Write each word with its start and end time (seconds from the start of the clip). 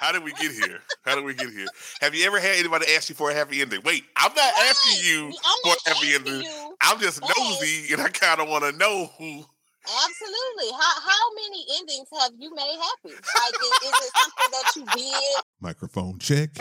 How 0.00 0.12
did 0.12 0.24
we 0.24 0.32
get 0.32 0.50
here? 0.52 0.80
How 1.04 1.14
did 1.14 1.24
we 1.26 1.34
get 1.34 1.50
here? 1.50 1.66
Have 2.00 2.14
you 2.14 2.24
ever 2.26 2.40
had 2.40 2.56
anybody 2.56 2.86
ask 2.96 3.10
you 3.10 3.14
for 3.14 3.30
a 3.30 3.34
happy 3.34 3.60
ending? 3.60 3.82
Wait, 3.84 4.02
I'm 4.16 4.32
not 4.34 4.38
Right. 4.54 4.66
asking 4.70 5.04
you 5.04 5.26
I'm 5.26 5.58
for 5.62 5.76
a 5.86 5.88
happy 5.94 6.14
ending. 6.14 6.40
you. 6.42 6.76
I'm 6.80 6.98
just 6.98 7.20
nosy, 7.20 7.92
and 7.92 8.00
I 8.00 8.08
kind 8.08 8.40
of 8.40 8.48
want 8.48 8.64
to 8.64 8.72
know 8.72 9.10
who. 9.18 9.44
Absolutely. 9.84 10.72
How 10.72 11.00
how 11.00 11.34
many 11.34 11.66
endings 11.78 12.08
have 12.18 12.32
you 12.38 12.54
made 12.54 12.78
happy? 12.80 13.14
Like, 13.14 13.54
is, 13.60 13.88
is 13.88 14.06
it 14.06 14.12
something 14.16 14.50
that 14.52 14.72
you 14.76 14.84
did? 15.04 15.42
Microphone 15.60 16.18
check. 16.18 16.54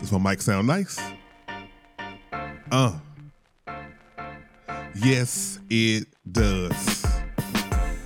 Does 0.00 0.10
my 0.12 0.18
mic 0.30 0.42
sound 0.42 0.66
nice? 0.66 0.98
Uh. 2.72 2.98
Yes, 4.96 5.60
it 5.70 6.08
does. 6.30 7.03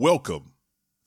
Welcome 0.00 0.54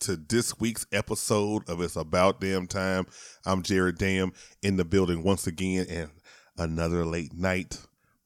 to 0.01 0.15
this 0.15 0.59
week's 0.59 0.85
episode 0.91 1.67
of 1.67 1.81
It's 1.81 1.95
About 1.95 2.39
Damn 2.39 2.67
Time. 2.67 3.07
I'm 3.43 3.63
Jared 3.63 3.97
Dam 3.97 4.33
in 4.61 4.77
the 4.77 4.85
building 4.85 5.23
once 5.23 5.47
again, 5.47 5.87
and 5.89 6.11
another 6.59 7.03
late 7.03 7.33
night 7.33 7.79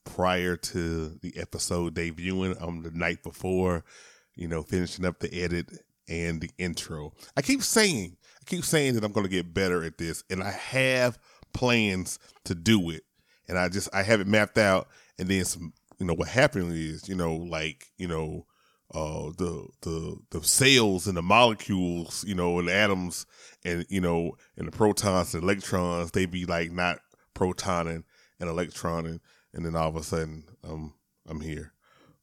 prior 0.03 0.57
to 0.57 1.17
the 1.21 1.37
episode 1.37 1.95
debuting. 1.95 2.57
I'm 2.59 2.83
the 2.83 2.91
night 2.91 3.23
before, 3.23 3.85
you 4.35 4.49
know, 4.49 4.61
finishing 4.61 5.05
up 5.05 5.21
the 5.21 5.33
edit 5.41 5.71
and 6.09 6.41
the 6.41 6.49
intro. 6.57 7.13
I 7.37 7.43
keep 7.43 7.63
saying, 7.63 8.17
I 8.41 8.43
keep 8.45 8.65
saying 8.65 8.95
that 8.95 9.05
I'm 9.05 9.13
going 9.13 9.25
to 9.25 9.31
get 9.31 9.53
better 9.53 9.85
at 9.85 9.97
this, 9.97 10.25
and 10.29 10.43
I 10.43 10.51
have 10.51 11.17
plans 11.53 12.19
to 12.43 12.53
do 12.53 12.89
it, 12.89 13.03
and 13.47 13.57
I 13.57 13.69
just 13.69 13.87
I 13.95 14.03
have 14.03 14.19
it 14.19 14.27
mapped 14.27 14.57
out, 14.57 14.89
and 15.17 15.29
then 15.29 15.45
some. 15.45 15.71
You 15.97 16.05
know 16.05 16.13
what 16.13 16.27
happened 16.27 16.73
is, 16.73 17.07
you 17.07 17.15
know, 17.15 17.37
like 17.37 17.87
you 17.97 18.09
know, 18.09 18.45
uh 18.93 19.31
the 19.37 19.67
the 19.81 20.17
the 20.31 20.43
cells 20.43 21.07
and 21.07 21.17
the 21.17 21.21
molecules, 21.21 22.23
you 22.27 22.35
know, 22.35 22.59
and 22.59 22.69
atoms 22.69 23.25
and 23.65 23.85
you 23.89 24.01
know, 24.01 24.37
and 24.55 24.67
the 24.67 24.71
protons 24.71 25.33
and 25.33 25.43
electrons, 25.43 26.11
they 26.11 26.25
be 26.25 26.45
like 26.45 26.71
not 26.71 26.99
protoning 27.35 28.03
and 28.39 28.49
electroning, 28.49 29.19
and 29.53 29.65
then 29.65 29.75
all 29.75 29.89
of 29.89 29.95
a 29.95 30.03
sudden, 30.03 30.43
um, 30.63 30.93
I'm 31.27 31.41
here. 31.41 31.73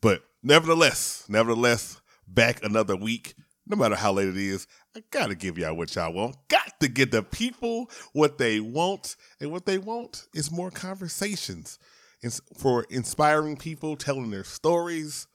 But 0.01 0.23
nevertheless, 0.43 1.25
nevertheless, 1.29 2.01
back 2.27 2.65
another 2.65 2.97
week. 2.97 3.35
No 3.67 3.77
matter 3.77 3.95
how 3.95 4.13
late 4.13 4.29
it 4.29 4.37
is, 4.37 4.67
I 4.95 5.03
gotta 5.11 5.35
give 5.35 5.57
y'all 5.57 5.75
what 5.75 5.95
y'all 5.95 6.13
want. 6.13 6.37
Got 6.49 6.79
to 6.81 6.89
get 6.89 7.11
the 7.11 7.23
people 7.23 7.91
what 8.13 8.37
they 8.39 8.61
want, 8.61 9.17
and 9.41 9.51
what 9.51 9.65
they 9.67 9.79
want 9.79 10.27
is 10.35 10.51
more 10.51 10.71
conversations. 10.71 11.79
It's 12.23 12.41
for 12.57 12.85
inspiring 12.89 13.57
people, 13.57 13.97
telling 13.97 14.31
their 14.31 14.45
stories, 14.45 15.27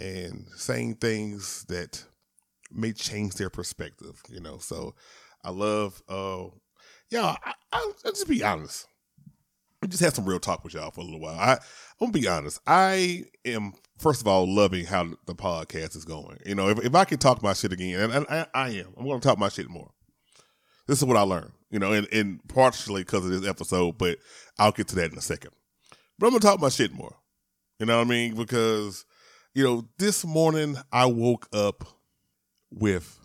and 0.00 0.46
saying 0.56 0.96
things 0.96 1.64
that 1.68 2.04
may 2.72 2.92
change 2.92 3.34
their 3.34 3.50
perspective, 3.50 4.22
you 4.28 4.40
know. 4.40 4.58
So 4.58 4.94
I 5.44 5.50
love 5.50 6.02
uh 6.08 6.46
y'all, 7.10 7.36
I, 7.44 7.52
I, 7.72 7.92
I'll 8.04 8.12
just 8.12 8.28
be 8.28 8.42
honest. 8.42 8.86
I 9.82 9.86
just 9.86 10.02
had 10.02 10.14
some 10.14 10.26
real 10.26 10.40
talk 10.40 10.62
with 10.62 10.74
y'all 10.74 10.90
for 10.90 11.00
a 11.00 11.04
little 11.04 11.20
while. 11.20 11.38
I 11.38 11.52
I'm 11.52 12.10
gonna 12.10 12.12
be 12.12 12.28
honest. 12.28 12.60
I 12.66 13.24
am 13.44 13.74
first 13.98 14.20
of 14.20 14.28
all 14.28 14.52
loving 14.52 14.86
how 14.86 15.08
the 15.26 15.34
podcast 15.34 15.96
is 15.96 16.04
going. 16.04 16.38
You 16.44 16.54
know, 16.54 16.68
if, 16.68 16.84
if 16.84 16.94
I 16.94 17.04
could 17.04 17.20
talk 17.20 17.42
my 17.42 17.52
shit 17.52 17.72
again, 17.72 18.00
and, 18.00 18.12
and 18.12 18.26
I, 18.28 18.46
I 18.54 18.68
am, 18.70 18.94
I'm 18.96 19.06
gonna 19.06 19.20
talk 19.20 19.38
my 19.38 19.48
shit 19.48 19.68
more. 19.68 19.90
This 20.86 20.98
is 20.98 21.04
what 21.04 21.16
I 21.16 21.22
learned, 21.22 21.52
you 21.70 21.78
know, 21.78 21.92
and, 21.92 22.08
and 22.12 22.40
partially 22.48 23.02
because 23.02 23.24
of 23.24 23.30
this 23.30 23.48
episode, 23.48 23.96
but 23.96 24.18
I'll 24.58 24.72
get 24.72 24.88
to 24.88 24.96
that 24.96 25.12
in 25.12 25.18
a 25.18 25.22
second. 25.22 25.52
But 26.18 26.26
I'm 26.26 26.32
gonna 26.32 26.40
talk 26.40 26.60
my 26.60 26.68
shit 26.68 26.92
more. 26.92 27.16
You 27.78 27.86
know 27.86 27.98
what 27.98 28.06
I 28.06 28.10
mean? 28.10 28.34
Because 28.34 29.06
you 29.54 29.64
know, 29.64 29.84
this 29.98 30.24
morning 30.24 30.76
I 30.92 31.06
woke 31.06 31.48
up 31.52 31.84
with 32.70 33.18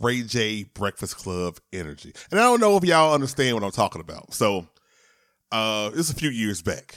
Ray 0.00 0.22
J 0.22 0.64
Breakfast 0.64 1.16
Club 1.16 1.58
energy. 1.72 2.12
And 2.30 2.40
I 2.40 2.44
don't 2.44 2.60
know 2.60 2.76
if 2.76 2.84
y'all 2.84 3.14
understand 3.14 3.54
what 3.54 3.64
I'm 3.64 3.70
talking 3.70 4.00
about. 4.00 4.34
So 4.34 4.66
uh 5.52 5.90
it's 5.94 6.10
a 6.10 6.14
few 6.14 6.30
years 6.30 6.62
back. 6.62 6.96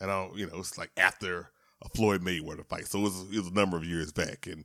And 0.00 0.10
I 0.10 0.28
you 0.34 0.46
know, 0.46 0.58
it's 0.58 0.76
like 0.76 0.90
after 0.96 1.50
a 1.84 1.88
Floyd 1.90 2.22
Mayweather 2.22 2.66
fight. 2.66 2.86
So 2.86 3.00
it 3.00 3.02
was, 3.02 3.22
it 3.32 3.38
was 3.38 3.48
a 3.48 3.54
number 3.54 3.76
of 3.76 3.84
years 3.84 4.12
back. 4.12 4.46
And 4.46 4.64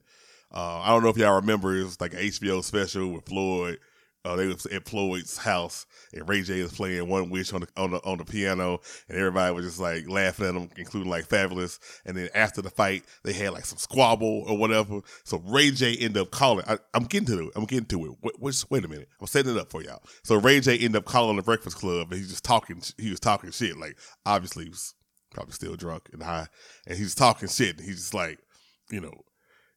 uh 0.51 0.79
I 0.79 0.89
don't 0.89 1.03
know 1.03 1.09
if 1.09 1.17
y'all 1.17 1.35
remember 1.35 1.75
it 1.75 1.83
was 1.83 2.01
like 2.01 2.13
an 2.13 2.19
HBO 2.19 2.63
special 2.63 3.09
with 3.09 3.25
Floyd. 3.25 3.77
Uh, 4.25 4.35
they 4.35 4.47
was 4.47 4.65
at 4.65 4.85
Floyd's 4.85 5.37
house, 5.37 5.85
and 6.13 6.27
Ray 6.27 6.41
J 6.41 6.61
was 6.61 6.73
playing 6.73 7.07
"One 7.07 7.29
Wish" 7.29 7.53
on 7.53 7.61
the 7.61 7.67
on 7.77 7.91
the 7.91 8.03
on 8.03 8.17
the 8.17 8.25
piano, 8.25 8.79
and 9.07 9.17
everybody 9.17 9.53
was 9.53 9.65
just 9.65 9.79
like 9.79 10.09
laughing 10.09 10.45
at 10.47 10.55
him, 10.55 10.69
including 10.75 11.09
like 11.09 11.29
Fabolous. 11.29 11.79
And 12.05 12.17
then 12.17 12.29
after 12.35 12.61
the 12.61 12.69
fight, 12.69 13.05
they 13.23 13.31
had 13.31 13.53
like 13.53 13.65
some 13.65 13.77
squabble 13.77 14.43
or 14.47 14.57
whatever. 14.57 14.99
So 15.23 15.41
Ray 15.45 15.71
J 15.71 15.95
ended 15.95 16.17
up 16.17 16.31
calling. 16.31 16.65
I, 16.67 16.77
I'm 16.93 17.05
getting 17.05 17.27
to 17.27 17.47
it. 17.47 17.53
I'm 17.55 17.65
getting 17.65 17.85
to 17.85 18.05
it. 18.05 18.11
Wait, 18.21 18.39
wait, 18.39 18.65
wait 18.69 18.85
a 18.85 18.87
minute. 18.87 19.07
I'm 19.21 19.27
setting 19.27 19.55
it 19.55 19.59
up 19.59 19.71
for 19.71 19.81
y'all. 19.81 20.03
So 20.23 20.35
Ray 20.35 20.59
J 20.59 20.73
ended 20.73 20.97
up 20.97 21.05
calling 21.05 21.37
the 21.37 21.43
Breakfast 21.43 21.77
Club, 21.77 22.11
and 22.11 22.19
he's 22.19 22.29
just 22.29 22.43
talking. 22.43 22.81
He 22.97 23.09
was 23.09 23.19
talking 23.19 23.51
shit. 23.51 23.77
Like 23.77 23.97
obviously, 24.25 24.65
he 24.65 24.69
was 24.71 24.93
probably 25.31 25.53
still 25.53 25.75
drunk 25.75 26.09
and 26.11 26.23
high, 26.23 26.47
and 26.85 26.97
he's 26.97 27.15
talking 27.15 27.47
shit. 27.47 27.77
And 27.77 27.85
he's 27.85 27.97
just 27.97 28.13
like, 28.13 28.39
you 28.91 28.99
know, 28.99 29.13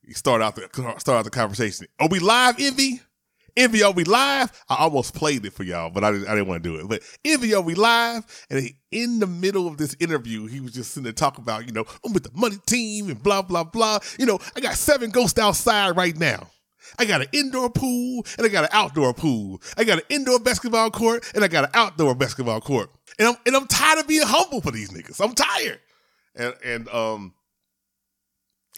he 0.02 0.14
started 0.14 0.44
out 0.44 0.56
the 0.56 0.62
start 0.98 1.08
out 1.08 1.24
the 1.24 1.30
conversation. 1.30 1.86
Are 2.00 2.08
we 2.08 2.18
live, 2.18 2.56
Envy? 2.58 3.00
We 3.56 4.04
live? 4.04 4.64
I 4.68 4.76
almost 4.76 5.14
played 5.14 5.44
it 5.44 5.52
for 5.52 5.62
y'all, 5.62 5.90
but 5.90 6.04
I 6.04 6.12
didn't, 6.12 6.28
I 6.28 6.34
didn't 6.34 6.48
want 6.48 6.62
to 6.62 6.68
do 6.68 6.76
it. 6.76 6.88
But 6.88 7.02
we 7.64 7.74
live? 7.74 8.46
And 8.50 8.70
in 8.90 9.18
the 9.18 9.26
middle 9.26 9.66
of 9.66 9.76
this 9.76 9.96
interview, 10.00 10.46
he 10.46 10.60
was 10.60 10.72
just 10.72 10.92
sitting 10.92 11.04
there 11.04 11.12
talking 11.12 11.42
about, 11.42 11.66
you 11.66 11.72
know, 11.72 11.84
I'm 12.04 12.12
with 12.12 12.24
the 12.24 12.38
money 12.38 12.56
team 12.66 13.08
and 13.08 13.22
blah, 13.22 13.42
blah, 13.42 13.64
blah. 13.64 14.00
You 14.18 14.26
know, 14.26 14.38
I 14.56 14.60
got 14.60 14.74
seven 14.74 15.10
ghosts 15.10 15.38
outside 15.38 15.96
right 15.96 16.16
now. 16.16 16.48
I 16.98 17.04
got 17.04 17.20
an 17.20 17.28
indoor 17.32 17.70
pool 17.70 18.26
and 18.36 18.46
I 18.46 18.48
got 18.48 18.64
an 18.64 18.70
outdoor 18.72 19.14
pool. 19.14 19.60
I 19.76 19.84
got 19.84 19.98
an 19.98 20.04
indoor 20.08 20.38
basketball 20.38 20.90
court 20.90 21.30
and 21.34 21.44
I 21.44 21.48
got 21.48 21.64
an 21.64 21.70
outdoor 21.74 22.14
basketball 22.14 22.60
court. 22.60 22.90
And 23.18 23.28
I'm 23.28 23.36
and 23.46 23.54
I'm 23.56 23.66
tired 23.66 24.00
of 24.00 24.08
being 24.08 24.26
humble 24.26 24.60
for 24.60 24.70
these 24.70 24.90
niggas. 24.90 25.22
I'm 25.22 25.34
tired. 25.34 25.80
And 26.34 26.54
and 26.64 26.88
um 26.88 27.34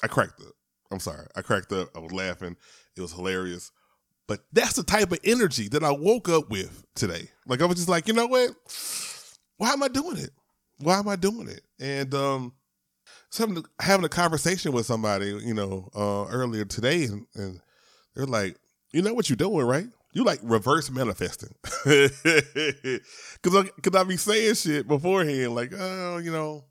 I 0.03 0.09
cracked 0.09 0.41
up. 0.41 0.53
I'm 0.91 1.01
sorry. 1.01 1.27
I 1.35 1.43
cracked 1.43 1.73
up. 1.73 1.89
I 1.97 2.01
was 2.01 2.13
laughing. 2.13 2.57
It 2.97 3.01
was 3.01 3.13
hilarious. 3.13 3.71
But 4.29 4.41
that's 4.53 4.75
the 4.75 4.83
type 4.83 5.13
of 5.13 5.19
energy 5.25 5.69
that 5.69 5.83
I 5.83 5.91
woke 5.91 6.29
up 6.29 6.51
with 6.51 6.85
today. 6.95 7.29
Like 7.47 7.61
I 7.61 7.67
was 7.67 7.77
just 7.77 7.89
like, 7.89 8.07
you 8.09 8.15
know 8.15 8.27
what? 8.27 8.51
Why 9.57 9.71
am 9.73 9.83
I 9.83 9.89
doing 9.89 10.17
it? 10.17 10.31
Why 10.79 10.99
am 10.99 11.09
I 11.09 11.17
doing 11.17 11.49
it? 11.49 11.63
And 11.81 12.15
um 12.15 12.53
having 13.81 14.05
a 14.05 14.09
conversation 14.09 14.73
with 14.73 14.87
somebody, 14.87 15.27
you 15.27 15.55
know, 15.55 15.89
uh 15.95 16.27
earlier 16.31 16.65
today 16.65 17.05
and, 17.05 17.27
and 17.35 17.61
they're 18.15 18.27
like, 18.27 18.57
you 18.93 19.03
know 19.03 19.15
what 19.15 19.29
you're 19.29 19.37
doing, 19.37 19.67
right? 19.67 19.87
You 20.13 20.25
like 20.25 20.41
reverse 20.43 20.91
manifesting. 20.91 21.55
Cause 23.43 23.57
I, 23.57 23.65
cause 23.83 23.95
I 23.95 24.05
be 24.05 24.19
saying 24.19 24.55
shit 24.55 24.87
beforehand, 24.87 25.55
like, 25.55 25.73
oh, 25.77 26.19
you 26.19 26.31
know, 26.31 26.65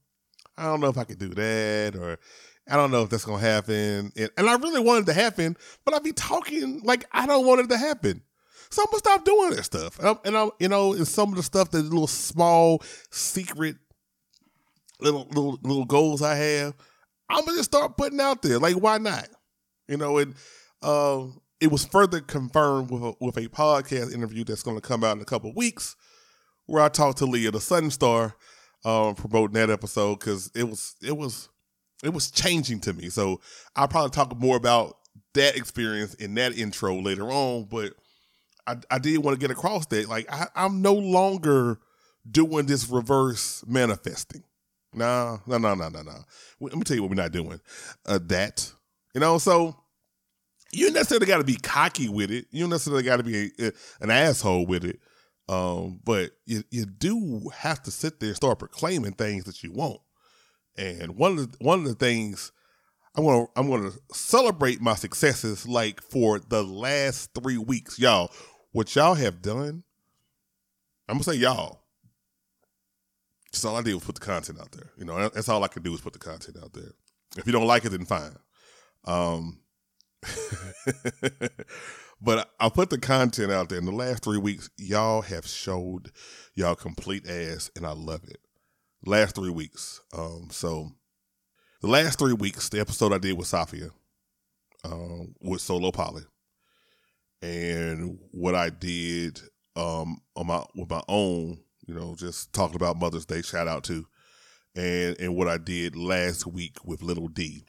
I 0.57 0.65
don't 0.65 0.79
know 0.79 0.89
if 0.89 0.97
I 0.97 1.03
could 1.05 1.17
do 1.17 1.29
that, 1.29 1.95
or 1.95 2.19
I 2.71 2.77
don't 2.77 2.89
know 2.89 3.03
if 3.03 3.09
that's 3.09 3.25
gonna 3.25 3.39
happen. 3.41 4.11
And, 4.15 4.29
and 4.37 4.49
I 4.49 4.55
really 4.55 4.79
wanted 4.79 5.03
it 5.03 5.13
to 5.13 5.19
happen, 5.19 5.57
but 5.83 5.93
I'd 5.93 6.03
be 6.03 6.13
talking 6.13 6.81
like 6.83 7.05
I 7.11 7.27
don't 7.27 7.45
want 7.45 7.59
it 7.61 7.69
to 7.69 7.77
happen. 7.77 8.21
So 8.69 8.81
I'm 8.81 8.87
gonna 8.87 8.99
stop 8.99 9.25
doing 9.25 9.49
that 9.51 9.63
stuff. 9.63 9.99
And 9.99 10.07
I'm, 10.07 10.19
and 10.23 10.37
I'm 10.37 10.51
you 10.59 10.69
know, 10.69 10.93
and 10.93 11.07
some 11.07 11.29
of 11.29 11.35
the 11.35 11.43
stuff 11.43 11.71
that 11.71 11.83
little 11.83 12.07
small 12.07 12.81
secret 13.09 13.75
little 15.01 15.27
little 15.29 15.59
little 15.63 15.85
goals 15.85 16.21
I 16.21 16.35
have, 16.35 16.73
I'm 17.29 17.43
gonna 17.43 17.57
just 17.57 17.71
start 17.71 17.97
putting 17.97 18.21
out 18.21 18.41
there. 18.41 18.57
Like, 18.57 18.75
why 18.75 18.97
not? 18.97 19.27
You 19.89 19.97
know, 19.97 20.17
and 20.17 20.35
um, 20.81 21.41
it 21.59 21.71
was 21.71 21.85
further 21.85 22.21
confirmed 22.21 22.89
with 22.89 23.03
a, 23.03 23.13
with 23.19 23.37
a 23.37 23.49
podcast 23.49 24.13
interview 24.13 24.45
that's 24.45 24.63
to 24.63 24.79
come 24.79 25.03
out 25.03 25.17
in 25.17 25.21
a 25.21 25.25
couple 25.25 25.53
weeks, 25.53 25.97
where 26.67 26.81
I 26.81 26.87
talked 26.87 27.17
to 27.17 27.25
Leah, 27.25 27.51
the 27.51 27.59
Sun 27.59 27.91
Star, 27.91 28.35
um, 28.85 29.15
promoting 29.15 29.55
that 29.55 29.69
episode 29.69 30.19
because 30.19 30.49
it 30.55 30.63
was 30.63 30.95
it 31.03 31.17
was 31.17 31.49
it 32.03 32.13
was 32.13 32.31
changing 32.31 32.79
to 32.81 32.93
me. 32.93 33.09
So 33.09 33.41
I'll 33.75 33.87
probably 33.87 34.11
talk 34.11 34.37
more 34.39 34.57
about 34.57 34.97
that 35.33 35.55
experience 35.55 36.13
in 36.15 36.33
that 36.35 36.57
intro 36.57 36.99
later 36.99 37.31
on. 37.31 37.65
But 37.65 37.93
I, 38.67 38.77
I 38.89 38.99
did 38.99 39.17
want 39.19 39.39
to 39.39 39.39
get 39.39 39.51
across 39.51 39.85
that 39.87 40.09
like 40.09 40.31
I, 40.31 40.47
I'm 40.55 40.81
no 40.81 40.93
longer 40.93 41.79
doing 42.29 42.65
this 42.65 42.89
reverse 42.89 43.63
manifesting. 43.67 44.43
Nah, 44.93 45.37
no, 45.47 45.57
no, 45.57 45.73
no, 45.73 45.89
no, 45.89 46.01
no. 46.01 46.17
Let 46.59 46.75
me 46.75 46.83
tell 46.83 46.95
you 46.95 47.01
what 47.01 47.09
we're 47.09 47.15
not 47.15 47.31
doing. 47.31 47.59
Uh, 48.05 48.19
that 48.27 48.71
You 49.13 49.21
know, 49.21 49.37
so 49.37 49.75
you 50.71 50.91
necessarily 50.91 51.25
got 51.25 51.37
to 51.37 51.43
be 51.43 51.55
cocky 51.55 52.09
with 52.09 52.31
it. 52.31 52.45
You 52.51 52.67
necessarily 52.67 53.03
got 53.03 53.17
to 53.17 53.23
be 53.23 53.51
a, 53.59 53.67
a, 53.67 53.71
an 54.01 54.11
asshole 54.11 54.65
with 54.65 54.83
it. 54.85 54.99
Um, 55.49 55.99
but 56.03 56.31
you 56.45 56.63
you 56.69 56.85
do 56.85 57.49
have 57.53 57.81
to 57.83 57.91
sit 57.91 58.19
there 58.19 58.29
and 58.29 58.35
start 58.35 58.59
proclaiming 58.59 59.13
things 59.13 59.45
that 59.45 59.63
you 59.63 59.71
want. 59.71 59.99
And 60.77 61.15
one 61.15 61.37
of 61.37 61.51
the, 61.51 61.57
one 61.63 61.79
of 61.79 61.85
the 61.85 61.95
things 61.95 62.51
I'm 63.15 63.25
gonna 63.25 63.47
I'm 63.55 63.69
gonna 63.69 63.91
celebrate 64.13 64.81
my 64.81 64.95
successes 64.95 65.67
like 65.67 66.01
for 66.01 66.39
the 66.39 66.63
last 66.63 67.31
three 67.33 67.57
weeks, 67.57 67.99
y'all. 67.99 68.31
What 68.71 68.95
y'all 68.95 69.15
have 69.15 69.41
done, 69.41 69.83
I'm 71.09 71.15
gonna 71.15 71.23
say 71.23 71.35
y'all. 71.35 71.81
Just 73.51 73.65
all 73.65 73.75
I 73.75 73.81
did 73.81 73.95
was 73.95 74.05
put 74.05 74.15
the 74.15 74.21
content 74.21 74.61
out 74.61 74.71
there. 74.71 74.91
You 74.97 75.03
know, 75.03 75.27
that's 75.27 75.49
all 75.49 75.63
I 75.63 75.67
can 75.67 75.83
do 75.83 75.93
is 75.93 75.99
put 75.99 76.13
the 76.13 76.19
content 76.19 76.57
out 76.63 76.71
there. 76.71 76.93
If 77.37 77.45
you 77.45 77.51
don't 77.51 77.67
like 77.67 77.83
it, 77.83 77.89
then 77.89 78.05
fine. 78.05 78.37
Um, 79.03 79.59
but 82.21 82.49
I 82.61 82.69
put 82.69 82.91
the 82.91 82.97
content 82.97 83.51
out 83.51 83.67
there 83.67 83.77
in 83.77 83.85
the 83.85 83.91
last 83.91 84.23
three 84.23 84.37
weeks. 84.37 84.69
Y'all 84.77 85.21
have 85.21 85.45
showed 85.45 86.11
y'all 86.55 86.75
complete 86.75 87.27
ass, 87.27 87.69
and 87.75 87.85
I 87.85 87.91
love 87.91 88.23
it. 88.23 88.39
Last 89.05 89.35
three 89.35 89.49
weeks. 89.49 90.01
Um, 90.13 90.49
so 90.51 90.91
the 91.81 91.87
last 91.87 92.19
three 92.19 92.33
weeks, 92.33 92.69
the 92.69 92.79
episode 92.79 93.13
I 93.13 93.17
did 93.17 93.37
with 93.37 93.47
Safia, 93.47 93.89
um, 94.83 95.33
with 95.41 95.61
Solo 95.61 95.91
Poly, 95.91 96.23
and 97.41 98.19
what 98.31 98.55
I 98.55 98.69
did 98.69 99.41
um 99.75 100.21
on 100.35 100.47
my 100.47 100.63
with 100.75 100.89
my 100.89 101.01
own, 101.07 101.59
you 101.87 101.95
know, 101.95 102.15
just 102.15 102.53
talking 102.53 102.75
about 102.75 102.99
Mother's 102.99 103.25
Day. 103.25 103.41
Shout 103.41 103.67
out 103.67 103.83
to, 103.85 104.05
and 104.75 105.19
and 105.19 105.35
what 105.35 105.47
I 105.47 105.57
did 105.57 105.95
last 105.95 106.45
week 106.45 106.77
with 106.85 107.01
Little 107.01 107.27
D. 107.27 107.65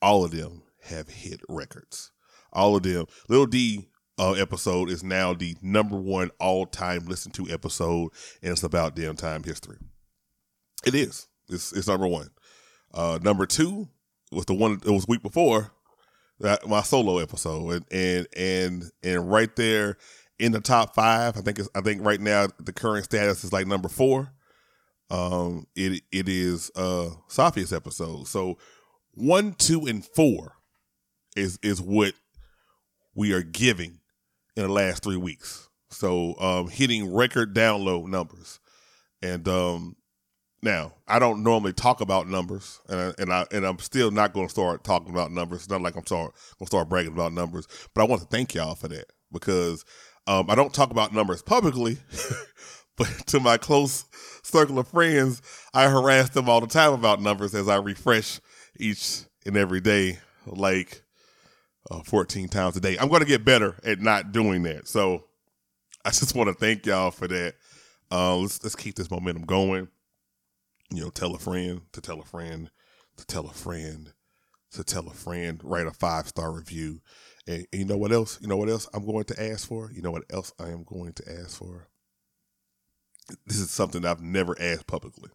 All 0.00 0.24
of 0.24 0.30
them 0.30 0.62
have 0.84 1.08
hit 1.08 1.40
records. 1.48 2.10
All 2.52 2.76
of 2.76 2.82
them. 2.82 3.06
Little 3.28 3.46
D 3.46 3.88
uh, 4.18 4.32
episode 4.32 4.90
is 4.90 5.04
now 5.04 5.34
the 5.34 5.56
number 5.62 5.96
one 5.96 6.30
all 6.40 6.66
time 6.66 7.06
listened 7.06 7.34
to 7.34 7.50
episode, 7.50 8.10
and 8.42 8.52
it's 8.52 8.62
about 8.62 8.96
damn 8.96 9.16
time 9.16 9.42
history. 9.42 9.78
It 10.84 10.94
is. 10.94 11.26
It's 11.48 11.72
it's 11.72 11.88
number 11.88 12.06
one. 12.08 12.30
Uh, 12.92 13.18
number 13.22 13.46
two 13.46 13.88
was 14.30 14.46
the 14.46 14.54
one 14.54 14.80
it 14.84 14.90
was 14.90 15.06
week 15.06 15.22
before 15.22 15.72
that 16.40 16.66
my 16.66 16.82
solo 16.82 17.18
episode, 17.18 17.70
and 17.70 17.86
and 17.90 18.26
and 18.36 18.90
and 19.02 19.30
right 19.30 19.54
there 19.56 19.96
in 20.38 20.52
the 20.52 20.60
top 20.60 20.94
five. 20.94 21.36
I 21.36 21.40
think 21.40 21.58
it's 21.58 21.68
I 21.74 21.80
think 21.80 22.04
right 22.04 22.20
now 22.20 22.48
the 22.58 22.72
current 22.72 23.04
status 23.04 23.44
is 23.44 23.52
like 23.52 23.66
number 23.66 23.88
four. 23.88 24.32
Um, 25.10 25.66
it 25.76 26.02
it 26.10 26.28
is 26.28 26.70
uh 26.74 27.10
Safia's 27.28 27.72
episode. 27.72 28.26
So 28.26 28.58
one, 29.14 29.52
two, 29.54 29.86
and 29.86 30.04
four 30.04 30.54
is 31.36 31.58
is 31.62 31.80
what 31.80 32.14
we 33.14 33.32
are 33.32 33.42
giving 33.42 34.00
in 34.56 34.64
the 34.64 34.72
last 34.72 35.02
three 35.02 35.16
weeks. 35.16 35.68
So 35.90 36.34
um, 36.40 36.68
hitting 36.68 37.12
record 37.12 37.54
download 37.54 38.06
numbers, 38.06 38.58
and 39.20 39.46
um, 39.46 39.96
now 40.62 40.92
I 41.08 41.18
don't 41.18 41.42
normally 41.42 41.72
talk 41.72 42.00
about 42.00 42.28
numbers, 42.28 42.80
and 42.88 43.00
I, 43.00 43.14
and 43.18 43.32
I 43.32 43.46
and 43.52 43.64
I'm 43.66 43.78
still 43.78 44.10
not 44.10 44.32
going 44.32 44.46
to 44.46 44.50
start 44.50 44.84
talking 44.84 45.10
about 45.10 45.32
numbers. 45.32 45.60
It's 45.60 45.70
not 45.70 45.82
like 45.82 45.96
I'm 45.96 46.06
start 46.06 46.34
going 46.58 46.66
to 46.66 46.66
start 46.66 46.88
bragging 46.88 47.12
about 47.12 47.32
numbers, 47.32 47.66
but 47.94 48.02
I 48.02 48.04
want 48.04 48.22
to 48.22 48.28
thank 48.28 48.54
y'all 48.54 48.74
for 48.74 48.88
that 48.88 49.06
because 49.32 49.84
um, 50.26 50.48
I 50.48 50.54
don't 50.54 50.72
talk 50.72 50.90
about 50.90 51.12
numbers 51.12 51.42
publicly, 51.42 51.98
but 52.96 53.08
to 53.26 53.40
my 53.40 53.56
close 53.56 54.04
circle 54.42 54.78
of 54.78 54.88
friends, 54.88 55.42
I 55.74 55.88
harass 55.88 56.30
them 56.30 56.48
all 56.48 56.60
the 56.60 56.66
time 56.66 56.92
about 56.92 57.20
numbers 57.20 57.54
as 57.54 57.68
I 57.68 57.76
refresh 57.76 58.40
each 58.78 59.22
and 59.44 59.56
every 59.56 59.80
day, 59.80 60.18
like 60.46 61.02
uh, 61.90 62.02
14 62.04 62.48
times 62.48 62.76
a 62.76 62.80
day. 62.80 62.96
I'm 62.98 63.08
going 63.08 63.22
to 63.22 63.26
get 63.26 63.44
better 63.44 63.76
at 63.84 64.00
not 64.00 64.30
doing 64.32 64.62
that. 64.62 64.86
So 64.86 65.24
I 66.04 66.10
just 66.10 66.34
want 66.34 66.48
to 66.48 66.54
thank 66.54 66.86
y'all 66.86 67.10
for 67.10 67.26
that. 67.28 67.54
Uh, 68.10 68.36
let's 68.36 68.62
let's 68.62 68.76
keep 68.76 68.94
this 68.94 69.10
momentum 69.10 69.44
going. 69.44 69.88
You 70.92 71.04
know, 71.04 71.10
tell 71.10 71.34
a 71.34 71.38
friend 71.38 71.82
to 71.92 72.00
tell 72.00 72.20
a 72.20 72.24
friend 72.24 72.70
to 73.16 73.26
tell 73.26 73.46
a 73.46 73.52
friend 73.52 74.12
to 74.72 74.84
tell 74.84 75.06
a 75.06 75.12
friend. 75.12 75.60
Write 75.62 75.86
a 75.86 75.92
five 75.92 76.28
star 76.28 76.52
review. 76.52 77.00
And, 77.46 77.66
and 77.72 77.80
you 77.80 77.84
know 77.84 77.96
what 77.96 78.12
else? 78.12 78.38
You 78.40 78.48
know 78.48 78.56
what 78.56 78.68
else 78.68 78.88
I'm 78.92 79.06
going 79.06 79.24
to 79.24 79.42
ask 79.42 79.66
for? 79.66 79.90
You 79.92 80.02
know 80.02 80.10
what 80.10 80.24
else 80.30 80.52
I 80.58 80.68
am 80.68 80.84
going 80.84 81.12
to 81.14 81.32
ask 81.40 81.58
for? 81.58 81.88
This 83.46 83.58
is 83.58 83.70
something 83.70 84.04
I've 84.04 84.22
never 84.22 84.56
asked 84.60 84.86
publicly. 84.86 85.30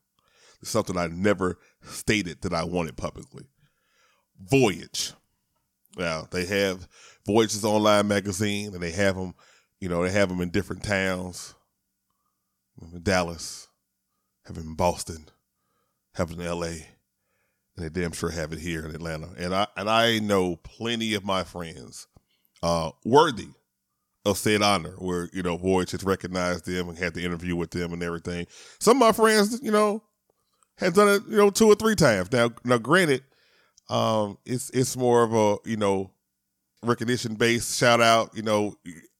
It's 0.61 0.71
something 0.71 0.97
I 0.97 1.07
never 1.07 1.59
stated 1.83 2.41
that 2.41 2.53
I 2.53 2.63
wanted 2.63 2.97
publicly. 2.97 3.45
Voyage. 4.39 5.13
Now 5.97 6.27
they 6.29 6.45
have 6.45 6.87
Voyages 7.25 7.65
online 7.65 8.07
magazine, 8.07 8.73
and 8.73 8.81
they 8.81 8.91
have 8.91 9.15
them. 9.15 9.33
You 9.79 9.89
know, 9.89 10.03
they 10.03 10.11
have 10.11 10.29
them 10.29 10.41
in 10.41 10.49
different 10.49 10.83
towns. 10.83 11.53
In 12.81 13.01
Dallas, 13.01 13.67
have 14.45 14.55
them 14.55 14.67
in 14.67 14.75
Boston, 14.75 15.27
have 16.17 16.31
in 16.31 16.41
L.A., 16.41 16.87
and 17.75 17.85
they 17.85 17.89
damn 17.89 18.11
sure 18.11 18.31
have 18.31 18.51
it 18.51 18.59
here 18.59 18.85
in 18.85 18.95
Atlanta. 18.95 19.29
And 19.37 19.53
I 19.53 19.67
and 19.77 19.89
I 19.89 20.19
know 20.19 20.55
plenty 20.57 21.13
of 21.13 21.23
my 21.23 21.43
friends 21.43 22.07
uh, 22.63 22.91
worthy 23.05 23.49
of 24.25 24.37
said 24.37 24.61
honor, 24.61 24.95
where 24.97 25.29
you 25.31 25.43
know 25.43 25.57
Voyage 25.57 25.91
has 25.91 26.03
recognized 26.03 26.65
them 26.65 26.89
and 26.89 26.97
had 26.97 27.13
the 27.13 27.23
interview 27.23 27.55
with 27.55 27.71
them 27.71 27.93
and 27.93 28.01
everything. 28.01 28.47
Some 28.79 28.97
of 28.97 29.07
my 29.07 29.11
friends, 29.11 29.59
you 29.61 29.71
know, 29.71 30.03
have 30.79 30.93
done 30.93 31.07
it, 31.07 31.21
you 31.29 31.37
know, 31.37 31.49
two 31.49 31.67
or 31.67 31.75
three 31.75 31.95
times. 31.95 32.31
Now, 32.31 32.51
now, 32.63 32.77
granted, 32.77 33.23
um, 33.89 34.37
it's 34.45 34.69
it's 34.71 34.97
more 34.97 35.23
of 35.23 35.33
a 35.33 35.57
you 35.69 35.77
know 35.77 36.11
recognition 36.83 37.35
based 37.35 37.77
shout 37.77 38.01
out, 38.01 38.35
you 38.35 38.41
know, 38.41 38.75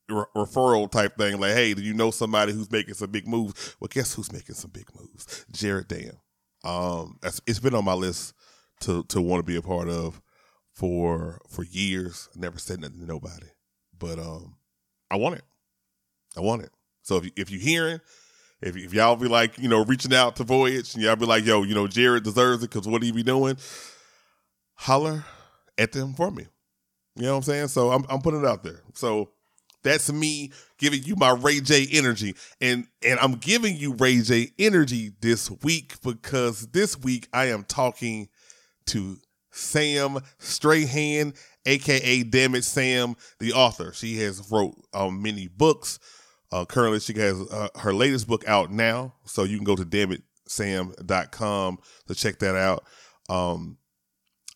re- 0.10 0.26
referral 0.36 0.92
type 0.92 1.18
thing. 1.18 1.40
Like, 1.40 1.54
hey, 1.54 1.74
do 1.74 1.82
you 1.82 1.94
know 1.94 2.12
somebody 2.12 2.54
who's 2.54 2.72
making 2.72 2.96
some 2.96 3.12
big 3.12 3.28
moves? 3.28 3.76
Well, 3.80 3.90
guess 3.92 4.14
who's 4.14 4.32
making 4.32 4.56
some 4.56 4.72
big 4.72 4.90
moves? 4.96 5.46
Jared 5.52 5.88
Dam. 5.88 6.18
Um, 6.68 7.18
it's 7.24 7.60
been 7.60 7.76
on 7.76 7.86
my 7.86 7.94
list 7.94 8.34
to 8.82 9.04
to 9.06 9.22
want 9.22 9.40
to 9.40 9.44
be 9.50 9.56
a 9.56 9.62
part 9.62 9.88
of 9.88 10.22
for 10.74 11.40
for 11.50 11.64
years. 11.64 12.28
I 12.36 12.40
never 12.40 12.60
said 12.60 12.82
nothing 12.82 13.00
to 13.00 13.06
nobody, 13.06 13.48
but 13.98 14.20
um, 14.20 14.58
I 15.10 15.16
want 15.16 15.36
it. 15.36 15.44
I 16.36 16.42
want 16.42 16.64
it. 16.64 16.72
So 17.04 17.16
if 17.16 17.26
you, 17.26 17.32
if 17.38 17.50
you're 17.50 17.62
hearing, 17.62 18.02
if, 18.62 18.76
if 18.76 18.94
y'all 18.94 19.16
be 19.16 19.30
like 19.30 19.58
you 19.58 19.70
know 19.70 19.86
reaching 19.86 20.14
out 20.14 20.36
to 20.36 20.44
Voyage 20.44 20.94
and 20.94 21.02
y'all 21.02 21.16
be 21.16 21.26
like, 21.26 21.46
yo, 21.46 21.64
you 21.64 21.74
know 21.74 21.88
Jared 21.88 22.24
deserves 22.24 22.64
it 22.64 22.70
because 22.70 22.86
what 22.86 23.02
he 23.02 23.14
be 23.14 23.24
doing, 23.24 23.58
holler 24.74 25.24
at 25.78 25.94
them 25.94 26.14
for 26.16 26.30
me. 26.30 26.48
You 27.16 27.24
know 27.24 27.32
what 27.32 27.38
I'm 27.38 27.44
saying? 27.44 27.68
So 27.70 27.92
I'm 27.92 28.06
I'm 28.10 28.20
putting 28.22 28.42
it 28.42 28.46
out 28.46 28.64
there. 28.64 28.82
So 28.94 29.30
that's 29.88 30.12
me 30.12 30.52
giving 30.78 31.04
you 31.04 31.16
my 31.16 31.32
Ray 31.32 31.60
J 31.60 31.88
energy. 31.92 32.36
And 32.62 32.88
and 33.04 33.20
I'm 33.20 33.34
giving 33.34 33.76
you 33.76 33.94
Ray 33.94 34.22
J 34.22 34.52
energy 34.60 35.12
this 35.22 35.50
week 35.64 36.02
because 36.02 36.68
this 36.68 36.98
week 36.98 37.28
I 37.34 37.46
am 37.46 37.64
talking 37.64 38.30
to 38.88 39.18
Sam 39.52 40.20
Strahan, 40.38 41.34
aka 41.66 42.24
Damn 42.24 42.56
It 42.56 42.64
Sam, 42.64 43.16
the 43.40 43.54
author. 43.54 43.94
She 43.94 44.18
has 44.18 44.52
wrote 44.52 44.76
um, 44.94 45.22
many 45.22 45.48
books. 45.48 46.00
Uh, 46.52 46.66
currently, 46.66 47.00
she 47.00 47.18
has 47.20 47.40
uh, 47.52 47.68
her 47.80 47.94
latest 47.94 48.28
book 48.28 48.48
out 48.48 48.72
now, 48.72 49.14
so 49.26 49.44
you 49.44 49.58
can 49.58 49.66
go 49.66 49.76
to 49.76 49.84
dammitsam.com 49.84 51.78
to 52.08 52.16
check 52.16 52.40
that 52.40 52.56
out. 52.56 52.86
Um, 53.30 53.78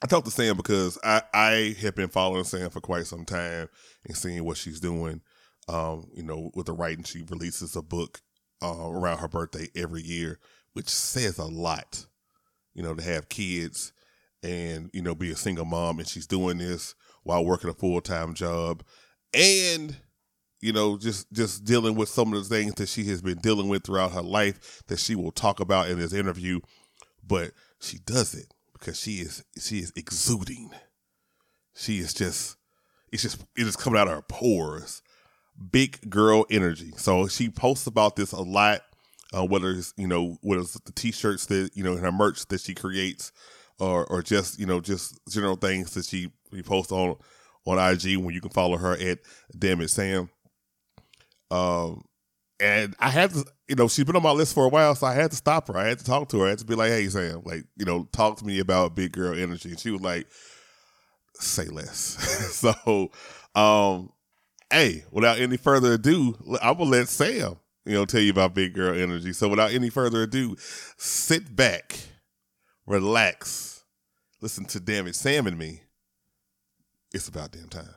I 0.02 0.08
talked 0.08 0.26
to 0.26 0.32
Sam 0.32 0.58
because 0.58 0.98
I, 1.04 1.22
I 1.34 1.76
have 1.82 1.96
been 1.96 2.08
following 2.08 2.44
Sam 2.44 2.70
for 2.70 2.82
quite 2.82 3.08
some 3.08 3.26
time 3.26 3.68
and 4.06 4.16
seeing 4.16 4.44
what 4.44 4.58
she's 4.58 4.80
doing. 4.80 5.22
Um, 5.68 6.10
you 6.14 6.24
know, 6.24 6.52
with 6.56 6.66
the 6.66 6.74
writing, 6.74 7.04
she 7.04 7.24
releases 7.30 7.76
a 7.76 7.82
book 7.82 8.22
uh, 8.62 8.90
around 8.90 9.20
her 9.20 9.28
birthday 9.28 9.68
every 9.76 10.02
year, 10.02 10.40
which 10.74 10.90
says 10.90 11.38
a 11.38 11.46
lot. 11.46 12.06
You 12.74 12.84
know, 12.84 12.96
to 12.96 13.04
have 13.04 13.30
kids 13.30 13.92
and 14.44 14.90
you 14.94 15.02
know 15.02 15.14
be 15.16 15.32
a 15.32 15.36
single 15.36 15.66
mom, 15.66 16.00
and 16.00 16.08
she's 16.08 16.28
doing 16.28 16.58
this 16.58 16.96
while 17.24 17.46
working 17.46 17.70
a 17.70 17.74
full 17.74 18.02
time 18.02 18.34
job, 18.34 18.84
and 19.34 19.98
you 20.62 20.74
know 20.74 20.98
just 20.98 21.32
just 21.32 21.64
dealing 21.64 21.96
with 21.96 22.10
some 22.10 22.34
of 22.34 22.48
the 22.48 22.56
things 22.56 22.76
that 22.76 22.90
she 22.90 23.04
has 23.06 23.22
been 23.22 23.40
dealing 23.40 23.68
with 23.68 23.84
throughout 23.84 24.14
her 24.14 24.22
life 24.22 24.84
that 24.88 25.00
she 25.00 25.16
will 25.16 25.32
talk 25.32 25.60
about 25.60 25.90
in 25.90 26.00
this 26.00 26.14
interview. 26.14 26.60
But 27.26 27.52
she 27.80 27.98
does 28.00 28.34
it 28.34 28.54
because 28.74 29.00
she 29.00 29.18
is 29.18 29.44
she 29.60 29.80
is 29.80 29.94
exuding. 29.96 30.72
She 31.76 32.00
is 32.00 32.14
just 32.14 32.58
it's 33.12 33.24
just 33.24 33.42
it 33.58 33.68
is 33.68 33.76
coming 33.76 34.00
out 34.00 34.08
of 34.08 34.14
her 34.14 34.22
pores. 34.22 35.02
Big 35.72 36.10
girl 36.10 36.46
energy. 36.50 36.92
So 36.98 37.28
she 37.28 37.50
posts 37.50 37.88
about 37.88 38.16
this 38.16 38.32
a 38.32 38.42
lot. 38.42 38.82
Uh, 39.34 39.46
whether 39.46 39.72
it's 39.72 39.94
you 39.98 40.08
know 40.08 40.38
whether 40.42 40.62
it's 40.62 40.74
the 40.74 40.92
t-shirts 40.92 41.46
that 41.46 41.72
you 41.74 41.84
know 41.84 41.94
and 41.94 42.02
her 42.02 42.12
merch 42.12 42.46
that 42.48 42.60
she 42.62 42.74
creates, 42.74 43.32
or 43.80 44.06
or 44.08 44.22
just 44.22 44.60
you 44.60 44.66
know 44.66 44.82
just 44.82 45.20
general 45.30 45.56
things 45.56 45.94
that 45.94 46.06
she, 46.06 46.32
she 46.54 46.62
posts 46.62 46.92
on 46.92 47.16
on 47.66 47.78
IG 47.78 48.18
when 48.18 48.34
you 48.34 48.42
can 48.42 48.50
follow 48.50 48.78
her 48.78 48.94
at 48.94 49.20
Damn 49.58 49.82
It 49.82 49.90
Sam. 49.90 50.30
Um, 51.50 52.04
and 52.60 52.96
I 53.00 53.10
had 53.10 53.32
to, 53.32 53.46
you 53.68 53.76
know, 53.76 53.88
she's 53.88 54.06
been 54.06 54.16
on 54.16 54.24
my 54.24 54.32
list 54.32 54.54
for 54.54 54.66
a 54.66 54.70
while, 54.70 54.96
so 54.96 55.08
I 55.08 55.14
had 55.14 55.32
to 55.32 55.38
stop 55.38 55.68
her. 55.68 55.78
I 55.78 55.88
had 55.88 56.00
to 56.00 56.06
talk 56.06 56.30
to 56.30 56.40
her. 56.40 56.46
I 56.46 56.50
had 56.50 56.60
to 56.60 56.66
be 56.66 56.76
like, 56.76 56.92
"Hey, 56.92 57.08
Sam, 57.08 57.42
like, 57.44 57.66
you 57.78 57.86
know, 57.86 58.08
talk 58.12 58.38
to 58.38 58.46
me 58.46 58.60
about 58.60 58.96
big 58.96 59.14
girl 59.14 59.34
energy." 59.38 59.70
And 59.70 59.80
she 59.80 59.92
was 59.92 60.02
like, 60.02 60.28
say 61.44 61.66
less. 61.66 61.94
so, 62.56 63.12
um, 63.56 64.12
hey, 64.72 65.04
without 65.12 65.40
any 65.40 65.58
further 65.58 65.94
ado, 65.94 66.36
I'm 66.62 66.78
gonna 66.78 66.90
let 66.90 67.10
Sam, 67.10 67.58
you 67.86 67.94
know, 67.94 68.06
tell 68.06 68.22
you 68.22 68.32
about 68.32 68.54
Big 68.54 68.74
Girl 68.74 68.98
Energy. 68.98 69.34
So, 69.34 69.50
without 69.50 69.72
any 69.72 69.90
further 69.90 70.24
ado, 70.24 70.56
sit 70.98 71.56
back, 71.56 72.00
relax, 72.86 73.84
listen 74.42 74.66
to 74.66 74.80
Damn 74.80 75.08
It, 75.08 75.16
Sam 75.16 75.48
and 75.48 75.58
me. 75.58 75.82
It's 77.14 77.28
about 77.28 77.52
damn 77.52 77.68
time. 77.68 77.94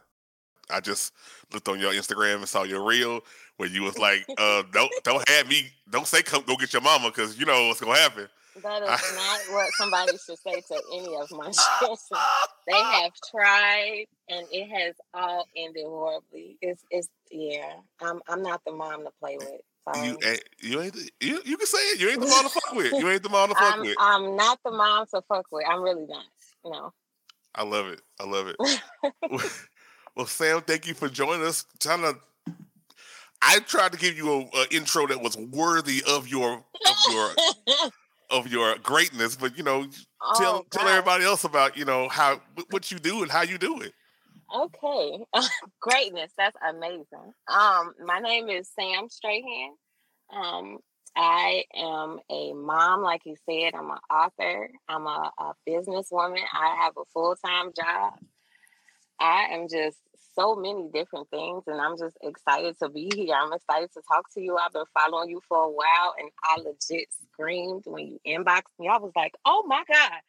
I 0.70 0.80
just 0.80 1.12
looked 1.52 1.68
on 1.68 1.78
your 1.78 1.92
Instagram 1.92 2.36
and 2.36 2.48
saw 2.48 2.64
your 2.64 2.84
reel 2.84 3.20
where 3.58 3.68
you 3.68 3.82
was 3.82 3.98
like, 3.98 4.24
uh, 4.38 4.62
"Don't 4.72 4.90
don't 5.04 5.28
have 5.28 5.48
me, 5.48 5.70
don't 5.90 6.06
say 6.06 6.22
come 6.22 6.42
go 6.44 6.56
get 6.56 6.72
your 6.72 6.82
mama 6.82 7.10
because 7.10 7.38
you 7.38 7.46
know 7.46 7.68
what's 7.68 7.80
gonna 7.80 7.98
happen." 7.98 8.28
That 8.62 8.82
is 8.82 9.14
not 9.14 9.40
what 9.50 9.72
somebody 9.72 10.12
should 10.12 10.38
say 10.38 10.60
to 10.60 10.82
any 10.92 11.16
of 11.16 11.30
my 11.30 11.50
children. 11.78 12.22
They 12.66 12.72
have 12.82 13.12
tried, 13.30 14.04
and 14.28 14.46
it 14.50 14.68
has 14.68 14.94
all 15.12 15.46
ended 15.56 15.84
horribly. 15.86 16.58
It's 16.60 16.82
it's 16.90 17.08
yeah. 17.30 17.72
I'm 18.00 18.20
I'm 18.28 18.42
not 18.42 18.62
the 18.64 18.72
mom 18.72 19.04
to 19.04 19.10
play 19.20 19.38
with. 19.38 19.60
Sorry. 19.84 20.08
You 20.08 20.18
ain't, 20.24 20.44
you 20.62 20.80
ain't 20.80 20.96
you, 21.20 21.40
you 21.44 21.56
can 21.56 21.66
say 21.66 21.78
it. 21.78 22.00
You 22.00 22.10
ain't 22.10 22.20
the 22.20 22.26
mom 22.26 22.44
to 22.44 22.48
fuck 22.48 22.72
with. 22.72 22.92
You 22.92 23.10
ain't 23.10 23.22
the 23.22 23.28
mom 23.28 23.48
to 23.50 23.54
fuck 23.54 23.74
I'm, 23.74 23.80
with. 23.80 23.96
I'm 23.98 24.36
not 24.36 24.58
the 24.64 24.70
mom 24.70 25.06
to 25.14 25.22
fuck 25.22 25.46
with. 25.50 25.64
I'm 25.68 25.82
really 25.82 26.06
not. 26.06 26.24
No. 26.64 26.92
I 27.54 27.62
love 27.64 27.86
it. 27.86 28.00
I 28.20 28.24
love 28.24 28.48
it. 28.48 28.56
well, 30.16 30.26
Sam, 30.26 30.62
thank 30.62 30.86
you 30.86 30.94
for 30.94 31.08
joining 31.08 31.46
us. 31.46 31.66
Trying 31.78 32.00
to, 32.00 32.16
I 33.42 33.60
tried 33.60 33.92
to 33.92 33.98
give 33.98 34.16
you 34.16 34.32
a, 34.32 34.40
a 34.40 34.66
intro 34.72 35.06
that 35.06 35.22
was 35.22 35.36
worthy 35.36 36.02
of 36.08 36.26
your 36.26 36.54
of 36.54 36.96
your 37.12 37.30
of 38.30 38.48
your 38.48 38.76
greatness, 38.78 39.36
but 39.36 39.56
you 39.56 39.64
know, 39.64 39.86
Oh, 40.26 40.32
tell 40.38 40.64
tell 40.70 40.88
everybody 40.88 41.24
else 41.24 41.44
about 41.44 41.76
you 41.76 41.84
know 41.84 42.08
how 42.08 42.40
what 42.70 42.90
you 42.90 42.98
do 42.98 43.22
and 43.22 43.30
how 43.30 43.42
you 43.42 43.58
do 43.58 43.80
it. 43.80 43.92
Okay. 44.54 45.18
Greatness. 45.80 46.32
That's 46.38 46.56
amazing. 46.66 47.32
Um, 47.48 47.92
my 48.04 48.20
name 48.20 48.48
is 48.48 48.70
Sam 48.78 49.08
Strahan. 49.10 49.72
Um, 50.34 50.78
I 51.16 51.64
am 51.76 52.18
a 52.30 52.52
mom, 52.54 53.02
like 53.02 53.22
you 53.24 53.36
said. 53.48 53.74
I'm 53.74 53.90
an 53.90 53.98
author. 54.10 54.70
I'm 54.88 55.06
a, 55.06 55.30
a 55.38 55.52
businesswoman. 55.68 56.42
I 56.52 56.76
have 56.82 56.94
a 56.96 57.04
full 57.12 57.36
time 57.44 57.72
job. 57.76 58.14
I 59.20 59.48
am 59.52 59.68
just 59.68 59.98
so 60.34 60.54
many 60.54 60.88
different 60.92 61.28
things, 61.30 61.64
and 61.66 61.80
I'm 61.80 61.96
just 61.98 62.16
excited 62.22 62.76
to 62.82 62.88
be 62.88 63.10
here. 63.14 63.34
I'm 63.34 63.52
excited 63.52 63.90
to 63.94 64.02
talk 64.08 64.32
to 64.34 64.40
you. 64.40 64.56
I've 64.56 64.72
been 64.72 64.84
following 64.92 65.30
you 65.30 65.40
for 65.48 65.58
a 65.58 65.70
while, 65.70 66.14
and 66.18 66.30
I 66.42 66.58
legit 66.58 67.08
screamed 67.32 67.84
when 67.86 68.06
you 68.06 68.18
inboxed 68.26 68.74
me. 68.78 68.88
I 68.88 68.98
was 68.98 69.12
like, 69.16 69.34
"Oh 69.44 69.64
my 69.66 69.82
god! 69.86 70.20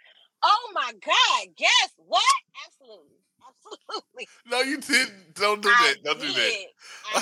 Oh 0.44 0.72
my 0.74 0.92
god! 1.06 1.48
Guess 1.58 1.92
what? 1.98 2.24
Absolutely, 2.66 3.18
absolutely." 3.48 4.28
No, 4.48 4.62
you 4.62 4.78
didn't. 4.80 5.36
Don't 5.36 5.62
do 5.62 5.70
I 5.70 5.94
that. 5.94 6.04
Don't 6.04 6.20
do 6.20 6.32
that. 6.32 6.40
I 6.40 7.22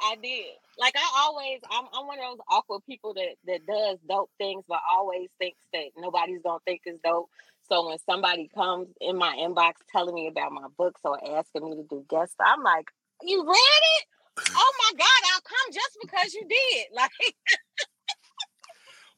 I 0.00 0.16
did. 0.22 0.46
Like 0.78 0.94
I 0.96 1.22
always, 1.24 1.60
I'm, 1.70 1.86
I'm 1.92 2.06
one 2.06 2.18
of 2.18 2.24
those 2.24 2.44
awkward 2.50 2.82
people 2.86 3.14
that 3.14 3.34
that 3.46 3.66
does 3.66 3.98
dope 4.08 4.30
things, 4.38 4.64
but 4.68 4.78
always 4.90 5.28
thinks 5.38 5.60
that 5.72 5.90
nobody's 5.96 6.42
gonna 6.42 6.60
think 6.64 6.82
is 6.86 6.98
dope. 7.04 7.28
So 7.70 7.86
when 7.86 7.98
somebody 8.08 8.48
comes 8.54 8.88
in 9.00 9.16
my 9.16 9.36
inbox 9.36 9.74
telling 9.92 10.14
me 10.14 10.26
about 10.26 10.52
my 10.52 10.68
books 10.76 11.00
or 11.04 11.18
asking 11.36 11.64
me 11.64 11.76
to 11.76 11.82
do 11.82 12.04
guest, 12.08 12.34
I'm 12.40 12.62
like, 12.62 12.86
"You 13.22 13.44
read 13.46 13.82
it? 13.98 14.06
Oh 14.54 14.72
my 14.78 14.98
god, 14.98 15.30
I'll 15.34 15.40
come 15.42 15.72
just 15.72 15.98
because 16.00 16.34
you 16.34 16.46
did." 16.48 16.86
Like, 16.94 17.10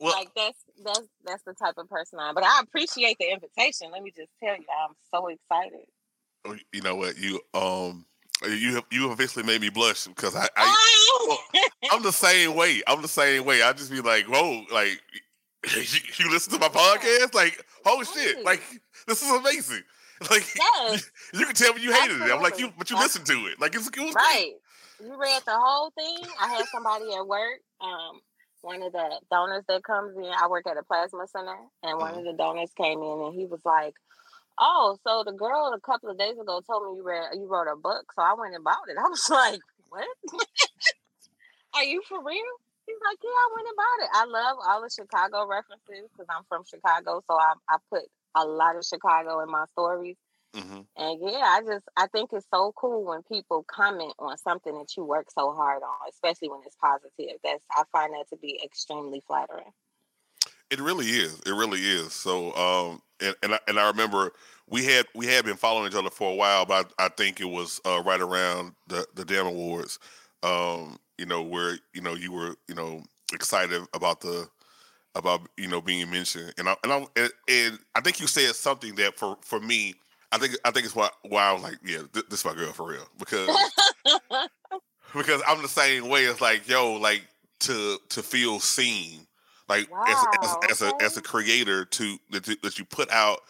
Well, 0.00 0.12
like 0.12 0.30
that's 0.34 0.58
that's 0.82 1.08
that's 1.24 1.42
the 1.44 1.54
type 1.54 1.74
of 1.76 1.88
person 1.88 2.18
I 2.18 2.30
am. 2.30 2.34
But 2.34 2.44
I 2.44 2.60
appreciate 2.62 3.18
the 3.20 3.30
invitation. 3.30 3.90
Let 3.92 4.02
me 4.02 4.10
just 4.16 4.30
tell 4.42 4.56
you, 4.56 4.64
I'm 4.84 4.94
so 5.12 5.28
excited. 5.28 5.86
oh, 6.46 6.56
you 6.72 6.80
know 6.80 6.96
what? 6.96 7.18
You 7.18 7.40
um, 7.54 8.06
you 8.48 8.74
have 8.76 8.84
you 8.90 9.02
have 9.02 9.12
officially 9.12 9.44
made 9.44 9.60
me 9.60 9.68
blush 9.68 10.06
because 10.06 10.34
I, 10.34 10.48
I 10.56 10.74
Oh! 11.22 11.38
I'm 11.92 12.02
the 12.02 12.12
same 12.12 12.54
way. 12.54 12.82
I'm 12.86 13.02
the 13.02 13.08
same 13.08 13.44
way. 13.44 13.62
I 13.62 13.72
just 13.72 13.90
be 13.90 14.00
like, 14.00 14.24
whoa, 14.24 14.64
like 14.72 15.00
you, 15.64 16.30
listen 16.30 16.52
to 16.54 16.58
my 16.58 16.68
podcast, 16.68 17.34
like, 17.34 17.64
oh 17.86 18.02
shit, 18.02 18.44
like 18.44 18.62
this 19.06 19.22
is 19.22 19.30
amazing. 19.30 19.82
Like 20.30 20.44
Yes. 20.54 21.10
you 21.34 21.46
can 21.46 21.54
tell 21.54 21.74
me 21.74 21.82
you 21.82 21.92
hated 21.92 22.20
it. 22.20 22.30
I'm 22.32 22.42
like, 22.42 22.58
you, 22.58 22.72
but 22.76 22.90
you 22.90 22.96
listened 22.96 23.26
to 23.26 23.46
it. 23.46 23.60
Like 23.60 23.74
it's 23.74 23.88
it 23.88 23.98
was 23.98 24.12
great. 24.12 24.14
Right. 24.14 24.52
You 25.02 25.18
read 25.18 25.42
the 25.46 25.56
whole 25.56 25.90
thing. 25.90 26.18
I 26.40 26.48
had 26.48 26.66
somebody 26.66 27.06
at 27.14 27.26
work. 27.26 27.60
Um, 27.80 28.20
one 28.62 28.82
of 28.82 28.92
the 28.92 29.20
donors 29.30 29.64
that 29.68 29.82
comes 29.84 30.14
in, 30.16 30.24
I 30.24 30.46
work 30.48 30.66
at 30.66 30.76
a 30.76 30.82
plasma 30.82 31.26
center, 31.26 31.56
and 31.82 31.98
one 31.98 32.18
of 32.18 32.24
the 32.24 32.34
donors 32.34 32.70
came 32.76 33.00
in 33.00 33.20
and 33.24 33.34
he 33.34 33.46
was 33.46 33.60
like, 33.64 33.94
Oh, 34.58 34.98
so 35.06 35.24
the 35.24 35.32
girl 35.32 35.72
a 35.74 35.80
couple 35.80 36.10
of 36.10 36.18
days 36.18 36.38
ago 36.38 36.60
told 36.66 36.84
me 36.84 36.98
you 36.98 37.02
read 37.02 37.30
you 37.34 37.46
wrote 37.46 37.72
a 37.72 37.76
book, 37.76 38.12
so 38.14 38.22
I 38.22 38.34
went 38.38 38.54
and 38.54 38.64
bought 38.64 38.88
it. 38.88 38.98
I 38.98 39.08
was 39.08 39.28
like, 39.30 39.60
What? 39.88 40.06
Are 41.74 41.84
you 41.84 42.02
for 42.06 42.22
real? 42.22 42.44
He's 42.90 43.02
like, 43.06 43.18
Yeah, 43.22 43.30
I 43.30 43.48
went 43.54 43.68
and 43.70 43.76
bought 43.78 44.02
it. 44.02 44.10
I 44.14 44.24
love 44.26 44.56
all 44.66 44.82
the 44.82 44.90
Chicago 44.90 45.46
references 45.46 46.10
because 46.10 46.26
I'm 46.28 46.42
from 46.48 46.64
Chicago, 46.66 47.22
so 47.30 47.38
I, 47.38 47.54
I 47.68 47.76
put 47.88 48.02
a 48.34 48.44
lot 48.44 48.76
of 48.76 48.84
Chicago 48.84 49.40
in 49.40 49.50
my 49.50 49.64
stories. 49.72 50.16
Mhm. 50.54 50.84
And 50.96 51.20
yeah, 51.22 51.46
I 51.46 51.60
just 51.64 51.86
I 51.96 52.08
think 52.08 52.30
it's 52.32 52.46
so 52.52 52.72
cool 52.76 53.04
when 53.04 53.22
people 53.22 53.64
comment 53.70 54.14
on 54.18 54.36
something 54.38 54.76
that 54.78 54.96
you 54.96 55.04
work 55.04 55.30
so 55.30 55.52
hard 55.52 55.82
on, 55.82 56.08
especially 56.10 56.48
when 56.48 56.60
it's 56.66 56.76
positive. 56.76 57.38
That's 57.44 57.62
I 57.70 57.84
find 57.92 58.12
that 58.14 58.28
to 58.30 58.36
be 58.36 58.60
extremely 58.64 59.22
flattering. 59.26 59.72
It 60.70 60.80
really 60.80 61.06
is. 61.06 61.40
It 61.40 61.52
really 61.54 61.80
is. 61.80 62.12
So, 62.12 62.54
um, 62.54 63.02
and 63.20 63.34
and 63.42 63.54
I, 63.54 63.60
and 63.68 63.78
I 63.78 63.88
remember 63.88 64.32
we 64.68 64.84
had 64.84 65.06
we 65.14 65.26
had 65.26 65.44
been 65.44 65.56
following 65.56 65.88
each 65.88 65.96
other 65.96 66.10
for 66.10 66.32
a 66.32 66.34
while, 66.34 66.64
but 66.66 66.92
I, 66.98 67.06
I 67.06 67.08
think 67.10 67.40
it 67.40 67.48
was 67.48 67.80
uh, 67.84 68.02
right 68.04 68.20
around 68.20 68.74
the 68.88 69.06
the 69.14 69.24
Damn 69.24 69.46
Awards. 69.46 69.98
Um, 70.42 70.98
you 71.20 71.26
know 71.26 71.42
where 71.42 71.78
you 71.94 72.02
know 72.02 72.14
you 72.14 72.32
were 72.32 72.56
you 72.68 72.74
know 72.76 73.04
excited 73.34 73.82
about 73.94 74.22
the 74.22 74.48
about 75.14 75.42
you 75.56 75.68
know 75.68 75.80
being 75.82 76.10
mentioned, 76.10 76.54
and 76.58 76.68
I 76.68 76.76
and 76.84 76.92
I 76.92 77.06
and, 77.16 77.30
and 77.48 77.80
I 77.94 78.00
think 78.02 78.20
you 78.20 78.26
said 78.28 78.54
something 78.56 78.94
that 78.96 79.18
for 79.18 79.38
for 79.42 79.60
me, 79.60 79.94
I 80.32 80.38
think 80.38 80.56
I 80.64 80.72
think 80.72 80.86
it's 80.86 80.96
why 80.96 81.10
why 81.22 81.44
I 81.50 81.52
was 81.52 81.62
like, 81.62 81.78
yeah, 81.84 82.02
th- 82.12 82.26
this 82.30 82.40
is 82.40 82.44
my 82.46 82.54
girl 82.54 82.72
for 82.72 82.86
real 82.86 83.08
because 83.18 83.72
because 85.14 85.42
I'm 85.46 85.62
the 85.62 85.68
same 85.68 86.08
way. 86.08 86.24
It's 86.24 86.40
like, 86.40 86.68
yo, 86.68 86.94
like 86.94 87.26
to 87.60 87.98
to 88.10 88.22
feel 88.22 88.60
seen, 88.60 89.26
like 89.68 89.88
as, 90.06 90.26
as 90.42 90.56
Wow, 90.56 90.60
as 90.70 90.82
a 90.82 90.92
as 91.02 91.16
a 91.16 91.22
creator 91.22 91.84
to 91.84 92.18
that, 92.30 92.48
you- 92.48 92.56
that 92.62 92.78
you 92.78 92.84
put 92.84 93.10
out 93.10 93.40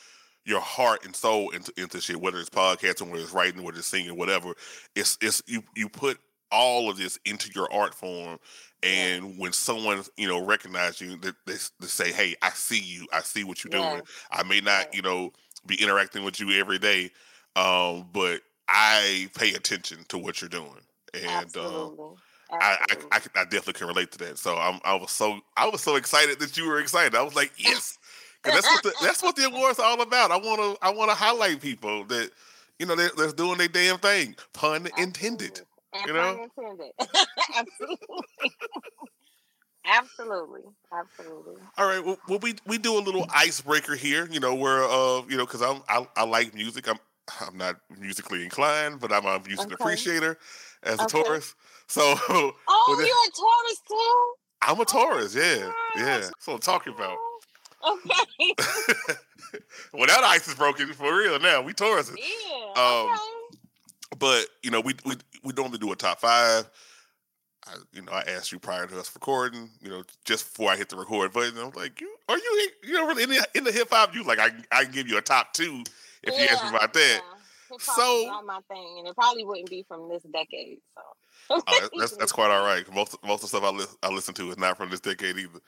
your 0.47 0.61
heart 0.61 1.05
and 1.05 1.15
soul 1.15 1.50
into 1.50 1.73
into 1.77 2.00
shit, 2.00 2.21
whether 2.21 2.39
it's 2.39 2.50
podcasting, 2.50 3.11
whether 3.11 3.23
it's 3.23 3.33
writing, 3.33 3.62
whether 3.62 3.79
it's 3.79 3.89
singing, 3.89 4.17
whatever. 4.17 4.55
It's 4.97 5.19
it's 5.21 5.43
you 5.47 5.62
you 5.77 5.89
put 5.89 6.19
all 6.50 6.90
of 6.90 6.97
this 6.97 7.19
into 7.25 7.50
your 7.54 7.73
art 7.73 7.95
form. 7.95 8.38
And 8.83 9.38
when 9.38 9.52
someone 9.52 10.02
you 10.16 10.26
know 10.28 10.45
recognize 10.45 11.00
you, 11.00 11.16
they, 11.16 11.33
they, 11.47 11.57
they 11.80 11.87
say, 11.87 12.12
"Hey, 12.12 12.35
I 12.42 12.50
see 12.50 12.80
you. 12.80 13.07
I 13.12 13.21
see 13.21 13.45
what 13.45 13.62
you're 13.62 13.71
doing. 13.71 14.02
I 14.30 14.42
may 14.42 14.61
not, 14.61 14.87
Yes. 14.87 14.88
you 14.95 15.02
know, 15.02 15.33
be 15.66 15.80
interacting 15.83 16.25
with 16.25 16.40
you 16.40 16.59
every 16.59 16.78
day, 16.78 17.11
um, 17.57 18.09
but 18.12 18.40
I 18.69 19.28
pay 19.37 19.52
attention 19.54 20.04
to 20.09 20.19
what 20.19 20.40
you're 20.40 20.49
doing." 20.49 20.80
And 21.12 21.25
um, 21.26 21.42
Absolutely. 21.45 22.16
I, 22.52 22.78
I, 22.90 22.97
I, 23.12 23.21
I 23.37 23.45
definitely 23.45 23.75
can 23.75 23.87
relate 23.88 24.11
to 24.12 24.19
that. 24.19 24.38
So 24.38 24.57
I'm, 24.57 24.80
I 24.85 24.95
was 24.95 25.11
so, 25.11 25.40
I 25.57 25.69
was 25.69 25.83
so 25.83 25.97
excited 25.97 26.38
that 26.40 26.57
you 26.57 26.66
were 26.66 26.80
excited. 26.80 27.14
I 27.14 27.23
was 27.23 27.35
like, 27.35 27.52
yes, 27.57 27.99
that's 28.45 28.66
what 28.66 28.83
the, 28.83 28.92
that's 29.02 29.23
what 29.23 29.37
the 29.37 29.45
awards 29.47 29.78
are 29.78 29.87
all 29.87 30.00
about. 30.00 30.30
I 30.30 30.37
want 30.37 30.61
to, 30.61 30.85
I 30.85 30.90
want 30.90 31.11
to 31.11 31.14
highlight 31.14 31.61
people 31.61 32.04
that, 32.04 32.30
you 32.78 32.87
know, 32.87 32.97
they're, 32.97 33.11
they're 33.16 33.33
doing 33.33 33.59
their 33.59 33.69
damn 33.69 33.99
thing. 33.99 34.35
Pun 34.52 34.88
intended. 34.99 35.61
Absolutely. 35.95 36.21
And 36.21 36.39
you 36.39 36.67
know? 36.67 36.73
intended. 36.79 36.93
Absolutely. 37.57 38.53
Absolutely. 39.87 40.61
Absolutely. 40.93 41.55
All 41.79 41.87
right. 41.87 42.05
Well, 42.05 42.19
well, 42.29 42.39
we 42.39 42.55
we 42.67 42.79
do 42.79 42.99
a 42.99 43.01
little 43.03 43.27
icebreaker 43.35 43.95
here. 43.97 44.29
You 44.31 44.41
know, 44.41 44.55
where 44.55 44.85
uh, 44.85 45.23
you 45.29 45.37
know, 45.37 45.47
because 45.47 45.63
I'm 45.63 45.83
I, 45.89 46.07
I 46.17 46.25
like 46.25 46.55
music. 46.55 46.89
I'm 46.89 46.99
I'm 47.41 47.57
not 47.57 47.77
musically 47.99 48.43
inclined, 48.45 49.01
but 49.01 49.13
I'm 49.13 49.25
a 49.25 49.41
music 49.41 49.67
Okay. 49.67 49.75
appreciator 49.75 50.39
as 50.83 51.01
a 51.01 51.05
Okay. 51.05 51.23
Taurus. 51.23 51.55
So 51.91 52.15
Oh, 52.29 52.53
Well, 52.69 52.99
you're 53.01 53.09
a 53.09 53.31
Taurus 53.33 53.83
too? 53.89 54.33
I'm 54.63 54.79
a 54.81 54.85
Taurus. 54.85 55.35
Yeah, 55.35 55.43
yeah. 55.43 55.71
gosh. 55.97 56.05
That's 56.05 56.47
what 56.47 56.55
I'm 56.55 56.61
talking 56.61 56.95
about. 56.95 57.17
Okay. 57.83 58.55
well, 59.95 60.07
that 60.07 60.23
ice 60.23 60.47
is 60.47 60.55
broken 60.55 60.93
for 60.93 61.17
real 61.17 61.41
now. 61.41 61.63
We 61.63 61.73
Tauruses. 61.73 62.17
yeah. 62.19 62.81
Um, 62.81 63.09
okay. 63.11 63.17
But 64.19 64.47
you 64.63 64.71
know, 64.71 64.81
we 64.81 64.95
we 65.05 65.15
we 65.43 65.53
normally 65.53 65.79
do 65.79 65.93
a 65.93 65.97
top 65.97 66.21
five. 66.21 66.69
I, 67.67 67.75
you 67.93 68.03
know, 68.03 68.13
I 68.13 68.23
asked 68.23 68.53
you 68.53 68.59
prior 68.59 68.87
to 68.87 68.99
us 68.99 69.15
recording. 69.15 69.71
You 69.81 69.91
know, 69.91 70.03
just 70.25 70.47
before 70.47 70.71
I 70.71 70.77
hit 70.77 70.89
the 70.89 70.97
record 70.97 71.33
button, 71.33 71.59
I 71.59 71.65
was 71.65 71.77
like, 71.77 72.01
"You 72.01 72.15
are 72.29 72.39
you 72.39 72.69
you 72.85 72.93
know 72.95 73.07
really 73.07 73.25
in 73.25 73.29
the, 73.31 73.49
in 73.55 73.65
the 73.65 73.73
hip 73.73 73.89
hop? 73.91 74.15
You 74.15 74.25
like 74.25 74.39
I 74.39 74.51
I 74.73 74.85
can 74.85 74.93
give 74.93 75.09
you 75.09 75.19
a 75.19 75.23
top 75.23 75.53
two 75.53 75.83
if 76.23 76.39
you 76.39 76.47
ask 76.47 76.63
me 76.65 76.71
about 76.71 76.93
that." 76.95 77.21
Hip-hop 77.71 77.81
So- 77.97 78.25
not 78.27 78.47
my 78.47 78.61
thing, 78.69 78.97
and 78.99 79.07
it 79.09 79.15
probably 79.15 79.45
wouldn't 79.45 79.71
be 79.71 79.85
from 79.87 80.09
this 80.09 80.23
decade. 80.25 80.79
So 80.97 81.63
Uh, 81.69 81.89
that's 81.99 82.17
that's 82.17 82.33
quite 82.33 82.51
all 82.51 82.65
right. 82.67 82.93
Most 82.95 83.17
most 83.23 83.45
of 83.45 83.51
the 83.51 83.59
stuff 83.59 83.65
I 83.65 83.71
li- 83.71 83.97
I 84.03 84.09
listen 84.09 84.35
to 84.35 84.51
is 84.51 84.59
not 84.59 84.77
from 84.77 84.91
this 84.91 85.01
decade 85.01 85.37
either. 85.37 85.61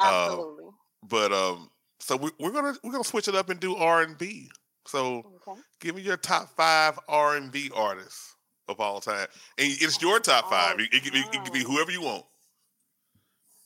Absolutely. 0.00 0.70
But 1.02 1.32
um, 1.32 1.70
so 1.98 2.16
we, 2.16 2.30
we're 2.38 2.52
gonna 2.52 2.74
we're 2.82 2.92
gonna 2.92 3.04
switch 3.04 3.28
it 3.28 3.34
up 3.34 3.50
and 3.50 3.60
do 3.60 3.76
R 3.76 4.02
and 4.02 4.16
B. 4.16 4.50
So, 4.86 5.38
okay. 5.46 5.60
give 5.80 5.94
me 5.94 6.02
your 6.02 6.16
top 6.16 6.48
five 6.56 6.98
R 7.08 7.36
and 7.36 7.52
B 7.52 7.70
artists 7.74 8.34
of 8.70 8.80
all 8.80 9.00
time, 9.00 9.26
and 9.58 9.68
it's 9.68 10.00
your 10.00 10.20
top 10.20 10.44
oh, 10.46 10.50
five. 10.50 10.80
It, 10.80 10.92
it, 10.92 11.06
it, 11.06 11.26
it 11.34 11.44
can 11.44 11.52
be 11.52 11.62
whoever 11.62 11.90
you 11.90 12.02
want. 12.02 12.24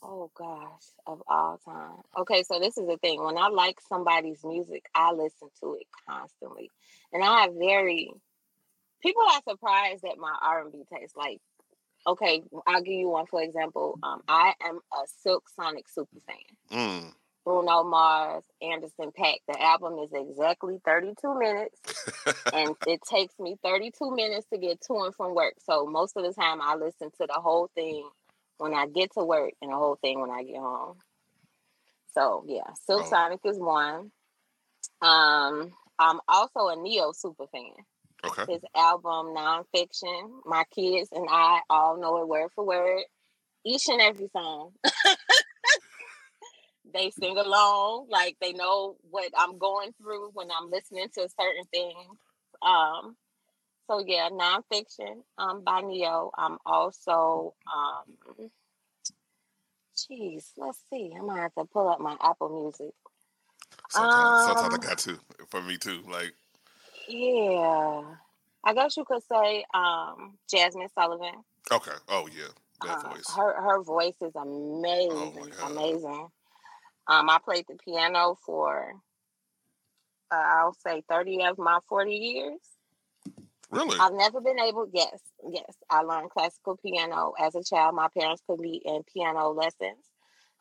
Oh 0.03 0.31
gosh, 0.35 0.83
of 1.07 1.23
all 1.29 1.59
time. 1.65 2.03
Okay, 2.19 2.43
so 2.43 2.59
this 2.61 2.77
is 2.77 2.87
the 2.87 2.99
thing. 2.99 3.23
When 3.23 3.39
I 3.39 3.49
like 3.49 3.79
somebody's 3.89 4.45
music, 4.45 4.85
I 4.95 5.13
listen 5.13 5.49
to 5.61 5.75
it 5.81 5.87
constantly, 6.09 6.71
and 7.13 7.23
I 7.23 7.43
have 7.43 7.55
very 7.55 8.11
people 9.03 9.23
are 9.23 9.41
surprised 9.49 10.05
at 10.05 10.19
my 10.19 10.35
R 10.43 10.63
and 10.63 10.73
B 10.73 10.83
taste. 10.93 11.17
Like, 11.17 11.39
okay, 12.07 12.43
I'll 12.67 12.83
give 12.83 12.95
you 12.95 13.09
one 13.09 13.27
for 13.27 13.43
example. 13.43 13.99
Um, 14.03 14.23
I 14.27 14.55
am 14.65 14.81
a 14.93 15.07
Silk 15.23 15.45
Sonic 15.55 15.89
super 15.89 16.19
fan. 16.27 16.79
Mm. 16.79 17.13
Bruno 17.45 17.85
Mars, 17.85 18.45
Anderson 18.63 19.13
.Paak. 19.19 19.39
The 19.47 19.61
album 19.61 19.99
is 19.99 20.11
exactly 20.13 20.81
32 20.85 21.39
minutes, 21.39 21.81
and 22.53 22.75
it 22.87 23.01
takes 23.09 23.35
me 23.39 23.57
32 23.63 24.15
minutes 24.15 24.47
to 24.53 24.59
get 24.59 24.81
to 24.83 24.95
and 25.05 25.15
from 25.15 25.35
work. 25.35 25.55
So 25.65 25.87
most 25.87 26.17
of 26.17 26.25
the 26.25 26.33
time, 26.33 26.61
I 26.63 26.77
listen 26.77 27.11
to 27.21 27.27
the 27.27 27.41
whole 27.41 27.71
thing 27.75 28.09
when 28.59 28.75
I 28.75 28.87
get 28.87 29.13
to 29.19 29.25
work 29.25 29.53
and 29.61 29.71
the 29.71 29.77
whole 29.77 29.97
thing 29.97 30.21
when 30.21 30.31
I 30.31 30.43
get 30.45 30.57
home. 30.57 30.97
So 32.15 32.45
yeah, 32.47 32.73
Silk 32.87 33.03
oh. 33.05 33.11
Sonic 33.11 33.41
is 33.45 33.59
one. 33.59 34.11
Um, 35.03 35.73
I'm 35.99 36.21
also 36.29 36.69
a 36.69 36.77
Ne-Yo 36.77 37.13
super 37.13 37.47
fan. 37.49 37.73
Okay. 38.25 38.55
His 38.55 38.63
album 38.75 39.35
Nonfiction, 39.35 40.31
my 40.47 40.65
kids 40.75 41.11
and 41.13 41.27
I 41.31 41.61
all 41.69 42.01
know 42.01 42.23
it 42.23 42.29
word 42.29 42.51
for 42.55 42.65
word, 42.65 43.03
each 43.67 43.89
and 43.89 44.01
every 44.01 44.29
song. 44.33 44.73
they 46.95 47.11
sing 47.11 47.37
along, 47.37 48.07
like 48.09 48.37
they 48.41 48.53
know 48.53 48.97
what 49.11 49.31
I'm 49.37 49.59
going 49.59 49.93
through 50.01 50.31
when 50.33 50.49
I'm 50.51 50.71
listening 50.71 51.09
to 51.15 51.29
certain 51.29 51.65
things. 51.73 52.19
Um, 52.63 53.17
so 53.91 54.03
yeah, 54.07 54.31
nonfiction 54.31 55.23
um, 55.37 55.63
by 55.63 55.83
Ne-Yo. 55.83 56.31
I'm 56.39 56.57
also, 56.65 57.55
um, 57.75 58.49
geez, 60.09 60.53
let's 60.57 60.79
see. 60.89 61.13
I 61.17 61.21
might 61.21 61.41
have 61.41 61.55
to 61.57 61.65
pull 61.65 61.89
up 61.89 62.01
my 62.01 62.17
Apple 62.23 62.63
Music. 62.63 62.95
Sometimes, 63.91 64.49
um, 64.49 64.55
sometimes 64.57 64.75
I 64.75 64.89
got 64.89 64.99
to. 64.99 65.19
For 65.51 65.61
me 65.61 65.77
too. 65.77 66.03
Like, 66.11 66.33
yeah, 67.09 68.03
I 68.65 68.75
guess 68.75 68.97
you 68.97 69.05
could 69.05 69.23
say 69.31 69.65
um, 69.75 70.39
Jazmine 70.53 70.89
Sullivan. 70.95 71.45
Okay. 71.71 71.93
Oh 72.09 72.29
yeah, 72.35 72.49
that 72.83 73.05
uh, 73.05 73.11
voice. 73.11 73.31
Her 73.37 73.61
her 73.61 73.83
voice 73.83 74.17
is 74.23 74.33
oh, 74.35 74.41
amazing. 74.41 75.55
Oh 75.63 75.67
amazing. 75.67 76.29
Um, 77.07 77.29
I 77.29 77.39
played 77.45 77.67
the 77.69 77.77
piano 77.77 78.37
for 78.47 78.95
uh, 80.31 80.35
I'll 80.35 80.77
say 80.87 81.03
thirty 81.09 81.43
of 81.45 81.59
my 81.59 81.79
forty 81.89 82.15
years. 82.15 82.61
Really? 83.71 83.99
I've 83.99 84.13
never 84.13 84.41
been 84.41 84.61
able, 84.61 84.89
yes, 84.93 85.19
yes. 85.51 85.75
I 85.91 86.03
learned 86.03 86.31
classical 86.31 86.77
piano 86.77 87.33
as 87.41 87.57
a 87.57 87.65
child. 87.65 87.97
My 87.97 88.09
parents 88.17 88.43
put 88.47 88.61
me 88.61 88.81
in 88.85 89.03
piano 89.13 89.49
lessons. 89.49 90.05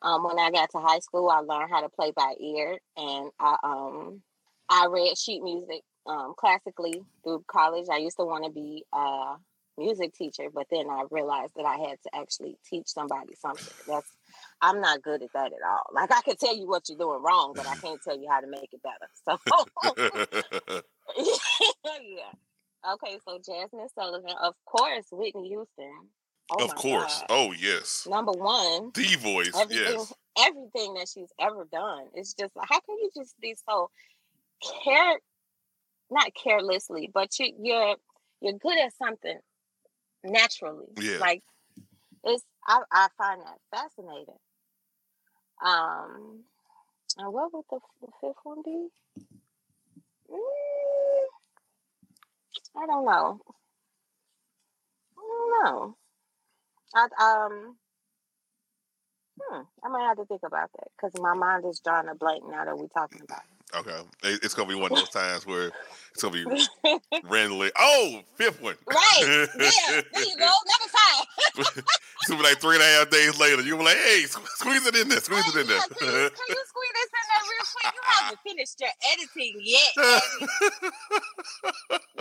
Um, 0.02 0.24
when 0.24 0.38
I 0.38 0.50
got 0.50 0.70
to 0.72 0.78
high 0.78 0.98
school, 0.98 1.30
I 1.30 1.38
learned 1.38 1.70
how 1.70 1.80
to 1.80 1.88
play 1.88 2.12
by 2.14 2.34
ear, 2.40 2.78
and 2.96 3.30
I 3.38 3.56
um, 3.62 4.22
I 4.68 4.86
read 4.90 5.16
sheet 5.16 5.42
music 5.42 5.82
um, 6.06 6.34
classically 6.36 7.02
through 7.22 7.44
college. 7.46 7.86
I 7.90 7.98
used 7.98 8.16
to 8.16 8.24
want 8.24 8.44
to 8.44 8.50
be 8.50 8.84
a 8.92 9.36
music 9.78 10.12
teacher, 10.14 10.48
but 10.52 10.66
then 10.70 10.90
I 10.90 11.04
realized 11.10 11.52
that 11.56 11.66
I 11.66 11.76
had 11.76 12.02
to 12.02 12.10
actually 12.14 12.58
teach 12.68 12.88
somebody 12.88 13.34
something. 13.40 13.72
That's 13.86 14.10
I'm 14.60 14.80
not 14.80 15.02
good 15.02 15.22
at 15.22 15.32
that 15.34 15.52
at 15.52 15.62
all. 15.66 15.90
Like 15.92 16.10
I 16.12 16.22
can 16.22 16.36
tell 16.36 16.56
you 16.56 16.66
what 16.66 16.88
you're 16.88 16.98
doing 16.98 17.22
wrong, 17.22 17.52
but 17.54 17.66
I 17.66 17.76
can't 17.76 18.00
tell 18.02 18.18
you 18.18 18.28
how 18.30 18.40
to 18.40 18.46
make 18.46 18.72
it 18.72 18.80
better. 18.82 19.08
So 21.16 21.28
yeah. 22.02 22.92
Okay, 22.92 23.18
so 23.24 23.38
Jazmine 23.38 23.88
Sullivan, 23.94 24.34
of 24.42 24.54
course, 24.66 25.06
Whitney 25.12 25.48
Houston. 25.48 26.08
Oh 26.50 26.64
of 26.64 26.74
course. 26.74 27.20
God. 27.20 27.26
Oh 27.30 27.52
yes. 27.52 28.06
Number 28.08 28.32
one. 28.32 28.90
The 28.94 29.16
voice. 29.16 29.52
Everything, 29.58 29.98
yes. 29.98 30.12
Everything 30.38 30.94
that 30.94 31.08
she's 31.12 31.32
ever 31.40 31.66
done. 31.70 32.06
It's 32.14 32.34
just 32.34 32.54
like 32.56 32.68
how 32.68 32.80
can 32.80 32.96
you 32.98 33.10
just 33.14 33.38
be 33.40 33.56
so 33.68 33.90
care 34.84 35.18
not 36.10 36.32
carelessly, 36.34 37.10
but 37.12 37.38
you, 37.38 37.46
are 37.46 37.52
you're 37.60 37.96
you're 38.40 38.58
good 38.58 38.78
at 38.78 38.92
something 38.96 39.38
naturally. 40.22 40.86
Yeah. 41.00 41.18
Like 41.18 41.42
I, 42.66 42.82
I 42.92 43.08
find 43.18 43.40
that 43.42 43.58
fascinating. 43.70 44.38
Um 45.64 46.44
and 47.18 47.32
what 47.32 47.52
would 47.52 47.64
the, 47.70 47.78
the 48.00 48.08
fifth 48.20 48.36
one 48.44 48.62
be? 48.64 48.88
Mm, 50.30 51.26
I 52.76 52.86
don't 52.86 53.04
know. 53.04 53.40
I 55.18 55.20
don't 55.20 55.64
know. 55.64 55.96
I 56.94 57.08
um. 57.22 57.76
Hmm, 59.40 59.62
I 59.84 59.88
might 59.88 60.06
have 60.08 60.16
to 60.18 60.24
think 60.26 60.42
about 60.44 60.70
that 60.72 60.88
because 60.96 61.20
my 61.20 61.34
mind 61.34 61.64
is 61.66 61.80
drawing 61.80 62.08
a 62.08 62.14
blank 62.14 62.44
now 62.48 62.64
that 62.64 62.78
we're 62.78 62.86
talking 62.88 63.20
about 63.22 63.40
it. 63.40 63.76
Okay, 63.76 64.00
it's 64.22 64.54
gonna 64.54 64.68
be 64.68 64.76
one 64.76 64.92
of 64.92 64.98
those 64.98 65.08
times 65.10 65.46
where 65.46 65.72
it's 66.12 66.22
gonna 66.22 66.44
be 66.44 66.66
randomly. 67.24 67.72
Oh, 67.76 68.20
fifth 68.36 68.62
one. 68.62 68.76
Right. 68.86 69.48
Yeah. 69.58 70.00
There 70.12 70.24
you 70.24 70.36
go. 70.38 70.44
Number 70.44 70.92
five. 70.92 71.84
it's 72.24 72.30
gonna 72.30 72.42
be 72.42 72.48
like 72.48 72.58
three 72.58 72.76
and 72.76 72.82
a 72.82 72.86
half 72.86 73.10
days 73.10 73.38
later. 73.38 73.60
You'll 73.60 73.76
be 73.78 73.84
like, 73.84 73.98
"Hey, 73.98 74.22
squeeze 74.24 74.86
it 74.86 74.96
in 74.96 75.08
there. 75.08 75.20
Squeeze 75.20 75.46
it 75.54 75.60
in 75.60 75.66
there." 75.66 75.78
can, 75.80 76.06
you, 76.06 76.30
can 76.30 76.48
you 76.48 76.64
squeeze 76.64 76.94
this 76.96 77.10
in 77.12 77.24
there 77.28 77.44
real 77.52 77.66
quick? 77.74 77.92
You 77.92 78.00
haven't 78.02 78.40
finished 78.48 78.80
your 78.80 78.90
editing 79.12 79.60
yet. 79.60 79.92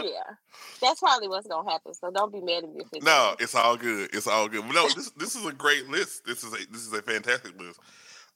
yeah, 0.03 0.35
that's 0.81 0.99
probably 0.99 1.29
what's 1.29 1.47
gonna 1.47 1.71
happen. 1.71 1.93
So 1.93 2.11
don't 2.11 2.33
be 2.33 2.41
mad 2.41 2.65
at 2.65 2.75
me. 2.75 2.83
No, 3.01 3.35
it's 3.39 3.55
all 3.55 3.77
good. 3.77 4.09
It's 4.13 4.27
all 4.27 4.49
good. 4.49 4.65
No, 4.65 4.89
this 4.89 5.09
this 5.11 5.35
is 5.35 5.45
a 5.45 5.53
great 5.53 5.89
list. 5.89 6.25
This 6.25 6.43
is 6.43 6.53
a 6.53 6.57
this 6.71 6.85
is 6.85 6.91
a 6.91 7.01
fantastic 7.01 7.57
list. 7.57 7.79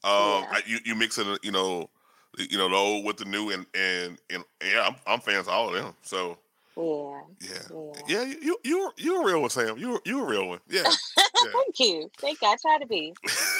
Um, 0.04 0.46
yeah. 0.50 0.60
you 0.66 0.78
you 0.86 0.94
mixing, 0.94 1.36
you 1.42 1.52
know 1.52 1.90
you 2.38 2.58
know, 2.58 2.68
the 2.68 2.76
old 2.76 3.04
with 3.04 3.16
the 3.16 3.24
new, 3.24 3.50
and 3.50 3.66
and, 3.74 4.18
and 4.30 4.44
yeah, 4.62 4.86
I'm, 4.86 4.96
I'm 5.06 5.20
fans 5.20 5.48
of 5.48 5.54
all 5.54 5.68
of 5.68 5.74
them. 5.74 5.94
So 6.02 6.38
yeah, 6.78 7.20
yeah, 7.40 7.92
yeah. 8.06 8.22
yeah 8.24 8.34
you 8.40 8.56
you 8.62 8.90
you 8.96 9.22
a 9.22 9.26
real 9.26 9.40
one, 9.40 9.50
Sam. 9.50 9.76
You 9.78 10.00
you 10.04 10.22
a 10.22 10.26
real 10.26 10.48
one. 10.48 10.60
Yeah. 10.68 10.82
yeah. 10.84 11.50
Thank 11.52 11.80
you. 11.80 12.10
Thank 12.18 12.40
God. 12.40 12.54
I 12.54 12.56
try 12.60 12.78
to 12.78 12.86
be. 12.86 13.14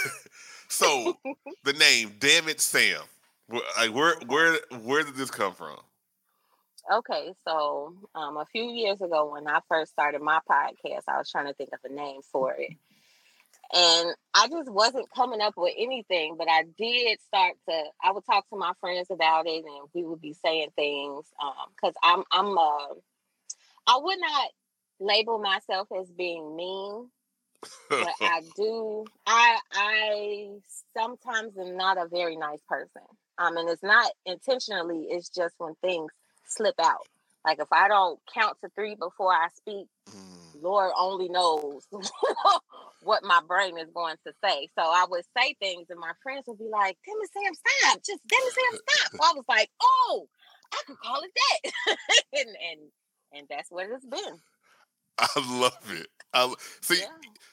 so 0.69 1.17
the 1.65 1.73
name, 1.73 2.15
damn 2.19 2.49
it, 2.49 2.61
Sam. 2.61 3.01
Like 3.49 3.93
where 3.93 4.15
where 4.27 4.59
where 4.83 5.03
did 5.03 5.17
this 5.17 5.31
come 5.31 5.55
from? 5.55 5.79
Okay, 6.91 7.35
so 7.47 7.95
um, 8.15 8.39
a 8.39 8.47
few 8.47 8.65
years 8.65 9.01
ago 9.01 9.33
when 9.33 9.47
I 9.47 9.61
first 9.69 9.93
started 9.93 10.23
my 10.23 10.39
podcast, 10.49 11.03
I 11.07 11.19
was 11.19 11.31
trying 11.31 11.47
to 11.47 11.55
think 11.55 11.71
of 11.73 11.81
a 11.91 11.93
name 11.93 12.21
for 12.33 12.55
it. 12.55 12.71
And 13.75 14.15
I 14.33 14.49
just 14.49 14.71
wasn't 14.71 15.11
coming 15.15 15.43
up 15.43 15.53
with 15.59 15.75
anything, 15.77 16.37
but 16.39 16.49
I 16.49 16.65
did 16.79 17.19
start 17.21 17.57
to. 17.69 17.83
I 18.03 18.13
would 18.13 18.25
talk 18.25 18.49
to 18.49 18.57
my 18.57 18.73
friends 18.81 19.09
about 19.11 19.47
it, 19.47 19.65
and 19.65 19.89
we 19.93 20.05
would 20.05 20.23
be 20.23 20.33
saying 20.33 20.69
things 20.75 21.27
because 21.77 21.95
um, 22.03 22.25
I'm 22.33 22.49
I'm 22.49 22.57
uh, 22.57 22.95
I 23.89 23.97
would 23.97 24.19
not 24.21 24.49
label 25.01 25.39
myself 25.39 25.89
as 25.99 26.11
being 26.11 26.55
mean, 26.55 27.09
but 27.89 28.09
I 28.21 28.43
do. 28.55 29.07
I 29.27 29.59
I 29.73 30.49
sometimes 30.97 31.57
am 31.59 31.77
not 31.77 31.97
a 31.97 32.07
very 32.07 32.37
nice 32.37 32.61
person. 32.69 33.03
Um, 33.39 33.57
and 33.57 33.69
it's 33.71 33.83
not 33.83 34.11
intentionally. 34.27 35.07
It's 35.11 35.31
just 35.31 35.55
when 35.59 35.75
things 35.77 36.13
slip 36.47 36.75
out. 36.83 37.07
Like 37.47 37.61
if 37.61 37.69
I 37.73 37.89
don't 37.89 38.21
count 38.35 38.59
to 38.63 38.71
three 38.75 38.95
before 38.95 39.33
I 39.33 39.49
speak, 39.57 39.87
mm. 40.11 40.63
Lord 40.63 40.93
only 40.99 41.29
knows 41.29 41.87
what 43.03 43.25
my 43.25 43.41
brain 43.49 43.79
is 43.79 43.89
going 43.95 44.17
to 44.27 44.33
say. 44.45 44.69
So 44.77 44.83
I 44.83 45.07
would 45.09 45.25
say 45.37 45.55
things, 45.61 45.87
and 45.89 46.01
my 46.01 46.13
friends 46.23 46.45
would 46.47 46.59
be 46.59 46.69
like, 46.71 46.99
"Damn 47.07 47.17
it, 47.23 47.31
Sam, 47.33 47.55
stop! 47.55 48.03
Just 48.05 48.21
damn 48.29 48.39
it, 48.43 48.53
Sam, 48.53 48.81
stop!" 48.87 49.13
So 49.13 49.19
I 49.23 49.33
was 49.35 49.45
like, 49.49 49.71
"Oh, 49.81 50.29
I 50.75 50.83
could 50.87 50.99
call 50.99 51.23
it 51.23 51.31
that," 51.35 51.97
and 52.35 52.49
and 52.49 52.81
and 53.33 53.47
that's 53.49 53.71
what 53.71 53.87
it's 53.91 54.05
been. 54.05 54.41
I 55.19 55.61
love 55.61 55.93
it. 55.93 56.07
I 56.33 56.53
see 56.81 57.01
yeah. 57.01 57.07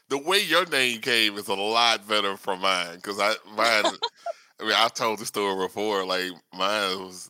the 0.09 0.17
way 0.17 0.39
your 0.39 0.65
name 0.67 1.01
came 1.01 1.37
is 1.37 1.47
a 1.47 1.53
lot 1.55 2.07
better 2.07 2.37
from 2.37 2.61
mine 2.61 2.95
because 2.95 3.19
I 3.19 3.35
mine. 3.55 3.93
I 4.59 4.63
mean, 4.63 4.73
I 4.73 4.87
told 4.87 5.19
the 5.19 5.25
story 5.25 5.65
before. 5.65 6.05
Like 6.05 6.31
mine 6.53 6.99
was, 6.99 7.29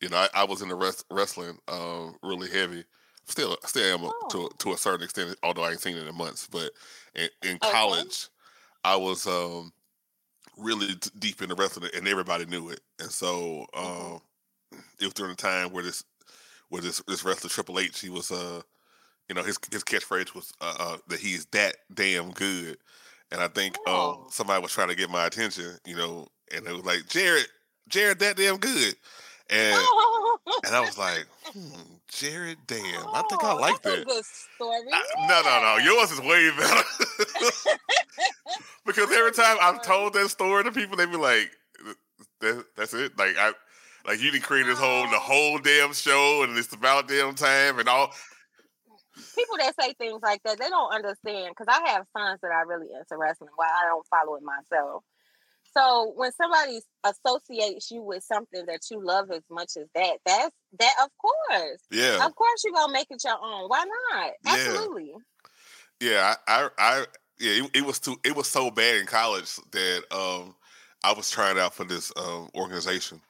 you 0.00 0.08
know, 0.08 0.16
I, 0.16 0.28
I 0.34 0.44
was 0.44 0.60
in 0.60 0.68
the 0.68 0.74
rest, 0.74 1.04
wrestling 1.10 1.58
um, 1.68 2.16
really 2.22 2.50
heavy. 2.50 2.84
Still, 3.26 3.56
still 3.64 3.94
am 3.94 4.04
oh. 4.04 4.28
to 4.30 4.50
to 4.58 4.72
a 4.72 4.76
certain 4.76 5.04
extent, 5.04 5.36
although 5.42 5.62
I 5.62 5.70
ain't 5.70 5.80
seen 5.80 5.96
it 5.96 6.06
in 6.06 6.14
months. 6.14 6.48
But 6.50 6.70
in, 7.14 7.28
in 7.42 7.58
college, 7.58 8.28
I 8.84 8.96
was 8.96 9.26
um, 9.26 9.72
really 10.56 10.94
deep 11.18 11.42
in 11.42 11.48
the 11.48 11.54
wrestling, 11.54 11.90
and 11.94 12.06
everybody 12.06 12.46
knew 12.46 12.68
it. 12.68 12.80
And 13.00 13.10
so 13.10 13.66
mm-hmm. 13.74 14.14
um, 14.14 14.20
it 15.00 15.04
was 15.04 15.14
during 15.14 15.32
a 15.32 15.36
time 15.36 15.72
where 15.72 15.82
this 15.82 16.04
where 16.68 16.82
this 16.82 17.02
this 17.06 17.24
wrestler 17.24 17.50
Triple 17.50 17.78
H, 17.78 18.00
he 18.00 18.08
was 18.08 18.30
uh, 18.30 18.62
you 19.28 19.34
know, 19.34 19.42
his 19.42 19.58
his 19.70 19.84
catchphrase 19.84 20.34
was 20.34 20.52
uh, 20.60 20.74
uh, 20.78 20.96
that 21.08 21.20
he's 21.20 21.46
that 21.46 21.76
damn 21.92 22.30
good. 22.30 22.78
And 23.32 23.40
I 23.40 23.48
think 23.48 23.76
um, 23.78 23.82
oh. 23.88 24.10
um, 24.12 24.26
somebody 24.30 24.62
was 24.62 24.72
trying 24.72 24.88
to 24.88 24.94
get 24.94 25.10
my 25.10 25.26
attention, 25.26 25.78
you 25.84 25.96
know, 25.96 26.28
and 26.54 26.66
it 26.66 26.72
was 26.72 26.84
like 26.84 27.08
Jared, 27.08 27.46
Jared, 27.88 28.20
that 28.20 28.36
damn 28.36 28.56
good. 28.58 28.94
and 29.50 29.80
and 30.64 30.74
I 30.74 30.80
was 30.80 30.96
like, 30.96 31.26
hmm, 31.46 31.80
Jared, 32.08 32.58
damn, 32.68 33.06
I 33.08 33.22
think 33.28 33.42
I 33.42 33.52
Oh, 33.52 33.56
like 33.56 33.82
that. 33.82 34.24
Story. 34.54 34.76
I- 34.92 35.26
no, 35.28 35.42
no, 35.42 35.60
no. 35.60 35.76
Yours 35.84 36.12
is 36.12 36.20
way 36.20 36.50
better. 36.56 36.82
because 38.86 39.10
every 39.12 39.32
time 39.32 39.56
I've 39.60 39.82
told 39.82 40.12
that 40.14 40.28
story 40.28 40.62
to 40.64 40.70
people, 40.72 40.96
they 40.96 41.06
be 41.06 41.16
like, 41.16 41.50
that, 42.40 42.64
"That's 42.76 42.94
it." 42.94 43.18
Like 43.18 43.36
I, 43.38 43.52
like 44.06 44.22
you 44.22 44.30
didn't 44.30 44.44
create 44.44 44.66
this 44.66 44.78
whole 44.78 45.02
the 45.10 45.18
whole 45.18 45.58
damn 45.58 45.92
show, 45.92 46.42
and 46.42 46.56
it's 46.56 46.72
about 46.72 47.08
damn 47.08 47.34
time 47.34 47.78
and 47.78 47.88
all. 47.88 48.12
People 49.34 49.56
that 49.58 49.74
say 49.80 49.94
things 49.94 50.20
like 50.22 50.42
that, 50.44 50.58
they 50.58 50.68
don't 50.68 50.92
understand. 50.92 51.54
Because 51.56 51.68
I 51.68 51.88
have 51.90 52.06
sons 52.16 52.38
that 52.42 52.50
are 52.50 52.66
really 52.66 52.88
into 52.92 53.16
wrestling, 53.16 53.50
while 53.56 53.68
I 53.68 53.86
don't 53.86 54.06
follow 54.06 54.36
it 54.36 54.42
myself. 54.42 55.02
So 55.76 56.12
when 56.16 56.32
somebody 56.32 56.80
associates 57.04 57.90
you 57.90 58.02
with 58.02 58.22
something 58.22 58.64
that 58.66 58.80
you 58.90 59.04
love 59.04 59.30
as 59.30 59.42
much 59.50 59.72
as 59.76 59.86
that, 59.94 60.18
that's 60.24 60.54
that. 60.78 60.94
Of 61.02 61.10
course, 61.18 61.80
Yeah, 61.90 62.24
of 62.24 62.34
course, 62.34 62.62
you're 62.64 62.72
gonna 62.72 62.92
make 62.92 63.08
it 63.10 63.22
your 63.24 63.36
own. 63.42 63.68
Why 63.68 63.84
not? 64.12 64.32
Yeah. 64.44 64.52
Absolutely. 64.52 65.12
yeah. 66.00 66.34
I, 66.46 66.62
I, 66.62 66.68
I 66.78 67.04
yeah. 67.38 67.64
It, 67.64 67.70
it 67.74 67.84
was 67.84 67.98
too. 67.98 68.16
It 68.24 68.34
was 68.34 68.46
so 68.48 68.70
bad 68.70 68.96
in 68.96 69.06
college 69.06 69.56
that 69.72 70.02
um, 70.10 70.54
I 71.04 71.12
was 71.12 71.30
trying 71.30 71.58
out 71.58 71.74
for 71.74 71.84
this 71.84 72.12
um 72.16 72.48
organization. 72.54 73.20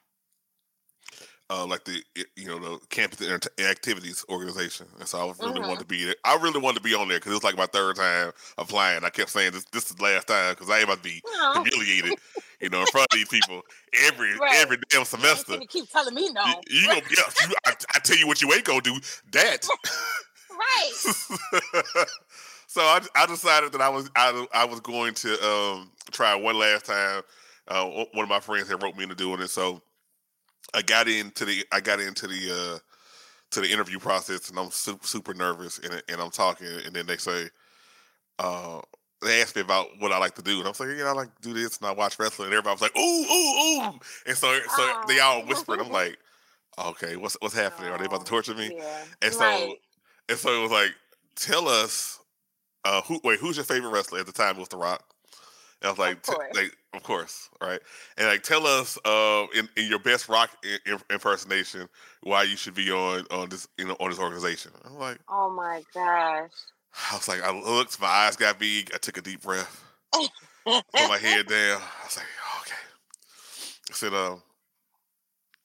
Uh, 1.48 1.64
like 1.64 1.84
the 1.84 2.02
you 2.34 2.48
know 2.48 2.58
the 2.58 2.80
campus 2.88 3.22
activities 3.60 4.24
organization, 4.28 4.84
and 4.98 5.06
so 5.06 5.18
I 5.18 5.44
really 5.46 5.60
Mhm. 5.60 5.68
wanted 5.68 5.78
to 5.80 5.84
be 5.86 6.04
there. 6.04 6.16
I 6.24 6.34
really 6.36 6.58
wanted 6.58 6.78
to 6.78 6.82
be 6.82 6.92
on 6.92 7.06
there 7.06 7.18
because 7.18 7.30
it 7.30 7.36
was 7.36 7.44
like 7.44 7.56
my 7.56 7.66
third 7.66 7.94
time 7.94 8.32
applying. 8.58 9.04
I 9.04 9.10
kept 9.10 9.30
saying 9.30 9.52
this 9.52 9.64
this 9.66 9.88
is 9.88 9.94
the 9.96 10.02
last 10.02 10.26
time 10.26 10.54
because 10.54 10.68
I 10.70 10.78
ain't 10.78 10.84
about 10.84 10.96
to 10.96 11.02
be 11.04 11.22
humiliated, 11.52 12.18
you 12.60 12.68
know, 12.68 12.80
in 12.80 12.86
front 12.88 13.06
of 13.12 13.16
these 13.16 13.28
people 13.28 13.62
every 14.06 14.36
Right. 14.36 14.56
every 14.56 14.78
damn 14.90 15.04
semester. 15.04 15.52
finna 15.52 15.68
keep 15.68 15.88
telling 15.88 16.14
me 16.14 16.28
no. 16.32 16.44
You, 16.68 16.80
you 16.80 16.88
gonna 16.88 17.02
yeah, 17.16 17.24
you, 17.48 17.54
I, 17.64 17.74
I 17.94 17.98
tell 18.00 18.16
you 18.16 18.26
what 18.26 18.42
you 18.42 18.52
ain't 18.52 18.64
gonna 18.64 18.80
do 18.80 18.98
that. 19.30 19.68
right. 20.50 20.92
so 22.66 22.80
I, 22.80 23.00
I 23.14 23.26
decided 23.26 23.70
that 23.72 23.80
I 23.80 23.88
was 23.88 24.10
I, 24.16 24.46
I 24.52 24.64
was 24.64 24.80
going 24.80 25.14
to 25.14 25.46
um, 25.46 25.92
try 26.10 26.34
one 26.34 26.58
last 26.58 26.86
time. 26.86 27.22
Uh, 27.68 27.84
one 27.84 28.06
one 28.14 28.22
of 28.24 28.28
my 28.28 28.40
friends 28.40 28.68
had 28.68 28.82
wrote 28.82 28.96
me 28.96 29.04
into 29.04 29.14
doing 29.16 29.40
it, 29.40 29.48
so 29.50 29.80
I 30.74 30.82
got 30.82 31.08
into 31.08 31.44
the 31.44 31.64
I 31.72 31.80
got 31.80 32.00
into 32.00 32.26
the 32.26 32.74
uh, 32.74 32.78
to 33.52 33.60
the 33.60 33.70
interview 33.70 33.98
process, 33.98 34.50
and 34.50 34.58
I'm 34.58 34.70
super, 34.70 35.06
super 35.06 35.34
nervous, 35.34 35.78
and 35.78 36.02
and 36.08 36.20
I'm 36.20 36.30
talking, 36.30 36.66
and 36.84 36.94
then 36.94 37.06
they 37.06 37.16
say, 37.16 37.48
uh, 38.38 38.80
they 39.22 39.40
asked 39.40 39.56
me 39.56 39.62
about 39.62 39.88
what 39.98 40.12
I 40.12 40.18
like 40.18 40.34
to 40.36 40.42
do, 40.42 40.58
and 40.58 40.68
I'm 40.68 40.74
saying, 40.74 40.98
yeah, 40.98 41.06
I 41.06 41.12
like 41.12 41.34
to 41.36 41.42
do 41.42 41.54
this, 41.54 41.78
and 41.78 41.86
I 41.86 41.92
watch 41.92 42.18
wrestling, 42.18 42.46
and 42.46 42.54
everybody 42.54 42.74
was 42.74 42.82
like, 42.82 42.96
ooh, 42.96 43.00
ooh, 43.00 43.90
ooh, 43.90 43.98
and 44.26 44.36
so 44.36 44.58
so 44.76 45.00
they 45.08 45.20
all 45.20 45.42
whispered. 45.46 45.80
I'm 45.80 45.90
like, 45.90 46.18
okay, 46.78 47.16
what's 47.16 47.36
what's 47.40 47.54
happening? 47.54 47.90
Are 47.90 47.98
they 47.98 48.06
about 48.06 48.24
to 48.24 48.30
torture 48.30 48.54
me? 48.54 48.72
Yeah. 48.76 49.04
And 49.22 49.32
so 49.32 49.40
right. 49.40 49.76
and 50.28 50.38
so 50.38 50.58
it 50.58 50.62
was 50.62 50.72
like, 50.72 50.94
tell 51.36 51.68
us, 51.68 52.18
uh, 52.84 53.02
who 53.02 53.20
wait, 53.24 53.38
who's 53.40 53.56
your 53.56 53.64
favorite 53.64 53.90
wrestler 53.90 54.20
at 54.20 54.26
the 54.26 54.32
time? 54.32 54.56
It 54.56 54.60
was 54.60 54.68
The 54.68 54.76
Rock. 54.76 55.04
And 55.82 55.88
I 55.88 55.90
was 55.90 55.98
like, 55.98 56.16
Of 56.16 56.22
t- 56.22 56.32
course. 56.32 56.54
like, 56.54 56.76
of 56.94 57.02
course, 57.02 57.50
right? 57.60 57.80
And 58.16 58.26
like, 58.26 58.42
tell 58.42 58.66
us, 58.66 58.98
uh, 59.04 59.46
in, 59.54 59.68
in 59.76 59.88
your 59.90 59.98
best 59.98 60.28
Rock 60.28 60.50
i- 60.64 60.78
im- 60.90 61.02
impersonation, 61.10 61.88
why 62.22 62.44
you 62.44 62.56
should 62.56 62.74
be 62.74 62.90
on 62.90 63.26
on 63.30 63.48
this, 63.50 63.68
you 63.78 63.86
know, 63.86 63.96
on 64.00 64.10
this 64.10 64.18
organization. 64.18 64.72
I'm 64.84 64.98
like, 64.98 65.18
Oh 65.28 65.50
my 65.50 65.82
gosh. 65.92 66.50
I 67.10 67.14
was 67.14 67.28
like, 67.28 67.42
I 67.42 67.50
looked, 67.52 68.00
my 68.00 68.06
eyes 68.06 68.36
got 68.36 68.58
big. 68.58 68.90
I 68.94 68.96
took 68.98 69.18
a 69.18 69.22
deep 69.22 69.42
breath, 69.42 69.84
put 70.12 70.82
my 70.94 71.18
head 71.18 71.46
down. 71.48 71.80
I 71.82 72.04
was 72.06 72.16
like, 72.16 72.26
okay. 72.62 72.76
I 73.90 73.92
said, 73.92 74.14
um, 74.14 74.42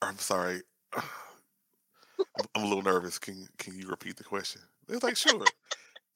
I'm 0.02 0.18
sorry. 0.18 0.62
I'm, 0.96 2.46
I'm 2.56 2.64
a 2.64 2.68
little 2.68 2.84
nervous. 2.84 3.18
Can 3.18 3.48
can 3.58 3.78
you 3.78 3.88
repeat 3.88 4.18
the 4.18 4.24
question? 4.26 4.62
It's 4.90 5.04
like, 5.04 5.16
sure. 5.16 5.46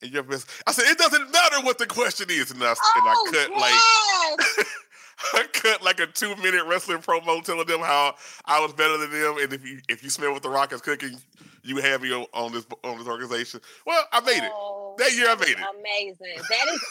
And 0.02 0.12
your 0.12 0.24
best. 0.24 0.50
I 0.68 0.72
said, 0.72 0.86
it 0.86 0.98
doesn't 0.98 1.32
matter 1.32 1.62
what 1.62 1.78
the 1.78 1.88
question 1.88 2.28
is, 2.30 2.52
and 2.52 2.62
I, 2.64 2.70
and 2.70 2.78
I 2.78 3.14
oh, 3.16 3.32
cut 3.32 3.50
gosh. 3.50 3.62
like 3.62 4.68
I 5.34 5.48
cut 5.54 5.84
like 5.84 6.00
a 6.00 6.08
two 6.08 6.36
minute 6.38 6.64
wrestling 6.68 7.00
promo 7.00 7.44
telling 7.44 7.66
them 7.66 7.80
how 7.80 8.16
I 8.46 8.60
was 8.60 8.74
better 8.74 8.98
than 8.98 9.12
them, 9.12 9.38
and 9.40 9.54
if 9.54 9.66
you 9.66 9.80
if 9.90 10.04
you 10.04 10.10
smell 10.10 10.34
what 10.34 10.44
the 10.44 10.50
Rock 10.50 10.74
is 10.74 10.82
cooking, 10.82 11.18
you 11.64 11.78
have 11.78 12.02
me 12.02 12.14
on, 12.14 12.26
on 12.34 12.52
this 12.52 12.66
on 12.84 12.98
this 12.98 13.08
organization. 13.08 13.62
Well, 13.86 14.04
I 14.12 14.20
made 14.22 14.44
it. 14.44 14.52
Oh, 14.54 14.96
That 14.98 15.14
year 15.14 15.30
I 15.30 15.36
made 15.36 15.50
it. 15.50 15.58
Amazing. 15.80 16.44
That 16.50 16.68
is 16.74 16.82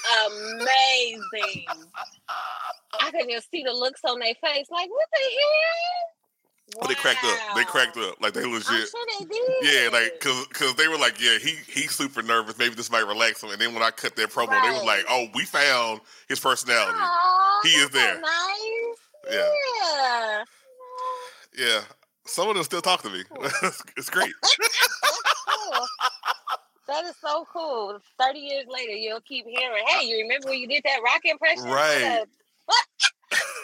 amazing. 0.60 1.66
I 3.00 3.10
could 3.10 3.28
just 3.28 3.50
see 3.50 3.62
the 3.62 3.72
looks 3.72 4.00
on 4.04 4.18
their 4.18 4.34
face, 4.34 4.66
like, 4.70 4.88
what 4.90 5.08
the 5.12 5.18
hell? 5.20 6.23
But 6.81 6.88
they 6.88 6.94
cracked 6.94 7.24
up. 7.24 7.38
They 7.57 7.64
cracked 7.64 7.96
up. 7.96 8.20
Like 8.20 8.33
they 8.33 8.42
I'm 8.42 8.53
legit. 8.53 8.66
sure 8.66 9.07
they 9.18 9.24
did. 9.27 9.42
Yeah, 9.62 9.88
like 9.92 10.18
cause, 10.20 10.46
cause 10.48 10.74
they 10.74 10.88
were 10.88 10.98
like, 10.98 11.20
yeah, 11.20 11.38
he 11.38 11.57
he's 11.66 11.92
super 11.92 12.22
nervous. 12.22 12.59
Maybe 12.59 12.74
this 12.74 12.90
might 12.90 13.07
relax 13.07 13.42
him. 13.42 13.50
And 13.50 13.61
then 13.61 13.74
when 13.74 13.83
I 13.83 13.90
cut 13.90 14.16
their 14.16 14.27
promo, 14.27 14.50
they 14.62 14.70
was 14.70 14.85
like, 14.85 15.05
oh, 15.09 15.27
we 15.35 15.44
found 15.44 16.00
his 16.29 16.40
personality. 16.40 16.98
Aw, 17.00 17.61
He 17.62 17.68
is 17.70 17.83
so 17.85 17.88
there. 17.98 18.20
Nice. 18.20 19.31
Yeah, 19.31 19.50
Yeah. 19.87 20.44
yeah. 21.57 21.81
Some 22.27 22.48
of 22.48 22.55
them 22.55 22.64
still 22.64 22.81
talk 22.83 23.03
to 23.03 23.11
me. 23.11 23.22
it's 23.96 24.11
great. 24.11 24.33
Cool. 25.46 25.87
That 26.88 27.05
is 27.05 27.14
so 27.20 27.46
cool. 27.53 27.98
Thirty 28.18 28.40
years 28.40 28.66
later, 28.68 28.92
you'll 28.92 29.20
keep 29.20 29.46
hearing, 29.46 29.85
"Hey, 29.87 30.07
you 30.07 30.18
remember 30.22 30.48
when 30.48 30.59
you 30.59 30.68
did 30.68 30.83
that 30.85 31.00
rock 31.05 31.20
impression?" 31.24 31.64
Right. 31.64 32.24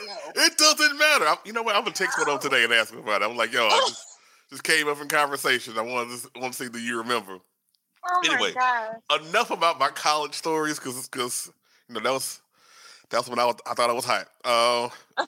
No. 0.06 0.16
It 0.42 0.56
doesn't 0.56 0.98
matter. 0.98 1.24
I, 1.26 1.36
you 1.44 1.52
know 1.52 1.62
what? 1.62 1.74
I'm 1.74 1.82
gonna 1.82 1.94
text 1.94 2.18
one 2.18 2.28
of 2.28 2.40
them 2.40 2.50
today 2.50 2.64
and 2.64 2.72
ask 2.72 2.92
him 2.92 3.00
about 3.00 3.22
it. 3.22 3.26
I'm 3.30 3.36
like, 3.36 3.52
yo, 3.52 3.66
I 3.66 3.78
just, 3.88 4.04
just 4.50 4.64
came 4.64 4.88
up 4.88 5.00
in 5.00 5.08
conversation. 5.08 5.76
I 5.76 5.82
want 5.82 6.10
to 6.10 6.40
want 6.40 6.54
to 6.54 6.64
see 6.64 6.70
do 6.70 6.78
you 6.78 6.98
remember. 6.98 7.38
Oh 8.08 8.22
Anyway. 8.24 8.54
Enough 9.28 9.50
about 9.50 9.78
my 9.78 9.88
college 9.88 10.34
stories, 10.34 10.78
because 10.78 11.08
because 11.08 11.50
you 11.88 11.94
know 11.94 12.00
that 12.00 12.12
was 12.12 12.40
that 13.10 13.18
was 13.18 13.28
when 13.28 13.38
I 13.38 13.44
was 13.44 13.56
I 13.66 13.74
thought 13.74 13.90
I 13.90 13.92
was 13.92 14.04
hot. 14.04 14.28
Uh, 14.44 14.88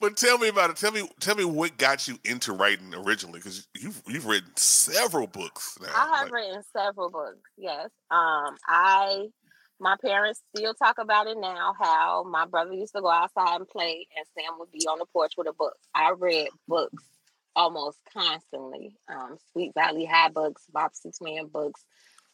but 0.00 0.16
tell 0.16 0.38
me 0.38 0.48
about 0.48 0.70
it. 0.70 0.76
Tell 0.76 0.90
me 0.92 1.08
tell 1.20 1.36
me 1.36 1.44
what 1.44 1.76
got 1.76 2.08
you 2.08 2.18
into 2.24 2.52
writing 2.52 2.94
originally, 2.94 3.38
because 3.38 3.68
you've 3.78 4.02
you've 4.08 4.26
written 4.26 4.50
several 4.56 5.26
books 5.26 5.78
now. 5.80 5.88
I 5.94 6.16
have 6.16 6.24
Like, 6.24 6.32
written 6.32 6.62
several 6.74 7.10
books. 7.10 7.38
Yes. 7.56 7.90
Um, 8.10 8.56
I 8.66 9.26
my 9.80 9.96
parents 10.00 10.42
still 10.54 10.74
talk 10.74 10.98
about 10.98 11.26
it 11.26 11.38
now. 11.38 11.74
How 11.80 12.22
my 12.24 12.46
brother 12.46 12.74
used 12.74 12.94
to 12.94 13.00
go 13.00 13.10
outside 13.10 13.56
and 13.56 13.68
play, 13.68 14.06
and 14.16 14.26
Sam 14.34 14.58
would 14.58 14.70
be 14.70 14.86
on 14.86 14.98
the 14.98 15.06
porch 15.06 15.32
with 15.36 15.48
a 15.48 15.52
book. 15.52 15.76
I 15.94 16.12
read 16.16 16.48
books 16.68 17.02
almost 17.56 17.98
constantly. 18.12 18.94
Um, 19.08 19.38
Sweet 19.52 19.72
Valley 19.74 20.04
High 20.04 20.28
books, 20.28 20.64
Bob 20.72 20.94
Six 20.94 21.20
Man 21.20 21.46
books, 21.46 21.84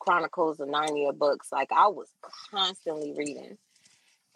Chronicles 0.01 0.61
of 0.61 0.69
Narnia 0.69 1.17
books. 1.17 1.49
Like 1.53 1.71
I 1.73 1.89
was 1.89 2.09
constantly 2.51 3.15
reading. 3.17 3.57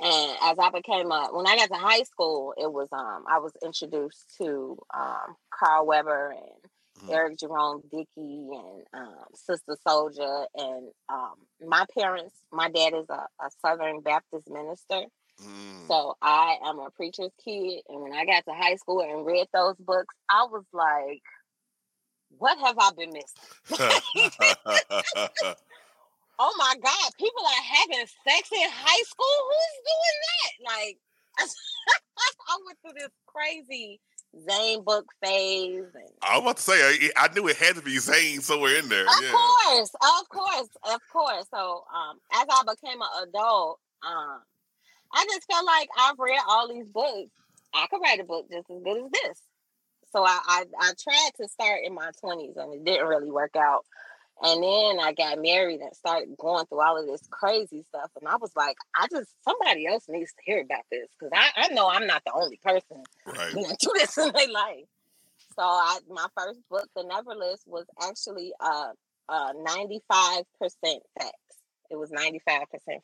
And 0.02 0.36
as 0.42 0.56
I 0.58 0.70
became 0.70 1.10
a, 1.10 1.28
when 1.30 1.46
I 1.46 1.56
got 1.56 1.68
to 1.68 1.74
high 1.74 2.04
school, 2.04 2.54
it 2.56 2.72
was 2.72 2.88
um 2.92 3.24
I 3.28 3.38
was 3.38 3.52
introduced 3.64 4.36
to 4.38 4.78
um 4.94 5.36
Carl 5.50 5.86
Weber 5.86 6.30
and 6.30 6.69
Mhm. 7.02 7.12
Eric 7.12 7.38
Jerome 7.38 7.82
Dickey 7.90 8.06
and 8.52 8.84
um, 8.94 9.24
Sister 9.34 9.76
Souljah. 9.86 10.46
And 10.54 10.90
um, 11.08 11.34
my 11.66 11.84
parents, 11.96 12.34
my 12.52 12.70
dad 12.70 12.94
is 12.94 13.06
a, 13.08 13.26
a 13.44 13.50
Southern 13.64 14.00
Baptist 14.00 14.48
minister. 14.50 15.02
mm, 15.42 15.86
So 15.88 16.16
I 16.22 16.56
am 16.64 16.78
a 16.78 16.90
preacher's 16.90 17.32
kid. 17.44 17.82
And 17.88 18.02
when 18.02 18.12
I 18.12 18.24
got 18.24 18.44
to 18.46 18.52
high 18.54 18.76
school 18.76 19.00
and 19.00 19.24
read 19.26 19.46
those 19.52 19.76
books, 19.78 20.14
I 20.30 20.44
was 20.50 20.64
like, 20.72 21.22
what 22.38 22.58
have 22.58 22.76
I 22.78 22.90
been 22.96 23.12
missing? 23.12 24.00
Oh 26.42 26.54
my 26.56 26.74
God, 26.82 27.10
people 27.18 27.44
are 27.44 27.62
having 27.62 28.06
sex 28.24 28.48
in 28.50 28.70
high 28.72 29.02
school? 29.04 29.36
Who's 29.50 29.76
doing 29.84 30.16
that? 30.24 30.72
Like, 30.72 30.98
I 32.48 32.56
went 32.64 32.78
through 32.80 32.94
this 32.98 33.12
crazy 33.26 34.00
Zane 34.48 34.84
book 34.84 35.06
phase. 35.22 35.84
And 35.94 36.08
I 36.22 36.38
was 36.38 36.42
about 36.42 36.56
to 36.56 36.62
say 36.62 36.74
I, 36.74 37.10
I 37.16 37.32
knew 37.34 37.48
it 37.48 37.56
had 37.56 37.76
to 37.76 37.82
be 37.82 37.98
Zane 37.98 38.40
somewhere 38.40 38.76
in 38.76 38.88
there. 38.88 39.04
Of 39.04 39.22
yeah. 39.22 39.30
course, 39.30 39.90
of 39.94 40.28
course, 40.28 40.68
of 40.94 41.00
course. 41.12 41.46
So, 41.52 41.84
um, 41.94 42.18
as 42.32 42.46
I 42.48 42.62
became 42.62 43.00
an 43.00 43.28
adult, 43.28 43.80
um, 44.06 44.40
I 45.12 45.26
just 45.28 45.46
felt 45.50 45.66
like 45.66 45.88
I've 45.98 46.18
read 46.18 46.40
all 46.48 46.68
these 46.68 46.86
books. 46.86 47.30
I 47.74 47.86
could 47.88 48.00
write 48.02 48.20
a 48.20 48.24
book 48.24 48.46
just 48.50 48.70
as 48.70 48.82
good 48.82 49.04
as 49.04 49.10
this. 49.10 49.38
So 50.12 50.24
I, 50.24 50.38
I, 50.44 50.64
I 50.80 50.92
tried 51.00 51.30
to 51.40 51.48
start 51.48 51.80
in 51.84 51.94
my 51.94 52.10
twenties, 52.20 52.56
and 52.56 52.74
it 52.74 52.84
didn't 52.84 53.06
really 53.06 53.30
work 53.30 53.54
out. 53.56 53.84
And 54.42 54.62
then 54.62 55.00
I 55.00 55.12
got 55.12 55.40
married 55.40 55.80
and 55.80 55.94
started 55.94 56.34
going 56.38 56.64
through 56.66 56.80
all 56.80 56.98
of 56.98 57.06
this 57.06 57.22
crazy 57.30 57.82
stuff. 57.82 58.10
And 58.18 58.28
I 58.28 58.36
was 58.36 58.52
like, 58.56 58.76
I 58.96 59.06
just 59.10 59.30
somebody 59.44 59.86
else 59.86 60.04
needs 60.08 60.32
to 60.32 60.42
hear 60.44 60.62
about 60.62 60.84
this 60.90 61.08
because 61.18 61.32
I, 61.34 61.50
I 61.64 61.68
know 61.74 61.88
I'm 61.88 62.06
not 62.06 62.22
the 62.24 62.32
only 62.32 62.58
person 62.62 63.02
Right. 63.26 63.52
going 63.54 63.76
through 63.76 63.92
this 63.98 64.16
in 64.16 64.32
their 64.32 64.48
life. 64.48 64.86
So 65.56 65.62
I 65.62 65.98
my 66.08 66.26
first 66.36 66.60
book, 66.70 66.88
The 66.96 67.04
Never 67.04 67.34
List, 67.34 67.64
was 67.66 67.84
actually 68.02 68.52
uh 68.60 68.92
uh 69.28 69.52
95% 69.52 70.44
facts. 70.72 71.34
It 71.90 71.96
was 71.96 72.10
95% 72.10 72.46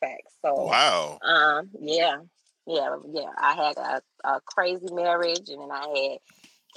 facts. 0.01 0.35
So 0.43 0.55
Wow. 0.55 1.19
um 1.23 1.71
yeah. 1.81 2.19
Yeah, 2.69 2.97
yeah. 3.13 3.31
I 3.39 3.55
had 3.55 3.77
a, 3.77 4.03
a 4.29 4.41
crazy 4.45 4.93
marriage, 4.93 5.49
and 5.51 5.61
then 5.61 5.71
I 5.71 5.87
had 6.11 6.19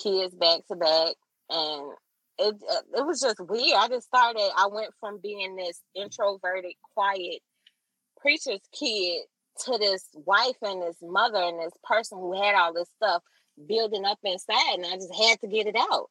kids 0.03 0.35
back 0.35 0.59
to 0.67 0.75
back, 0.75 1.15
and 1.49 1.91
it 2.39 2.55
uh, 2.71 2.99
it 2.99 3.05
was 3.05 3.21
just 3.21 3.39
weird. 3.39 3.77
I 3.77 3.87
just 3.89 4.07
started. 4.07 4.49
I 4.57 4.67
went 4.71 4.91
from 4.99 5.19
being 5.21 5.55
this 5.55 5.81
introverted, 5.95 6.73
quiet 6.95 7.39
preacher's 8.19 8.61
kid 8.77 9.23
to 9.65 9.77
this 9.77 10.07
wife 10.13 10.55
and 10.61 10.81
this 10.81 10.97
mother 11.01 11.39
and 11.39 11.59
this 11.59 11.73
person 11.83 12.17
who 12.17 12.41
had 12.41 12.55
all 12.55 12.73
this 12.73 12.89
stuff 12.95 13.21
building 13.67 14.05
up 14.05 14.19
inside, 14.23 14.75
and 14.75 14.85
I 14.85 14.95
just 14.95 15.13
had 15.13 15.39
to 15.41 15.47
get 15.47 15.67
it 15.67 15.75
out. 15.77 16.07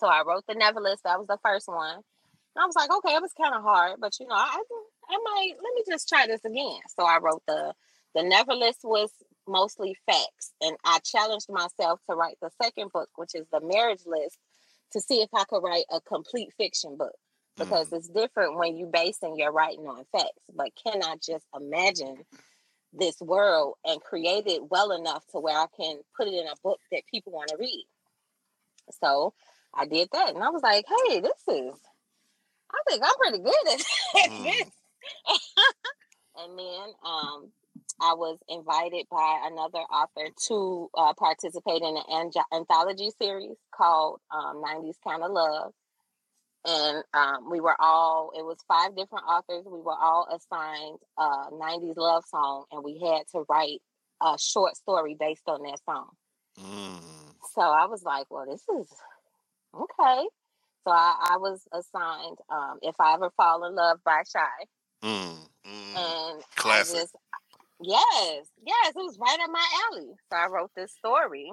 So 0.00 0.06
I 0.06 0.22
wrote 0.26 0.44
the 0.46 0.54
Never 0.54 0.80
List. 0.80 1.04
That 1.04 1.18
was 1.18 1.28
the 1.28 1.38
first 1.42 1.66
one. 1.66 1.96
And 1.96 2.62
I 2.62 2.66
was 2.66 2.76
like, 2.76 2.90
okay, 2.92 3.14
it 3.14 3.22
was 3.22 3.32
kind 3.40 3.54
of 3.54 3.62
hard, 3.62 3.96
but 4.00 4.12
you 4.20 4.26
know, 4.26 4.34
I 4.34 4.62
I 5.08 5.18
might 5.24 5.54
let 5.56 5.74
me 5.74 5.82
just 5.88 6.08
try 6.08 6.26
this 6.26 6.44
again. 6.44 6.80
So 6.96 7.04
I 7.04 7.18
wrote 7.22 7.42
the 7.46 7.72
the 8.14 8.22
Never 8.22 8.52
List 8.54 8.80
was 8.84 9.10
mostly 9.46 9.96
facts, 10.06 10.52
and 10.60 10.76
I 10.84 10.98
challenged 11.04 11.48
myself 11.48 12.00
to 12.08 12.16
write 12.16 12.36
the 12.42 12.50
second 12.62 12.90
book, 12.92 13.08
which 13.16 13.34
is 13.34 13.46
the 13.50 13.60
Marriage 13.60 14.02
List, 14.06 14.38
to 14.92 15.00
see 15.00 15.22
if 15.22 15.28
I 15.34 15.44
could 15.44 15.62
write 15.62 15.84
a 15.90 16.00
complete 16.00 16.50
fiction 16.56 16.96
book 16.96 17.14
because 17.56 17.88
mm. 17.88 17.98
it's 17.98 18.08
different 18.08 18.56
when 18.56 18.76
you 18.76 18.86
basing 18.86 19.36
your 19.36 19.52
writing 19.52 19.86
on 19.86 20.04
facts. 20.12 20.44
But 20.54 20.70
can 20.82 21.02
I 21.02 21.16
just 21.24 21.46
imagine 21.54 22.24
this 22.92 23.20
world 23.20 23.74
and 23.84 24.00
create 24.00 24.46
it 24.46 24.70
well 24.70 24.92
enough 24.92 25.26
to 25.28 25.38
where 25.38 25.58
I 25.58 25.66
can 25.76 25.98
put 26.16 26.28
it 26.28 26.34
in 26.34 26.46
a 26.46 26.54
book 26.62 26.80
that 26.92 27.02
people 27.10 27.32
want 27.32 27.48
to 27.50 27.56
read? 27.58 27.86
So 29.02 29.34
I 29.74 29.86
did 29.86 30.08
that, 30.12 30.34
and 30.34 30.42
I 30.42 30.48
was 30.48 30.62
like, 30.62 30.86
"Hey, 30.86 31.20
this 31.20 31.42
is." 31.48 31.74
I 32.70 32.78
think 32.88 33.02
I'm 33.02 33.16
pretty 33.18 33.38
good 33.38 33.54
at 33.72 33.78
this. 34.14 34.26
Mm. 34.28 34.70
and 36.42 36.58
then 36.58 36.88
um, 37.04 37.52
I 38.00 38.14
was 38.14 38.38
invited 38.48 39.06
by 39.10 39.40
another 39.44 39.78
author 39.78 40.28
to 40.48 40.90
uh, 40.96 41.14
participate 41.14 41.82
in 41.82 41.96
an 42.08 42.30
anthology 42.52 43.10
series 43.20 43.56
called 43.74 44.20
um, 44.30 44.62
90s 44.64 44.94
Kind 45.06 45.22
of 45.22 45.32
Love. 45.32 45.72
And 46.64 47.02
um, 47.14 47.50
we 47.50 47.60
were 47.60 47.76
all, 47.80 48.32
it 48.36 48.44
was 48.44 48.58
five 48.68 48.96
different 48.96 49.24
authors. 49.24 49.64
We 49.64 49.80
were 49.80 49.96
all 49.98 50.28
assigned 50.30 50.98
a 51.16 51.50
90s 51.52 51.96
love 51.96 52.24
song, 52.28 52.64
and 52.70 52.84
we 52.84 53.00
had 53.00 53.22
to 53.32 53.44
write 53.48 53.80
a 54.22 54.36
short 54.38 54.76
story 54.76 55.16
based 55.18 55.48
on 55.48 55.62
that 55.62 55.78
song. 55.84 56.10
Mm. 56.60 57.00
So 57.54 57.62
I 57.62 57.86
was 57.86 58.02
like, 58.02 58.26
well, 58.30 58.46
this 58.46 58.62
is 58.80 58.92
okay. 59.74 60.28
So 60.84 60.90
I, 60.90 61.32
I 61.32 61.36
was 61.38 61.62
assigned 61.72 62.38
um, 62.50 62.78
If 62.82 62.96
I 63.00 63.14
Ever 63.14 63.30
Fall 63.36 63.64
in 63.64 63.74
Love 63.74 63.98
by 64.04 64.22
Shai. 64.30 64.48
Mm, 65.04 65.36
mm, 65.64 65.96
and 65.96 66.42
classic. 66.56 66.96
I 66.96 67.00
just, 67.00 67.16
yes, 67.82 68.46
yes, 68.64 68.90
it 68.90 68.96
was 68.96 69.18
right 69.18 69.38
up 69.42 69.50
my 69.50 69.66
alley. 69.86 70.08
So 70.30 70.36
I 70.36 70.46
wrote 70.46 70.70
this 70.76 70.92
story, 70.92 71.50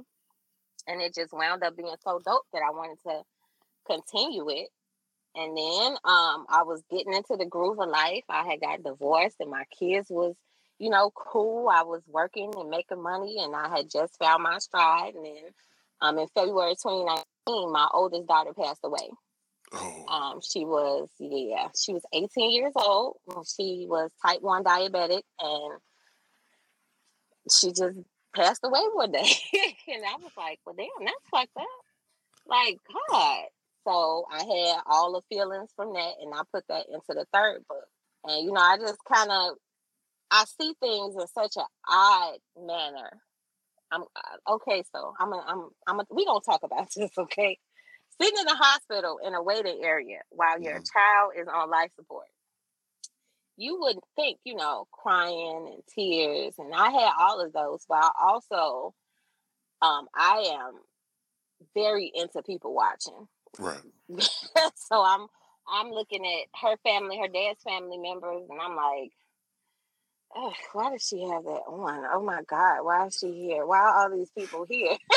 and 0.88 1.02
it 1.02 1.16
just 1.16 1.34
wound 1.34 1.64
up 1.64 1.76
being 1.78 1.96
so 2.04 2.20
dope 2.24 2.46
that 2.54 2.62
I 2.68 2.72
wanted 2.72 2.98
to 3.08 3.22
continue 3.88 4.50
it. 4.50 4.70
And 5.36 5.58
then 5.58 5.92
um, 6.06 6.46
I 6.48 6.64
was 6.64 6.82
getting 6.90 7.14
into 7.14 7.36
the 7.38 7.46
groove 7.46 7.80
of 7.80 7.90
life. 7.90 8.24
I 8.30 8.46
had 8.46 8.62
got 8.62 8.84
divorced, 8.84 9.38
and 9.40 9.52
my 9.52 9.66
kids 9.78 10.08
was, 10.10 10.36
you 10.80 10.90
know, 10.90 11.12
cool. 11.14 11.68
I 11.70 11.84
was 11.84 12.02
working 12.08 12.54
and 12.56 12.70
making 12.70 13.04
money, 13.04 13.38
and 13.40 13.56
I 13.56 13.70
had 13.76 13.90
just 13.90 14.18
found 14.18 14.44
my 14.44 14.60
stride. 14.60 15.16
And 15.16 15.26
then 15.26 15.44
um, 16.02 16.18
in 16.20 16.28
February 16.34 16.76
2019, 16.76 17.72
my 17.72 17.88
oldest 17.94 18.28
daughter 18.28 18.54
passed 18.54 18.82
away. 18.84 19.10
Oh. 19.74 20.06
Um, 20.08 20.40
she 20.42 20.64
was, 20.64 21.10
yeah, 21.20 21.68
she 21.78 21.94
was 21.94 22.04
18 22.14 22.52
years 22.52 22.74
old. 22.76 23.18
She 23.58 23.86
was 23.90 24.12
type 24.26 24.42
1 24.42 24.64
diabetic 24.64 25.24
and 25.40 25.80
she 27.52 27.70
just 27.70 28.00
passed 28.36 28.62
away 28.64 28.82
one 28.94 29.12
day. 29.12 29.20
and 29.88 30.04
I 30.06 30.16
was 30.22 30.32
like, 30.38 30.60
well, 30.66 30.76
damn, 30.76 30.88
that's 31.06 31.30
fucked 31.32 31.58
up. 31.58 31.66
Like, 32.48 32.80
God. 33.10 33.44
So 33.88 34.26
I 34.32 34.40
had 34.40 34.82
all 34.88 35.14
the 35.14 35.36
feelings 35.36 35.70
from 35.76 35.94
that 35.94 36.14
and 36.22 36.34
I 36.34 36.42
put 36.52 36.64
that 36.70 36.88
into 36.92 37.10
the 37.10 37.26
third 37.34 37.62
book. 37.70 37.86
And, 38.24 38.46
you 38.46 38.52
know, 38.52 38.62
I 38.62 38.78
just 38.78 38.98
kind 39.12 39.30
of, 39.32 39.58
I 40.32 40.46
see 40.60 40.74
things 40.80 41.16
in 41.16 41.28
such 41.28 41.56
an 41.58 41.66
odd 41.88 42.38
manner. 42.60 43.12
I'm 43.92 44.02
uh, 44.02 44.54
okay. 44.56 44.84
So 44.92 45.14
I'm, 45.20 45.32
a, 45.32 45.46
I'm, 45.48 45.70
I'm, 45.88 46.00
a, 46.00 46.06
we 46.10 46.26
gonna 46.26 46.40
talk 46.44 46.64
about 46.64 46.88
this, 46.96 47.12
okay? 47.18 47.60
sitting 48.22 48.40
in 48.40 48.46
the 48.46 48.56
hospital 48.56 49.20
in 49.26 49.34
a 49.34 49.44
waiting 49.44 49.82
area 49.84 50.20
while 50.30 50.60
your 50.60 50.76
mm-hmm. 50.76 50.84
child 50.84 51.34
is 51.40 51.48
on 51.54 51.70
life 51.70 51.92
support. 51.96 52.28
You 53.58 53.80
wouldn't 53.80 54.04
think, 54.16 54.40
you 54.44 54.56
know, 54.56 54.88
crying 54.92 55.72
and 55.74 55.84
tears, 55.94 56.56
and 56.58 56.74
I 56.74 56.90
had 56.90 57.12
all 57.20 57.42
of 57.42 57.54
those, 57.54 57.86
but 57.88 57.96
I 57.96 58.10
also, 58.22 58.94
um, 59.82 60.08
I 60.14 60.58
am 60.60 60.74
very 61.74 62.12
into 62.14 62.42
people 62.44 62.74
watching. 62.74 63.28
Right. 63.60 63.82
so 64.76 65.04
I'm 65.04 65.28
I'm 65.68 65.92
looking 65.92 66.26
at 66.26 66.48
her 66.62 66.78
family, 66.84 67.18
her 67.20 67.28
dad's 67.28 67.64
family 67.64 67.98
members, 67.98 68.44
and 68.50 68.62
I'm 68.62 68.76
like, 68.76 69.12
why 70.74 70.92
does 70.92 71.08
she 71.08 71.22
have 71.22 71.44
that 71.44 71.64
on? 71.68 72.06
Oh 72.14 72.22
my 72.24 72.42
God, 72.44 72.84
why 72.84 73.08
is 73.08 73.18
she 73.18 73.32
here? 73.32 73.66
Why 73.66 73.80
are 73.80 74.04
all 74.04 74.12
these 74.12 74.32
people 74.38 74.66
here? 74.70 74.90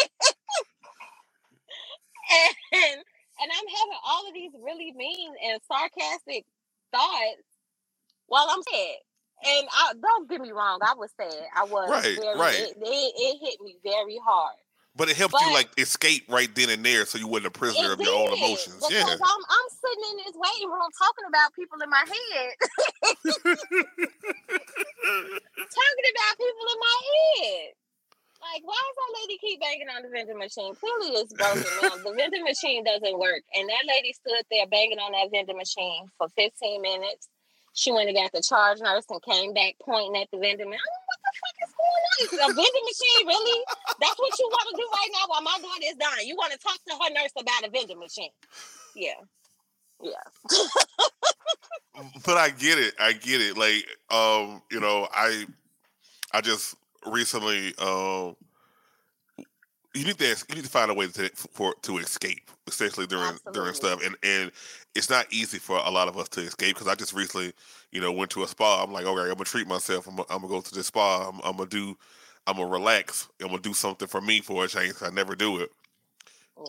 and 2.72 3.02
and 3.40 3.52
I'm 3.52 3.68
having 3.68 3.98
all 4.06 4.28
of 4.28 4.34
these 4.34 4.52
really 4.62 4.92
mean 4.92 5.32
and 5.44 5.60
sarcastic 5.66 6.44
thoughts 6.92 7.47
while 8.28 8.46
I'm 8.48 8.62
sad. 8.62 8.96
And 9.38 9.68
I, 9.70 9.92
don't 10.00 10.28
get 10.28 10.40
me 10.40 10.50
wrong, 10.50 10.80
I 10.82 10.94
was 10.94 11.10
sad. 11.16 11.46
I 11.54 11.64
was 11.64 11.88
right, 11.90 12.18
very, 12.18 12.38
right. 12.38 12.54
It, 12.58 12.76
it, 12.80 13.12
it, 13.14 13.38
hit 13.40 13.60
me 13.62 13.76
very 13.84 14.18
hard. 14.24 14.56
But 14.96 15.08
it 15.08 15.16
helped 15.16 15.32
but, 15.32 15.42
you 15.46 15.52
like 15.54 15.70
escape 15.78 16.24
right 16.26 16.52
then 16.56 16.70
and 16.70 16.82
there, 16.82 17.06
so 17.06 17.18
you 17.18 17.28
wasn't 17.28 17.54
a 17.54 17.58
prisoner 17.58 17.92
of 17.92 18.00
your 18.00 18.18
own 18.18 18.34
emotions. 18.34 18.82
Yeah, 18.90 19.06
I'm, 19.06 19.14
I'm 19.14 19.68
sitting 19.70 20.04
in 20.10 20.16
this 20.26 20.34
waiting 20.34 20.66
room 20.66 20.90
talking 20.98 21.26
about 21.30 21.54
people 21.54 21.78
in 21.78 21.86
my 21.86 22.02
head, 22.02 22.50
talking 25.54 26.08
about 26.10 26.32
people 26.34 26.66
in 26.66 26.78
my 26.82 26.98
head. 27.14 27.78
Like, 28.42 28.62
why 28.66 28.74
does 28.74 28.96
that 28.98 29.10
lady 29.22 29.38
keep 29.38 29.60
banging 29.60 29.86
on 29.86 30.02
the 30.02 30.10
vending 30.10 30.38
machine? 30.38 30.74
Clearly, 30.74 31.14
it's 31.22 31.34
broken. 31.34 31.62
now. 31.82 31.94
The 32.02 32.14
vending 32.18 32.42
machine 32.42 32.82
doesn't 32.82 33.18
work, 33.18 33.42
and 33.54 33.68
that 33.68 33.86
lady 33.86 34.12
stood 34.14 34.42
there 34.50 34.66
banging 34.66 34.98
on 34.98 35.12
that 35.14 35.30
vending 35.30 35.58
machine 35.58 36.10
for 36.18 36.26
15 36.34 36.82
minutes. 36.82 37.28
She 37.78 37.92
went 37.92 38.08
and 38.08 38.18
got 38.18 38.32
the 38.32 38.42
charge 38.42 38.80
nurse 38.80 39.04
and 39.08 39.22
came 39.22 39.54
back 39.54 39.76
pointing 39.80 40.20
at 40.20 40.26
the 40.32 40.38
vending 40.38 40.66
machine. 40.66 40.98
What 41.06 41.18
the 41.22 41.30
fuck 41.38 41.56
is 41.62 42.28
going 42.28 42.42
on? 42.42 42.50
A 42.50 42.54
vending 42.54 42.86
machine 42.90 43.26
really? 43.28 43.62
That's 44.00 44.18
what 44.18 44.36
you 44.36 44.48
want 44.50 44.66
to 44.70 44.76
do 44.76 44.88
right 44.90 45.10
now 45.12 45.24
while 45.28 45.42
my 45.42 45.56
daughter 45.62 45.86
is 45.86 45.94
dying. 45.94 46.26
You 46.26 46.34
want 46.34 46.52
to 46.52 46.58
talk 46.58 46.74
to 46.74 46.94
her 46.94 47.10
nurse 47.14 47.30
about 47.38 47.68
a 47.68 47.70
vending 47.70 48.00
machine? 48.00 48.30
Yeah, 48.96 49.14
yeah. 50.02 50.26
but 52.26 52.36
I 52.36 52.50
get 52.50 52.78
it. 52.78 52.94
I 52.98 53.12
get 53.12 53.40
it. 53.40 53.56
Like, 53.56 53.86
um, 54.10 54.60
you 54.72 54.80
know, 54.80 55.06
I, 55.12 55.46
I 56.32 56.40
just 56.40 56.74
recently, 57.06 57.74
um, 57.78 58.34
you 59.98 60.04
need 60.04 60.18
to 60.18 60.44
you 60.48 60.54
need 60.54 60.64
to 60.64 60.70
find 60.70 60.90
a 60.90 60.94
way 60.94 61.08
to 61.08 61.28
for 61.34 61.74
to 61.82 61.98
escape, 61.98 62.50
especially 62.68 63.06
during 63.06 63.24
Absolutely. 63.24 63.52
during 63.52 63.74
stuff. 63.74 64.04
And 64.04 64.16
and 64.22 64.52
it's 64.94 65.10
not 65.10 65.26
easy 65.32 65.58
for 65.58 65.78
a 65.78 65.90
lot 65.90 66.06
of 66.08 66.16
us 66.16 66.28
to 66.30 66.40
escape 66.40 66.76
because 66.76 66.86
I 66.86 66.94
just 66.94 67.12
recently, 67.12 67.52
you 67.90 68.00
know, 68.00 68.12
went 68.12 68.30
to 68.32 68.44
a 68.44 68.48
spa. 68.48 68.82
I'm 68.82 68.92
like, 68.92 69.06
okay, 69.06 69.22
I'm 69.22 69.28
gonna 69.34 69.44
treat 69.44 69.66
myself. 69.66 70.06
I'm 70.06 70.16
gonna, 70.16 70.28
I'm 70.30 70.40
gonna 70.40 70.52
go 70.52 70.60
to 70.60 70.74
the 70.74 70.84
spa. 70.84 71.28
I'm, 71.28 71.40
I'm, 71.42 71.56
gonna 71.56 71.68
do. 71.68 71.96
I'm 72.46 72.56
gonna 72.56 72.68
relax. 72.68 73.28
I'm 73.40 73.48
gonna 73.48 73.60
do 73.60 73.74
something 73.74 74.06
for 74.06 74.20
me 74.20 74.40
for 74.40 74.64
a 74.64 74.68
change. 74.68 74.94
I 75.02 75.10
never 75.10 75.34
do 75.34 75.58
it. 75.58 75.70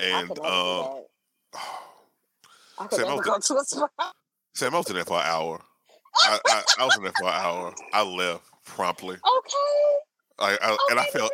and 0.01 0.31
um, 0.39 1.03
I 2.79 2.87
could 2.89 3.05
never 3.05 3.21
go 3.21 3.37
to 3.37 3.57
a 3.57 3.63
spa. 3.63 3.87
Sam, 4.55 4.73
I 4.73 4.77
was 4.79 4.89
in 4.89 4.95
there 4.95 5.05
for 5.05 5.19
an 5.19 5.25
hour. 5.25 5.61
I, 6.21 6.39
I, 6.47 6.63
I 6.79 6.85
was 6.85 6.97
in 6.97 7.03
there 7.03 7.13
for 7.17 7.27
an 7.27 7.35
hour. 7.35 7.73
I 7.93 8.03
left 8.03 8.43
promptly. 8.65 9.17
Okay. 9.37 9.95
I, 10.41 10.57
I 10.61 10.77
and 10.91 10.99
I 10.99 11.03
felt. 11.07 11.29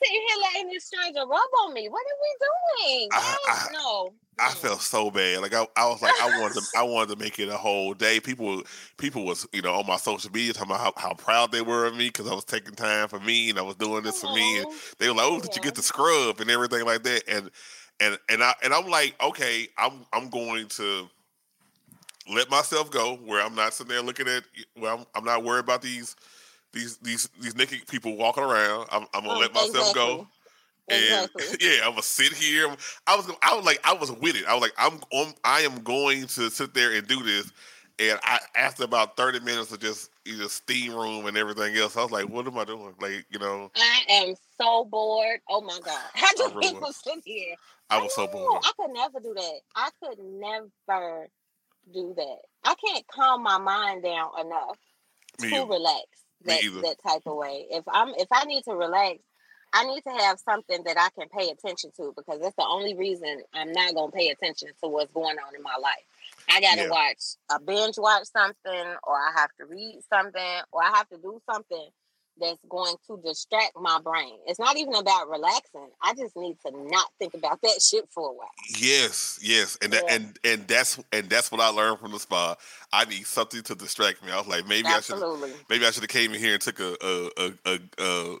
Why 0.00 0.08
am 0.08 0.12
I 0.12 0.18
sitting 0.18 0.28
here 0.28 0.38
letting 0.42 0.72
this 0.72 0.84
stranger 0.84 1.20
rub 1.20 1.50
on 1.64 1.74
me? 1.74 1.88
What 1.88 2.02
are 2.02 2.18
we 2.22 2.96
doing? 2.96 3.08
I, 3.12 3.36
I, 3.48 3.66
no. 3.72 4.12
I 4.38 4.50
felt 4.50 4.80
so 4.80 5.10
bad. 5.10 5.40
Like 5.40 5.54
I, 5.54 5.66
I 5.76 5.88
was 5.88 6.00
like, 6.00 6.14
I 6.20 6.40
wanted 6.40 6.54
to, 6.54 6.62
I 6.76 6.82
wanted 6.82 7.18
to 7.18 7.24
make 7.24 7.38
it 7.38 7.48
a 7.48 7.56
whole 7.56 7.94
day. 7.94 8.20
People, 8.20 8.62
people 8.96 9.24
was, 9.24 9.46
you 9.52 9.62
know, 9.62 9.74
on 9.74 9.86
my 9.86 9.96
social 9.96 10.30
media 10.30 10.52
talking 10.52 10.70
about 10.70 10.94
how, 10.96 11.08
how 11.08 11.14
proud 11.14 11.52
they 11.52 11.62
were 11.62 11.86
of 11.86 11.96
me 11.96 12.08
because 12.08 12.28
I 12.28 12.34
was 12.34 12.44
taking 12.44 12.74
time 12.74 13.08
for 13.08 13.20
me 13.20 13.50
and 13.50 13.58
I 13.58 13.62
was 13.62 13.76
doing 13.76 14.02
this 14.04 14.20
for 14.20 14.32
me. 14.32 14.58
And 14.58 14.66
they 14.98 15.08
were 15.08 15.14
like, 15.14 15.26
"Oh, 15.26 15.40
did 15.40 15.56
you 15.56 15.62
get 15.62 15.74
the 15.74 15.82
scrub 15.82 16.40
and 16.40 16.50
everything 16.50 16.84
like 16.84 17.02
that?" 17.02 17.22
And 17.28 17.50
and 18.00 18.18
and 18.28 18.42
I 18.42 18.54
and 18.62 18.72
I'm 18.72 18.88
like, 18.88 19.14
okay, 19.22 19.68
I'm 19.76 20.04
I'm 20.12 20.28
going 20.28 20.68
to 20.68 21.08
let 22.32 22.50
myself 22.50 22.90
go 22.90 23.16
where 23.16 23.44
I'm 23.44 23.54
not 23.54 23.74
sitting 23.74 23.90
there 23.90 24.02
looking 24.02 24.28
at. 24.28 24.44
Well, 24.76 24.98
I'm, 24.98 25.06
I'm 25.14 25.24
not 25.24 25.44
worried 25.44 25.64
about 25.64 25.82
these 25.82 26.14
these 26.72 26.98
these 26.98 27.28
these 27.40 27.56
naked 27.56 27.86
people 27.88 28.16
walking 28.16 28.44
around. 28.44 28.88
I'm, 28.90 29.06
I'm 29.14 29.24
gonna 29.24 29.34
oh, 29.34 29.38
let 29.38 29.54
myself 29.54 29.90
exactly. 29.90 29.94
go. 29.94 30.28
And 30.90 31.30
exactly. 31.30 31.56
yeah, 31.60 31.80
I'm 31.84 31.90
gonna 31.90 32.02
sit 32.02 32.32
here. 32.32 32.68
I 33.06 33.16
was 33.16 33.30
I 33.42 33.54
was 33.54 33.64
like 33.64 33.80
I 33.84 33.94
was 33.94 34.12
with 34.12 34.36
it. 34.36 34.46
I 34.46 34.54
was 34.54 34.62
like 34.62 34.74
I'm 34.78 35.00
on, 35.12 35.34
I 35.44 35.60
am 35.60 35.82
going 35.82 36.26
to 36.28 36.50
sit 36.50 36.74
there 36.74 36.92
and 36.92 37.06
do 37.06 37.22
this. 37.22 37.50
and 37.98 38.18
I 38.22 38.38
after 38.54 38.84
about 38.84 39.16
thirty 39.16 39.40
minutes 39.40 39.72
of 39.72 39.80
just 39.80 40.10
either 40.24 40.48
steam 40.48 40.94
room 40.94 41.26
and 41.26 41.36
everything 41.36 41.76
else, 41.76 41.96
I 41.96 42.02
was 42.02 42.12
like, 42.12 42.28
"What 42.28 42.46
am 42.46 42.58
I 42.58 42.64
doing?" 42.64 42.94
Like, 43.00 43.24
you 43.30 43.38
know, 43.38 43.70
I 43.76 44.02
am 44.08 44.34
so 44.60 44.84
bored. 44.84 45.40
Oh 45.48 45.60
my 45.60 45.78
god, 45.84 45.98
how 46.14 46.32
do 46.34 46.48
really 46.54 46.68
people 46.68 46.88
was. 46.88 46.96
sit 46.96 47.22
here? 47.24 47.54
I 47.90 47.98
was 47.98 48.12
I 48.18 48.26
so 48.26 48.26
bored. 48.26 48.62
I 48.62 48.72
could 48.78 48.92
never 48.92 49.20
do 49.20 49.34
that. 49.34 49.60
I 49.74 49.88
could 50.02 50.18
never 50.18 51.28
do 51.92 52.12
that. 52.16 52.38
I 52.64 52.74
can't 52.74 53.06
calm 53.08 53.42
my 53.42 53.58
mind 53.58 54.02
down 54.02 54.28
enough 54.38 54.76
Me 55.40 55.50
to 55.50 55.56
either. 55.56 55.66
relax 55.66 56.04
that, 56.44 56.60
that 56.82 56.96
type 57.06 57.22
of 57.26 57.36
way. 57.36 57.66
If 57.70 57.84
I'm 57.88 58.10
if 58.16 58.28
I 58.32 58.44
need 58.44 58.64
to 58.64 58.74
relax, 58.74 59.18
I 59.72 59.84
need 59.84 60.02
to 60.02 60.10
have 60.10 60.38
something 60.38 60.82
that 60.84 60.96
I 60.98 61.08
can 61.18 61.28
pay 61.28 61.50
attention 61.50 61.90
to 61.96 62.12
because 62.16 62.40
that's 62.40 62.56
the 62.56 62.66
only 62.66 62.94
reason 62.94 63.42
I'm 63.54 63.72
not 63.72 63.94
gonna 63.94 64.12
pay 64.12 64.28
attention 64.28 64.68
to 64.82 64.88
what's 64.88 65.12
going 65.12 65.36
on 65.38 65.54
in 65.54 65.62
my 65.62 65.76
life. 65.80 66.04
I 66.50 66.60
gotta 66.60 66.82
yeah. 66.82 66.90
watch 66.90 67.22
a 67.50 67.60
binge 67.60 67.98
watch 67.98 68.26
something, 68.32 68.94
or 69.02 69.16
I 69.16 69.32
have 69.36 69.50
to 69.60 69.66
read 69.66 70.00
something, 70.10 70.60
or 70.72 70.82
I 70.82 70.90
have 70.96 71.08
to 71.10 71.18
do 71.18 71.40
something 71.50 71.88
that's 72.40 72.64
going 72.68 72.94
to 73.06 73.20
distract 73.24 73.72
my 73.80 74.00
brain. 74.02 74.38
It's 74.46 74.58
not 74.58 74.76
even 74.76 74.94
about 74.94 75.28
relaxing. 75.28 75.88
I 76.02 76.14
just 76.14 76.36
need 76.36 76.56
to 76.66 76.72
not 76.72 77.10
think 77.18 77.34
about 77.34 77.60
that 77.62 77.80
shit 77.82 78.08
for 78.10 78.30
a 78.30 78.32
while. 78.32 78.48
Yes, 78.78 79.38
yes, 79.42 79.78
and 79.82 79.92
yeah. 79.92 80.00
that, 80.00 80.10
and 80.12 80.38
and 80.44 80.68
that's 80.68 80.98
and 81.12 81.28
that's 81.28 81.50
what 81.50 81.60
I 81.60 81.68
learned 81.68 82.00
from 82.00 82.12
the 82.12 82.18
spa. 82.18 82.56
I 82.92 83.04
need 83.04 83.26
something 83.26 83.62
to 83.62 83.74
distract 83.74 84.24
me. 84.24 84.32
I 84.32 84.38
was 84.38 84.48
like, 84.48 84.66
maybe 84.66 84.88
Absolutely. 84.88 85.50
I 85.50 85.52
should 85.52 85.64
maybe 85.68 85.86
I 85.86 85.90
should 85.90 86.02
have 86.02 86.10
came 86.10 86.32
in 86.32 86.40
here 86.40 86.54
and 86.54 86.62
took 86.62 86.80
a 86.80 86.96
a 87.02 87.30
a, 87.36 87.52
a, 87.66 87.80
a 87.98 88.36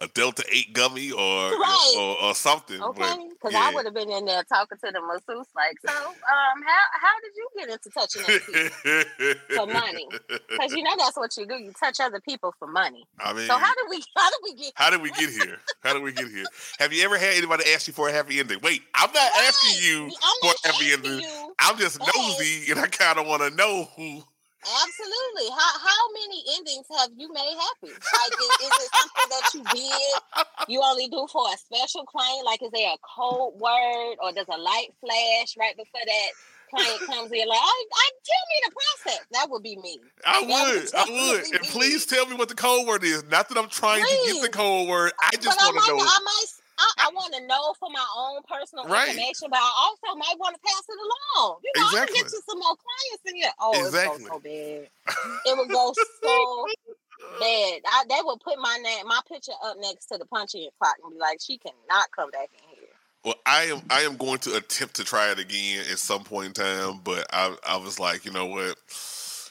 a 0.00 0.08
Delta 0.08 0.44
Eight 0.50 0.72
gummy 0.72 1.10
or 1.12 1.18
right. 1.18 1.94
or, 1.98 2.22
or, 2.22 2.34
something. 2.34 2.82
Okay, 2.82 3.14
because 3.30 3.52
yeah. 3.52 3.68
I 3.70 3.74
would 3.74 3.84
have 3.84 3.94
been 3.94 4.10
in 4.10 4.24
there 4.24 4.42
talking 4.44 4.78
to 4.78 4.90
the 4.92 5.00
masseuse, 5.00 5.46
like, 5.54 5.76
so, 5.86 5.92
um, 5.92 6.62
how 6.66 6.84
how 6.92 7.14
did 7.22 7.32
you 7.36 7.48
get 7.58 7.68
into 7.68 7.90
touching 7.90 8.22
other 8.22 8.40
people 8.40 9.56
for 9.56 9.66
money? 9.66 10.08
Because 10.50 10.72
you 10.72 10.82
know 10.82 10.90
that's 10.98 11.16
what 11.16 11.36
you 11.36 11.46
do. 11.46 11.54
You 11.54 11.72
touch 11.78 12.00
other 12.00 12.20
people 12.20 12.54
for 12.58 12.66
money. 12.66 13.06
I 13.18 13.32
mean, 13.32 13.46
so 13.46 13.56
how 13.56 13.72
did 13.74 13.86
we 13.88 14.02
how 14.16 14.30
did 14.30 14.40
we 14.42 14.54
get 14.54 14.72
how 14.74 14.90
did 14.90 15.02
we 15.02 15.10
get 15.10 15.30
here? 15.30 15.58
How 15.82 15.92
did 15.92 16.02
we 16.02 16.12
get 16.12 16.28
here? 16.28 16.44
Have 16.78 16.92
you 16.92 17.04
ever 17.04 17.18
had 17.18 17.34
anybody 17.34 17.64
ask 17.72 17.86
you 17.86 17.92
for 17.92 18.08
a 18.08 18.12
happy 18.12 18.40
ending? 18.40 18.58
Wait, 18.62 18.82
I'm 18.94 19.12
not 19.12 19.16
right. 19.16 19.44
asking 19.48 19.82
you 19.82 20.04
I'm 20.04 20.10
for 20.42 20.54
a 20.64 20.72
happy 20.72 20.92
ending. 20.92 21.20
You, 21.20 21.54
I'm 21.60 21.78
just 21.78 22.00
nosy, 22.00 22.70
and 22.70 22.80
I 22.80 22.86
kind 22.86 23.18
of 23.18 23.26
want 23.26 23.42
to 23.42 23.50
know 23.56 23.88
who 23.96 24.22
Absolutely. 24.60 25.48
How 25.56 25.72
how 25.80 26.02
many 26.12 26.44
endings 26.56 26.86
have 26.98 27.10
you 27.16 27.32
made 27.32 27.56
happy? 27.56 27.94
Like, 27.96 28.32
is, 28.36 28.52
is, 28.60 28.74
it 28.76 28.90
something 28.92 29.28
that 29.30 29.46
you 29.54 29.62
did 29.72 30.20
you 30.68 30.82
only 30.84 31.08
do 31.08 31.26
for 31.32 31.44
a 31.52 31.56
special 31.56 32.04
client? 32.04 32.44
Like, 32.44 32.62
is 32.62 32.70
there 32.70 32.92
a 32.92 32.98
code 33.00 33.54
word 33.56 34.16
or 34.22 34.32
does 34.32 34.46
a 34.48 34.58
light 34.58 34.92
flash 35.00 35.56
right 35.58 35.76
before 35.76 36.04
that 36.04 36.30
client 36.68 37.00
comes 37.06 37.32
in? 37.32 37.48
Like, 37.48 37.58
I, 37.58 37.84
I 37.92 38.06
tell 38.20 38.44
me 38.50 38.56
the 38.66 38.72
process. 38.76 39.26
That 39.32 39.46
would 39.50 39.62
be 39.62 39.76
me. 39.76 39.98
I 40.26 40.40
would. 40.42 40.94
I 40.94 41.04
would. 41.08 41.54
And 41.54 41.64
please 41.68 42.04
tell 42.04 42.26
me 42.26 42.36
what 42.36 42.48
the 42.48 42.54
code 42.54 42.86
word 42.86 43.02
is. 43.02 43.24
Not 43.24 43.48
that 43.48 43.56
I'm 43.56 43.70
trying 43.70 44.04
please. 44.04 44.28
to 44.28 44.34
get 44.34 44.52
the 44.52 44.56
code 44.56 44.88
word. 44.88 45.12
I 45.22 45.30
just 45.36 45.56
want 45.58 45.76
to 45.86 45.92
know. 45.96 45.98
I 45.98 46.18
might 46.24 46.46
I, 46.80 47.06
I 47.06 47.10
want 47.12 47.34
to 47.34 47.46
know 47.46 47.74
for 47.78 47.88
my 47.92 48.04
own 48.16 48.40
personal 48.48 48.88
right. 48.88 49.08
information, 49.08 49.48
but 49.50 49.60
I 49.60 49.72
also 49.84 50.16
might 50.16 50.36
want 50.38 50.56
to 50.56 50.62
pass 50.64 50.82
it 50.88 50.96
along. 50.96 51.60
You 51.62 51.72
know, 51.76 51.86
exactly. 51.86 52.00
I 52.00 52.06
can 52.06 52.14
get 52.24 52.32
you 52.32 52.40
some 52.48 52.58
more 52.58 52.76
clients 52.80 53.24
in 53.28 53.34
here. 53.36 53.52
Oh, 53.60 53.84
exactly. 53.84 54.24
it 54.24 54.24
would 54.24 54.24
go 54.24 54.32
so 54.32 54.40
bad. 54.40 54.88
it 55.44 55.54
would 55.58 55.68
go 55.68 55.92
so 55.92 56.66
bad. 57.38 57.80
I, 57.84 58.04
they 58.08 58.20
would 58.24 58.40
put 58.40 58.58
my 58.58 58.78
name, 58.82 59.06
my 59.06 59.20
picture 59.28 59.52
up 59.64 59.76
next 59.80 60.06
to 60.06 60.18
the 60.18 60.24
punching 60.24 60.68
clock 60.80 60.96
and 61.04 61.12
be 61.12 61.20
like, 61.20 61.38
she 61.40 61.58
cannot 61.58 62.10
come 62.16 62.30
back 62.30 62.48
in 62.52 62.76
here. 62.76 62.88
Well, 63.24 63.34
I 63.44 63.64
am 63.64 63.82
I 63.90 64.00
am 64.00 64.16
going 64.16 64.38
to 64.40 64.56
attempt 64.56 64.96
to 64.96 65.04
try 65.04 65.30
it 65.30 65.38
again 65.38 65.84
at 65.92 65.98
some 65.98 66.24
point 66.24 66.46
in 66.46 66.52
time, 66.54 67.00
but 67.04 67.26
I 67.30 67.54
I 67.68 67.76
was 67.76 68.00
like, 68.00 68.24
you 68.24 68.32
know 68.32 68.46
what? 68.46 68.76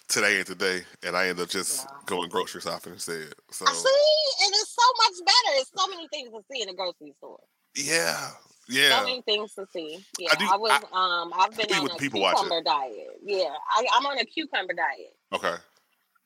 Today 0.09 0.37
and 0.37 0.45
today, 0.45 0.81
and 1.03 1.15
I 1.15 1.27
end 1.27 1.39
up 1.39 1.49
just 1.49 1.85
yeah. 1.85 1.97
going 2.05 2.29
grocery 2.29 2.61
shopping 2.61 2.93
instead. 2.93 3.33
So 3.51 3.65
I 3.65 3.71
see, 3.71 4.45
and 4.45 4.53
it's 4.53 4.75
so 4.75 4.81
much 4.97 5.25
better. 5.25 5.57
It's 5.59 5.71
so 5.75 5.87
many 5.87 6.07
things 6.09 6.31
to 6.31 6.41
see 6.51 6.61
in 6.61 6.69
a 6.69 6.73
grocery 6.73 7.13
store. 7.17 7.39
Yeah, 7.75 8.31
yeah. 8.67 8.99
So 8.99 9.05
many 9.05 9.21
things 9.21 9.53
to 9.53 9.65
see. 9.71 10.03
Yeah, 10.17 10.29
I, 10.31 10.35
do, 10.35 10.45
I 10.51 10.57
was. 10.57 10.83
I, 10.91 11.21
um, 11.21 11.31
I've 11.35 11.55
been 11.55 11.71
on 11.77 11.91
a 11.91 11.97
cucumber 11.97 12.61
diet. 12.63 13.19
Yeah, 13.23 13.53
I, 13.77 13.85
I'm 13.93 14.05
on 14.05 14.17
a 14.19 14.25
cucumber 14.25 14.73
diet. 14.73 15.15
Okay. 15.33 15.55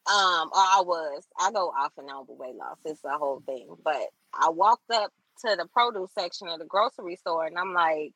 Um, 0.06 0.50
or 0.52 0.60
I 0.60 0.82
was. 0.86 1.24
I 1.40 1.52
go 1.52 1.70
off 1.70 1.94
and 1.98 2.10
on 2.10 2.26
with 2.28 2.40
weight 2.40 2.56
loss. 2.56 2.78
It's 2.86 3.02
the 3.02 3.18
whole 3.18 3.42
thing. 3.46 3.68
But 3.84 4.08
I 4.34 4.50
walked 4.50 4.90
up 4.92 5.12
to 5.46 5.56
the 5.56 5.68
produce 5.74 6.12
section 6.18 6.48
of 6.48 6.60
the 6.60 6.66
grocery 6.66 7.16
store, 7.18 7.46
and 7.46 7.58
I'm 7.58 7.74
like, 7.74 8.14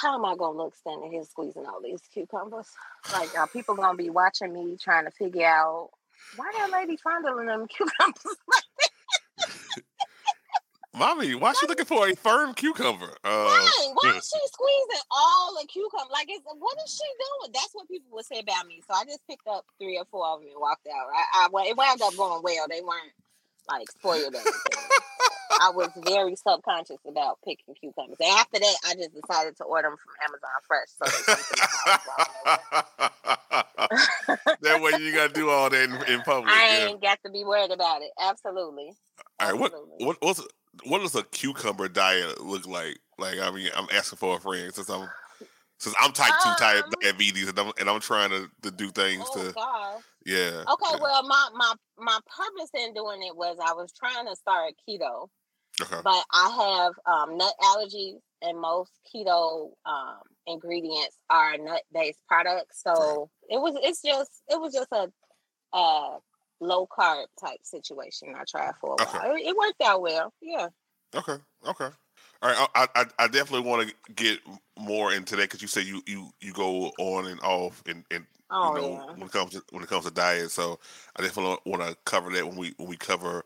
how 0.00 0.14
am 0.14 0.24
I 0.24 0.36
gonna 0.36 0.56
look 0.56 0.74
standing 0.74 1.10
here 1.10 1.24
squeezing 1.24 1.64
all 1.66 1.80
these 1.82 2.02
cucumbers? 2.12 2.68
Like, 3.12 3.36
are 3.38 3.46
people 3.46 3.74
gonna 3.74 3.96
be 3.96 4.10
watching 4.10 4.52
me 4.52 4.76
trying 4.76 5.06
to 5.06 5.10
figure 5.10 5.46
out 5.46 5.90
why 6.36 6.50
that 6.56 6.70
lady 6.70 6.96
fondling 6.96 7.46
them 7.46 7.66
cucumbers 7.76 8.36
Mommy, 10.94 11.34
why 11.34 11.50
is 11.50 11.58
she 11.58 11.66
looking 11.66 11.84
for 11.84 12.08
a 12.08 12.16
firm 12.16 12.54
cucumber? 12.54 13.18
Uh, 13.22 13.28
right. 13.28 13.88
Why 14.00 14.16
is 14.16 14.32
she 14.32 14.40
squeezing 14.46 15.04
all 15.10 15.54
the 15.60 15.66
cucumber? 15.68 16.10
Like, 16.10 16.26
it's, 16.30 16.42
what 16.44 16.78
is 16.86 16.90
she 16.90 17.04
doing? 17.04 17.52
That's 17.52 17.68
what 17.74 17.86
people 17.86 18.08
would 18.12 18.24
say 18.24 18.38
about 18.38 18.66
me. 18.66 18.82
So 18.88 18.94
I 18.94 19.04
just 19.04 19.26
picked 19.26 19.46
up 19.46 19.66
three 19.78 19.98
or 19.98 20.06
four 20.06 20.26
of 20.26 20.40
them 20.40 20.48
and 20.48 20.58
walked 20.58 20.86
out. 20.86 21.08
I, 21.12 21.44
I 21.44 21.48
well, 21.52 21.66
it 21.66 21.76
wound 21.76 22.00
up 22.00 22.16
going 22.16 22.42
well. 22.42 22.66
They 22.68 22.80
weren't 22.80 23.12
like 23.68 23.90
spoiled 23.90 24.34
I 25.60 25.70
was 25.70 25.90
very 25.96 26.36
subconscious 26.36 26.98
about 27.08 27.38
picking 27.44 27.74
cucumbers. 27.74 28.18
And 28.20 28.30
after 28.38 28.58
that, 28.58 28.76
I 28.86 28.94
just 28.94 29.14
decided 29.14 29.56
to 29.56 29.64
order 29.64 29.88
them 29.88 29.96
from 29.96 30.12
Amazon 30.28 30.50
Fresh. 30.66 30.88
So 30.98 31.06
that 34.62 34.82
way 34.82 34.92
you 35.00 35.14
got 35.14 35.28
to 35.28 35.32
do 35.34 35.48
all 35.48 35.70
that 35.70 35.82
in, 35.82 35.94
in 36.12 36.20
public. 36.24 36.52
I 36.52 36.88
ain't 36.88 37.00
got 37.00 37.22
to 37.24 37.30
be 37.30 37.44
worried 37.44 37.70
about 37.70 38.02
it. 38.02 38.10
Absolutely. 38.20 38.92
All 39.40 39.50
right. 39.50 39.58
What 39.58 39.72
what 39.98 40.16
what's 40.20 40.46
what 40.84 41.00
does 41.00 41.14
a 41.14 41.22
cucumber 41.22 41.88
diet 41.88 42.40
look 42.42 42.66
like? 42.66 42.98
Like 43.18 43.38
I 43.40 43.50
mean, 43.50 43.70
I'm 43.74 43.88
asking 43.92 44.18
for 44.18 44.36
a 44.36 44.40
friend 44.40 44.74
since 44.74 44.90
I'm 44.90 45.08
since 45.78 45.94
I'm 46.00 46.12
type 46.12 46.32
two 46.42 46.48
um, 46.48 46.56
type 46.56 46.84
diabetes 47.02 47.48
and 47.48 47.58
I'm 47.58 47.72
and 47.78 47.88
I'm 47.88 48.00
trying 48.00 48.30
to, 48.30 48.48
to 48.62 48.70
do 48.70 48.90
things 48.90 49.24
oh 49.28 49.42
to 49.42 49.52
gosh. 49.52 50.02
yeah. 50.24 50.64
Okay, 50.72 50.92
yeah. 50.92 50.98
well 51.00 51.22
my 51.26 51.48
my 51.54 51.74
my 51.98 52.18
purpose 52.26 52.70
in 52.74 52.94
doing 52.94 53.22
it 53.22 53.36
was 53.36 53.56
I 53.64 53.72
was 53.72 53.92
trying 53.92 54.26
to 54.26 54.36
start 54.36 54.74
keto. 54.88 55.28
Okay. 55.80 56.00
But 56.02 56.24
I 56.32 56.86
have 56.86 56.92
um, 57.04 57.36
nut 57.36 57.52
allergies, 57.62 58.20
and 58.40 58.58
most 58.58 58.92
keto 59.14 59.72
um, 59.84 60.20
ingredients 60.46 61.18
are 61.28 61.58
nut 61.58 61.82
based 61.92 62.20
products. 62.26 62.82
So 62.82 62.92
right. 63.50 63.56
it 63.56 63.60
was 63.60 63.78
it's 63.82 64.00
just 64.00 64.30
it 64.48 64.58
was 64.58 64.72
just 64.72 64.90
a, 64.92 65.08
a 65.76 66.18
low 66.60 66.86
carb 66.86 67.26
type 67.38 67.60
situation. 67.62 68.34
I 68.34 68.44
tried 68.48 68.72
for 68.80 68.96
a 68.98 69.02
okay. 69.02 69.18
while. 69.18 69.36
It, 69.36 69.48
it, 69.48 69.56
worked 69.56 69.82
out 69.84 70.00
well. 70.00 70.32
Yeah. 70.40 70.68
Okay. 71.14 71.36
Okay. 71.66 71.88
All 72.42 72.50
right. 72.50 72.68
I 72.74 72.88
I, 72.94 73.04
I 73.18 73.28
definitely 73.28 73.68
want 73.68 73.88
to 73.88 74.12
get 74.14 74.40
more 74.78 75.12
into 75.12 75.36
that 75.36 75.42
because 75.42 75.62
you 75.62 75.68
say 75.68 75.82
you 75.82 76.02
you 76.06 76.30
you 76.40 76.52
go 76.52 76.92
on 76.98 77.26
and 77.26 77.40
off 77.40 77.82
and 77.86 78.04
and 78.10 78.26
oh, 78.50 78.74
you 78.74 78.82
know 78.82 78.92
yeah. 78.92 79.12
when 79.12 79.22
it 79.22 79.32
comes 79.32 79.52
to 79.52 79.62
when 79.70 79.82
it 79.82 79.88
comes 79.88 80.04
to 80.04 80.10
diet. 80.10 80.50
So 80.50 80.78
I 81.16 81.22
definitely 81.22 81.58
want 81.64 81.82
to 81.82 81.96
cover 82.04 82.30
that 82.30 82.46
when 82.46 82.56
we 82.56 82.74
when 82.76 82.88
we 82.88 82.96
cover 82.96 83.44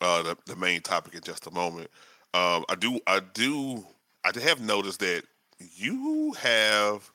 uh, 0.00 0.22
the, 0.22 0.36
the 0.46 0.56
main 0.56 0.80
topic 0.80 1.14
in 1.14 1.20
just 1.22 1.46
a 1.46 1.50
moment. 1.50 1.90
Um, 2.34 2.64
I 2.68 2.74
do, 2.74 2.98
I 3.06 3.20
do, 3.34 3.84
I 4.24 4.32
have 4.40 4.60
noticed 4.60 5.00
that 5.00 5.24
you 5.58 6.32
have, 6.38 7.10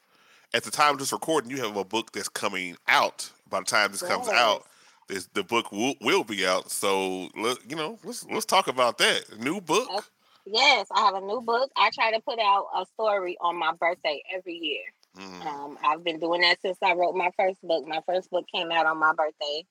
at 0.53 0.63
the 0.63 0.71
time 0.71 0.93
of 0.93 0.99
this 0.99 1.11
recording, 1.11 1.49
you 1.51 1.57
have 1.57 1.75
a 1.75 1.83
book 1.83 2.11
that's 2.11 2.29
coming 2.29 2.77
out. 2.87 3.29
By 3.49 3.59
the 3.59 3.65
time 3.65 3.91
this 3.91 4.01
yes. 4.01 4.11
comes 4.11 4.29
out, 4.29 4.65
this, 5.07 5.27
the 5.33 5.43
book 5.43 5.71
will, 5.71 5.95
will 6.01 6.23
be 6.23 6.45
out. 6.45 6.69
So, 6.69 7.29
let, 7.35 7.57
you 7.69 7.75
know, 7.75 7.97
let's 8.03 8.25
let's 8.25 8.45
talk 8.45 8.67
about 8.67 8.97
that 8.99 9.39
new 9.39 9.59
book. 9.59 10.05
Yes, 10.49 10.87
I 10.91 11.01
have 11.01 11.15
a 11.15 11.21
new 11.21 11.41
book. 11.41 11.69
I 11.75 11.89
try 11.93 12.11
to 12.11 12.21
put 12.21 12.39
out 12.39 12.67
a 12.75 12.85
story 12.85 13.37
on 13.41 13.57
my 13.57 13.73
birthday 13.73 14.23
every 14.33 14.55
year. 14.55 14.83
Mm. 15.17 15.45
Um, 15.45 15.77
I've 15.83 16.03
been 16.03 16.19
doing 16.19 16.41
that 16.41 16.61
since 16.61 16.77
I 16.81 16.93
wrote 16.93 17.15
my 17.15 17.31
first 17.35 17.61
book. 17.61 17.85
My 17.85 18.01
first 18.05 18.29
book 18.29 18.45
came 18.53 18.71
out 18.71 18.85
on 18.85 18.97
my 18.97 19.13
birthday. 19.13 19.65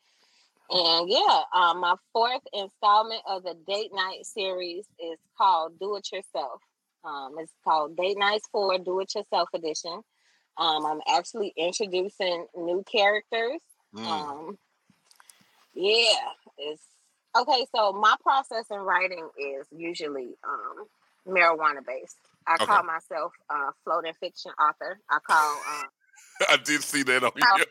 And 0.68 1.08
yeah, 1.08 1.42
um, 1.54 1.80
my 1.80 1.94
fourth 2.12 2.42
installment 2.52 3.22
of 3.26 3.44
the 3.44 3.56
date 3.66 3.92
night 3.94 4.26
series 4.26 4.84
is 4.98 5.18
called 5.38 5.78
Do 5.78 5.96
It 5.96 6.08
Yourself. 6.12 6.60
Um, 7.04 7.36
it's 7.38 7.52
called 7.64 7.96
Date 7.96 8.18
Nights 8.18 8.48
for 8.50 8.76
Do 8.76 9.00
It 9.00 9.14
Yourself 9.14 9.48
Edition. 9.54 10.02
Um, 10.58 10.84
I'm 10.84 11.00
actually 11.08 11.54
introducing 11.56 12.46
new 12.56 12.84
characters. 12.90 13.60
Mm. 13.94 14.06
Um, 14.06 14.58
yeah, 15.74 16.32
it's 16.58 16.82
okay. 17.40 17.66
So 17.74 17.92
my 17.92 18.14
process 18.22 18.64
in 18.70 18.78
writing 18.78 19.28
is 19.38 19.66
usually 19.70 20.34
um, 20.44 20.86
marijuana 21.26 21.84
based. 21.86 22.16
I 22.46 22.54
okay. 22.54 22.66
call 22.66 22.84
myself 22.84 23.32
a 23.50 23.72
floating 23.84 24.14
fiction 24.20 24.52
author. 24.60 24.98
I 25.10 25.18
call. 25.26 25.60
Uh, 25.68 26.46
I 26.50 26.56
did 26.58 26.82
see 26.82 27.02
that 27.04 27.24
on 27.24 27.32
your 27.36 27.66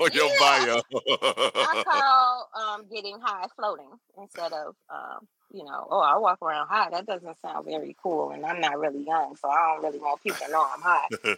on 0.00 0.10
your 0.12 0.28
bio. 0.38 0.80
I 1.54 1.82
call 1.86 2.48
um, 2.54 2.84
getting 2.92 3.18
high 3.20 3.46
floating 3.56 3.90
instead 4.18 4.52
of 4.52 4.74
um, 4.90 5.26
you 5.52 5.64
know, 5.64 5.86
oh, 5.90 6.00
I 6.00 6.18
walk 6.18 6.42
around 6.42 6.68
high. 6.68 6.90
That 6.90 7.06
doesn't 7.06 7.40
sound 7.40 7.64
very 7.64 7.96
cool, 8.02 8.30
and 8.30 8.44
I'm 8.44 8.60
not 8.60 8.78
really 8.78 9.04
young, 9.04 9.34
so 9.36 9.48
I 9.48 9.72
don't 9.72 9.84
really 9.84 9.98
want 9.98 10.22
people 10.22 10.44
to 10.44 10.52
know 10.52 10.66
I'm 10.74 10.82
high. 10.82 11.06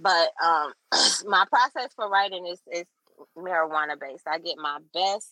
but 0.00 0.28
um, 0.42 0.72
my 1.26 1.44
process 1.50 1.92
for 1.94 2.08
writing 2.08 2.46
is 2.46 2.60
is 2.72 2.86
marijuana 3.36 4.00
based. 4.00 4.26
I 4.26 4.38
get 4.38 4.56
my 4.56 4.78
best 4.94 5.28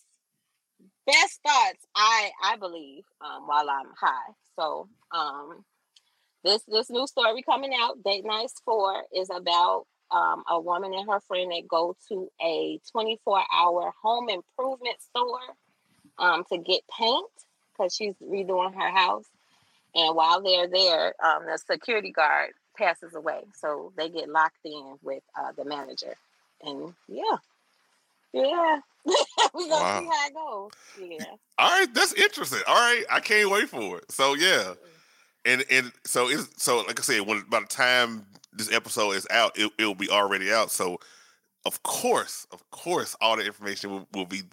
best 1.11 1.39
thoughts. 1.45 1.85
I 1.95 2.31
I 2.43 2.55
believe 2.57 3.03
um, 3.21 3.47
while 3.47 3.69
I'm 3.69 3.91
high. 3.99 4.33
So 4.57 4.87
um, 5.11 5.65
this 6.43 6.63
this 6.67 6.89
new 6.89 7.07
story 7.07 7.41
coming 7.41 7.71
out, 7.79 8.03
Date 8.03 8.25
Nights 8.25 8.61
Four, 8.63 9.03
is 9.15 9.29
about 9.33 9.85
um, 10.11 10.43
a 10.49 10.59
woman 10.59 10.93
and 10.93 11.09
her 11.09 11.19
friend 11.21 11.51
that 11.51 11.67
go 11.67 11.95
to 12.09 12.29
a 12.41 12.79
24 12.91 13.41
hour 13.53 13.93
home 14.01 14.29
improvement 14.29 14.97
store 15.01 15.39
um, 16.17 16.43
to 16.51 16.57
get 16.57 16.81
paint 16.97 17.27
because 17.71 17.95
she's 17.95 18.15
redoing 18.23 18.73
her 18.73 18.89
house. 18.89 19.25
And 19.95 20.15
while 20.15 20.41
they're 20.41 20.67
there, 20.67 21.13
um, 21.23 21.45
the 21.45 21.57
security 21.57 22.11
guard 22.11 22.51
passes 22.77 23.15
away. 23.15 23.41
So 23.55 23.91
they 23.97 24.09
get 24.09 24.29
locked 24.29 24.65
in 24.65 24.95
with 25.01 25.23
uh, 25.39 25.51
the 25.57 25.65
manager. 25.65 26.15
And 26.61 26.93
yeah, 27.07 27.37
yeah. 28.33 28.79
we 29.53 29.69
gonna 29.69 29.83
wow. 29.83 29.99
see 29.99 30.05
how 30.05 30.27
it 30.27 30.33
goes. 30.33 30.71
Yeah. 30.99 31.25
All 31.57 31.79
right, 31.79 31.93
that's 31.93 32.13
interesting. 32.13 32.59
All 32.67 32.75
right, 32.75 33.03
I 33.09 33.19
can't 33.19 33.49
wait 33.49 33.69
for 33.69 33.97
it. 33.97 34.11
So 34.11 34.35
yeah, 34.35 34.73
and 35.45 35.63
and 35.71 35.91
so 36.05 36.29
it's 36.29 36.47
so 36.61 36.81
like 36.81 36.99
I 36.99 37.03
said, 37.03 37.21
when 37.21 37.43
by 37.49 37.61
the 37.61 37.65
time 37.65 38.25
this 38.53 38.71
episode 38.71 39.11
is 39.11 39.27
out, 39.31 39.57
it, 39.57 39.71
will 39.79 39.95
be 39.95 40.09
already 40.09 40.51
out. 40.51 40.71
So 40.71 40.99
of 41.65 41.81
course, 41.83 42.47
of 42.51 42.69
course, 42.71 43.15
all 43.21 43.37
the 43.37 43.45
information 43.45 43.91
will, 43.91 44.07
will 44.13 44.25
be 44.25 44.43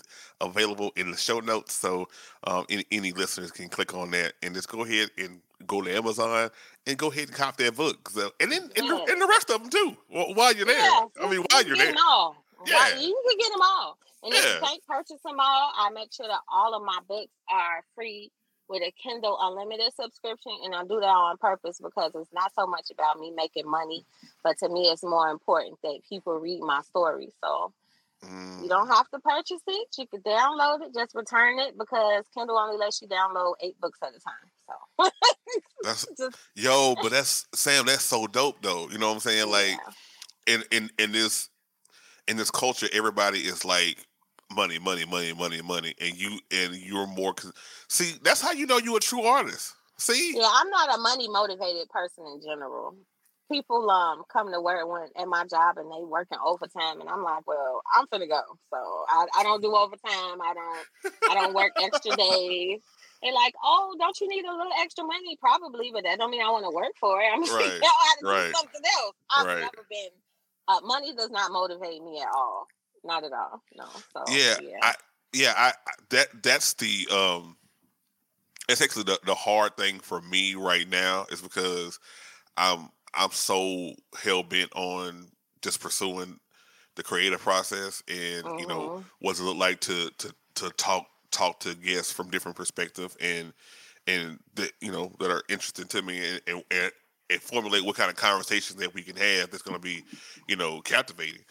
available 0.40 0.92
in 0.96 1.10
the 1.10 1.16
show 1.16 1.40
notes. 1.40 1.74
So 1.74 2.08
um, 2.44 2.66
any, 2.68 2.84
any 2.90 3.12
listeners 3.12 3.50
can 3.50 3.68
click 3.68 3.94
on 3.94 4.10
that 4.10 4.34
and 4.42 4.54
just 4.54 4.68
go 4.68 4.84
ahead 4.84 5.10
and 5.16 5.40
go 5.66 5.82
to 5.82 5.94
Amazon 5.94 6.50
and 6.86 6.98
go 6.98 7.10
ahead 7.10 7.28
and 7.28 7.36
cop 7.36 7.56
that 7.58 7.76
book. 7.76 8.10
So 8.10 8.30
and 8.40 8.50
then 8.50 8.62
and, 8.76 8.90
the, 8.90 9.06
and 9.08 9.20
the 9.20 9.26
rest 9.26 9.50
of 9.50 9.60
them 9.60 9.70
too. 9.70 9.96
While 10.08 10.54
you're 10.54 10.66
there, 10.66 10.78
yeah, 10.78 11.04
I 11.22 11.30
mean, 11.30 11.44
while 11.50 11.64
you're 11.64 11.76
there, 11.76 11.94
all. 12.08 12.44
Yeah, 12.66 12.98
you 12.98 13.22
can 13.28 13.38
get 13.38 13.52
them 13.52 13.62
all. 13.62 13.98
And 14.22 14.32
yeah. 14.32 14.40
if 14.40 14.54
you 14.54 14.66
can't 14.66 14.86
purchase 14.86 15.22
them 15.24 15.38
all, 15.38 15.72
I 15.76 15.90
make 15.90 16.12
sure 16.12 16.26
that 16.26 16.40
all 16.52 16.74
of 16.74 16.82
my 16.82 16.98
books 17.08 17.32
are 17.50 17.84
free 17.94 18.30
with 18.68 18.82
a 18.82 18.92
Kindle 19.00 19.38
Unlimited 19.40 19.92
subscription, 19.94 20.52
and 20.64 20.74
I 20.74 20.82
do 20.82 20.98
that 21.00 21.06
on 21.06 21.36
purpose 21.38 21.78
because 21.82 22.12
it's 22.14 22.32
not 22.32 22.52
so 22.54 22.66
much 22.66 22.90
about 22.90 23.18
me 23.18 23.32
making 23.34 23.70
money, 23.70 24.04
but 24.42 24.58
to 24.58 24.68
me, 24.68 24.88
it's 24.88 25.04
more 25.04 25.28
important 25.28 25.78
that 25.82 26.00
people 26.08 26.38
read 26.38 26.60
my 26.60 26.80
story. 26.82 27.28
So 27.42 27.72
mm. 28.24 28.62
you 28.62 28.68
don't 28.68 28.88
have 28.88 29.08
to 29.10 29.20
purchase 29.20 29.62
it; 29.66 29.88
you 29.98 30.06
can 30.06 30.20
download 30.22 30.82
it, 30.82 30.94
just 30.94 31.14
return 31.14 31.58
it 31.60 31.78
because 31.78 32.24
Kindle 32.36 32.58
only 32.58 32.76
lets 32.76 33.00
you 33.00 33.08
download 33.08 33.54
eight 33.60 33.80
books 33.80 33.98
at 34.02 34.08
a 34.08 34.20
time. 34.20 34.50
So 34.98 35.10
that's 35.82 36.06
just, 36.18 36.36
yo, 36.56 36.94
but 37.00 37.12
that's 37.12 37.46
Sam. 37.54 37.86
That's 37.86 38.02
so 38.02 38.26
dope, 38.26 38.60
though. 38.62 38.88
You 38.90 38.98
know 38.98 39.08
what 39.08 39.14
I'm 39.14 39.20
saying? 39.20 39.50
Like 39.50 39.78
yeah. 40.48 40.54
in 40.54 40.64
in 40.72 40.90
in 40.98 41.12
this 41.12 41.50
in 42.28 42.36
this 42.36 42.50
culture, 42.50 42.88
everybody 42.92 43.40
is 43.40 43.64
like 43.64 44.06
money, 44.54 44.78
money, 44.78 45.04
money, 45.04 45.32
money, 45.32 45.62
money, 45.62 45.94
and 46.00 46.20
you 46.20 46.38
and 46.50 46.74
you're 46.76 47.06
more. 47.06 47.34
See, 47.88 48.14
that's 48.22 48.40
how 48.40 48.52
you 48.52 48.66
know 48.66 48.78
you're 48.78 48.98
a 48.98 49.00
true 49.00 49.22
artist. 49.22 49.74
See, 49.98 50.34
yeah, 50.36 50.50
I'm 50.52 50.70
not 50.70 50.94
a 50.94 51.00
money 51.00 51.28
motivated 51.28 51.88
person 51.88 52.24
in 52.26 52.40
general. 52.42 52.96
People 53.50 53.88
um 53.90 54.24
come 54.32 54.52
to 54.52 54.60
work 54.60 54.86
when 54.88 55.08
at 55.16 55.28
my 55.28 55.44
job 55.46 55.78
and 55.78 55.86
they 55.86 56.04
working 56.04 56.38
overtime, 56.44 57.00
and 57.00 57.08
I'm 57.08 57.22
like, 57.22 57.46
well, 57.46 57.80
I'm 57.94 58.06
gonna 58.10 58.26
go. 58.26 58.42
So 58.70 58.76
I, 59.08 59.26
I 59.38 59.42
don't 59.42 59.62
do 59.62 59.74
overtime. 59.74 60.40
I 60.42 60.54
don't 60.54 61.14
I 61.30 61.34
don't 61.34 61.54
work 61.54 61.72
extra 61.80 62.16
days. 62.16 62.80
They're 63.22 63.32
like, 63.32 63.54
oh, 63.64 63.96
don't 63.98 64.18
you 64.20 64.28
need 64.28 64.44
a 64.44 64.50
little 64.52 64.72
extra 64.82 65.02
money? 65.04 65.38
Probably, 65.40 65.90
but 65.92 66.04
that 66.04 66.18
don't 66.18 66.30
mean 66.30 66.42
I 66.42 66.50
want 66.50 66.64
to 66.64 66.70
work 66.70 66.92
for 67.00 67.20
it. 67.20 67.26
I'm 67.32 67.40
right, 67.42 67.50
like, 67.50 67.82
yo, 67.82 67.88
I 67.88 68.14
right. 68.22 68.46
do 68.46 68.52
something 68.52 68.82
else. 68.98 69.14
I've 69.36 69.46
right. 69.46 69.60
never 69.60 69.86
been. 69.88 70.10
Uh, 70.68 70.80
money 70.82 71.14
does 71.14 71.30
not 71.30 71.52
motivate 71.52 72.02
me 72.02 72.20
at 72.20 72.28
all 72.34 72.66
not 73.06 73.24
at 73.24 73.32
all. 73.32 73.62
No. 73.76 73.84
So, 74.12 74.24
yeah, 74.28 74.56
yeah, 74.60 74.78
I, 74.82 74.94
yeah, 75.32 75.54
I 75.56 75.72
that 76.10 76.42
that's 76.42 76.74
the 76.74 77.06
um, 77.10 77.56
it's 78.68 78.82
actually 78.82 79.04
the 79.04 79.18
the 79.24 79.34
hard 79.34 79.76
thing 79.76 80.00
for 80.00 80.20
me 80.20 80.54
right 80.54 80.88
now 80.88 81.26
is 81.30 81.40
because 81.40 81.98
I'm 82.56 82.90
I'm 83.14 83.30
so 83.30 83.92
hell 84.20 84.42
bent 84.42 84.72
on 84.74 85.28
just 85.62 85.80
pursuing 85.80 86.38
the 86.96 87.02
creative 87.02 87.40
process 87.40 88.02
and 88.08 88.44
mm-hmm. 88.44 88.58
you 88.58 88.66
know 88.66 88.80
mm-hmm. 88.80 89.02
what 89.20 89.38
it 89.38 89.42
look 89.42 89.56
like 89.56 89.80
to 89.80 90.10
to 90.18 90.34
to 90.56 90.70
talk 90.70 91.06
talk 91.30 91.60
to 91.60 91.74
guests 91.74 92.12
from 92.12 92.30
different 92.30 92.56
perspective 92.56 93.16
and 93.20 93.52
and 94.06 94.38
that 94.54 94.72
you 94.80 94.90
know 94.90 95.12
that 95.20 95.30
are 95.30 95.42
interesting 95.48 95.86
to 95.86 96.02
me 96.02 96.40
and, 96.46 96.62
and, 96.70 96.92
and 97.30 97.40
formulate 97.40 97.84
what 97.84 97.96
kind 97.96 98.10
of 98.10 98.16
conversations 98.16 98.78
that 98.78 98.94
we 98.94 99.02
can 99.02 99.16
have 99.16 99.50
that's 99.50 99.62
going 99.62 99.76
to 99.76 99.82
be 99.82 100.04
you 100.48 100.56
know 100.56 100.80
captivating 100.82 101.44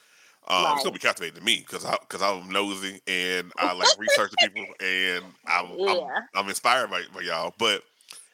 um, 0.47 0.63
right. 0.63 0.73
It's 0.75 0.83
gonna 0.83 0.93
be 0.93 0.99
captivating 0.99 1.39
to 1.39 1.43
me 1.43 1.65
because 1.67 1.85
I 1.85 1.97
because 2.01 2.21
I'm 2.21 2.49
nosy 2.49 3.01
and 3.07 3.51
I 3.57 3.73
like 3.73 3.87
researching 3.97 4.35
people 4.53 4.75
and 4.79 5.25
I'm, 5.47 5.71
yeah. 5.75 5.87
I'm, 5.89 6.43
I'm 6.43 6.49
inspired 6.49 6.91
by, 6.91 7.01
by 7.13 7.21
y'all. 7.21 7.53
But 7.57 7.81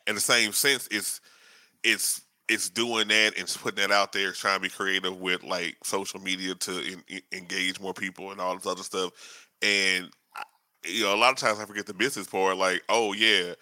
in 0.08 0.16
the 0.16 0.22
same 0.22 0.52
sense, 0.52 0.90
it's 0.92 1.22
it's 1.84 2.22
it's 2.50 2.70
doing 2.70 3.08
that 3.08 3.38
and 3.38 3.48
putting 3.62 3.82
that 3.82 3.96
out 3.96 4.12
there, 4.12 4.34
trying 4.34 4.58
to 4.58 4.62
be 4.62 4.70
creative 4.70 5.22
with 5.22 5.44
like 5.44 5.78
social 5.86 6.20
media 6.20 6.54
to 6.54 6.82
in, 6.82 7.04
in, 7.08 7.22
engage 7.32 7.80
more 7.80 7.94
people 7.94 8.32
and 8.32 8.42
all 8.42 8.56
this 8.56 8.68
other 8.68 8.84
stuff. 8.84 9.14
And 9.62 10.10
you 10.86 11.04
know, 11.04 11.16
a 11.16 11.16
lot 11.16 11.32
of 11.32 11.38
times 11.38 11.60
I 11.60 11.66
forget 11.66 11.86
the 11.86 11.94
business 11.94 12.28
part. 12.28 12.58
Like, 12.58 12.84
oh 12.90 13.14
yeah, 13.14 13.54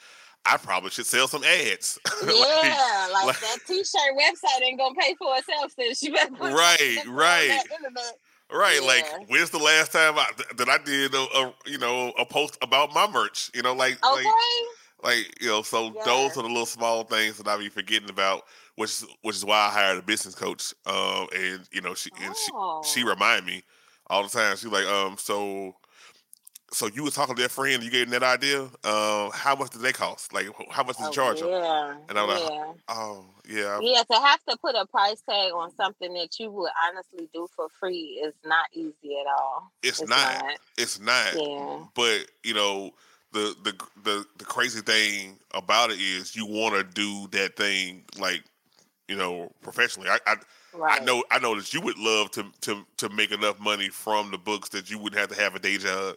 I 0.49 0.57
probably 0.57 0.89
should 0.89 1.05
sell 1.05 1.27
some 1.27 1.43
ads. 1.43 1.99
Yeah, 2.21 3.07
like, 3.13 3.25
like, 3.25 3.25
like, 3.25 3.39
that 3.39 3.57
T-shirt 3.67 4.15
website 4.17 4.63
ain't 4.63 4.79
gonna 4.79 4.95
pay 4.95 5.15
for 5.15 5.35
itself. 5.37 5.71
Since 5.77 6.03
you 6.03 6.13
better 6.13 6.33
right, 6.33 6.97
right. 7.07 7.59
Right, 8.51 8.81
yeah. 8.81 8.87
like 8.87 9.29
when's 9.29 9.51
the 9.51 9.59
last 9.59 9.91
time 9.91 10.17
I, 10.17 10.27
that 10.57 10.69
I 10.69 10.79
did 10.79 11.13
a, 11.13 11.17
a, 11.17 11.53
you 11.67 11.77
know 11.77 12.11
a 12.17 12.25
post 12.25 12.57
about 12.61 12.93
my 12.93 13.07
merch? 13.09 13.51
You 13.53 13.61
know, 13.61 13.73
like 13.73 14.03
okay. 14.03 14.23
like, 14.23 14.33
like 15.03 15.41
you 15.41 15.49
know, 15.49 15.61
so 15.61 15.93
yeah. 15.95 16.01
those 16.03 16.35
are 16.35 16.43
the 16.43 16.49
little 16.49 16.65
small 16.65 17.03
things 17.03 17.37
that 17.37 17.47
I 17.47 17.57
be 17.57 17.69
forgetting 17.69 18.09
about, 18.09 18.43
which 18.75 19.03
which 19.21 19.35
is 19.35 19.45
why 19.45 19.67
I 19.67 19.69
hired 19.69 19.99
a 19.99 20.01
business 20.01 20.35
coach. 20.35 20.73
Um, 20.85 21.27
and 21.35 21.61
you 21.71 21.81
know, 21.81 21.93
she 21.93 22.09
and 22.21 22.33
oh. 22.53 22.81
she 22.83 23.01
she 23.01 23.05
oh. 23.05 23.09
remind 23.09 23.45
me 23.45 23.63
all 24.07 24.23
the 24.23 24.29
time. 24.29 24.57
She's 24.57 24.71
like, 24.71 24.85
um, 24.85 25.15
so 25.17 25.75
so 26.71 26.87
you 26.87 27.03
were 27.03 27.09
talking 27.09 27.35
to 27.35 27.41
that 27.41 27.51
friend, 27.51 27.83
you 27.83 27.89
gave 27.89 28.09
them 28.09 28.19
that 28.19 28.23
idea. 28.23 28.69
Uh, 28.83 29.29
how 29.31 29.55
much 29.55 29.71
did 29.71 29.81
they 29.81 29.91
cost? 29.91 30.33
Like, 30.33 30.47
how 30.69 30.83
much 30.83 30.97
did 30.97 31.07
oh, 31.07 31.11
charge 31.11 31.39
them? 31.39 31.49
Yeah, 31.49 31.95
and 32.07 32.19
I'm 32.19 32.27
like, 32.27 32.39
yeah. 32.39 32.73
oh, 32.89 33.25
yeah. 33.47 33.79
Yeah, 33.81 34.03
to 34.03 34.17
have 34.19 34.43
to 34.45 34.57
put 34.57 34.75
a 34.75 34.85
price 34.85 35.21
tag 35.21 35.51
on 35.53 35.73
something 35.75 36.13
that 36.13 36.39
you 36.39 36.51
would 36.51 36.71
honestly 36.87 37.29
do 37.33 37.47
for 37.55 37.67
free 37.79 38.21
is 38.23 38.33
not 38.45 38.67
easy 38.73 39.17
at 39.19 39.27
all. 39.27 39.71
It's, 39.83 40.01
it's 40.01 40.09
not. 40.09 40.43
not. 40.43 40.57
It's 40.77 40.99
not. 40.99 41.35
Yeah. 41.35 41.79
But 41.95 42.27
you 42.43 42.53
know, 42.53 42.91
the 43.31 43.55
the 43.63 43.73
the 44.03 44.25
the 44.37 44.45
crazy 44.45 44.81
thing 44.81 45.37
about 45.53 45.91
it 45.91 45.99
is 45.99 46.35
you 46.35 46.45
want 46.45 46.75
to 46.75 46.83
do 46.83 47.27
that 47.37 47.55
thing 47.55 48.03
like 48.17 48.43
you 49.07 49.15
know 49.15 49.51
professionally. 49.61 50.09
I. 50.09 50.19
I 50.25 50.35
Right. 50.71 51.01
I 51.01 51.03
know 51.03 51.23
I 51.31 51.39
know 51.39 51.55
that 51.55 51.73
you 51.73 51.81
would 51.81 51.97
love 51.97 52.29
to 52.29 52.45
to 52.61 52.85
to 52.97 53.09
make 53.09 53.31
enough 53.31 53.59
money 53.59 53.89
from 53.89 54.29
the 54.29 54.37
books 54.37 54.69
that 54.69 54.91
you 54.91 54.99
wouldn't 54.99 55.19
have 55.19 55.35
to 55.35 55.41
have 55.41 55.55
a 55.55 55.59
day 55.59 55.79
job. 55.79 56.15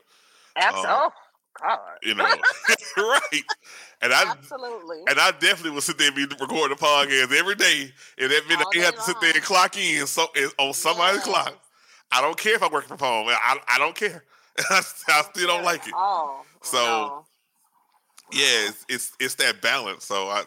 Absolutely. 0.57 0.91
Um, 0.91 1.01
oh, 1.05 1.13
God. 1.61 1.79
You 2.03 2.15
know, 2.15 2.25
right. 2.97 3.43
And 4.01 4.13
I 4.13 4.31
absolutely, 4.31 4.99
and 5.09 5.19
I 5.19 5.31
definitely 5.33 5.71
will 5.71 5.81
sit 5.81 5.99
there 5.99 6.09
and 6.09 6.17
be 6.17 6.25
recording 6.25 6.77
the 6.77 6.83
podcast 6.83 7.33
every 7.33 7.55
day. 7.55 7.93
And 8.19 8.31
that 8.31 8.43
minute, 8.49 8.67
I 8.75 8.79
have 8.81 8.97
to 8.97 9.03
sit 9.03 9.17
there 9.21 9.33
and 9.35 9.43
clock 9.43 9.77
in 9.77 10.07
so 10.07 10.27
on 10.59 10.73
somebody's 10.73 11.19
yes. 11.19 11.25
clock. 11.25 11.55
I 12.11 12.21
don't 12.21 12.37
care 12.37 12.55
if 12.55 12.63
I 12.63 12.69
work 12.69 12.87
from 12.87 12.99
home. 12.99 13.29
I, 13.29 13.59
I 13.69 13.79
don't 13.79 13.95
care. 13.95 14.25
I, 14.71 14.83
I 15.09 15.23
still 15.23 15.47
don't 15.47 15.65
like 15.65 15.87
it. 15.87 15.95
Oh, 15.97 16.43
so 16.63 16.77
no. 16.79 17.25
yeah, 18.33 18.69
it's, 18.69 18.85
it's 18.89 19.13
it's 19.21 19.35
that 19.37 19.63
balance. 19.63 20.05
So 20.05 20.29
I 20.29 20.43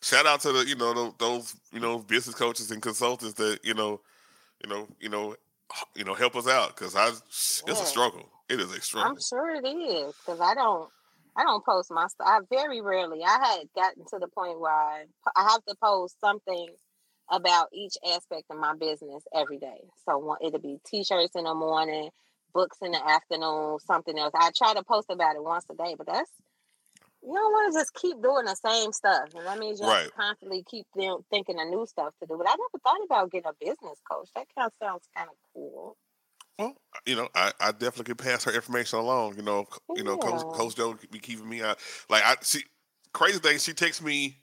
shout 0.00 0.26
out 0.26 0.40
to 0.40 0.52
the 0.52 0.66
you 0.66 0.76
know 0.76 1.14
those 1.18 1.54
you 1.72 1.80
know 1.80 1.98
business 1.98 2.34
coaches 2.34 2.70
and 2.70 2.80
consultants 2.80 3.34
that 3.34 3.58
you 3.64 3.74
know 3.74 4.00
you 4.62 4.70
know 4.70 4.88
you 5.00 5.08
know 5.08 5.36
you 5.94 6.04
know 6.04 6.14
help 6.14 6.36
us 6.36 6.48
out 6.48 6.76
because 6.76 6.94
I 6.94 7.08
it's 7.08 7.62
yeah. 7.66 7.72
a 7.72 7.76
struggle. 7.86 8.28
It 8.52 8.60
is. 8.60 8.94
I'm 8.94 9.18
sure 9.20 9.54
it 9.54 9.66
is 9.66 10.14
because 10.16 10.40
I 10.40 10.54
don't. 10.54 10.90
I 11.34 11.44
don't 11.44 11.64
post 11.64 11.90
my 11.90 12.06
stuff. 12.08 12.26
I 12.26 12.40
very 12.50 12.82
rarely. 12.82 13.20
I 13.24 13.56
had 13.58 13.66
gotten 13.74 14.04
to 14.10 14.18
the 14.18 14.28
point 14.28 14.60
where 14.60 14.70
I, 14.70 15.04
I 15.34 15.50
have 15.50 15.64
to 15.64 15.74
post 15.82 16.20
something 16.20 16.68
about 17.30 17.68
each 17.72 17.94
aspect 18.06 18.50
of 18.50 18.58
my 18.58 18.74
business 18.74 19.24
every 19.34 19.58
day. 19.58 19.80
So 20.04 20.36
it'll 20.44 20.60
be 20.60 20.78
t-shirts 20.84 21.34
in 21.34 21.44
the 21.44 21.54
morning, 21.54 22.10
books 22.52 22.76
in 22.82 22.90
the 22.92 23.02
afternoon, 23.02 23.78
something 23.86 24.18
else. 24.18 24.32
I 24.34 24.50
try 24.54 24.74
to 24.74 24.82
post 24.82 25.06
about 25.08 25.36
it 25.36 25.42
once 25.42 25.64
a 25.70 25.74
day, 25.74 25.94
but 25.96 26.06
that's 26.06 26.30
you 27.22 27.32
don't 27.32 27.52
want 27.52 27.72
to 27.72 27.78
just 27.78 27.94
keep 27.94 28.20
doing 28.20 28.44
the 28.44 28.56
same 28.56 28.92
stuff. 28.92 29.28
And 29.34 29.46
that 29.46 29.58
means 29.58 29.80
you 29.80 29.86
right. 29.86 30.10
constantly 30.14 30.64
keep 30.68 30.86
them 30.94 31.18
thinking 31.30 31.58
of 31.58 31.68
new 31.68 31.86
stuff 31.86 32.12
to 32.20 32.26
do. 32.26 32.36
But 32.36 32.48
I 32.48 32.56
never 32.56 32.82
thought 32.82 33.04
about 33.04 33.30
getting 33.30 33.48
a 33.48 33.54
business 33.64 33.98
coach. 34.10 34.28
That 34.34 34.46
kind 34.54 34.66
of 34.66 34.72
sounds 34.82 35.08
kind 35.16 35.28
of 35.30 35.36
cool. 35.54 35.96
Well, 36.58 36.76
you 37.06 37.16
know, 37.16 37.28
I, 37.34 37.52
I 37.60 37.72
definitely 37.72 38.04
could 38.04 38.18
pass 38.18 38.44
her 38.44 38.52
information 38.52 38.98
along. 38.98 39.36
You 39.36 39.42
know, 39.42 39.66
you 39.96 40.04
know, 40.04 40.16
Coach, 40.16 40.42
Coach 40.54 40.76
Joe 40.76 40.96
be 41.10 41.18
keeping 41.18 41.48
me 41.48 41.62
out. 41.62 41.78
Like 42.08 42.22
I 42.24 42.36
see, 42.42 42.62
crazy 43.12 43.38
thing, 43.38 43.58
she 43.58 43.72
texts 43.72 44.02
me. 44.02 44.36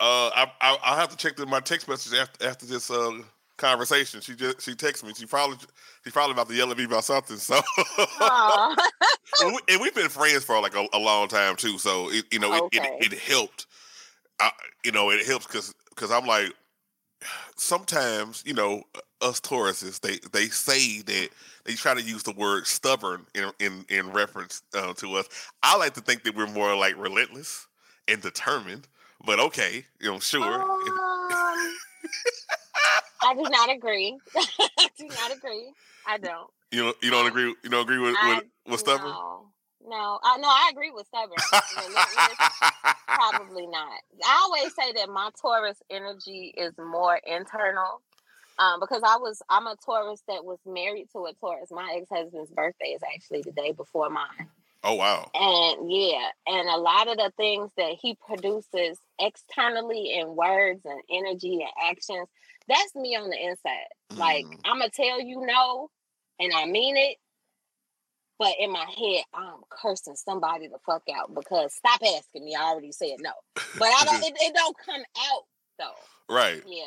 Uh, 0.00 0.30
I, 0.34 0.52
I 0.60 0.78
I'll 0.82 0.96
have 0.96 1.10
to 1.10 1.16
check 1.16 1.36
the, 1.36 1.46
my 1.46 1.60
text 1.60 1.88
message 1.88 2.18
after 2.18 2.46
after 2.46 2.66
this 2.66 2.90
uh 2.90 3.18
conversation. 3.56 4.20
She 4.20 4.34
just 4.34 4.60
she 4.60 4.74
texts 4.74 5.04
me. 5.04 5.14
She 5.14 5.26
probably 5.26 5.56
she 6.04 6.10
probably 6.10 6.32
about 6.32 6.48
to 6.48 6.54
yell 6.54 6.70
at 6.70 6.76
me 6.76 6.84
about 6.84 7.04
something. 7.04 7.36
So, 7.36 7.54
and, 9.40 9.52
we, 9.54 9.58
and 9.68 9.80
we've 9.80 9.94
been 9.94 10.08
friends 10.08 10.44
for 10.44 10.60
like 10.60 10.74
a, 10.74 10.86
a 10.92 10.98
long 10.98 11.28
time 11.28 11.56
too. 11.56 11.78
So 11.78 12.10
it, 12.10 12.24
you 12.32 12.40
know 12.40 12.64
okay. 12.64 12.78
it, 12.78 13.06
it, 13.06 13.12
it 13.12 13.18
helped. 13.18 13.66
I, 14.40 14.50
you 14.84 14.92
know 14.92 15.10
it 15.10 15.24
helps 15.26 15.46
because 15.46 15.74
because 15.90 16.10
I'm 16.10 16.26
like 16.26 16.52
sometimes 17.56 18.42
you 18.44 18.54
know 18.54 18.82
us 19.22 19.40
Tauruses 19.40 20.00
they 20.00 20.18
they 20.32 20.46
say 20.48 21.00
that 21.02 21.28
they 21.64 21.74
try 21.74 21.94
to 21.94 22.02
use 22.02 22.22
the 22.22 22.32
word 22.32 22.66
stubborn 22.66 23.26
in 23.34 23.50
in, 23.60 23.84
in 23.88 24.10
reference 24.12 24.62
uh, 24.74 24.92
to 24.94 25.14
us. 25.14 25.28
I 25.62 25.76
like 25.76 25.94
to 25.94 26.00
think 26.00 26.24
that 26.24 26.34
we're 26.34 26.46
more 26.46 26.76
like 26.76 26.96
relentless 26.98 27.66
and 28.08 28.20
determined. 28.20 28.88
But 29.24 29.38
okay, 29.38 29.86
you 30.00 30.10
know, 30.10 30.18
sure. 30.18 30.42
Um, 30.42 30.68
I 33.22 33.34
do 33.34 33.42
not 33.42 33.70
agree. 33.70 34.18
I 34.36 34.88
do 34.98 35.06
not 35.08 35.32
agree. 35.36 35.72
I 36.06 36.18
don't. 36.18 36.50
You 36.72 36.84
don't, 36.84 36.96
you 37.02 37.10
don't 37.10 37.26
agree. 37.26 37.54
You 37.62 37.70
don't 37.70 37.82
agree 37.82 37.98
with 37.98 38.16
I, 38.20 38.34
with, 38.34 38.44
with 38.66 38.80
stubborn. 38.80 39.10
No, 39.10 39.46
no, 39.86 40.18
I 40.22 40.38
no, 40.38 40.48
I 40.48 40.70
agree 40.72 40.90
with 40.90 41.06
stubborn. 41.06 41.36
probably 43.06 43.66
not. 43.66 43.92
I 44.24 44.40
always 44.42 44.74
say 44.74 44.92
that 44.94 45.08
my 45.08 45.30
Taurus 45.40 45.80
energy 45.90 46.52
is 46.56 46.72
more 46.78 47.20
internal. 47.26 48.00
Um, 48.58 48.80
because 48.80 49.02
I 49.04 49.16
was 49.16 49.42
I'm 49.48 49.66
a 49.66 49.76
Taurus 49.84 50.22
that 50.28 50.44
was 50.44 50.58
married 50.66 51.08
to 51.12 51.24
a 51.26 51.32
Taurus. 51.34 51.70
My 51.70 51.96
ex 51.96 52.08
husband's 52.10 52.50
birthday 52.50 52.88
is 52.88 53.02
actually 53.14 53.42
the 53.42 53.52
day 53.52 53.72
before 53.72 54.10
mine. 54.10 54.48
Oh 54.84 54.94
wow. 54.94 55.30
And 55.34 55.90
yeah, 55.90 56.28
and 56.46 56.68
a 56.68 56.76
lot 56.76 57.08
of 57.08 57.16
the 57.16 57.32
things 57.36 57.70
that 57.76 57.96
he 58.00 58.16
produces 58.26 58.98
externally 59.18 60.14
in 60.18 60.34
words 60.34 60.80
and 60.84 61.00
energy 61.10 61.60
and 61.60 61.90
actions, 61.90 62.28
that's 62.68 62.94
me 62.94 63.14
on 63.16 63.30
the 63.30 63.36
inside. 63.36 63.86
Mm. 64.10 64.18
Like 64.18 64.46
I'm 64.64 64.78
gonna 64.78 64.90
tell 64.90 65.20
you 65.20 65.46
no, 65.46 65.90
and 66.40 66.52
I 66.54 66.66
mean 66.66 66.96
it. 66.96 67.16
But 68.38 68.54
in 68.58 68.72
my 68.72 68.86
head, 68.98 69.22
I'm 69.32 69.60
cursing 69.70 70.16
somebody 70.16 70.66
the 70.66 70.78
fuck 70.84 71.04
out 71.16 71.32
because 71.32 71.72
stop 71.74 72.00
asking 72.02 72.44
me. 72.44 72.56
I 72.56 72.62
already 72.64 72.90
said 72.90 73.18
no. 73.20 73.30
But 73.54 73.86
I 73.86 74.04
don't. 74.04 74.22
it, 74.24 74.34
it, 74.36 74.54
don't 74.54 74.76
come 74.76 75.02
out 75.30 75.42
though. 75.78 76.34
Right. 76.34 76.60
Yeah. 76.66 76.82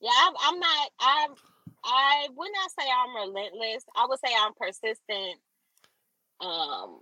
Yeah. 0.00 0.10
I'm, 0.22 0.34
I'm 0.40 0.60
not. 0.60 0.90
I'm. 1.00 1.30
I 1.86 2.28
wouldn't 2.34 2.56
say 2.78 2.86
I'm 2.88 3.14
relentless. 3.14 3.84
I 3.96 4.06
would 4.08 4.18
say 4.18 4.32
I'm 4.34 4.54
persistent. 4.54 5.38
Um, 6.40 7.00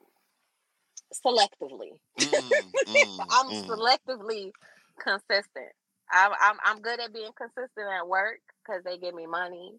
selectively. 1.13 1.99
Mm, 2.19 2.51
mm, 2.87 3.27
I'm 3.31 3.51
mm. 3.51 3.67
selectively 3.67 4.51
consistent. 4.99 5.73
I'm, 6.11 6.33
I'm 6.41 6.57
I'm 6.65 6.81
good 6.81 7.01
at 7.01 7.15
being 7.15 7.31
consistent 7.37 7.89
at 7.91 8.07
work 8.07 8.41
because 8.65 8.83
they 8.85 8.99
give 8.99 9.15
me 9.15 9.27
money, 9.27 9.73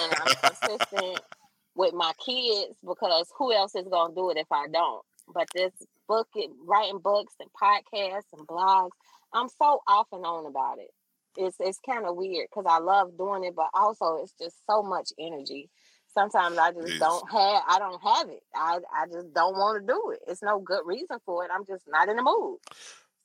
and 0.00 0.12
I'm 0.14 0.50
consistent 0.50 1.20
with 1.76 1.92
my 1.92 2.12
kids 2.24 2.78
because 2.86 3.26
who 3.36 3.52
else 3.52 3.74
is 3.74 3.86
gonna 3.90 4.14
do 4.14 4.30
it 4.30 4.38
if 4.38 4.50
I 4.50 4.66
don't? 4.72 5.04
But 5.32 5.48
this 5.54 5.72
book, 6.08 6.28
writing 6.66 6.98
books 6.98 7.34
and 7.40 7.50
podcasts 7.52 8.32
and 8.36 8.46
blogs, 8.46 8.90
I'm 9.32 9.48
so 9.48 9.80
off 9.86 10.06
and 10.12 10.24
on 10.24 10.46
about 10.46 10.78
it. 10.78 10.90
It's 11.36 11.56
it's 11.60 11.80
kind 11.84 12.06
of 12.06 12.16
weird 12.16 12.48
because 12.50 12.66
I 12.68 12.78
love 12.78 13.16
doing 13.18 13.44
it, 13.44 13.54
but 13.56 13.68
also 13.74 14.22
it's 14.22 14.34
just 14.40 14.56
so 14.66 14.82
much 14.82 15.12
energy 15.18 15.70
sometimes 16.14 16.56
I 16.56 16.72
just 16.72 16.98
don't 16.98 17.30
have 17.30 17.62
I 17.68 17.78
don't 17.78 18.00
have 18.02 18.28
it. 18.30 18.42
I 18.54 18.78
I 18.92 19.06
just 19.12 19.34
don't 19.34 19.54
want 19.54 19.80
to 19.80 19.92
do 19.92 20.10
it. 20.12 20.20
It's 20.28 20.42
no 20.42 20.60
good 20.60 20.82
reason 20.86 21.18
for 21.26 21.44
it. 21.44 21.50
I'm 21.52 21.66
just 21.66 21.84
not 21.88 22.08
in 22.08 22.16
the 22.16 22.22
mood. 22.22 22.58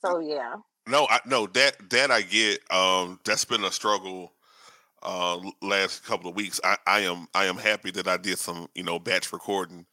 So 0.01 0.19
yeah. 0.19 0.55
No, 0.87 1.07
I 1.09 1.19
no 1.25 1.45
that 1.47 1.89
that 1.91 2.11
I 2.11 2.23
get. 2.23 2.59
Um, 2.71 3.19
that's 3.23 3.45
been 3.45 3.63
a 3.63 3.71
struggle. 3.71 4.33
Uh, 5.01 5.39
last 5.61 6.03
couple 6.03 6.29
of 6.29 6.35
weeks. 6.35 6.59
I, 6.61 6.75
I 6.85 6.99
am 7.01 7.27
I 7.33 7.45
am 7.45 7.57
happy 7.57 7.91
that 7.91 8.07
I 8.07 8.17
did 8.17 8.37
some 8.37 8.67
you 8.75 8.83
know 8.83 8.99
batch 8.99 9.31
recording 9.31 9.85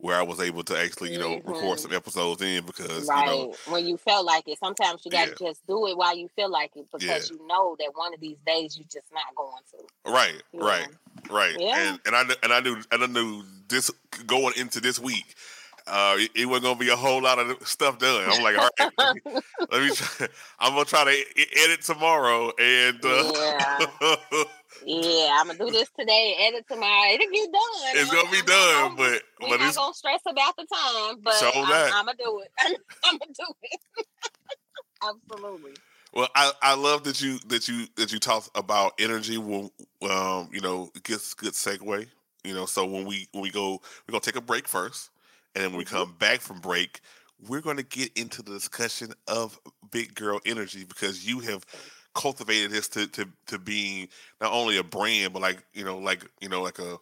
where 0.00 0.16
I 0.16 0.22
was 0.22 0.40
able 0.40 0.62
to 0.64 0.78
actually, 0.78 1.12
you 1.12 1.18
know, 1.18 1.36
mm-hmm. 1.36 1.50
record 1.50 1.78
some 1.78 1.92
episodes 1.92 2.42
in 2.42 2.64
because 2.64 3.06
right. 3.06 3.26
you 3.26 3.30
know 3.30 3.54
when 3.68 3.86
you 3.86 3.96
felt 3.96 4.24
like 4.24 4.48
it. 4.48 4.58
Sometimes 4.58 5.04
you 5.04 5.10
got 5.10 5.26
to 5.26 5.36
yeah. 5.40 5.48
just 5.48 5.66
do 5.66 5.86
it 5.86 5.96
while 5.96 6.16
you 6.16 6.28
feel 6.28 6.50
like 6.50 6.72
it 6.76 6.86
because 6.92 7.30
yeah. 7.30 7.36
you 7.36 7.46
know 7.46 7.76
that 7.78 7.90
one 7.94 8.12
of 8.14 8.20
these 8.20 8.38
days 8.46 8.76
you're 8.76 8.88
just 8.90 9.12
not 9.12 9.34
going 9.36 9.62
to. 9.72 10.10
Right, 10.10 10.42
right, 10.52 10.88
right. 11.30 11.56
Yeah. 11.58 11.90
And 11.90 12.00
and 12.06 12.16
I 12.16 12.34
and 12.42 12.52
I 12.52 12.60
knew 12.60 12.76
and 12.90 13.02
I 13.02 13.06
knew 13.06 13.42
this 13.68 13.90
going 14.26 14.54
into 14.56 14.80
this 14.80 14.98
week. 14.98 15.34
Uh, 15.86 16.16
it, 16.18 16.30
it 16.34 16.46
wasn't 16.46 16.64
gonna 16.64 16.78
be 16.78 16.88
a 16.88 16.96
whole 16.96 17.22
lot 17.22 17.38
of 17.38 17.66
stuff 17.66 17.98
done. 17.98 18.28
I'm 18.30 18.42
like, 18.42 18.56
all 18.56 18.68
right, 18.78 18.92
let 18.98 19.14
me, 19.14 19.40
let 19.70 19.82
me 19.82 19.90
try, 19.94 20.26
I'm 20.60 20.72
gonna 20.72 20.84
try 20.84 21.04
to 21.04 21.44
edit 21.64 21.82
tomorrow, 21.82 22.52
and 22.58 23.00
uh, 23.04 23.32
yeah. 24.00 24.14
Yeah, 24.86 25.36
I'm 25.38 25.46
gonna 25.46 25.58
do 25.58 25.70
this 25.70 25.90
today, 25.98 26.36
edit 26.40 26.64
tomorrow. 26.68 27.12
It'll 27.12 27.30
get 27.30 27.52
done. 27.52 27.62
It's 27.94 28.10
gonna 28.10 28.30
be 28.30 28.42
done, 28.42 28.90
I'm, 28.90 28.96
but 28.96 29.22
we're 29.42 29.48
but 29.50 29.60
not 29.60 29.74
gonna 29.74 29.94
stress 29.94 30.20
about 30.26 30.56
the 30.56 30.66
time. 30.66 31.16
But 31.22 31.34
so 31.34 31.50
I'm, 31.54 31.92
I'm, 31.94 32.06
gonna 32.06 32.18
do 32.18 32.40
it. 32.40 32.50
I'm, 33.04 33.18
gonna 33.18 33.32
do 33.36 33.54
it. 33.62 34.06
Absolutely. 35.02 35.72
Well, 36.12 36.28
I, 36.34 36.52
I 36.62 36.74
love 36.74 37.04
that 37.04 37.20
you 37.20 37.38
that 37.48 37.68
you 37.68 37.86
that 37.96 38.12
you 38.12 38.18
talk 38.18 38.48
about 38.54 38.94
energy. 38.98 39.38
When 39.38 39.70
um 40.08 40.48
you 40.52 40.60
know 40.60 40.90
it 40.94 41.02
gets 41.02 41.34
good 41.34 41.52
segue. 41.52 42.06
You 42.42 42.54
know, 42.54 42.66
so 42.66 42.86
when 42.86 43.04
we 43.04 43.28
when 43.32 43.42
we 43.42 43.50
go 43.50 43.72
we're 43.72 44.12
gonna 44.12 44.20
take 44.20 44.36
a 44.36 44.40
break 44.40 44.66
first, 44.66 45.10
and 45.54 45.62
then 45.62 45.70
when 45.70 45.78
we 45.78 45.84
mm-hmm. 45.84 45.96
come 45.96 46.14
back 46.18 46.40
from 46.40 46.60
break, 46.60 47.00
we're 47.48 47.60
gonna 47.60 47.82
get 47.82 48.16
into 48.16 48.42
the 48.42 48.52
discussion 48.52 49.12
of 49.28 49.58
big 49.90 50.14
girl 50.14 50.40
energy 50.46 50.84
because 50.84 51.26
you 51.26 51.40
have 51.40 51.64
cultivated 52.14 52.70
this 52.70 52.88
to 52.88 53.06
to 53.08 53.28
to 53.46 53.58
being 53.58 54.08
not 54.40 54.52
only 54.52 54.76
a 54.76 54.82
brand 54.82 55.32
but 55.32 55.42
like 55.42 55.62
you 55.72 55.84
know 55.84 55.98
like 55.98 56.24
you 56.40 56.48
know 56.48 56.62
like 56.62 56.78
a 56.78 56.96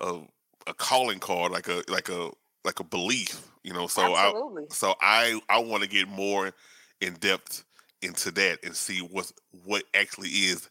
a, 0.00 0.20
a 0.66 0.74
calling 0.74 1.18
card 1.18 1.50
like 1.50 1.68
a 1.68 1.82
like 1.88 2.08
a 2.08 2.30
like 2.64 2.80
a 2.80 2.84
belief 2.84 3.48
you 3.62 3.72
know 3.72 3.86
so 3.86 4.14
Absolutely. 4.16 4.64
I 4.64 4.74
so 4.74 4.94
I 5.00 5.40
I 5.48 5.58
want 5.58 5.82
to 5.82 5.88
get 5.88 6.08
more 6.08 6.52
in 7.00 7.14
depth 7.14 7.64
into 8.02 8.30
that 8.32 8.58
and 8.62 8.76
see 8.76 8.98
what 8.98 9.32
what 9.64 9.84
actually 9.94 10.28
is 10.28 10.68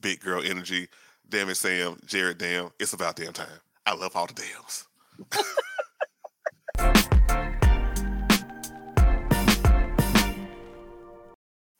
big 0.00 0.20
girl 0.20 0.42
energy. 0.42 0.88
Damn 1.28 1.48
it, 1.48 1.54
Sam, 1.56 1.98
Jared, 2.04 2.38
damn, 2.38 2.70
it's 2.78 2.92
about 2.92 3.16
damn 3.16 3.32
time. 3.32 3.46
I 3.86 3.94
love 3.94 4.16
all 4.16 4.26
the 4.26 4.34
dams. 4.34 4.86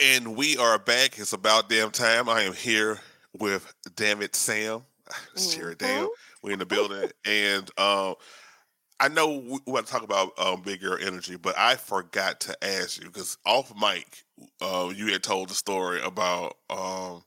And 0.03 0.35
we 0.35 0.57
are 0.57 0.81
back. 0.81 1.21
It's 1.21 1.33
about 1.33 1.69
damn 1.69 1.93
time. 1.93 2.29
I 2.29 2.43
am 2.43 2.55
here 2.55 2.99
with 3.39 3.73
Damn 3.95 4.21
It 4.21 4.35
Sam. 4.35 4.83
It's. 5.33 5.55
Damn. 5.55 6.09
We're 6.43 6.55
in 6.55 6.59
the 6.59 6.67
building. 6.67 7.09
and 7.25 7.71
um, 7.79 8.17
I 8.99 9.07
know 9.09 9.29
we 9.29 9.61
want 9.65 9.87
to 9.87 9.93
talk 9.93 10.03
about 10.03 10.37
um, 10.41 10.63
Big 10.63 10.81
Girl 10.81 10.99
Energy, 11.01 11.37
but 11.37 11.57
I 11.57 11.77
forgot 11.77 12.41
to 12.41 12.65
ask 12.65 13.01
you 13.01 13.07
because 13.07 13.39
off 13.47 13.73
mic, 13.81 14.25
uh, 14.61 14.93
you 14.93 15.13
had 15.13 15.23
told 15.23 15.51
the 15.51 15.55
story 15.55 16.01
about, 16.03 16.57
um, 16.69 17.23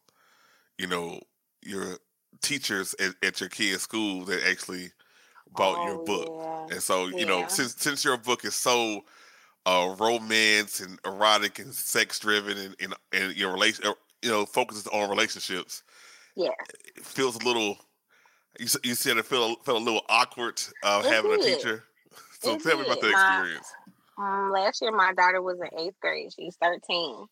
you 0.77 0.87
know, 0.87 1.21
your 1.61 1.97
teachers 2.41 2.93
at, 2.99 3.13
at, 3.23 3.39
your 3.39 3.47
kid's 3.47 3.83
school 3.83 4.25
that 4.25 4.45
actually 4.45 4.91
bought 5.55 5.77
oh, 5.77 5.87
your 5.87 6.03
book. 6.03 6.27
Yeah. 6.29 6.75
And 6.75 6.83
so, 6.83 7.07
you 7.07 7.19
yeah. 7.19 7.25
know, 7.25 7.45
since 7.47 7.75
since 7.77 8.03
your 8.03 8.17
book 8.17 8.43
is 8.43 8.53
so 8.53 9.05
uh, 9.65 9.95
romance 9.99 10.79
and 10.79 10.99
erotic 11.05 11.59
and 11.59 11.73
sex 11.73 12.19
driven 12.19 12.57
and, 12.57 12.75
and, 12.79 12.93
and 13.11 13.35
your 13.35 13.51
relation, 13.51 13.85
uh, 13.85 13.93
you 14.21 14.29
know, 14.29 14.45
focuses 14.45 14.87
on 14.87 15.09
relationships. 15.09 15.83
Yeah, 16.35 16.49
it 16.95 17.05
feels 17.05 17.35
a 17.35 17.45
little. 17.45 17.77
You, 18.59 18.67
you 18.83 18.95
said 18.95 19.17
it 19.17 19.25
felt 19.25 19.65
felt 19.65 19.81
a 19.81 19.83
little 19.83 20.03
awkward 20.09 20.61
uh, 20.83 21.01
having 21.03 21.31
did. 21.31 21.39
a 21.39 21.43
teacher. 21.43 21.83
So 22.39 22.53
it 22.53 22.63
tell 22.63 22.77
did. 22.77 22.81
me 22.81 22.85
about 22.85 23.01
the 23.01 23.09
experience. 23.09 23.71
My, 24.17 24.45
um, 24.45 24.51
last 24.51 24.81
year, 24.81 24.91
my 24.91 25.13
daughter 25.13 25.41
was 25.41 25.59
in 25.59 25.79
eighth 25.79 25.99
grade. 26.01 26.31
She's 26.33 26.55
thirteen, 26.61 27.25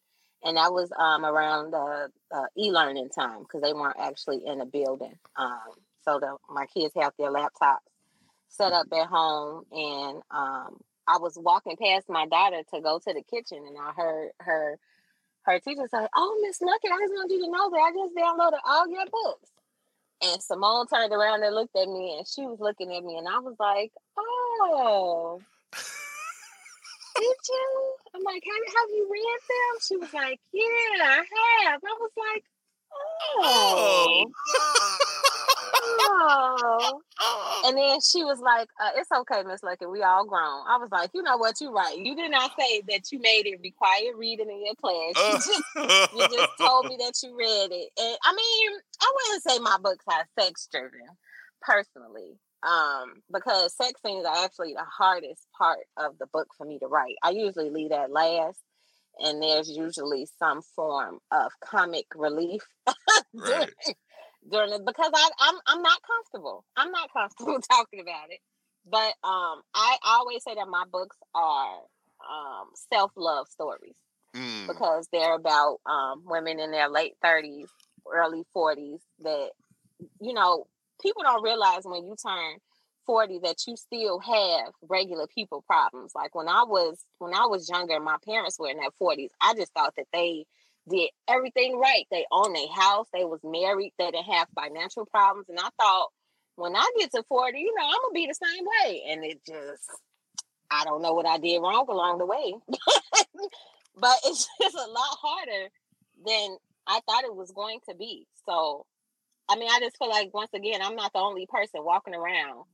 and 0.43 0.57
that 0.57 0.73
was 0.73 0.91
um 0.97 1.25
around 1.25 1.71
the 1.71 2.09
uh, 2.33 2.45
e-learning 2.57 3.09
time 3.09 3.39
because 3.43 3.61
they 3.61 3.73
weren't 3.73 3.97
actually 3.99 4.41
in 4.45 4.61
a 4.61 4.65
building. 4.65 5.17
Um, 5.35 5.59
so 6.03 6.19
the 6.19 6.35
my 6.49 6.65
kids 6.65 6.93
have 6.99 7.13
their 7.17 7.31
laptops 7.31 7.77
set 8.49 8.73
up 8.73 8.87
at 8.91 9.07
home, 9.07 9.63
and 9.71 10.21
um, 10.31 10.77
I 11.07 11.17
was 11.17 11.37
walking 11.37 11.77
past 11.77 12.09
my 12.09 12.25
daughter 12.27 12.61
to 12.73 12.81
go 12.81 12.99
to 12.99 13.13
the 13.13 13.23
kitchen, 13.23 13.65
and 13.67 13.77
I 13.77 13.91
heard 13.93 14.31
her 14.39 14.79
her 15.43 15.59
teacher 15.59 15.87
say, 15.89 16.07
"Oh, 16.15 16.39
Miss 16.41 16.59
Luckett, 16.59 16.91
I 16.91 16.99
just 17.01 17.13
want 17.13 17.31
you 17.31 17.43
to 17.45 17.51
know 17.51 17.69
that 17.69 17.77
I 17.77 17.91
just 17.91 18.15
downloaded 18.15 18.59
all 18.65 18.87
your 18.87 19.05
books." 19.11 19.51
And 20.21 20.41
Simone 20.41 20.87
turned 20.87 21.11
around 21.11 21.43
and 21.43 21.53
looked 21.53 21.75
at 21.75 21.87
me, 21.87 22.15
and 22.17 22.27
she 22.27 22.45
was 22.45 22.59
looking 22.59 22.95
at 22.95 23.03
me, 23.03 23.17
and 23.17 23.27
I 23.27 23.39
was 23.39 23.55
like, 23.59 23.91
"Oh." 24.17 25.41
Did 27.15 27.37
you? 27.47 27.93
I'm 28.15 28.23
like, 28.23 28.43
have, 28.43 28.75
have 28.75 28.89
you 28.89 29.07
read 29.11 29.39
them? 29.47 29.79
She 29.87 29.97
was 29.97 30.13
like, 30.13 30.39
Yeah, 30.51 30.63
I 31.03 31.25
have. 31.65 31.81
I 31.83 31.95
was 31.99 32.11
like, 32.17 32.43
Oh. 33.37 34.25
oh. 35.89 37.01
And 37.65 37.77
then 37.77 37.99
she 38.01 38.23
was 38.23 38.39
like, 38.39 38.67
uh, 38.81 38.91
"It's 38.95 39.11
okay, 39.11 39.43
Miss 39.43 39.63
Lucky. 39.63 39.85
We 39.85 40.03
all 40.03 40.25
grown." 40.25 40.65
I 40.67 40.77
was 40.77 40.89
like, 40.91 41.11
"You 41.13 41.23
know 41.23 41.37
what? 41.37 41.59
You're 41.61 41.71
right. 41.71 41.97
You 41.97 42.15
did 42.15 42.31
not 42.31 42.51
say 42.59 42.81
that 42.89 43.11
you 43.11 43.19
made 43.19 43.45
it 43.45 43.59
required 43.61 44.17
reading 44.17 44.49
in 44.49 44.65
your 44.65 44.75
class. 44.75 45.13
You 45.15 45.33
just, 45.33 46.13
you 46.15 46.37
just 46.37 46.57
told 46.59 46.87
me 46.87 46.97
that 46.99 47.13
you 47.23 47.35
read 47.37 47.71
it. 47.71 47.89
And 47.99 48.17
I 48.23 48.33
mean, 48.33 48.71
I 49.01 49.11
wouldn't 49.15 49.43
say 49.43 49.59
my 49.59 49.77
books 49.81 50.05
are 50.07 50.27
sex 50.39 50.67
driven, 50.71 50.99
personally, 51.61 52.37
um, 52.63 53.21
because 53.33 53.75
sex 53.75 54.01
scenes 54.05 54.25
are 54.25 54.43
actually 54.43 54.73
the 54.73 54.85
hardest 54.85 55.47
part 55.57 55.79
of 55.97 56.17
the 56.19 56.27
book 56.27 56.47
for 56.57 56.65
me 56.65 56.79
to 56.79 56.87
write. 56.87 57.15
I 57.23 57.31
usually 57.31 57.69
leave 57.69 57.89
that 57.89 58.11
last." 58.11 58.59
And 59.19 59.41
there's 59.41 59.69
usually 59.69 60.27
some 60.39 60.61
form 60.75 61.19
of 61.31 61.51
comic 61.63 62.05
relief 62.15 62.61
Right. 63.33 63.69
during 64.49 64.73
it 64.73 64.85
because 64.85 65.11
I, 65.13 65.29
I'm 65.39 65.55
I'm 65.67 65.81
not 65.81 65.99
comfortable. 66.05 66.65
I'm 66.75 66.91
not 66.91 67.09
comfortable 67.13 67.59
talking 67.71 67.99
about 68.01 68.29
it. 68.29 68.39
But 68.85 69.13
um, 69.27 69.61
I 69.73 69.97
always 70.05 70.43
say 70.43 70.55
that 70.55 70.67
my 70.67 70.83
books 70.91 71.17
are 71.33 71.75
um, 72.29 72.69
self 72.91 73.11
love 73.15 73.47
stories 73.49 73.95
Mm, 74.35 74.67
because 74.67 75.07
they're 75.11 75.35
about 75.35 75.77
um, 75.85 76.23
women 76.25 76.59
in 76.59 76.71
their 76.71 76.89
late 76.89 77.13
thirties, 77.21 77.67
early 78.11 78.43
forties. 78.53 78.99
That 79.19 79.49
you 80.19 80.33
know, 80.33 80.65
people 81.01 81.23
don't 81.23 81.43
realize 81.43 81.81
when 81.83 82.05
you 82.05 82.15
turn 82.25 82.57
forty 83.05 83.39
that 83.43 83.57
you 83.67 83.75
still 83.77 84.19
have 84.19 84.73
regular 84.87 85.27
people 85.27 85.63
problems. 85.67 86.13
Like 86.15 86.35
when 86.35 86.47
I 86.47 86.63
was 86.63 87.03
when 87.19 87.33
I 87.33 87.45
was 87.45 87.69
younger, 87.69 87.99
my 87.99 88.17
parents 88.25 88.57
were 88.59 88.69
in 88.69 88.77
their 88.77 88.91
forties. 88.97 89.31
I 89.41 89.53
just 89.55 89.73
thought 89.73 89.93
that 89.97 90.07
they 90.13 90.45
did 90.89 91.09
everything 91.27 91.79
right. 91.79 92.05
They 92.11 92.25
owned 92.31 92.55
a 92.55 92.67
house. 92.67 93.07
They 93.13 93.25
was 93.25 93.39
married. 93.43 93.93
They 93.97 94.11
didn't 94.11 94.25
have 94.25 94.47
financial 94.55 95.05
problems. 95.05 95.47
And 95.49 95.59
I 95.59 95.69
thought, 95.79 96.09
when 96.55 96.75
I 96.75 96.89
get 96.97 97.11
to 97.11 97.23
40, 97.23 97.57
you 97.57 97.73
know, 97.75 97.85
I'm 97.85 98.01
gonna 98.01 98.13
be 98.13 98.27
the 98.27 98.33
same 98.33 98.65
way. 98.65 99.03
And 99.09 99.23
it 99.23 99.39
just, 99.45 99.89
I 100.69 100.83
don't 100.83 101.01
know 101.01 101.13
what 101.13 101.25
I 101.25 101.37
did 101.37 101.59
wrong 101.59 101.85
along 101.87 102.17
the 102.17 102.25
way. 102.25 102.53
but 103.95 104.17
it's 104.25 104.47
just 104.61 104.75
a 104.75 104.91
lot 104.91 105.17
harder 105.21 105.69
than 106.25 106.57
I 106.85 106.99
thought 107.07 107.23
it 107.23 107.35
was 107.35 107.51
going 107.51 107.79
to 107.87 107.95
be. 107.95 108.27
So 108.45 108.85
I 109.49 109.55
mean, 109.55 109.69
I 109.69 109.79
just 109.79 109.97
feel 109.97 110.09
like 110.09 110.33
once 110.33 110.53
again, 110.53 110.81
I'm 110.81 110.95
not 110.95 111.13
the 111.13 111.19
only 111.19 111.47
person 111.47 111.83
walking 111.83 112.15
around 112.15 112.65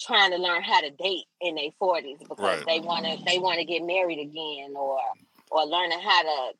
trying 0.00 0.30
to 0.30 0.38
learn 0.38 0.62
how 0.62 0.80
to 0.80 0.90
date 0.90 1.24
in 1.40 1.54
their 1.56 1.70
40s 1.80 2.18
because 2.20 2.38
Right. 2.38 2.66
they 2.66 2.80
want 2.80 3.04
to 3.04 3.18
they 3.24 3.38
want 3.38 3.58
to 3.58 3.64
get 3.64 3.82
married 3.82 4.18
again 4.20 4.74
or 4.76 4.98
or 5.50 5.64
learning 5.66 6.00
how 6.00 6.22
to 6.22 6.52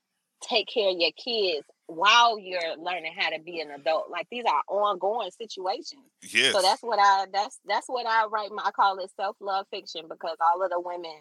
take 0.43 0.68
care 0.68 0.91
of 0.91 0.97
your 0.99 1.11
kids 1.12 1.66
while 1.86 2.39
you're 2.39 2.76
learning 2.76 3.12
how 3.16 3.30
to 3.30 3.41
be 3.41 3.61
an 3.61 3.70
adult. 3.70 4.11
Like 4.11 4.26
these 4.30 4.45
are 4.47 4.62
ongoing 4.68 5.30
situations. 5.30 6.03
yes. 6.22 6.53
So 6.53 6.62
that's 6.62 6.82
what 6.82 6.99
I 7.01 7.26
that's 7.32 7.59
that's 7.66 7.89
what 7.89 8.07
I 8.07 8.26
write. 8.26 8.51
My, 8.53 8.62
I 8.66 8.70
call 8.70 8.99
it 8.99 9.11
self 9.16 9.36
love 9.41 9.66
fiction 9.70 10.03
because 10.09 10.36
all 10.41 10.62
of 10.62 10.70
the 10.70 10.80
women 10.80 11.16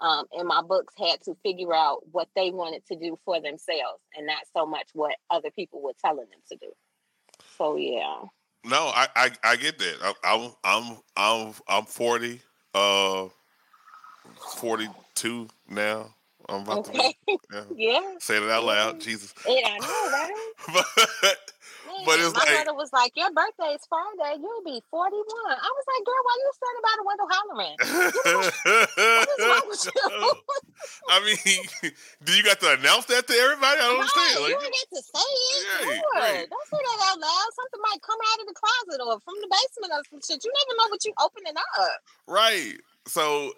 um, 0.00 0.26
in 0.32 0.46
my 0.46 0.62
books 0.62 0.94
had 0.98 1.20
to 1.22 1.34
figure 1.42 1.74
out 1.74 2.00
what 2.12 2.28
they 2.36 2.50
wanted 2.50 2.84
to 2.86 2.96
do 2.96 3.18
for 3.24 3.40
themselves, 3.40 4.00
and 4.16 4.26
not 4.26 4.42
so 4.56 4.64
much 4.66 4.88
what 4.92 5.16
other 5.30 5.50
people 5.50 5.82
were 5.82 5.92
telling 6.04 6.26
them 6.30 6.40
to 6.50 6.56
do. 6.56 6.72
So 7.56 7.76
yeah, 7.76 8.22
No, 8.68 8.92
I, 8.94 9.08
I 9.16 9.30
I 9.44 9.56
get 9.56 9.78
that. 9.78 9.96
I, 10.02 10.14
I'm 10.24 10.50
I'm 10.64 10.98
I'm 11.16 11.54
I'm 11.68 11.84
forty, 11.86 12.40
uh, 12.74 13.28
forty 14.56 14.88
two 15.14 15.48
now. 15.70 16.14
I'm 16.48 16.62
about 16.62 16.84
to 16.84 16.90
okay, 16.90 17.14
be 17.26 17.38
yeah. 17.52 17.62
yeah. 17.74 18.00
Saying 18.20 18.44
it 18.44 18.50
out 18.50 18.64
loud, 18.64 19.00
Jesus. 19.00 19.34
And 19.46 19.66
I 19.66 19.78
know, 19.78 20.10
right? 20.12 20.84
but 21.22 21.52
But 22.06 22.20
it's 22.20 22.34
my 22.34 22.40
like- 22.44 22.64
brother 22.64 22.74
was 22.74 22.92
like, 22.92 23.12
"Your 23.16 23.30
birthday 23.32 23.74
is 23.74 23.82
Friday. 23.88 24.38
You'll 24.42 24.62
be 24.64 24.82
41." 24.90 25.56
I 25.56 25.70
was 25.72 25.86
like, 25.88 26.02
"Girl, 26.06 26.22
why 26.26 26.34
are 26.34 26.42
you 26.44 26.52
standing 26.58 26.84
by 26.86 26.94
the 26.98 27.04
window 27.08 27.26
hollering?" 27.32 27.76
What 28.38 29.28
is 29.28 29.40
wrong 29.48 29.66
with 29.68 29.84
you? 29.86 30.32
I 31.10 31.16
mean, 31.24 31.92
do 32.24 32.30
you 32.36 32.42
got 32.42 32.60
to 32.60 32.72
announce 32.78 33.06
that 33.06 33.26
to 33.26 33.34
everybody? 33.34 33.78
I 33.80 33.86
don't 33.88 34.00
understand. 34.00 34.42
Like, 34.42 34.52
you 34.54 34.60
ain't 34.62 34.74
get 34.74 34.88
to 34.94 35.02
say 35.02 35.28
it. 35.28 35.62
Right, 35.86 36.02
right. 36.14 36.46
Don't 36.48 36.68
say 36.70 36.78
that 36.78 36.98
out 37.10 37.18
loud. 37.18 37.48
Something 37.56 37.82
might 37.82 38.00
come 38.02 38.20
out 38.32 38.38
of 38.40 38.46
the 38.46 38.56
closet 38.56 39.00
or 39.02 39.18
from 39.20 39.34
the 39.42 39.48
basement 39.50 39.92
or 39.94 40.02
some 40.10 40.20
shit. 40.22 40.44
You 40.44 40.52
never 40.54 40.74
know 40.78 40.88
what 40.90 41.04
you 41.04 41.12
opening 41.20 41.56
up. 41.56 42.00
right. 42.26 42.76
So, 43.06 43.52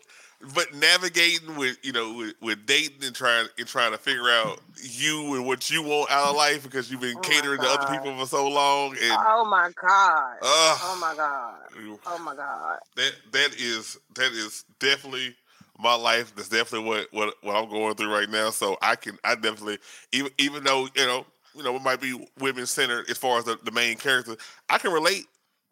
but 0.54 0.74
navigating 0.74 1.56
with 1.56 1.78
you 1.82 1.92
know 1.92 2.14
with, 2.14 2.34
with 2.40 2.66
dating 2.66 3.04
and 3.04 3.14
trying 3.14 3.46
and 3.58 3.66
trying 3.66 3.92
to 3.92 3.98
figure 3.98 4.30
out 4.30 4.60
you 4.82 5.34
and 5.34 5.46
what 5.46 5.70
you 5.70 5.82
want 5.82 6.10
out 6.10 6.30
of 6.30 6.36
life 6.36 6.62
because 6.62 6.90
you've 6.90 7.00
been 7.00 7.16
Oh 7.16 7.20
catering 7.20 7.60
to 7.60 7.66
other 7.68 7.86
people 7.86 8.16
for 8.18 8.26
so 8.26 8.48
long 8.48 8.92
and 8.92 9.12
Oh 9.12 9.44
my 9.44 9.70
god. 9.80 10.36
uh, 10.42 10.78
oh 10.82 10.98
my 11.00 11.14
god. 11.14 11.58
Oh 12.06 12.18
my 12.18 12.34
god. 12.34 12.78
that 12.96 13.12
that 13.32 13.54
is 13.58 13.98
that 14.14 14.32
is 14.32 14.64
definitely 14.78 15.34
my 15.78 15.94
life. 15.94 16.34
That's 16.34 16.48
definitely 16.48 16.88
what 16.88 17.12
what 17.12 17.34
what 17.42 17.56
I'm 17.56 17.68
going 17.68 17.94
through 17.94 18.12
right 18.12 18.28
now. 18.28 18.50
So 18.50 18.78
I 18.80 18.96
can 18.96 19.18
I 19.24 19.34
definitely 19.34 19.78
even 20.12 20.30
even 20.38 20.64
though 20.64 20.88
you 20.94 21.06
know 21.06 21.26
you 21.54 21.62
know 21.62 21.76
it 21.76 21.82
might 21.82 22.00
be 22.00 22.26
women 22.38 22.66
centered 22.66 23.10
as 23.10 23.18
far 23.18 23.38
as 23.38 23.44
the, 23.44 23.58
the 23.64 23.72
main 23.72 23.96
character, 23.96 24.36
I 24.70 24.78
can 24.78 24.92
relate 24.92 25.26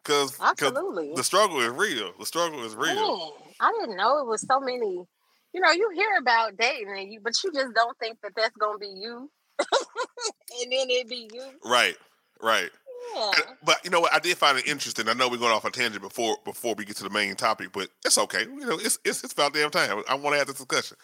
because 0.09 0.39
Absolutely. 0.41 1.13
the 1.15 1.23
struggle 1.23 1.59
is 1.59 1.69
real. 1.69 2.11
The 2.19 2.25
struggle 2.25 2.63
is 2.65 2.75
real. 2.75 2.95
Man, 2.95 3.29
I 3.59 3.71
didn't 3.79 3.97
know 3.97 4.19
it 4.19 4.27
was 4.27 4.41
so 4.41 4.59
many. 4.59 5.05
You 5.53 5.61
know, 5.61 5.71
you 5.71 5.89
hear 5.93 6.17
about 6.19 6.57
dating, 6.57 6.89
and 6.97 7.11
you, 7.11 7.19
but 7.23 7.33
you 7.43 7.51
just 7.53 7.73
don't 7.75 7.97
think 7.99 8.17
that 8.23 8.33
that's 8.35 8.55
gonna 8.57 8.77
be 8.77 8.87
you, 8.87 9.29
and 9.59 10.71
then 10.71 10.89
it 10.89 11.07
be 11.07 11.29
you. 11.31 11.43
Right, 11.63 11.95
right. 12.41 12.69
Yeah. 13.15 13.31
But 13.63 13.83
you 13.83 13.89
know 13.89 14.01
what? 14.01 14.13
I 14.13 14.19
did 14.19 14.37
find 14.37 14.57
it 14.57 14.67
interesting. 14.67 15.07
I 15.09 15.13
know 15.13 15.29
we're 15.29 15.37
going 15.37 15.53
off 15.53 15.65
a 15.65 15.71
tangent 15.71 16.01
before 16.01 16.37
before 16.45 16.75
we 16.75 16.85
get 16.85 16.97
to 16.97 17.03
the 17.03 17.09
main 17.09 17.35
topic, 17.35 17.69
but 17.71 17.89
it's 18.05 18.17
okay. 18.17 18.43
You 18.43 18.65
know, 18.65 18.77
it's 18.79 18.99
it's 19.05 19.23
it's 19.23 19.33
about 19.33 19.53
damn 19.53 19.71
time. 19.71 20.03
I 20.07 20.15
want 20.15 20.33
to 20.33 20.37
have 20.37 20.47
this 20.47 20.57
discussion. 20.57 20.97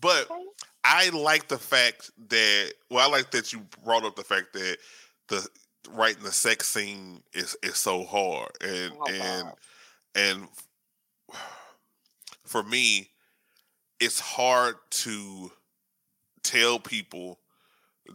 But 0.00 0.30
Okay. 0.30 0.42
I 0.84 1.10
like 1.10 1.48
the 1.48 1.58
fact 1.58 2.10
that 2.28 2.72
well, 2.90 3.06
I 3.06 3.10
like 3.10 3.30
that 3.32 3.52
you 3.52 3.64
brought 3.84 4.04
up 4.04 4.16
the 4.16 4.24
fact 4.24 4.52
that 4.54 4.78
the 5.28 5.46
writing 5.90 6.22
the 6.22 6.32
sex 6.32 6.68
scene 6.68 7.22
is 7.32 7.56
is 7.62 7.76
so 7.76 8.04
hard 8.04 8.50
and 8.60 8.92
Oh, 9.00 9.10
and 9.10 9.48
and 10.14 10.48
for 12.46 12.62
me, 12.62 13.10
it's 14.00 14.20
hard 14.20 14.76
to 14.90 15.50
tell 16.42 16.78
people 16.78 17.38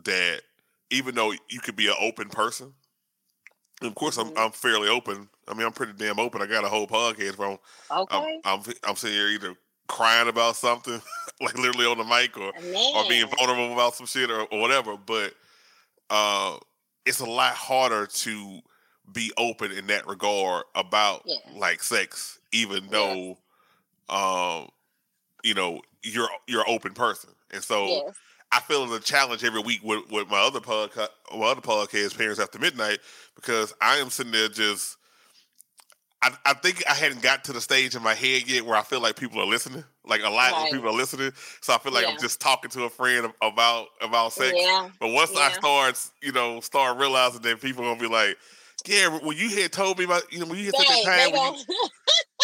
that 0.03 0.41
even 0.89 1.15
though 1.15 1.33
you 1.49 1.59
could 1.59 1.75
be 1.75 1.87
an 1.87 1.95
open 1.99 2.29
person, 2.29 2.73
of 3.81 3.95
course. 3.95 4.17
I'm 4.17 4.31
I'm 4.37 4.51
fairly 4.51 4.89
open. 4.89 5.29
I 5.47 5.53
mean 5.53 5.65
I'm 5.65 5.73
pretty 5.73 5.93
damn 5.93 6.19
open. 6.19 6.41
I 6.41 6.45
got 6.45 6.63
a 6.63 6.69
whole 6.69 6.87
podcast 6.87 7.37
where 7.37 7.51
I'm 7.51 7.57
Okay. 7.91 8.41
I'm, 8.43 8.59
I'm 8.59 8.73
I'm 8.83 8.95
sitting 8.95 9.17
here 9.17 9.27
either 9.27 9.55
crying 9.87 10.27
about 10.27 10.55
something, 10.55 11.01
like 11.41 11.57
literally 11.57 11.85
on 11.85 11.97
the 11.97 12.03
mic, 12.03 12.37
or 12.37 12.51
Man. 12.61 12.93
or 12.95 13.07
being 13.07 13.27
vulnerable 13.37 13.73
about 13.73 13.95
some 13.95 14.07
shit 14.07 14.29
or, 14.29 14.41
or 14.41 14.59
whatever. 14.59 14.97
But 14.97 15.33
uh, 16.09 16.57
it's 17.07 17.19
a 17.21 17.25
lot 17.25 17.53
harder 17.55 18.05
to 18.05 18.59
be 19.11 19.31
open 19.37 19.71
in 19.71 19.87
that 19.87 20.05
regard 20.07 20.65
about 20.75 21.23
Yeah. 21.25 21.37
like 21.55 21.81
sex, 21.81 22.39
even 22.51 22.87
though 22.89 23.37
um, 24.09 24.69
you 25.43 25.53
know 25.53 25.81
you're 26.03 26.29
you're 26.47 26.61
an 26.61 26.67
open 26.69 26.93
person, 26.93 27.31
and 27.51 27.63
so. 27.63 27.87
Yes. 27.87 28.15
I 28.49 28.61
feel 28.61 28.85
it's 28.85 28.93
a 28.93 28.99
challenge 29.01 29.43
every 29.43 29.59
week 29.59 29.81
with, 29.83 30.09
with 30.09 30.29
my 30.29 30.39
other 30.39 30.61
podcast, 30.61 31.09
my 31.37 31.47
other 31.47 31.59
podcast, 31.59 32.17
Parents 32.17 32.39
After 32.39 32.57
Midnight, 32.57 32.99
because 33.35 33.73
I 33.81 33.97
am 33.97 34.09
sitting 34.09 34.31
there 34.31 34.47
just. 34.47 34.96
I, 36.21 36.31
I 36.45 36.53
think 36.55 36.83
I 36.89 36.93
hadn't 36.93 37.21
got 37.21 37.43
to 37.45 37.53
the 37.53 37.61
stage 37.61 37.95
in 37.95 38.01
my 38.01 38.15
head 38.15 38.49
yet 38.49 38.65
where 38.65 38.75
I 38.75 38.81
feel 38.81 38.99
like 38.99 39.15
people 39.17 39.39
are 39.39 39.45
listening, 39.45 39.83
like 40.05 40.21
a 40.23 40.29
lot 40.29 40.51
Right. 40.51 40.65
of 40.65 40.71
people 40.73 40.89
are 40.89 40.93
listening. 40.97 41.31
So 41.61 41.73
I 41.73 41.77
feel 41.77 41.93
like 41.93 42.07
I'm 42.07 42.17
just 42.17 42.41
talking 42.41 42.71
to 42.71 42.83
a 42.85 42.89
friend 42.89 43.31
about 43.41 43.87
about 44.01 44.33
sex. 44.33 44.53
Yeah. 44.57 44.89
But 44.99 45.09
once 45.09 45.35
I 45.37 45.51
start, 45.51 45.99
you 46.23 46.31
know, 46.31 46.59
start 46.59 46.97
realizing 46.97 47.41
that 47.41 47.61
people 47.61 47.83
are 47.83 47.89
gonna 47.89 47.99
be 47.99 48.07
like, 48.07 48.37
"Yeah, 48.87 49.09
when 49.19 49.37
you 49.37 49.49
had 49.61 49.71
told 49.71 49.99
me 49.99 50.05
about, 50.05 50.23
you 50.33 50.39
know, 50.39 50.47
when 50.47 50.57
you 50.57 50.65
had 50.65 50.73
took 50.75 50.87
Dang, 50.87 51.03
the 51.03 51.05
time, 51.05 51.31
when 51.31 51.33
gonna, 51.33 51.57
you, 51.57 51.75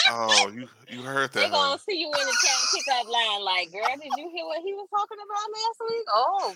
oh, 0.10 0.52
you 0.54 0.68
you 0.90 1.02
heard 1.02 1.32
that. 1.32 1.34
they 1.42 1.50
that? 1.50 1.50
huh? 1.50 1.58
gonna 1.70 1.80
see 1.80 2.00
you 2.00 2.08
in 2.08 2.12
the 2.14 2.20
child 2.20 2.68
pickup 2.76 3.08
line 3.12 3.42
like, 3.44 3.72
girl, 3.72 3.88
did 4.00 4.12
you 4.18 4.30
hear 4.36 4.46
what 4.46 4.62
he 4.64 4.74
was 4.74 4.88
talking 4.92 5.18
about 5.18 5.50
last 5.50 5.82
week? 5.90 6.06
Oh, 6.14 6.56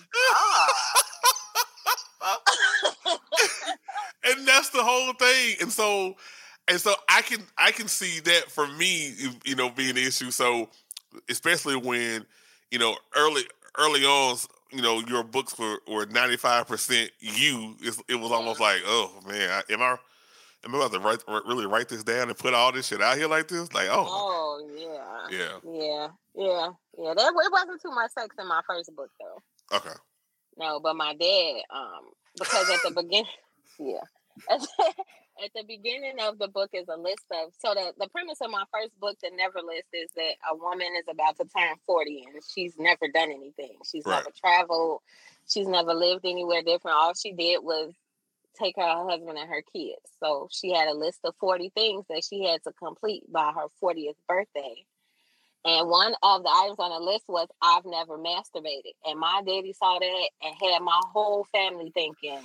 God. 3.02 3.18
and 4.24 4.46
that's 4.46 4.70
the 4.70 4.82
whole 4.84 5.12
thing. 5.14 5.56
And 5.60 5.72
so, 5.72 6.14
and 6.68 6.80
so 6.80 6.94
I 7.08 7.22
can 7.22 7.40
I 7.56 7.72
can 7.72 7.88
see 7.88 8.20
that 8.20 8.50
for 8.50 8.66
me, 8.66 9.14
you 9.44 9.56
know, 9.56 9.70
being 9.70 9.90
an 9.90 9.96
issue. 9.96 10.30
So, 10.30 10.68
especially 11.28 11.76
when 11.76 12.26
you 12.70 12.78
know 12.78 12.96
early 13.16 13.42
early 13.78 14.04
on, 14.04 14.36
you 14.70 14.82
know, 14.82 15.00
your 15.00 15.22
books 15.22 15.58
were 15.58 15.78
were 15.88 16.06
ninety 16.06 16.36
five 16.36 16.68
percent 16.68 17.10
you. 17.20 17.76
It 18.08 18.16
was 18.16 18.32
almost 18.32 18.60
like, 18.60 18.82
oh 18.86 19.12
man, 19.26 19.62
am 19.70 19.82
I 19.82 19.96
am 20.64 20.74
I 20.74 20.78
about 20.78 20.92
to 20.92 20.98
write 21.00 21.22
really 21.46 21.66
write 21.66 21.88
this 21.88 22.04
down 22.04 22.28
and 22.28 22.38
put 22.38 22.54
all 22.54 22.72
this 22.72 22.88
shit 22.88 23.00
out 23.00 23.16
here 23.16 23.28
like 23.28 23.48
this? 23.48 23.72
Like, 23.72 23.88
oh, 23.90 24.06
oh, 24.08 25.28
yeah. 25.30 25.38
yeah, 25.38 25.58
Yeah. 25.64 26.08
Yeah. 26.34 26.68
Yeah. 26.98 27.14
That, 27.14 27.32
it 27.34 27.52
wasn't 27.52 27.80
too 27.82 27.90
much 27.90 28.12
sex 28.12 28.34
in 28.38 28.46
my 28.46 28.60
first 28.66 28.94
book, 28.94 29.10
though. 29.20 29.76
okay, 29.76 29.96
No, 30.56 30.80
but 30.80 30.96
my 30.96 31.14
dad, 31.14 31.62
um, 31.74 32.10
because 32.38 32.70
at 32.70 32.80
the 32.84 33.02
beginning, 33.02 33.26
yeah, 33.78 34.04
at, 35.42 35.50
the 35.54 35.64
beginning 35.66 36.16
of 36.20 36.38
the 36.38 36.48
book 36.48 36.70
is 36.72 36.88
a 36.88 36.96
list 36.96 37.24
of 37.32 37.52
so 37.58 37.74
the, 37.74 37.92
the 37.98 38.08
premise 38.08 38.40
of 38.40 38.50
my 38.50 38.64
first 38.72 38.98
book, 39.00 39.16
The 39.22 39.30
Never 39.36 39.60
List, 39.66 39.88
is 39.92 40.10
that 40.16 40.34
a 40.50 40.56
woman 40.56 40.88
is 40.98 41.06
about 41.10 41.36
to 41.36 41.44
turn 41.56 41.76
40 41.86 42.26
and 42.32 42.42
she's 42.54 42.74
never 42.78 43.08
done 43.08 43.30
anything. 43.30 43.76
She's 43.90 44.04
right. 44.06 44.16
never 44.16 44.30
traveled, 44.38 45.00
she's 45.48 45.68
never 45.68 45.94
lived 45.94 46.24
anywhere 46.24 46.62
different. 46.62 46.96
All 46.96 47.14
she 47.14 47.32
did 47.32 47.62
was 47.62 47.92
take 48.58 48.76
her 48.76 49.08
husband 49.08 49.38
and 49.38 49.48
her 49.48 49.62
kids. 49.72 50.02
So 50.22 50.48
she 50.50 50.72
had 50.72 50.88
a 50.88 50.94
list 50.94 51.20
of 51.24 51.34
40 51.40 51.70
things 51.74 52.04
that 52.08 52.24
she 52.28 52.44
had 52.44 52.62
to 52.64 52.72
complete 52.72 53.30
by 53.32 53.52
her 53.52 53.68
40th 53.82 54.16
birthday. 54.28 54.84
And 55.64 55.88
one 55.88 56.14
of 56.22 56.42
the 56.42 56.48
items 56.48 56.78
on 56.78 56.90
the 56.90 57.04
list 57.04 57.24
was 57.28 57.48
I've 57.60 57.84
never 57.84 58.16
masturbated. 58.16 58.94
And 59.04 59.18
my 59.18 59.42
daddy 59.44 59.72
saw 59.72 59.98
that 59.98 60.28
and 60.42 60.54
had 60.60 60.82
my 60.82 61.00
whole 61.12 61.46
family 61.52 61.90
thinking 61.92 62.40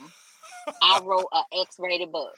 I 0.82 1.02
wrote 1.06 1.28
an 1.32 1.44
X-rated 1.62 2.12
book. 2.12 2.36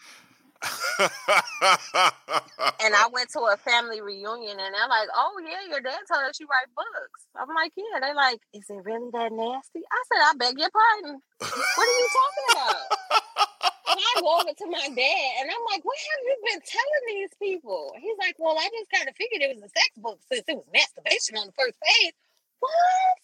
And 2.82 2.95
I 2.95 3.07
went 3.11 3.30
to 3.32 3.39
a 3.51 3.57
family 3.57 4.01
reunion 4.01 4.59
and 4.59 4.74
they're 4.74 4.89
like, 4.89 5.09
Oh 5.16 5.41
yeah, 5.43 5.70
your 5.70 5.82
dad 5.82 5.99
told 6.07 6.24
us 6.30 6.39
you 6.39 6.47
write 6.47 6.74
books. 6.76 7.28
I'm 7.36 7.53
like, 7.53 7.74
Yeah. 7.76 7.99
They're 7.99 8.16
like, 8.16 8.41
Is 8.53 8.70
it 8.70 8.84
really 8.84 9.09
that 9.11 9.32
nasty? 9.32 9.82
I 9.86 9.99
said, 10.09 10.22
I 10.22 10.34
beg 10.38 10.59
your 10.59 10.70
pardon. 10.70 11.22
What 11.39 11.88
are 11.88 11.97
you 11.99 12.09
talking 12.13 12.47
about? 12.53 12.86
I 13.95 14.20
go 14.20 14.28
over 14.39 14.51
to 14.51 14.68
my 14.68 14.88
dad 14.91 15.32
and 15.39 15.47
I'm 15.47 15.66
like, 15.72 15.84
what 15.86 15.95
have 15.95 16.22
you 16.28 16.36
been 16.51 16.61
telling 16.68 17.05
these 17.07 17.32
people? 17.39 17.93
He's 17.95 18.18
like, 18.20 18.36
well, 18.38 18.57
I 18.59 18.68
just 18.68 18.91
kind 18.91 19.07
of 19.07 19.16
figured 19.16 19.41
it 19.41 19.55
was 19.55 19.63
a 19.63 19.72
sex 19.72 19.89
book 19.97 20.20
since 20.32 20.43
it 20.47 20.55
was 20.55 20.68
masturbation 20.74 21.38
on 21.38 21.47
the 21.47 21.55
first 21.55 21.80
page. 21.80 22.13
What? 22.59 23.16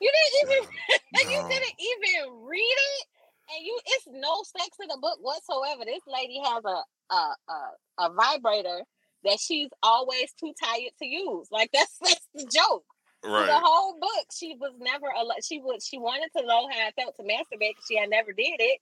You 0.00 0.10
didn't 0.12 0.36
even 0.44 0.60
no. 1.14 1.20
you 1.30 1.40
didn't 1.48 1.78
even 1.80 2.44
read 2.44 2.78
it? 2.92 3.06
And 3.50 3.64
you 3.64 3.78
it's 3.86 4.06
no 4.10 4.42
sex 4.42 4.76
in 4.80 4.88
the 4.88 4.98
book 5.00 5.18
whatsoever. 5.20 5.84
This 5.84 6.02
lady 6.06 6.40
has 6.44 6.64
a 6.64 7.14
a 7.14 7.34
a, 7.48 8.06
a 8.06 8.12
vibrator 8.12 8.84
that 9.24 9.40
she's 9.40 9.70
always 9.82 10.32
too 10.38 10.52
tired 10.62 10.92
to 10.98 11.06
use. 11.06 11.48
Like 11.50 11.70
that's 11.74 11.98
that's 12.00 12.28
the 12.34 12.44
joke. 12.44 12.84
Right. 13.24 13.46
The 13.46 13.54
whole 13.54 13.98
book, 13.98 14.26
she 14.36 14.54
was 14.60 14.72
never 14.78 15.06
a 15.06 15.42
she 15.42 15.58
would 15.60 15.82
she 15.82 15.98
wanted 15.98 16.30
to 16.36 16.46
know 16.46 16.68
how 16.68 16.88
I 16.88 16.92
felt 16.96 17.16
to 17.16 17.22
masturbate 17.22 17.74
because 17.74 17.84
she 17.88 17.96
had 17.96 18.10
never 18.10 18.32
did 18.32 18.56
it 18.58 18.80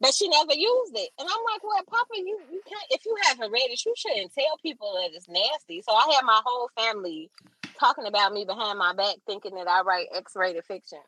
but 0.00 0.14
she 0.14 0.28
never 0.28 0.52
used 0.52 0.92
it. 0.94 1.10
And 1.18 1.28
I'm 1.28 1.44
like, 1.52 1.62
well, 1.62 1.82
Papa, 1.88 2.14
you, 2.16 2.38
you 2.50 2.60
can't, 2.68 2.84
if 2.90 3.06
you 3.06 3.16
haven't 3.26 3.50
read 3.50 3.70
it, 3.70 3.84
you 3.84 3.94
shouldn't 3.96 4.34
tell 4.34 4.58
people 4.62 4.94
that 4.94 5.14
it's 5.14 5.28
nasty. 5.28 5.82
So 5.82 5.94
I 5.94 6.12
had 6.14 6.24
my 6.24 6.40
whole 6.44 6.68
family 6.76 7.30
talking 7.78 8.06
about 8.06 8.32
me 8.32 8.44
behind 8.44 8.78
my 8.78 8.92
back, 8.92 9.16
thinking 9.26 9.54
that 9.54 9.68
I 9.68 9.82
write 9.82 10.08
X-rated 10.14 10.64
fiction. 10.64 10.98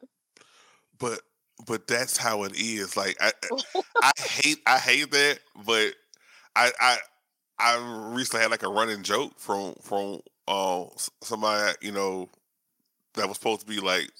But 0.99 1.21
but 1.66 1.86
that's 1.86 2.16
how 2.16 2.44
it 2.44 2.52
is. 2.56 2.96
Like 2.96 3.16
I 3.20 3.32
I 4.02 4.12
hate 4.18 4.59
I 4.66 4.78
hate 4.78 5.11
that, 5.11 5.38
but 5.64 5.94
I 6.56 6.70
I 6.80 6.96
I 7.59 8.12
recently 8.14 8.42
had 8.42 8.50
like 8.50 8.62
a 8.62 8.68
running 8.68 9.02
joke 9.02 9.38
from 9.38 9.74
from 9.82 10.20
uh, 10.46 10.84
somebody 11.22 11.72
you 11.80 11.92
know 11.92 12.28
that 13.14 13.28
was 13.28 13.36
supposed 13.36 13.61
to 13.61 13.66
be 13.66 13.80
like 13.80 14.11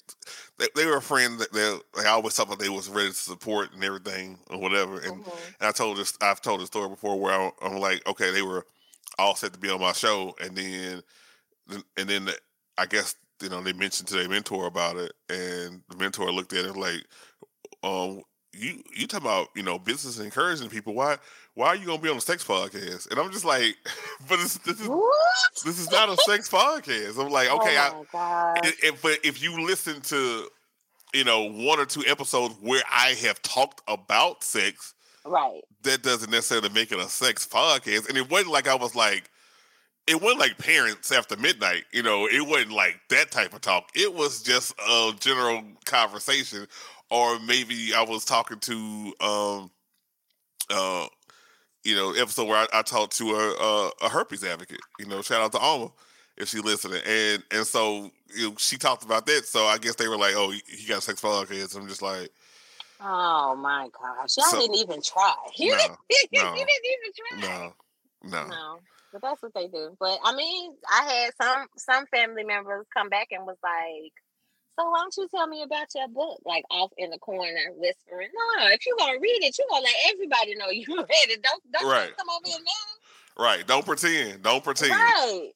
they, 0.57 0.67
they 0.75 0.85
were 0.85 0.97
a 0.97 1.01
friend 1.01 1.39
that 1.39 1.51
they 1.53 1.71
like 1.95 2.05
I 2.05 2.09
always 2.09 2.35
thought 2.35 2.57
they 2.59 2.69
was 2.69 2.89
ready 2.89 3.09
to 3.09 3.15
support 3.15 3.73
and 3.73 3.83
everything 3.83 4.37
or 4.49 4.59
whatever. 4.59 4.99
And, 4.99 5.23
mm-hmm. 5.23 5.53
and 5.59 5.67
I 5.67 5.71
told 5.71 5.97
this 5.97 6.17
I've 6.21 6.41
told 6.41 6.61
the 6.61 6.67
story 6.67 6.89
before 6.89 7.19
where 7.19 7.33
I, 7.33 7.51
I'm 7.61 7.77
like, 7.77 8.05
okay, 8.07 8.31
they 8.31 8.41
were 8.41 8.65
all 9.17 9.35
set 9.35 9.53
to 9.53 9.59
be 9.59 9.69
on 9.69 9.81
my 9.81 9.93
show, 9.93 10.35
and 10.41 10.55
then 10.55 11.01
and 11.97 12.09
then 12.09 12.29
I 12.77 12.85
guess 12.85 13.15
you 13.41 13.49
know 13.49 13.61
they 13.61 13.73
mentioned 13.73 14.07
to 14.09 14.15
their 14.15 14.29
mentor 14.29 14.67
about 14.67 14.97
it, 14.97 15.13
and 15.29 15.81
the 15.89 15.97
mentor 15.97 16.31
looked 16.31 16.53
at 16.53 16.65
it 16.65 16.75
like, 16.75 17.03
um, 17.83 18.21
you 18.53 18.81
you 18.95 19.07
talking 19.07 19.27
about 19.27 19.49
you 19.55 19.63
know 19.63 19.77
business 19.77 20.19
encouraging 20.19 20.69
people. 20.69 20.93
Why 20.93 21.17
why 21.53 21.67
are 21.67 21.75
you 21.75 21.85
gonna 21.85 22.01
be 22.01 22.09
on 22.09 22.17
a 22.17 22.21
sex 22.21 22.43
podcast? 22.43 23.09
And 23.11 23.19
i'm 23.19 23.31
just 23.31 23.45
like 23.45 23.75
but 24.27 24.37
this, 24.37 24.57
this 24.59 24.79
is 24.79 24.87
what? 24.87 25.13
this 25.65 25.79
is 25.79 25.91
not 25.91 26.09
a 26.09 26.17
sex 26.17 26.49
podcast. 26.49 27.19
I'm 27.23 27.31
like 27.31 27.49
oh 27.51 27.59
okay 27.59 27.77
oh 27.77 28.05
I, 28.13 28.55
it, 28.63 28.75
it, 28.83 28.95
but 29.01 29.19
if 29.23 29.41
you 29.41 29.65
listen 29.65 30.01
to 30.01 30.47
you 31.13 31.23
know 31.23 31.51
one 31.51 31.79
or 31.79 31.85
two 31.85 32.03
episodes 32.07 32.55
where 32.61 32.83
i 32.91 33.09
have 33.21 33.41
talked 33.41 33.81
about 33.87 34.43
sex 34.43 34.93
right. 35.25 35.61
that 35.83 36.03
doesn't 36.03 36.31
necessarily 36.31 36.69
make 36.69 36.91
it 36.91 36.99
a 36.99 37.09
sex 37.09 37.47
podcast. 37.47 38.09
And 38.09 38.17
it 38.17 38.29
wasn't 38.29 38.51
like 38.51 38.67
i 38.67 38.75
was 38.75 38.95
like 38.95 39.29
it 40.07 40.19
wasn't 40.19 40.39
like 40.39 40.57
parents 40.57 41.11
after 41.11 41.37
midnight, 41.37 41.83
you 41.93 42.01
know, 42.01 42.25
it 42.25 42.47
wasn't 42.47 42.71
like 42.71 42.99
that 43.09 43.29
type 43.29 43.53
of 43.53 43.61
talk. 43.61 43.89
It 43.93 44.11
was 44.11 44.41
just 44.41 44.73
a 44.89 45.11
general 45.19 45.61
conversation 45.85 46.67
or 47.09 47.39
maybe 47.39 47.93
I 47.95 48.03
was 48.03 48.25
talking 48.25 48.59
to 48.59 49.13
um 49.19 49.71
uh 50.69 51.07
you 51.83 51.95
know 51.95 52.13
episode 52.13 52.47
where 52.47 52.57
I, 52.57 52.67
I 52.73 52.81
talked 52.81 53.17
to 53.17 53.31
a, 53.31 53.53
a, 53.53 53.91
a 54.03 54.09
herpes 54.09 54.43
advocate. 54.43 54.81
You 54.99 55.07
know, 55.07 55.21
shout 55.21 55.41
out 55.41 55.51
to 55.53 55.59
Alma 55.59 55.91
if 56.37 56.49
she 56.49 56.59
listening, 56.59 57.01
and 57.05 57.43
and 57.51 57.65
so 57.65 58.11
you 58.35 58.49
know, 58.49 58.55
she 58.57 58.77
talked 58.77 59.03
about 59.03 59.25
that. 59.25 59.45
So 59.45 59.65
I 59.65 59.77
guess 59.77 59.95
they 59.95 60.07
were 60.07 60.17
like, 60.17 60.33
"Oh, 60.35 60.51
he 60.51 60.87
got 60.87 61.03
sex 61.03 61.21
podcast." 61.21 61.75
I'm 61.75 61.87
just 61.87 62.01
like, 62.01 62.29
"Oh 63.01 63.55
my 63.55 63.89
gosh, 63.93 64.37
y'all 64.37 64.45
so, 64.45 64.59
didn't 64.59 64.75
even 64.75 65.01
try. 65.01 65.33
You, 65.57 65.71
no, 65.71 65.77
didn't, 65.77 65.97
no, 66.33 66.53
you 66.55 66.65
didn't 66.65 66.85
even 66.85 67.49
try. 67.49 67.49
No, 67.49 67.73
no, 68.23 68.47
no." 68.47 68.79
But 69.11 69.21
that's 69.23 69.41
what 69.41 69.53
they 69.55 69.67
do. 69.67 69.95
But 69.99 70.19
I 70.23 70.35
mean, 70.35 70.73
I 70.89 71.03
had 71.03 71.33
some 71.41 71.67
some 71.77 72.05
family 72.07 72.43
members 72.43 72.85
come 72.95 73.09
back 73.09 73.29
and 73.31 73.45
was 73.45 73.57
like, 73.63 74.13
so 74.79 74.89
why 74.89 74.99
don't 74.99 75.17
you 75.17 75.27
tell 75.29 75.47
me 75.47 75.61
about 75.63 75.87
your 75.93 76.07
book? 76.07 76.39
Like 76.45 76.63
off 76.71 76.91
in 76.97 77.09
the 77.09 77.17
corner 77.17 77.71
whispering. 77.75 78.29
No, 78.33 78.67
if 78.67 78.85
you're 78.85 78.95
gonna 78.97 79.19
read 79.19 79.43
it, 79.43 79.57
you're 79.57 79.67
gonna 79.69 79.83
let 79.83 79.95
everybody 80.13 80.55
know 80.55 80.69
you 80.69 80.85
read 80.97 81.29
it. 81.29 81.43
Don't 81.43 81.61
don't 81.71 81.91
right. 81.91 82.15
come 82.17 82.27
over 82.29 82.47
here 82.47 82.57
now. 82.59 83.43
Right. 83.43 83.67
Don't 83.67 83.85
pretend. 83.85 84.43
Don't 84.43 84.63
pretend. 84.63 84.91
Right. 84.91 85.51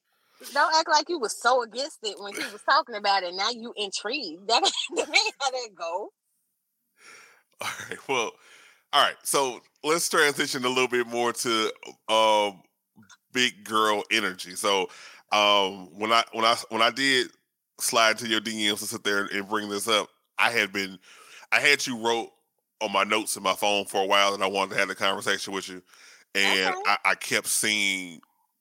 Don't 0.52 0.74
act 0.76 0.88
like 0.90 1.08
you 1.08 1.18
was 1.18 1.40
so 1.40 1.62
against 1.62 1.98
it 2.02 2.16
when 2.20 2.34
he 2.34 2.40
was 2.52 2.60
talking 2.68 2.96
about 2.96 3.22
it. 3.22 3.34
Now 3.34 3.50
you 3.50 3.72
intrigued. 3.76 4.42
That, 4.48 4.70
that 4.96 5.08
ain't 5.08 5.34
how 5.40 5.50
that 5.50 5.68
go. 5.74 6.10
All 7.60 7.68
right. 7.88 8.08
Well, 8.08 8.32
all 8.92 9.06
right. 9.06 9.16
So 9.22 9.60
let's 9.82 10.08
transition 10.08 10.64
a 10.64 10.68
little 10.68 10.88
bit 10.88 11.06
more 11.06 11.32
to 11.32 11.72
um 12.08 12.62
big 13.32 13.64
girl 13.64 14.02
energy. 14.10 14.54
So 14.54 14.90
um 15.32 15.88
when 15.98 16.12
I 16.12 16.24
when 16.32 16.44
I 16.44 16.56
when 16.68 16.82
I 16.82 16.90
did 16.90 17.30
slide 17.80 18.18
to 18.18 18.28
your 18.28 18.40
DMs 18.40 18.78
to 18.80 18.86
sit 18.86 19.04
there 19.04 19.28
and 19.32 19.48
bring 19.48 19.68
this 19.68 19.88
up. 19.88 20.08
I 20.38 20.50
had 20.50 20.72
been, 20.72 20.98
I 21.52 21.60
had 21.60 21.86
you 21.86 21.98
wrote 21.98 22.30
on 22.80 22.92
my 22.92 23.04
notes 23.04 23.36
in 23.36 23.42
my 23.42 23.54
phone 23.54 23.84
for 23.86 24.02
a 24.02 24.06
while 24.06 24.36
that 24.36 24.44
I 24.44 24.48
wanted 24.48 24.72
to 24.74 24.78
have 24.78 24.88
the 24.88 24.94
conversation 24.94 25.52
with 25.52 25.68
you, 25.68 25.82
and 26.34 26.74
okay. 26.74 26.82
I, 26.86 26.96
I, 27.04 27.14
kept 27.14 27.46
seeing 27.46 28.20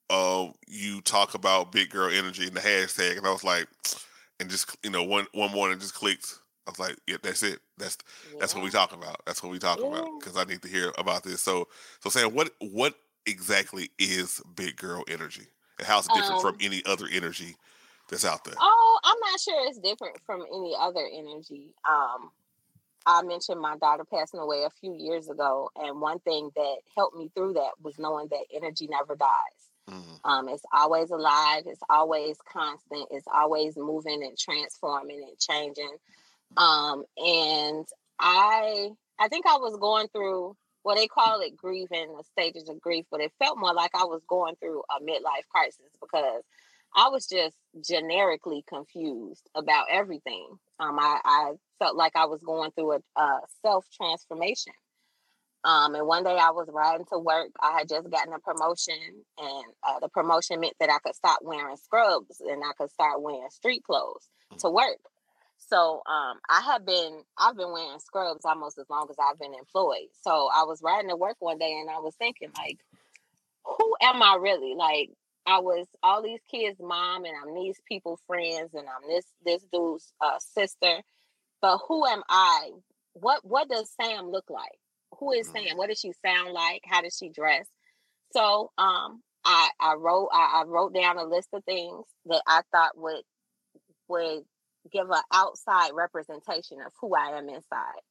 uh, 0.09 0.47
you 0.67 1.01
talk 1.01 1.33
about 1.33 1.71
big 1.71 1.89
girl 1.89 2.11
energy 2.11 2.45
and 2.47 2.55
the 2.55 2.61
hashtag, 2.61 3.17
and 3.17 3.25
I 3.25 3.31
was 3.31 3.43
like, 3.43 3.67
and 4.39 4.49
just 4.49 4.75
you 4.83 4.91
know 4.91 5.03
one 5.03 5.27
one 5.33 5.51
morning 5.51 5.79
just 5.79 5.95
clicked. 5.95 6.39
I 6.67 6.71
was 6.71 6.79
like, 6.79 6.97
yeah, 7.07 7.17
that's 7.21 7.43
it. 7.43 7.59
That's 7.77 7.97
yeah. 8.31 8.37
that's 8.39 8.55
what 8.55 8.63
we 8.63 8.69
talking 8.69 8.99
about. 8.99 9.21
That's 9.25 9.43
what 9.43 9.51
we 9.51 9.59
talking 9.59 9.85
yeah. 9.85 9.99
about 9.99 10.19
because 10.19 10.37
I 10.37 10.43
need 10.45 10.61
to 10.61 10.67
hear 10.67 10.93
about 10.97 11.23
this. 11.23 11.41
So 11.41 11.67
so 11.99 12.09
Sam, 12.09 12.33
what 12.33 12.51
what 12.59 12.95
exactly 13.25 13.89
is 13.99 14.41
big 14.55 14.77
girl 14.77 15.03
energy, 15.07 15.47
and 15.79 15.87
how's 15.87 16.05
it 16.05 16.13
different 16.13 16.35
um, 16.35 16.41
from 16.41 16.57
any 16.61 16.83
other 16.85 17.07
energy 17.11 17.55
that's 18.09 18.25
out 18.25 18.43
there? 18.43 18.55
Oh, 18.59 18.99
I'm 19.03 19.19
not 19.19 19.39
sure 19.39 19.67
it's 19.67 19.79
different 19.79 20.17
from 20.25 20.41
any 20.41 20.75
other 20.79 21.05
energy. 21.11 21.73
Um, 21.87 22.31
I 23.05 23.21
mentioned 23.23 23.59
my 23.59 23.77
daughter 23.77 24.05
passing 24.05 24.39
away 24.39 24.63
a 24.63 24.69
few 24.69 24.93
years 24.93 25.29
ago, 25.29 25.69
and 25.75 25.99
one 25.99 26.19
thing 26.19 26.51
that 26.55 26.75
helped 26.95 27.17
me 27.17 27.29
through 27.35 27.53
that 27.53 27.71
was 27.81 27.99
knowing 27.99 28.27
that 28.29 28.45
energy 28.53 28.87
never 28.87 29.15
dies. 29.15 29.29
Mm-hmm. 29.89 30.29
Um, 30.29 30.47
it's 30.47 30.63
always 30.73 31.11
alive. 31.11 31.63
It's 31.65 31.81
always 31.89 32.37
constant. 32.51 33.07
It's 33.11 33.27
always 33.33 33.75
moving 33.75 34.23
and 34.23 34.37
transforming 34.37 35.21
and 35.27 35.37
changing. 35.37 35.97
Um, 36.55 37.03
and 37.17 37.85
I, 38.19 38.91
I 39.19 39.27
think 39.27 39.45
I 39.45 39.57
was 39.57 39.75
going 39.77 40.07
through 40.07 40.55
well, 40.83 40.95
they 40.95 41.07
call 41.07 41.39
it 41.41 41.55
grieving, 41.55 42.15
the 42.17 42.23
stages 42.31 42.67
of 42.67 42.81
grief, 42.81 43.05
but 43.09 43.21
it 43.21 43.31
felt 43.39 43.57
more 43.57 43.73
like 43.73 43.91
I 43.95 44.03
was 44.03 44.21
going 44.27 44.55
through 44.55 44.83
a 44.89 45.01
midlife 45.01 45.47
crisis 45.49 45.91
because 46.01 46.43
I 46.95 47.09
was 47.09 47.27
just 47.27 47.55
generically 47.87 48.63
confused 48.67 49.49
about 49.55 49.85
everything. 49.89 50.47
Um, 50.79 50.99
I, 50.99 51.19
I, 51.23 51.51
felt 51.79 51.95
like 51.97 52.15
I 52.15 52.25
was 52.25 52.39
going 52.41 52.71
through 52.71 52.93
a, 52.93 52.99
a 53.19 53.39
self 53.61 53.85
transformation. 53.91 54.73
Um, 55.65 55.95
and 55.95 56.07
one 56.07 56.23
day 56.23 56.37
I 56.39 56.51
was 56.51 56.69
riding 56.71 57.05
to 57.11 57.19
work. 57.19 57.49
I 57.61 57.77
had 57.77 57.89
just 57.89 58.09
gotten 58.09 58.33
a 58.33 58.39
promotion, 58.39 58.95
and 59.37 59.65
uh, 59.87 59.99
the 59.99 60.09
promotion 60.09 60.59
meant 60.59 60.75
that 60.79 60.89
I 60.89 60.99
could 60.99 61.15
stop 61.15 61.39
wearing 61.41 61.77
scrubs 61.77 62.41
and 62.41 62.61
I 62.63 62.71
could 62.77 62.91
start 62.91 63.21
wearing 63.21 63.49
street 63.49 63.83
clothes 63.83 64.29
to 64.59 64.67
mm-hmm. 64.67 64.75
work. 64.75 64.99
So 65.57 66.01
um, 66.05 66.39
I 66.49 66.61
have 66.71 66.85
been 66.85 67.21
I've 67.37 67.55
been 67.55 67.71
wearing 67.71 67.99
scrubs 67.99 68.45
almost 68.45 68.77
as 68.77 68.89
long 68.89 69.07
as 69.09 69.15
I've 69.19 69.39
been 69.39 69.53
employed. 69.53 70.09
So 70.21 70.49
I 70.53 70.63
was 70.63 70.81
riding 70.83 71.09
to 71.09 71.15
work 71.15 71.37
one 71.39 71.57
day 71.57 71.77
and 71.79 71.89
I 71.89 71.99
was 71.99 72.15
thinking 72.15 72.49
like, 72.57 72.79
who 73.65 73.95
am 74.01 74.21
I 74.21 74.37
really? 74.41 74.75
Like 74.75 75.09
I 75.45 75.59
was 75.59 75.87
all 76.01 76.21
these 76.21 76.41
kids' 76.49 76.79
mom, 76.81 77.25
and 77.25 77.33
I'm 77.35 77.55
these 77.55 77.79
people 77.87 78.19
friends, 78.27 78.73
and 78.73 78.87
I'm 78.87 79.09
this 79.09 79.25
this 79.45 79.63
dude's 79.71 80.11
uh, 80.21 80.39
sister. 80.39 81.01
But 81.61 81.79
who 81.87 82.05
am 82.05 82.23
I? 82.29 82.71
What 83.13 83.45
what 83.45 83.69
does 83.69 83.91
Sam 83.99 84.29
look 84.29 84.49
like? 84.49 84.79
who 85.19 85.31
is 85.31 85.47
Sam? 85.47 85.63
Mm-hmm. 85.63 85.77
What 85.77 85.89
does 85.89 85.99
she 85.99 86.11
sound 86.25 86.53
like? 86.53 86.81
How 86.85 87.01
does 87.01 87.17
she 87.17 87.29
dress? 87.29 87.67
So 88.31 88.71
um, 88.77 89.21
I 89.45 89.69
I 89.79 89.95
wrote 89.97 90.29
I, 90.33 90.61
I 90.61 90.63
wrote 90.67 90.93
down 90.93 91.17
a 91.17 91.25
list 91.25 91.49
of 91.53 91.63
things 91.65 92.05
that 92.25 92.41
I 92.47 92.61
thought 92.71 92.97
would 92.97 93.21
would 94.07 94.43
give 94.91 95.09
an 95.09 95.21
outside 95.33 95.91
representation 95.93 96.79
of 96.85 96.91
who 96.99 97.15
I 97.15 97.37
am 97.37 97.49
inside. 97.49 98.01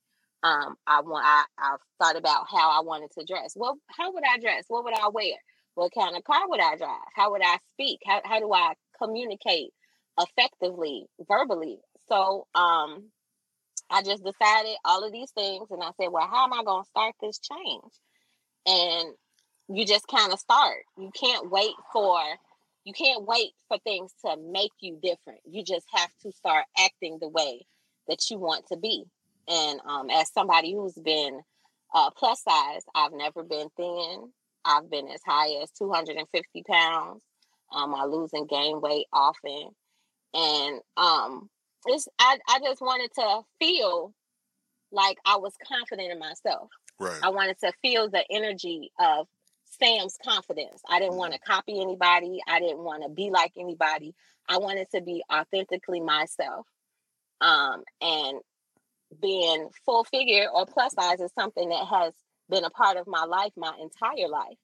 Um, 0.42 0.74
I 0.86 1.00
want 1.02 1.24
I 1.26 1.44
I 1.58 1.76
thought 2.00 2.16
about 2.16 2.46
how 2.50 2.70
I 2.70 2.82
wanted 2.82 3.10
to 3.18 3.24
dress. 3.24 3.54
Well, 3.56 3.76
how 3.88 4.12
would 4.12 4.24
I 4.24 4.38
dress? 4.38 4.64
What 4.68 4.84
would 4.84 4.94
I 4.94 5.08
wear? 5.08 5.34
What 5.74 5.92
kind 5.98 6.16
of 6.16 6.24
car 6.24 6.48
would 6.48 6.60
I 6.60 6.76
drive? 6.76 6.98
How 7.14 7.30
would 7.32 7.42
I 7.42 7.58
speak? 7.72 8.00
How 8.06 8.20
how 8.24 8.40
do 8.40 8.52
I 8.52 8.74
communicate 9.02 9.70
effectively 10.18 11.06
verbally? 11.26 11.78
So 12.08 12.46
um 12.54 13.10
I 13.90 14.02
just 14.02 14.24
decided 14.24 14.76
all 14.84 15.04
of 15.04 15.12
these 15.12 15.30
things 15.32 15.68
and 15.70 15.82
I 15.82 15.90
said, 16.00 16.08
well, 16.10 16.26
how 16.26 16.44
am 16.44 16.54
I 16.54 16.64
going 16.64 16.82
to 16.82 16.88
start 16.88 17.14
this 17.20 17.38
change? 17.38 17.92
And 18.66 19.14
you 19.68 19.84
just 19.84 20.08
kind 20.08 20.32
of 20.32 20.38
start. 20.38 20.78
You 20.96 21.10
can't 21.14 21.50
wait 21.50 21.74
for 21.92 22.18
you 22.84 22.92
can't 22.92 23.24
wait 23.26 23.52
for 23.68 23.78
things 23.78 24.12
to 24.24 24.36
make 24.50 24.72
you 24.80 24.98
different. 25.02 25.40
You 25.48 25.64
just 25.64 25.86
have 25.94 26.10
to 26.22 26.32
start 26.32 26.64
acting 26.78 27.18
the 27.20 27.28
way 27.28 27.66
that 28.08 28.18
you 28.30 28.38
want 28.38 28.66
to 28.68 28.76
be. 28.76 29.04
And 29.48 29.80
um, 29.86 30.10
as 30.10 30.32
somebody 30.32 30.74
who's 30.74 30.94
been 30.94 31.40
uh, 31.94 32.10
plus 32.10 32.42
size, 32.42 32.82
I've 32.94 33.12
never 33.12 33.42
been 33.44 33.68
thin. 33.76 34.32
I've 34.64 34.90
been 34.90 35.08
as 35.08 35.20
high 35.26 35.62
as 35.62 35.70
250 35.72 36.62
pounds. 36.64 37.22
Um, 37.74 37.94
I 37.94 38.04
lose 38.04 38.30
and 38.32 38.48
gain 38.48 38.80
weight 38.80 39.06
often. 39.12 39.70
And 40.34 40.80
um, 40.96 41.48
it's, 41.86 42.08
I, 42.18 42.38
I 42.48 42.60
just 42.60 42.80
wanted 42.80 43.10
to 43.14 43.42
feel 43.58 44.12
like 44.90 45.16
I 45.24 45.36
was 45.36 45.54
confident 45.66 46.12
in 46.12 46.18
myself. 46.18 46.68
Right. 46.98 47.18
I 47.22 47.30
wanted 47.30 47.58
to 47.60 47.72
feel 47.82 48.08
the 48.08 48.24
energy 48.30 48.92
of 49.00 49.26
Sam's 49.64 50.16
confidence. 50.22 50.80
I 50.88 51.00
didn't 51.00 51.16
want 51.16 51.32
to 51.32 51.38
mm-hmm. 51.38 51.52
copy 51.52 51.80
anybody. 51.80 52.40
I 52.46 52.60
didn't 52.60 52.84
want 52.84 53.02
to 53.02 53.08
be 53.08 53.30
like 53.30 53.52
anybody. 53.58 54.14
I 54.48 54.58
wanted 54.58 54.88
to 54.94 55.00
be 55.00 55.22
authentically 55.32 56.00
myself. 56.00 56.66
Um, 57.40 57.82
and 58.00 58.38
being 59.20 59.68
full 59.84 60.04
figure 60.04 60.46
or 60.52 60.66
plus 60.66 60.94
size 60.94 61.20
is 61.20 61.32
something 61.38 61.68
that 61.68 61.86
has 61.86 62.12
been 62.52 62.64
a 62.64 62.70
part 62.70 62.96
of 62.96 63.06
my 63.08 63.24
life 63.24 63.52
my 63.56 63.72
entire 63.80 64.28
life. 64.28 64.58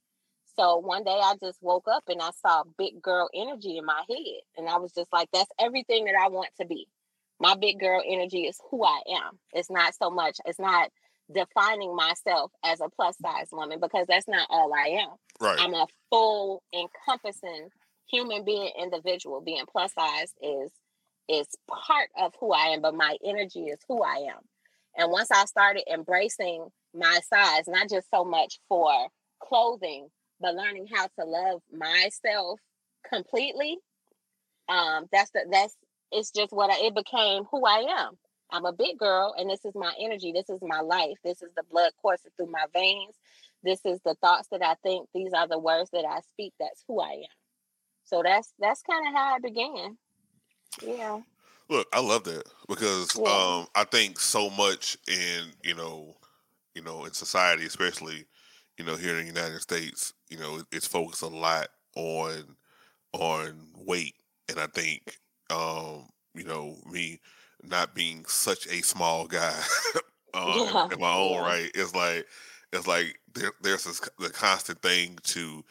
So 0.57 0.77
one 0.77 1.05
day 1.05 1.19
I 1.23 1.35
just 1.43 1.59
woke 1.63 1.87
up 1.91 2.05
and 2.09 2.21
I 2.21 2.31
saw 2.43 2.65
big 2.77 3.01
girl 3.01 3.31
energy 3.35 3.79
in 3.79 3.87
my 3.87 4.03
head. 4.09 4.41
And 4.57 4.69
I 4.69 4.77
was 4.77 4.93
just 4.93 5.13
like, 5.13 5.29
that's 5.33 5.51
everything 5.59 6.05
that 6.05 6.15
I 6.21 6.29
want 6.29 6.51
to 6.61 6.67
be. 6.67 6.87
My 7.41 7.55
big 7.55 7.79
girl 7.79 8.03
energy 8.05 8.43
is 8.43 8.61
who 8.71 8.85
I 8.85 9.01
am. 9.09 9.39
It's 9.53 9.71
not 9.71 9.95
so 9.95 10.11
much, 10.11 10.39
it's 10.45 10.59
not 10.59 10.91
defining 11.33 11.95
myself 11.95 12.51
as 12.65 12.81
a 12.81 12.89
plus 12.89 13.17
size 13.19 13.49
woman 13.53 13.79
because 13.81 14.07
that's 14.09 14.27
not 14.27 14.49
all 14.51 14.73
I 14.75 15.01
am. 15.03 15.11
Right. 15.41 15.57
I'm 15.61 15.75
a 15.75 15.87
full 16.11 16.63
encompassing 16.75 17.69
human 18.11 18.45
being 18.45 18.73
individual. 18.81 19.41
Being 19.41 19.65
plus 19.71 19.93
size 19.95 20.35
is 20.43 20.71
is 21.29 21.47
part 21.69 22.09
of 22.19 22.33
who 22.41 22.53
I 22.53 22.69
am, 22.69 22.81
but 22.81 22.95
my 22.95 23.17
energy 23.25 23.65
is 23.65 23.79
who 23.87 24.03
I 24.03 24.29
am. 24.31 24.41
And 24.97 25.13
once 25.13 25.31
I 25.31 25.45
started 25.45 25.85
embracing 25.93 26.67
my 26.99 27.21
size, 27.33 27.65
not 27.67 27.89
just 27.89 28.09
so 28.11 28.25
much 28.25 28.59
for 28.69 28.93
clothing, 29.41 30.09
but 30.41 30.55
learning 30.55 30.87
how 30.93 31.07
to 31.07 31.25
love 31.25 31.63
myself 31.73 32.61
completely, 33.09 33.79
um, 34.69 35.07
that's 35.13 35.31
the 35.31 35.47
that's 35.51 35.77
it's 36.13 36.31
just 36.31 36.53
what 36.53 36.71
I, 36.71 36.87
it 36.87 36.95
became 36.95 37.45
who 37.51 37.65
I 37.65 37.85
am. 38.01 38.19
I'm 38.51 38.65
a 38.65 38.73
big 38.73 38.99
girl, 38.99 39.35
and 39.37 39.49
this 39.49 39.65
is 39.65 39.75
my 39.75 39.93
energy. 40.01 40.33
This 40.33 40.49
is 40.49 40.61
my 40.63 40.81
life. 40.81 41.17
This 41.23 41.43
is 41.43 41.51
the 41.57 41.63
blood 41.71 41.93
coursing 42.01 42.31
through 42.37 42.51
my 42.51 42.65
veins. 42.73 43.15
This 43.63 43.81
is 43.85 44.01
the 44.05 44.15
thoughts 44.23 44.49
that 44.53 44.63
I 44.63 44.75
think. 44.83 45.09
These 45.15 45.33
are 45.35 45.49
the 45.49 45.59
words 45.59 45.91
that 45.91 46.05
I 46.05 46.21
speak. 46.33 46.55
That's 46.59 46.83
who 46.87 47.01
I 47.01 47.13
am. 47.13 47.39
So 48.05 48.23
that's 48.25 48.53
that's 48.59 48.83
kind 48.83 49.07
of 49.07 49.15
how 49.15 49.35
I 49.35 49.39
began. 49.39 49.99
Yeah. 50.83 51.21
Look, 51.69 51.87
I 51.93 52.01
love 52.01 52.25
that 52.25 52.45
because 52.69 53.15
yeah. 53.19 53.29
um, 53.29 53.67
I 53.75 53.85
think 53.85 54.19
so 54.19 54.49
much 54.49 54.97
in 55.07 55.45
you 55.63 55.75
know, 55.75 56.17
you 56.75 56.83
know, 56.83 57.05
in 57.05 57.13
society, 57.13 57.67
especially 57.67 58.27
you 58.79 58.85
know 58.85 58.97
here 58.97 59.19
in 59.19 59.27
the 59.27 59.41
United 59.41 59.61
States, 59.61 60.13
you 60.29 60.39
know, 60.39 60.63
it's 60.73 60.87
focused 60.87 61.23
a 61.23 61.29
lot 61.29 61.69
on 61.97 62.57
on 63.13 63.69
weight, 63.75 64.15
and 64.49 64.59
I 64.59 64.67
think 64.67 65.19
um, 65.51 66.09
you 66.35 66.45
know 66.45 66.77
me 66.91 67.21
not 67.63 67.95
being 67.95 68.25
such 68.27 68.67
a 68.67 68.83
small 68.83 69.27
guy 69.27 69.61
uh, 70.35 70.69
yeah. 70.73 70.89
in 70.93 71.01
my 71.01 71.15
own 71.15 71.43
right. 71.43 71.71
It's 71.75 71.95
like 71.95 72.27
it's 72.73 72.87
like 72.87 73.19
there, 73.35 73.53
there's 73.63 73.85
this, 73.85 74.01
the 74.19 74.31
constant 74.31 74.81
thing 74.83 75.19
to 75.25 75.65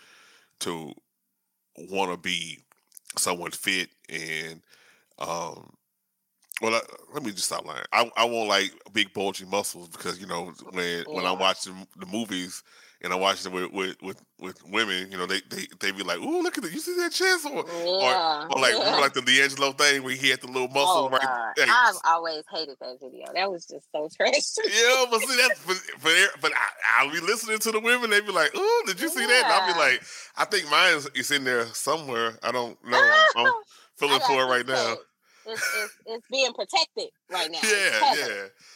to 0.62 0.92
want 1.90 2.12
to 2.12 2.18
be 2.18 2.60
someone 3.18 3.52
fit 3.52 3.90
and 4.10 4.62
um 5.20 5.77
well 6.62 6.76
I, 6.76 6.82
let 7.14 7.24
me 7.24 7.32
just 7.32 7.46
stop 7.46 7.66
lying 7.66 7.84
I, 7.92 8.10
I 8.18 8.26
won't 8.26 8.50
like 8.50 8.72
big 8.94 9.14
bulging 9.14 9.50
muscles 9.50 9.90
because 9.90 10.20
you 10.20 10.28
know 10.28 10.54
when 10.72 10.84
yeah. 10.84 11.04
when 11.08 11.26
i'm 11.26 11.40
watching 11.40 11.88
the 11.98 12.06
movies 12.06 12.64
and 13.02 13.14
I 13.14 13.16
watch 13.16 13.46
it 13.46 13.52
with, 13.52 13.72
with, 13.72 13.96
with, 14.02 14.22
with, 14.40 14.64
women, 14.66 15.12
you 15.12 15.18
know, 15.18 15.28
they, 15.28 15.40
they 15.50 15.68
they 15.80 15.92
be 15.92 16.04
like, 16.04 16.18
"Ooh, 16.18 16.42
look 16.42 16.58
at 16.58 16.64
that! 16.64 16.74
You 16.74 16.80
see 16.80 16.96
that 16.98 17.12
chest?" 17.12 17.46
Or, 17.46 17.64
yeah. 17.68 18.46
or, 18.46 18.56
or 18.56 18.62
like 18.62 18.74
yeah. 18.74 18.98
like 19.02 19.14
the 19.14 19.22
D'Angelo 19.22 19.72
thing 19.74 20.04
where 20.04 20.16
he 20.16 20.30
had 20.30 20.42
the 20.42 20.48
little 20.48 20.68
muscle 20.70 21.06
oh, 21.06 21.10
right. 21.10 21.54
There. 21.56 21.68
I've 21.70 21.96
always 22.06 22.44
hated 22.52 22.78
that 22.82 22.98
video. 23.00 23.26
That 23.34 23.52
was 23.52 23.68
just 23.68 23.86
so 23.92 24.10
trash. 24.16 24.34
yeah, 24.66 25.06
but 25.12 25.22
see 25.22 25.38
that's 25.38 25.64
but 25.66 25.78
but, 26.02 26.42
but 26.42 26.52
I, 26.98 27.06
will 27.06 27.14
be 27.14 27.20
listening 27.20 27.60
to 27.60 27.72
the 27.72 27.80
women. 27.80 28.10
They 28.10 28.22
be 28.22 28.32
like, 28.32 28.56
"Ooh, 28.56 28.84
did 28.88 29.00
you 29.00 29.10
see 29.10 29.22
yeah. 29.22 29.28
that?" 29.28 29.44
And 29.46 29.54
I'll 29.54 29.74
be 29.74 29.80
like, 29.80 30.04
"I 30.36 30.46
think 30.46 30.70
mine 30.72 30.96
is, 30.96 31.06
is 31.14 31.32
in 31.32 31.44
there 31.44 31.66
somewhere. 31.68 32.40
I 32.42 32.52
don't 32.52 32.78
know. 32.84 33.14
I'm 33.36 33.54
feeling 33.98 34.22
for 34.22 34.42
it 34.42 34.46
right 34.46 34.68
now." 34.68 34.96
It's, 35.48 35.76
it's, 35.84 35.98
it's 36.06 36.28
being 36.30 36.54
protected 36.54 37.10
right 37.32 37.50
now. 37.52 37.60
Yeah, 37.64 38.14
yeah, 38.16 38.26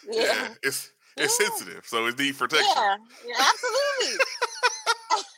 yeah, 0.10 0.24
yeah. 0.24 0.48
It's 0.64 0.92
it's 1.18 1.40
yeah. 1.40 1.48
sensitive, 1.48 1.86
so 1.86 2.06
it 2.08 2.18
needs 2.18 2.38
protection. 2.38 2.68
Yeah, 2.76 2.96
yeah 3.28 3.36
absolutely. 3.40 4.26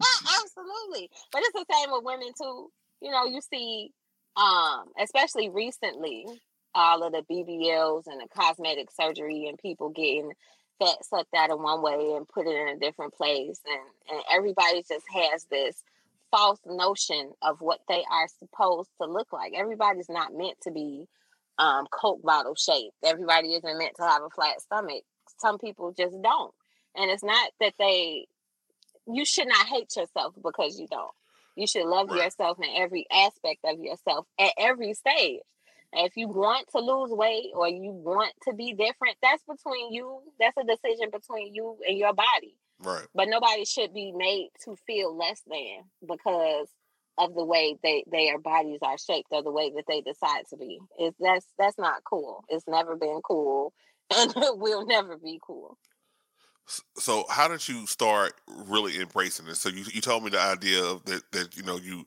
absolutely. 0.42 1.10
But 1.32 1.42
it's 1.42 1.52
the 1.52 1.66
same 1.70 1.90
with 1.92 2.04
women 2.04 2.30
too. 2.40 2.70
You 3.00 3.10
know, 3.10 3.24
you 3.24 3.40
see, 3.40 3.92
um, 4.36 4.84
especially 4.98 5.50
recently, 5.50 6.26
all 6.74 7.02
of 7.02 7.12
the 7.12 7.22
BBLs 7.30 8.06
and 8.06 8.20
the 8.20 8.28
cosmetic 8.34 8.90
surgery 8.90 9.46
and 9.48 9.58
people 9.58 9.90
getting 9.90 10.32
fat 10.78 11.04
sucked 11.04 11.34
out 11.34 11.50
in 11.50 11.62
one 11.62 11.82
way 11.82 12.14
and 12.16 12.28
put 12.28 12.46
it 12.46 12.56
in 12.56 12.68
a 12.68 12.78
different 12.78 13.14
place. 13.14 13.60
And, 13.66 14.16
and 14.16 14.22
everybody 14.32 14.82
just 14.88 15.04
has 15.12 15.44
this 15.50 15.82
false 16.32 16.58
notion 16.66 17.32
of 17.42 17.60
what 17.60 17.80
they 17.88 18.02
are 18.10 18.26
supposed 18.40 18.90
to 19.00 19.06
look 19.06 19.32
like. 19.32 19.52
Everybody's 19.54 20.08
not 20.08 20.34
meant 20.34 20.56
to 20.62 20.72
be 20.72 21.06
um, 21.58 21.86
Coke 21.92 22.22
bottle 22.22 22.54
shaped. 22.56 22.96
Everybody 23.04 23.54
isn't 23.54 23.78
meant 23.78 23.94
to 23.96 24.02
have 24.02 24.22
a 24.22 24.30
flat 24.30 24.60
stomach. 24.60 25.04
Some 25.38 25.58
people 25.58 25.92
just 25.92 26.20
don't. 26.22 26.52
And 26.96 27.10
it's 27.10 27.22
not 27.22 27.50
that 27.60 27.74
they, 27.78 28.26
you 29.06 29.24
should 29.24 29.48
not 29.48 29.66
hate 29.66 29.94
yourself 29.96 30.34
because 30.42 30.80
you 30.80 30.88
don't. 30.90 31.12
You 31.54 31.66
should 31.66 31.86
love 31.86 32.10
right. 32.10 32.24
yourself 32.24 32.58
in 32.58 32.70
every 32.76 33.06
aspect 33.12 33.60
of 33.64 33.78
yourself 33.78 34.26
at 34.40 34.52
every 34.58 34.94
stage. 34.94 35.40
if 35.92 36.16
you 36.16 36.28
want 36.28 36.66
to 36.72 36.78
lose 36.78 37.10
weight 37.10 37.50
or 37.54 37.68
you 37.68 37.92
want 37.92 38.32
to 38.48 38.54
be 38.54 38.72
different, 38.72 39.16
that's 39.22 39.42
between 39.44 39.92
you. 39.92 40.20
That's 40.40 40.56
a 40.56 40.64
decision 40.64 41.10
between 41.12 41.54
you 41.54 41.76
and 41.86 41.98
your 41.98 42.14
body. 42.14 42.56
Right. 42.82 43.06
But 43.14 43.28
nobody 43.28 43.64
should 43.64 43.94
be 43.94 44.12
made 44.12 44.50
to 44.64 44.76
feel 44.86 45.16
less 45.16 45.42
than 45.46 45.84
because 46.06 46.68
of 47.18 47.34
the 47.34 47.44
way 47.44 47.76
they 47.82 48.04
their 48.10 48.38
bodies 48.38 48.78
are 48.82 48.98
shaped 48.98 49.28
or 49.30 49.42
the 49.42 49.50
way 49.50 49.70
that 49.76 49.84
they 49.86 50.00
decide 50.00 50.44
to 50.50 50.56
be. 50.56 50.78
Is 50.98 51.14
that's 51.20 51.46
that's 51.58 51.78
not 51.78 52.04
cool. 52.04 52.44
It's 52.48 52.66
never 52.66 52.96
been 52.96 53.20
cool 53.22 53.72
and 54.14 54.32
it 54.36 54.58
will 54.58 54.86
never 54.86 55.16
be 55.16 55.38
cool. 55.44 55.78
So 56.96 57.24
how 57.28 57.48
did 57.48 57.68
you 57.68 57.86
start 57.86 58.34
really 58.48 59.00
embracing 59.00 59.46
this? 59.46 59.60
So 59.60 59.68
you, 59.68 59.84
you 59.92 60.00
told 60.00 60.24
me 60.24 60.30
the 60.30 60.40
idea 60.40 60.82
of 60.82 61.04
that 61.04 61.22
that 61.32 61.56
you 61.56 61.62
know 61.62 61.76
you 61.76 62.04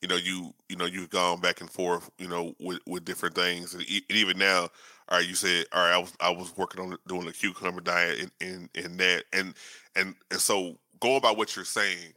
you 0.00 0.08
know 0.08 0.16
you 0.16 0.54
you 0.68 0.76
know 0.76 0.86
you've 0.86 1.10
gone 1.10 1.40
back 1.40 1.60
and 1.60 1.70
forth 1.70 2.10
you 2.18 2.28
know 2.28 2.54
with, 2.58 2.80
with 2.86 3.04
different 3.04 3.34
things 3.34 3.74
and, 3.74 3.84
even 4.08 4.38
now 4.38 4.68
all 5.08 5.18
right 5.18 5.28
you 5.28 5.34
said 5.34 5.66
all 5.72 5.82
right 5.82 5.94
I 5.94 5.98
was 5.98 6.12
I 6.20 6.30
was 6.30 6.56
working 6.56 6.82
on 6.82 6.96
doing 7.06 7.26
the 7.26 7.32
cucumber 7.32 7.80
diet 7.80 8.20
and 8.20 8.30
in, 8.40 8.68
in, 8.74 8.84
in 8.84 8.96
that 8.98 9.24
and 9.32 9.54
and 9.96 10.14
and 10.30 10.40
so 10.40 10.78
going 11.00 11.20
by 11.20 11.30
what 11.30 11.56
you're 11.56 11.64
saying 11.64 12.12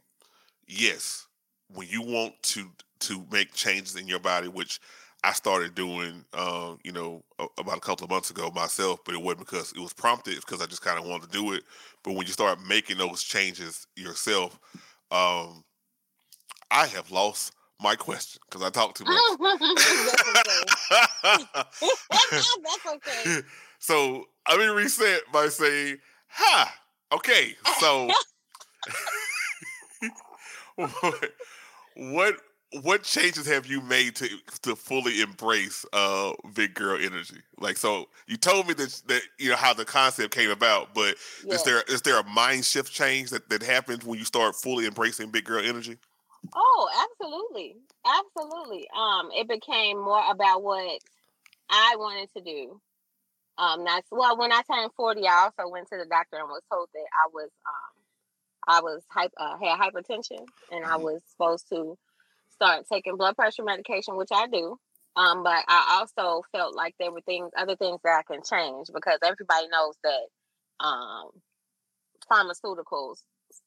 yes 0.66 1.26
when 1.74 1.88
you 1.88 2.02
want 2.02 2.34
to 2.42 2.66
to 3.02 3.26
make 3.30 3.52
changes 3.52 3.96
in 3.96 4.06
your 4.06 4.20
body, 4.20 4.48
which 4.48 4.80
I 5.24 5.32
started 5.32 5.74
doing, 5.74 6.24
um, 6.32 6.78
you 6.82 6.92
know, 6.92 7.22
about 7.58 7.76
a 7.76 7.80
couple 7.80 8.04
of 8.04 8.10
months 8.10 8.30
ago 8.30 8.50
myself, 8.54 9.00
but 9.04 9.14
it 9.14 9.22
wasn't 9.22 9.40
because 9.40 9.72
it 9.72 9.78
was 9.78 9.92
prompted, 9.92 10.36
because 10.36 10.60
I 10.60 10.66
just 10.66 10.82
kind 10.82 10.98
of 10.98 11.06
wanted 11.06 11.30
to 11.30 11.38
do 11.38 11.52
it. 11.52 11.64
But 12.02 12.14
when 12.14 12.26
you 12.26 12.32
start 12.32 12.58
making 12.66 12.98
those 12.98 13.22
changes 13.22 13.86
yourself, 13.96 14.58
um, 15.10 15.64
I 16.70 16.86
have 16.86 17.10
lost 17.10 17.52
my 17.82 17.96
question 17.96 18.40
because 18.48 18.62
I 18.62 18.70
talk 18.70 18.94
too 18.94 19.04
much. 19.04 19.18
That's 22.10 22.86
okay. 22.94 23.40
So 23.78 24.26
let 24.48 24.60
me 24.60 24.66
reset 24.66 25.22
by 25.32 25.48
saying, 25.48 25.98
"Ha! 26.28 26.72
Okay, 27.12 27.56
so 27.80 28.08
what, 30.76 31.30
what 31.96 32.36
what 32.80 33.02
changes 33.02 33.46
have 33.46 33.66
you 33.66 33.80
made 33.82 34.16
to 34.16 34.28
to 34.62 34.74
fully 34.76 35.20
embrace 35.20 35.84
uh 35.92 36.32
big 36.54 36.74
girl 36.74 36.96
energy? 36.96 37.40
Like, 37.58 37.76
so 37.76 38.08
you 38.26 38.36
told 38.36 38.66
me 38.68 38.74
that 38.74 39.02
that 39.08 39.22
you 39.38 39.50
know 39.50 39.56
how 39.56 39.74
the 39.74 39.84
concept 39.84 40.34
came 40.34 40.50
about, 40.50 40.94
but 40.94 41.16
yes. 41.44 41.60
is 41.60 41.62
there 41.64 41.82
is 41.88 42.02
there 42.02 42.18
a 42.18 42.24
mind 42.24 42.64
shift 42.64 42.92
change 42.92 43.30
that 43.30 43.48
that 43.50 43.62
happens 43.62 44.04
when 44.04 44.18
you 44.18 44.24
start 44.24 44.56
fully 44.56 44.86
embracing 44.86 45.30
big 45.30 45.44
girl 45.44 45.64
energy? 45.64 45.98
Oh, 46.54 47.08
absolutely, 47.10 47.76
absolutely. 48.04 48.88
Um, 48.96 49.30
it 49.32 49.48
became 49.48 49.98
more 49.98 50.22
about 50.30 50.62
what 50.62 51.00
I 51.70 51.94
wanted 51.96 52.28
to 52.36 52.42
do. 52.42 52.80
Um, 53.58 53.84
that's 53.84 54.08
well, 54.10 54.38
when 54.38 54.52
I 54.52 54.62
turned 54.70 54.90
forty, 54.96 55.26
I 55.26 55.44
also 55.44 55.70
went 55.70 55.88
to 55.88 55.98
the 55.98 56.06
doctor 56.06 56.38
and 56.38 56.48
was 56.48 56.62
told 56.70 56.88
that 56.94 57.00
I 57.00 57.28
was 57.32 57.50
um, 57.66 58.02
I 58.68 58.80
was 58.80 59.02
hype, 59.10 59.32
uh, 59.36 59.56
had 59.58 59.78
hypertension, 59.78 60.46
and 60.70 60.84
I 60.84 60.94
mm-hmm. 60.94 61.04
was 61.04 61.22
supposed 61.30 61.68
to 61.70 61.96
start 62.50 62.86
taking 62.90 63.16
blood 63.16 63.36
pressure 63.36 63.64
medication, 63.64 64.16
which 64.16 64.30
I 64.32 64.46
do. 64.46 64.78
Um, 65.14 65.42
but 65.42 65.64
I 65.68 65.98
also 66.00 66.42
felt 66.52 66.74
like 66.74 66.94
there 66.98 67.10
were 67.10 67.20
things, 67.20 67.50
other 67.56 67.76
things 67.76 68.00
that 68.02 68.20
I 68.20 68.32
can 68.32 68.42
change 68.42 68.86
because 68.92 69.18
everybody 69.22 69.68
knows 69.68 69.94
that 70.04 70.86
um, 70.86 71.28
pharmaceuticals 72.30 73.18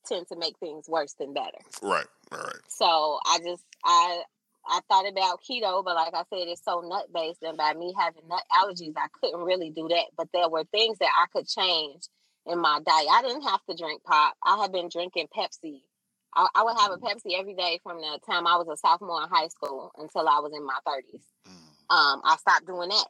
tend 0.08 0.28
to 0.28 0.38
make 0.38 0.58
things 0.58 0.90
worse 0.90 1.14
than 1.20 1.34
better. 1.34 1.60
Right. 1.84 2.08
All 2.32 2.40
right. 2.40 2.56
So 2.68 3.20
I 3.26 3.40
just 3.44 3.64
I 3.84 4.22
I 4.68 4.80
thought 4.90 5.08
about 5.08 5.42
keto, 5.44 5.84
but 5.84 5.96
like 5.96 6.14
I 6.14 6.24
said, 6.30 6.48
it's 6.48 6.64
so 6.64 6.82
nut 6.82 7.08
based, 7.14 7.44
and 7.44 7.58
by 7.58 7.74
me 7.74 7.94
having 7.98 8.28
nut 8.28 8.44
allergies, 8.60 8.94
I 8.98 9.08
couldn't 9.20 9.42
really 9.42 9.70
do 9.70 9.88
that. 9.90 10.06
But 10.18 10.30
there 10.34 10.50
were 10.50 10.64
things 10.66 10.98
that 11.00 11.10
I 11.18 11.28
could 11.34 11.48
change 11.48 12.04
in 12.48 12.60
my 12.60 12.80
diet. 12.86 13.08
I 13.12 13.22
didn't 13.22 13.44
have 13.44 13.64
to 13.70 13.76
drink 13.76 14.04
pop. 14.04 14.36
I 14.44 14.58
had 14.62 14.72
been 14.72 14.90
drinking 14.90 15.28
Pepsi 15.36 15.82
I, 16.36 16.48
I, 16.54 16.64
would 16.64 16.78
have 16.78 16.92
a 16.92 16.98
Pepsi 16.98 17.40
every 17.40 17.54
day 17.54 17.80
from 17.82 17.98
the 17.98 18.20
time 18.30 18.46
I 18.46 18.58
was 18.58 18.68
a 18.68 18.76
sophomore 18.76 19.24
in 19.24 19.30
high 19.30 19.48
school 19.48 19.92
until 19.98 20.28
I 20.28 20.40
was 20.40 20.52
in 20.54 20.66
my 20.66 20.78
30s. 20.86 21.22
Mm. 21.48 21.96
Um, 21.96 22.22
I 22.26 22.36
stopped 22.38 22.68
doing 22.68 22.90
that. 22.90 23.08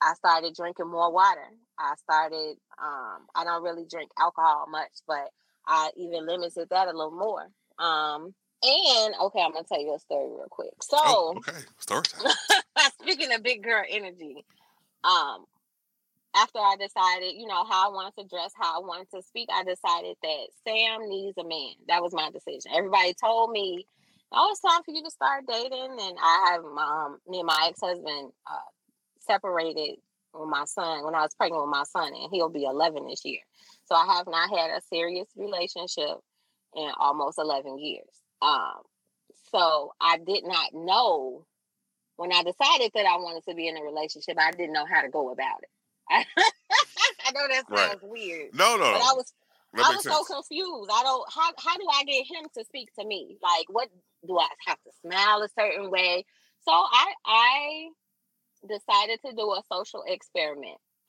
I 0.00 0.14
started 0.14 0.54
drinking 0.54 0.90
more 0.90 1.12
water. 1.12 1.46
I 1.78 1.94
started, 1.96 2.56
um, 2.82 3.26
I 3.34 3.44
don't 3.44 3.62
really 3.62 3.84
drink 3.84 4.10
alcohol 4.18 4.66
much, 4.70 4.90
but 5.06 5.28
I 5.66 5.90
even 5.96 6.26
limited 6.26 6.68
that 6.70 6.88
a 6.88 6.96
little 6.96 7.10
more. 7.12 7.46
Um, 7.78 8.34
and 8.62 9.14
okay, 9.22 9.40
I'm 9.40 9.52
gonna 9.52 9.64
tell 9.64 9.80
you 9.80 9.94
a 9.94 9.98
story 9.98 10.30
real 10.30 10.46
quick. 10.50 10.74
So, 10.82 10.96
oh, 10.98 11.34
okay, 11.38 11.58
story 11.78 12.02
time. 12.02 12.32
speaking 13.02 13.32
of 13.32 13.42
big 13.42 13.62
girl 13.62 13.82
energy, 13.88 14.44
um, 15.04 15.44
after 16.34 16.58
I 16.58 16.76
decided, 16.80 17.34
you 17.36 17.46
know, 17.46 17.64
how 17.64 17.90
I 17.90 17.92
wanted 17.92 18.22
to 18.22 18.28
dress, 18.28 18.52
how 18.56 18.80
I 18.80 18.86
wanted 18.86 19.10
to 19.14 19.22
speak, 19.22 19.48
I 19.52 19.64
decided 19.64 20.16
that 20.22 20.46
Sam 20.66 21.08
needs 21.08 21.36
a 21.38 21.44
man. 21.44 21.74
That 21.88 22.02
was 22.02 22.14
my 22.14 22.30
decision. 22.30 22.72
Everybody 22.74 23.14
told 23.14 23.50
me, 23.50 23.86
oh, 24.32 24.48
it's 24.50 24.60
time 24.60 24.82
for 24.84 24.92
you 24.92 25.02
to 25.04 25.10
start 25.10 25.44
dating. 25.46 25.96
And 26.00 26.16
I 26.20 26.50
have 26.52 26.64
um, 26.64 27.18
me 27.28 27.40
and 27.40 27.46
my 27.46 27.66
ex 27.68 27.80
husband 27.80 28.32
uh, 28.50 28.70
separated 29.20 29.96
with 30.34 30.48
my 30.48 30.64
son 30.64 31.04
when 31.04 31.14
I 31.14 31.20
was 31.20 31.34
pregnant 31.34 31.62
with 31.62 31.70
my 31.70 31.84
son, 31.84 32.12
and 32.14 32.30
he'll 32.32 32.48
be 32.48 32.64
11 32.64 33.06
this 33.06 33.24
year. 33.24 33.40
So 33.84 33.94
I 33.94 34.06
have 34.16 34.26
not 34.26 34.48
had 34.48 34.70
a 34.70 34.80
serious 34.80 35.28
relationship 35.36 36.16
in 36.74 36.90
almost 36.98 37.38
11 37.38 37.78
years. 37.78 38.21
Um, 38.42 38.82
so 39.52 39.92
I 40.00 40.18
did 40.18 40.44
not 40.44 40.74
know 40.74 41.46
when 42.16 42.32
I 42.32 42.42
decided 42.42 42.90
that 42.94 43.06
I 43.06 43.16
wanted 43.16 43.44
to 43.48 43.54
be 43.54 43.68
in 43.68 43.76
a 43.76 43.82
relationship, 43.82 44.36
I 44.38 44.50
didn't 44.50 44.72
know 44.72 44.86
how 44.86 45.02
to 45.02 45.08
go 45.08 45.30
about 45.30 45.60
it. 45.62 45.68
I 46.10 47.32
know 47.32 47.48
that 47.48 47.64
sounds 47.68 48.02
right. 48.02 48.10
weird. 48.10 48.54
No, 48.54 48.76
no, 48.76 48.92
but 48.92 49.02
I 49.02 49.14
was 49.14 49.32
that 49.74 49.86
I 49.86 49.94
was 49.94 50.02
sense. 50.02 50.14
so 50.14 50.24
confused. 50.24 50.90
I 50.92 51.02
don't 51.02 51.24
how 51.32 51.52
how 51.58 51.76
do 51.76 51.86
I 51.90 52.04
get 52.04 52.26
him 52.26 52.46
to 52.58 52.64
speak 52.64 52.92
to 52.98 53.04
me? 53.06 53.38
Like 53.42 53.66
what 53.68 53.88
do 54.26 54.38
I 54.38 54.48
have 54.66 54.78
to 54.82 54.90
smile 55.00 55.42
a 55.42 55.48
certain 55.58 55.90
way? 55.90 56.26
So 56.64 56.72
I 56.72 57.12
I 57.24 57.88
decided 58.68 59.20
to 59.26 59.32
do 59.34 59.52
a 59.52 59.62
social 59.72 60.04
experiment. 60.06 60.78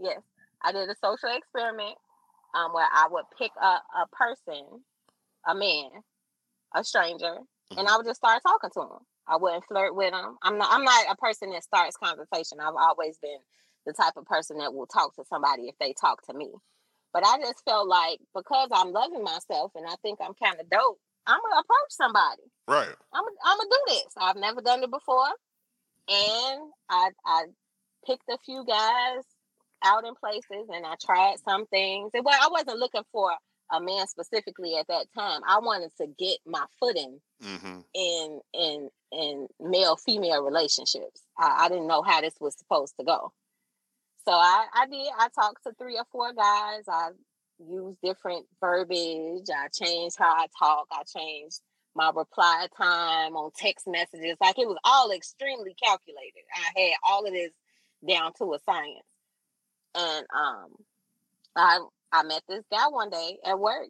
yes, 0.00 0.20
I 0.62 0.72
did 0.72 0.88
a 0.88 0.96
social 0.96 1.30
experiment 1.36 1.96
um, 2.54 2.72
where 2.72 2.88
I 2.90 3.08
would 3.10 3.24
pick 3.38 3.50
a, 3.60 3.66
a 3.66 4.06
person, 4.12 4.64
a 5.46 5.54
man, 5.54 5.90
a 6.74 6.84
stranger, 6.84 7.24
mm-hmm. 7.26 7.78
and 7.78 7.88
I 7.88 7.96
would 7.96 8.06
just 8.06 8.20
start 8.20 8.42
talking 8.42 8.70
to 8.74 8.80
him. 8.80 9.02
I 9.26 9.36
wouldn't 9.36 9.64
flirt 9.64 9.94
with 9.94 10.12
him. 10.12 10.36
I'm 10.42 10.58
not. 10.58 10.68
I'm 10.70 10.84
not 10.84 11.06
a 11.10 11.16
person 11.16 11.50
that 11.50 11.64
starts 11.64 11.96
conversation. 11.96 12.60
I've 12.60 12.74
always 12.76 13.18
been 13.18 13.38
the 13.86 13.92
type 13.92 14.14
of 14.16 14.26
person 14.26 14.58
that 14.58 14.74
will 14.74 14.86
talk 14.86 15.14
to 15.16 15.24
somebody 15.28 15.64
if 15.64 15.74
they 15.78 15.94
talk 15.98 16.24
to 16.26 16.34
me. 16.34 16.50
But 17.12 17.24
I 17.24 17.38
just 17.38 17.64
felt 17.64 17.88
like 17.88 18.18
because 18.34 18.68
I'm 18.72 18.92
loving 18.92 19.22
myself 19.22 19.72
and 19.76 19.86
I 19.86 19.94
think 20.02 20.18
I'm 20.20 20.34
kind 20.34 20.60
of 20.60 20.68
dope, 20.68 20.98
I'm 21.26 21.38
gonna 21.40 21.60
approach 21.60 21.90
somebody. 21.90 22.42
Right. 22.68 22.96
I'm. 23.12 23.24
I'm 23.44 23.58
gonna 23.58 23.70
do 23.70 23.82
this. 23.88 24.12
I've 24.18 24.36
never 24.36 24.60
done 24.60 24.82
it 24.82 24.90
before, 24.90 25.28
and 26.08 26.60
I 26.90 27.10
I 27.24 27.44
picked 28.06 28.28
a 28.28 28.38
few 28.44 28.64
guys 28.66 29.24
out 29.84 30.04
in 30.04 30.14
places 30.14 30.68
and 30.72 30.84
I 30.84 30.94
tried 31.04 31.36
some 31.44 31.66
things. 31.66 32.10
And 32.14 32.24
well, 32.24 32.38
I 32.40 32.48
wasn't 32.50 32.78
looking 32.78 33.04
for 33.12 33.32
a 33.76 33.80
man 33.80 34.06
specifically 34.06 34.76
at 34.76 34.86
that 34.88 35.06
time. 35.16 35.40
I 35.46 35.58
wanted 35.58 35.90
to 36.00 36.06
get 36.18 36.38
my 36.46 36.64
footing 36.78 37.20
mm-hmm. 37.42 37.80
in 37.94 38.40
in 38.52 38.90
in 39.12 39.46
male 39.60 39.96
female 39.96 40.42
relationships. 40.42 41.22
I, 41.38 41.64
I, 41.64 41.68
didn't 41.68 41.86
know 41.86 42.02
how 42.02 42.20
this 42.20 42.34
was 42.40 42.58
supposed 42.58 42.94
to 42.98 43.04
go. 43.04 43.32
So 44.24 44.32
I, 44.32 44.66
I 44.74 44.86
did. 44.86 45.08
I 45.18 45.28
talked 45.34 45.62
to 45.64 45.72
three 45.78 45.96
or 45.96 46.04
four 46.10 46.32
guys. 46.32 46.84
I 46.88 47.10
used 47.58 47.98
different 48.02 48.46
verbiage. 48.60 49.46
I 49.54 49.68
changed 49.72 50.16
how 50.18 50.32
I 50.32 50.46
talk. 50.58 50.86
I 50.90 51.02
changed 51.04 51.60
my 51.94 52.10
reply 52.14 52.66
time 52.76 53.36
on 53.36 53.50
text 53.56 53.86
messages. 53.86 54.36
Like 54.40 54.58
it 54.58 54.66
was 54.66 54.78
all 54.84 55.10
extremely 55.12 55.74
calculated. 55.82 56.42
I 56.54 56.80
had 56.80 56.92
all 57.08 57.26
of 57.26 57.32
this 57.32 57.52
down 58.08 58.32
to 58.38 58.54
a 58.54 58.58
science. 58.64 59.06
And 59.94 60.26
um 60.34 60.70
I 61.56 61.78
I 62.14 62.22
met 62.22 62.42
this 62.48 62.64
guy 62.70 62.86
one 62.88 63.10
day 63.10 63.38
at 63.44 63.58
work 63.58 63.88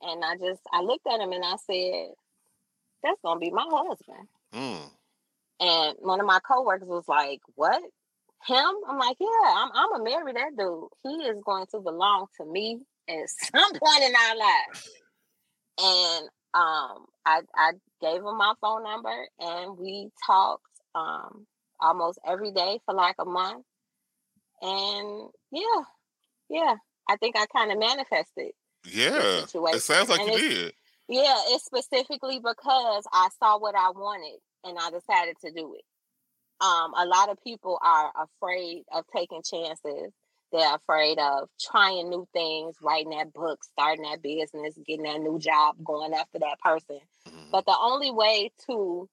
and 0.00 0.24
I 0.24 0.36
just 0.36 0.62
I 0.72 0.80
looked 0.80 1.06
at 1.06 1.20
him 1.20 1.32
and 1.32 1.44
I 1.44 1.56
said, 1.56 2.14
That's 3.02 3.20
gonna 3.24 3.40
be 3.40 3.50
my 3.50 3.66
husband. 3.68 4.28
Mm. 4.54 4.90
And 5.60 5.96
one 6.00 6.20
of 6.20 6.26
my 6.26 6.40
coworkers 6.40 6.88
was 6.88 7.08
like, 7.08 7.40
"What? 7.54 7.82
Him?" 8.46 8.74
I'm 8.88 8.98
like, 8.98 9.16
"Yeah, 9.20 9.54
I'm. 9.56 9.70
I'm 9.74 9.90
gonna 9.90 10.04
marry 10.04 10.32
that 10.32 10.56
dude. 10.56 10.88
He 11.02 11.24
is 11.24 11.42
going 11.44 11.66
to 11.72 11.80
belong 11.80 12.26
to 12.36 12.44
me 12.44 12.80
at 13.08 13.28
some 13.52 13.72
point 13.72 14.02
in 14.02 14.14
our 14.14 14.36
lives." 14.36 14.88
And 15.78 16.28
um, 16.54 17.06
I 17.24 17.40
I 17.54 17.72
gave 18.00 18.16
him 18.16 18.36
my 18.36 18.54
phone 18.60 18.84
number, 18.84 19.28
and 19.38 19.78
we 19.78 20.10
talked 20.26 20.62
um 20.94 21.46
almost 21.80 22.18
every 22.26 22.52
day 22.52 22.80
for 22.84 22.94
like 22.94 23.16
a 23.18 23.24
month. 23.24 23.64
And 24.60 25.28
yeah, 25.52 25.82
yeah, 26.48 26.76
I 27.08 27.16
think 27.16 27.36
I 27.36 27.46
kind 27.46 27.72
of 27.72 27.78
manifested. 27.78 28.52
Yeah, 28.84 29.44
it 29.44 29.82
sounds 29.82 30.08
like 30.08 30.20
and 30.20 30.32
you 30.32 30.38
did. 30.38 30.72
Yeah, 31.08 31.36
it's 31.48 31.64
specifically 31.64 32.38
because 32.38 33.04
I 33.12 33.28
saw 33.38 33.58
what 33.58 33.74
I 33.74 33.90
wanted 33.90 34.40
and 34.64 34.78
I 34.78 34.90
decided 34.90 35.36
to 35.44 35.50
do 35.50 35.74
it. 35.74 35.84
Um, 36.64 36.94
a 36.96 37.04
lot 37.06 37.28
of 37.28 37.42
people 37.42 37.78
are 37.82 38.10
afraid 38.16 38.84
of 38.92 39.04
taking 39.14 39.42
chances. 39.42 40.12
They're 40.52 40.76
afraid 40.76 41.18
of 41.18 41.48
trying 41.60 42.08
new 42.08 42.26
things, 42.32 42.76
writing 42.80 43.10
that 43.10 43.32
book, 43.32 43.64
starting 43.64 44.04
that 44.04 44.22
business, 44.22 44.78
getting 44.86 45.04
that 45.04 45.20
new 45.20 45.38
job, 45.38 45.76
going 45.84 46.14
after 46.14 46.38
that 46.38 46.60
person. 46.60 47.00
Mm-hmm. 47.28 47.50
But 47.50 47.66
the 47.66 47.76
only 47.78 48.10
way 48.10 48.52
to 48.66 49.08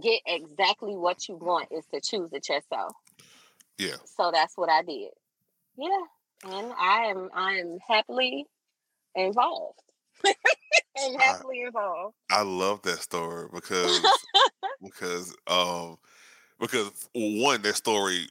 get 0.00 0.20
exactly 0.26 0.94
what 0.94 1.28
you 1.28 1.36
want 1.36 1.68
is 1.72 1.84
to 1.92 2.00
choose 2.00 2.32
it 2.32 2.48
yourself. 2.48 2.94
Yeah. 3.76 3.96
So 4.04 4.30
that's 4.32 4.56
what 4.56 4.70
I 4.70 4.82
did. 4.82 5.10
Yeah. 5.76 6.04
And 6.42 6.72
I 6.78 7.04
am 7.06 7.30
I 7.34 7.54
am 7.54 7.78
happily 7.86 8.46
involved. 9.14 9.80
and 10.24 11.20
happily 11.20 11.62
I, 11.62 11.66
involved. 11.66 12.14
I 12.30 12.42
love 12.42 12.82
that 12.82 12.98
story 12.98 13.48
because 13.52 14.00
because 14.82 15.36
um 15.46 15.96
because 16.60 17.08
one 17.14 17.62
that 17.62 17.76
story 17.76 18.26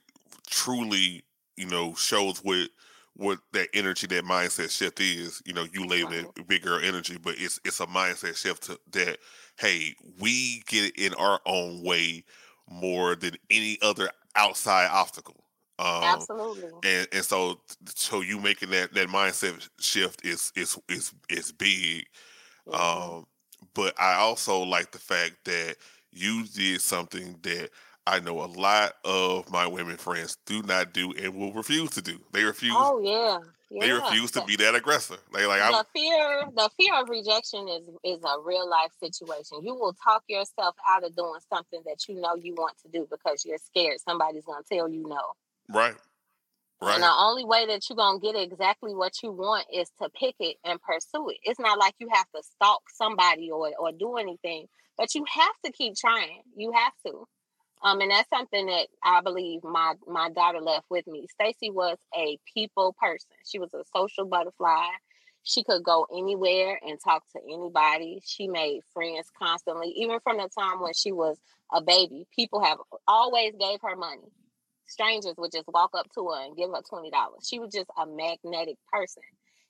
truly 0.47 1.23
you 1.57 1.67
know 1.67 1.93
shows 1.95 2.39
what 2.43 2.69
what 3.15 3.39
that 3.51 3.67
energy 3.73 4.07
that 4.07 4.25
mindset 4.25 4.71
shift 4.71 4.99
is 4.99 5.41
you 5.45 5.53
know 5.53 5.65
you 5.71 5.85
label 5.85 6.13
it 6.13 6.47
bigger 6.47 6.79
energy 6.79 7.17
but 7.21 7.35
it's 7.37 7.59
it's 7.63 7.79
a 7.79 7.85
mindset 7.85 8.35
shift 8.35 8.63
to, 8.63 8.79
that 8.91 9.19
hey 9.59 9.93
we 10.19 10.63
get 10.67 10.97
in 10.97 11.13
our 11.15 11.39
own 11.45 11.83
way 11.83 12.23
more 12.69 13.15
than 13.15 13.35
any 13.51 13.77
other 13.81 14.09
outside 14.35 14.89
obstacle 14.91 15.42
um, 15.79 16.03
Absolutely. 16.03 16.69
And 16.83 17.07
and 17.11 17.25
so 17.25 17.59
so 17.85 18.21
you 18.21 18.39
making 18.39 18.69
that 18.71 18.93
that 18.93 19.07
mindset 19.07 19.67
shift 19.79 20.25
is 20.25 20.51
is 20.55 20.77
is 20.87 21.13
is 21.29 21.51
big. 21.51 22.05
Mm-hmm. 22.67 22.73
Um, 22.73 23.25
but 23.73 23.99
I 23.99 24.15
also 24.15 24.61
like 24.61 24.91
the 24.91 24.99
fact 24.99 25.37
that 25.45 25.77
you 26.11 26.45
did 26.45 26.81
something 26.81 27.37
that 27.41 27.71
I 28.05 28.19
know 28.19 28.43
a 28.43 28.45
lot 28.45 28.93
of 29.03 29.49
my 29.51 29.65
women 29.65 29.97
friends 29.97 30.37
do 30.45 30.61
not 30.61 30.93
do 30.93 31.13
and 31.13 31.35
will 31.35 31.53
refuse 31.53 31.89
to 31.91 32.01
do. 32.01 32.19
They 32.33 32.43
refuse. 32.43 32.75
Oh 32.75 33.01
yeah, 33.01 33.39
yeah. 33.71 33.81
They 33.81 33.91
refuse 33.91 34.29
to 34.31 34.43
be 34.43 34.55
that 34.57 34.75
aggressor. 34.75 35.15
They 35.33 35.47
like 35.47 35.59
the 35.59 35.77
I'm. 35.77 35.85
fear. 35.91 36.43
The 36.55 36.69
fear 36.77 36.93
of 37.01 37.09
rejection 37.09 37.67
is 37.67 37.89
is 38.03 38.23
a 38.23 38.39
real 38.45 38.69
life 38.69 38.91
situation. 38.99 39.63
You 39.63 39.73
will 39.73 39.95
talk 40.03 40.23
yourself 40.27 40.75
out 40.87 41.03
of 41.03 41.15
doing 41.15 41.39
something 41.51 41.81
that 41.85 42.07
you 42.07 42.21
know 42.21 42.35
you 42.35 42.53
want 42.53 42.77
to 42.83 42.89
do 42.89 43.07
because 43.09 43.43
you're 43.43 43.57
scared 43.57 43.99
somebody's 44.01 44.45
gonna 44.45 44.63
tell 44.69 44.87
you 44.87 45.07
no. 45.07 45.21
Right. 45.69 45.95
Right. 46.81 46.95
And 46.95 47.03
the 47.03 47.13
only 47.17 47.45
way 47.45 47.65
that 47.67 47.89
you're 47.89 47.95
gonna 47.95 48.19
get 48.19 48.35
exactly 48.35 48.93
what 48.93 49.13
you 49.23 49.31
want 49.31 49.65
is 49.73 49.89
to 50.01 50.09
pick 50.09 50.35
it 50.39 50.57
and 50.65 50.81
pursue 50.81 51.29
it. 51.29 51.37
It's 51.43 51.59
not 51.59 51.79
like 51.79 51.95
you 51.99 52.09
have 52.11 52.29
to 52.35 52.43
stalk 52.43 52.81
somebody 52.93 53.49
or 53.49 53.71
or 53.79 53.91
do 53.93 54.17
anything, 54.17 54.67
but 54.97 55.15
you 55.15 55.23
have 55.29 55.55
to 55.65 55.71
keep 55.71 55.95
trying. 55.95 56.41
You 56.57 56.73
have 56.73 56.93
to. 57.07 57.25
Um, 57.83 58.01
and 58.01 58.11
that's 58.11 58.29
something 58.29 58.65
that 58.65 58.87
I 59.01 59.21
believe 59.21 59.63
my 59.63 59.93
my 60.07 60.29
daughter 60.29 60.59
left 60.59 60.87
with 60.89 61.07
me. 61.07 61.27
Stacy 61.31 61.69
was 61.69 61.97
a 62.17 62.37
people 62.53 62.95
person. 62.99 63.29
She 63.45 63.59
was 63.59 63.73
a 63.73 63.83
social 63.95 64.25
butterfly. 64.25 64.87
She 65.43 65.63
could 65.63 65.83
go 65.83 66.05
anywhere 66.13 66.79
and 66.85 66.99
talk 67.01 67.23
to 67.33 67.41
anybody. 67.43 68.21
She 68.25 68.47
made 68.47 68.81
friends 68.93 69.27
constantly, 69.37 69.89
even 69.97 70.19
from 70.21 70.37
the 70.37 70.49
time 70.57 70.81
when 70.81 70.93
she 70.93 71.13
was 71.13 71.37
a 71.73 71.81
baby. 71.81 72.27
People 72.35 72.61
have 72.61 72.77
always 73.07 73.53
gave 73.59 73.79
her 73.81 73.95
money 73.95 74.31
strangers 74.85 75.35
would 75.37 75.51
just 75.51 75.67
walk 75.67 75.91
up 75.93 76.07
to 76.15 76.29
her 76.29 76.45
and 76.45 76.55
give 76.55 76.69
her 76.69 76.81
$20. 76.81 77.11
She 77.43 77.59
was 77.59 77.71
just 77.71 77.89
a 77.97 78.05
magnetic 78.05 78.77
person. 78.91 79.23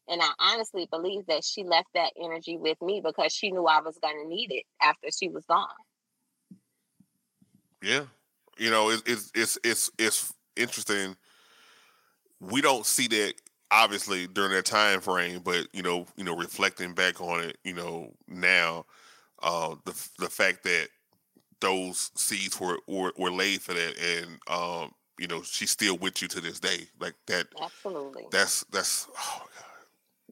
And 0.09 0.21
I 0.21 0.31
honestly 0.39 0.87
believe 0.91 1.25
that 1.27 1.43
she 1.43 1.63
left 1.63 1.87
that 1.95 2.11
energy 2.21 2.57
with 2.57 2.81
me 2.81 3.01
because 3.03 3.31
she 3.31 3.51
knew 3.51 3.65
I 3.65 3.81
was 3.81 3.97
going 4.01 4.21
to 4.21 4.27
need 4.27 4.51
it 4.51 4.65
after 4.81 5.07
she 5.17 5.29
was 5.29 5.45
gone. 5.45 5.67
Yeah, 7.81 8.03
you 8.57 8.69
know, 8.69 8.89
it's 8.89 9.01
it's 9.05 9.31
it's 9.33 9.59
it's, 9.63 9.91
it's 9.97 10.33
interesting. 10.55 11.17
We 12.39 12.61
don't 12.61 12.85
see 12.85 13.07
that 13.07 13.33
obviously 13.71 14.27
during 14.27 14.51
that 14.51 14.65
time 14.65 15.01
frame, 15.01 15.41
but 15.43 15.67
you 15.73 15.81
know, 15.81 16.05
you 16.15 16.23
know, 16.23 16.35
reflecting 16.35 16.93
back 16.93 17.19
on 17.19 17.41
it, 17.41 17.57
you 17.63 17.73
know, 17.73 18.13
now, 18.27 18.85
uh, 19.41 19.75
the 19.85 20.09
the 20.19 20.29
fact 20.29 20.63
that 20.63 20.87
those 21.59 22.11
seeds 22.15 22.59
were 22.59 22.77
were, 22.87 23.11
were 23.17 23.31
laid 23.31 23.61
for 23.61 23.73
that, 23.73 23.97
and 23.99 24.37
um, 24.47 24.91
you 25.19 25.27
know, 25.27 25.41
she's 25.43 25.71
still 25.71 25.97
with 25.97 26.21
you 26.21 26.27
to 26.29 26.41
this 26.41 26.59
day, 26.59 26.87
like 26.99 27.15
that. 27.27 27.47
Absolutely. 27.61 28.23
That's 28.31 28.63
that's 28.71 29.07
oh 29.17 29.39
my 29.39 29.45
god. 29.45 29.63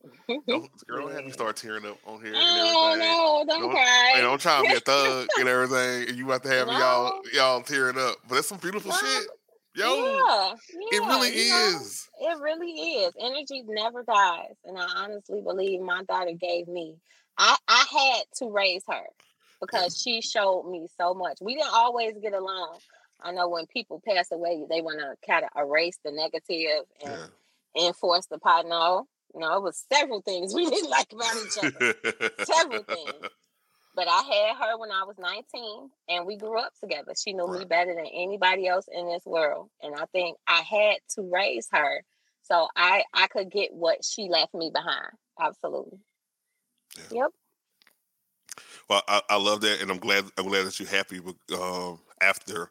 Don't, 0.48 0.88
girl, 0.88 1.08
don't 1.08 1.16
have 1.16 1.26
me 1.26 1.32
start 1.32 1.58
tearing 1.58 1.86
up 1.86 1.98
on 2.08 2.24
here. 2.24 2.34
Oh 2.36 2.96
no! 2.98 3.44
Don't, 3.48 3.62
Don't- 3.64 3.72
cry. 3.72 4.14
I'm 4.16 4.38
trying 4.40 4.64
to 4.64 4.70
be 4.72 4.76
a 4.78 4.80
thug 4.80 5.28
and 5.40 5.48
everything, 5.48 6.10
and 6.10 6.18
you 6.18 6.26
about 6.26 6.42
to 6.44 6.50
have 6.50 6.68
me 6.68 6.74
y'all 6.74 7.20
y'all 7.34 7.62
tearing 7.62 7.98
up. 8.00 8.16
But 8.28 8.36
that's 8.36 8.48
some 8.48 8.58
beautiful 8.58 8.92
No. 8.92 8.98
shit. 8.98 9.28
Yo, 9.76 9.86
yeah, 9.96 10.54
it 10.92 11.00
really 11.06 11.30
yeah, 11.30 11.44
you 11.44 11.50
know, 11.74 11.80
is. 11.82 12.10
It 12.20 12.40
really 12.42 12.72
is. 12.72 13.14
Energy 13.20 13.64
never 13.68 14.04
dies, 14.04 14.56
and 14.66 14.78
I 14.78 14.86
honestly 14.98 15.42
believe 15.42 15.82
my 15.82 16.04
daughter 16.04 16.32
gave 16.34 16.68
me. 16.68 16.96
I 17.38 17.56
I 17.68 17.86
had 17.92 18.24
to 18.40 18.52
raise 18.52 18.84
her 18.90 19.04
because 19.62 20.02
she 20.02 20.22
showed 20.22 20.70
me 20.70 20.88
so 21.00 21.14
much. 21.14 21.38
We 21.42 21.56
didn't 21.56 21.74
always 21.74 22.14
get 22.22 22.34
along. 22.34 22.80
I 23.22 23.32
know 23.32 23.48
when 23.48 23.68
people 23.68 24.02
pass 24.08 24.32
away, 24.32 24.66
they 24.70 24.82
want 24.82 25.00
to 25.00 25.16
kind 25.28 25.46
of 25.46 25.52
erase 25.56 26.00
the 26.04 26.12
negative 26.12 26.86
and 27.04 27.32
Yeah. 27.76 27.88
enforce 27.88 28.26
the 28.28 28.40
part. 28.40 28.68
No, 28.68 29.08
no, 29.34 29.58
it 29.58 29.64
was 29.64 29.86
several 29.92 30.22
things 30.22 30.54
we 30.56 30.66
didn't 30.70 30.90
like 30.90 31.12
about 31.14 31.36
each 31.38 31.58
other. 31.58 31.96
Several 32.44 32.84
things. 32.84 33.14
But 33.94 34.08
I 34.08 34.22
had 34.22 34.56
her 34.56 34.78
when 34.78 34.90
I 34.90 35.04
was 35.04 35.18
19 35.20 35.90
and 36.08 36.26
we 36.26 36.38
grew 36.38 36.58
up 36.58 36.72
together. 36.80 37.12
She 37.22 37.34
knew 37.34 37.48
me 37.52 37.66
better 37.66 37.94
than 37.94 38.06
anybody 38.06 38.66
else 38.66 38.86
in 38.90 39.06
this 39.08 39.26
world. 39.26 39.70
And 39.82 39.94
I 39.96 40.06
think 40.14 40.38
I 40.48 40.62
had 40.62 40.98
to 41.16 41.30
raise 41.30 41.68
her 41.74 42.04
so 42.42 42.70
I 42.76 43.04
I 43.14 43.28
could 43.28 43.52
get 43.52 43.74
what 43.74 44.06
she 44.06 44.30
left 44.30 44.54
me 44.54 44.72
behind. 44.74 45.12
Absolutely. 45.40 46.00
Yeah. 46.98 47.24
Yep. 47.24 47.32
Well, 48.90 49.04
I, 49.08 49.22
I 49.30 49.38
love 49.38 49.62
that, 49.62 49.82
and 49.82 49.92
I'm 49.92 50.00
glad 50.00 50.26
I'm 50.38 50.48
glad 50.48 50.66
that 50.66 50.80
you're 50.80 50.90
happy 50.90 51.20
with, 51.20 51.36
um, 51.54 52.00
after 52.22 52.70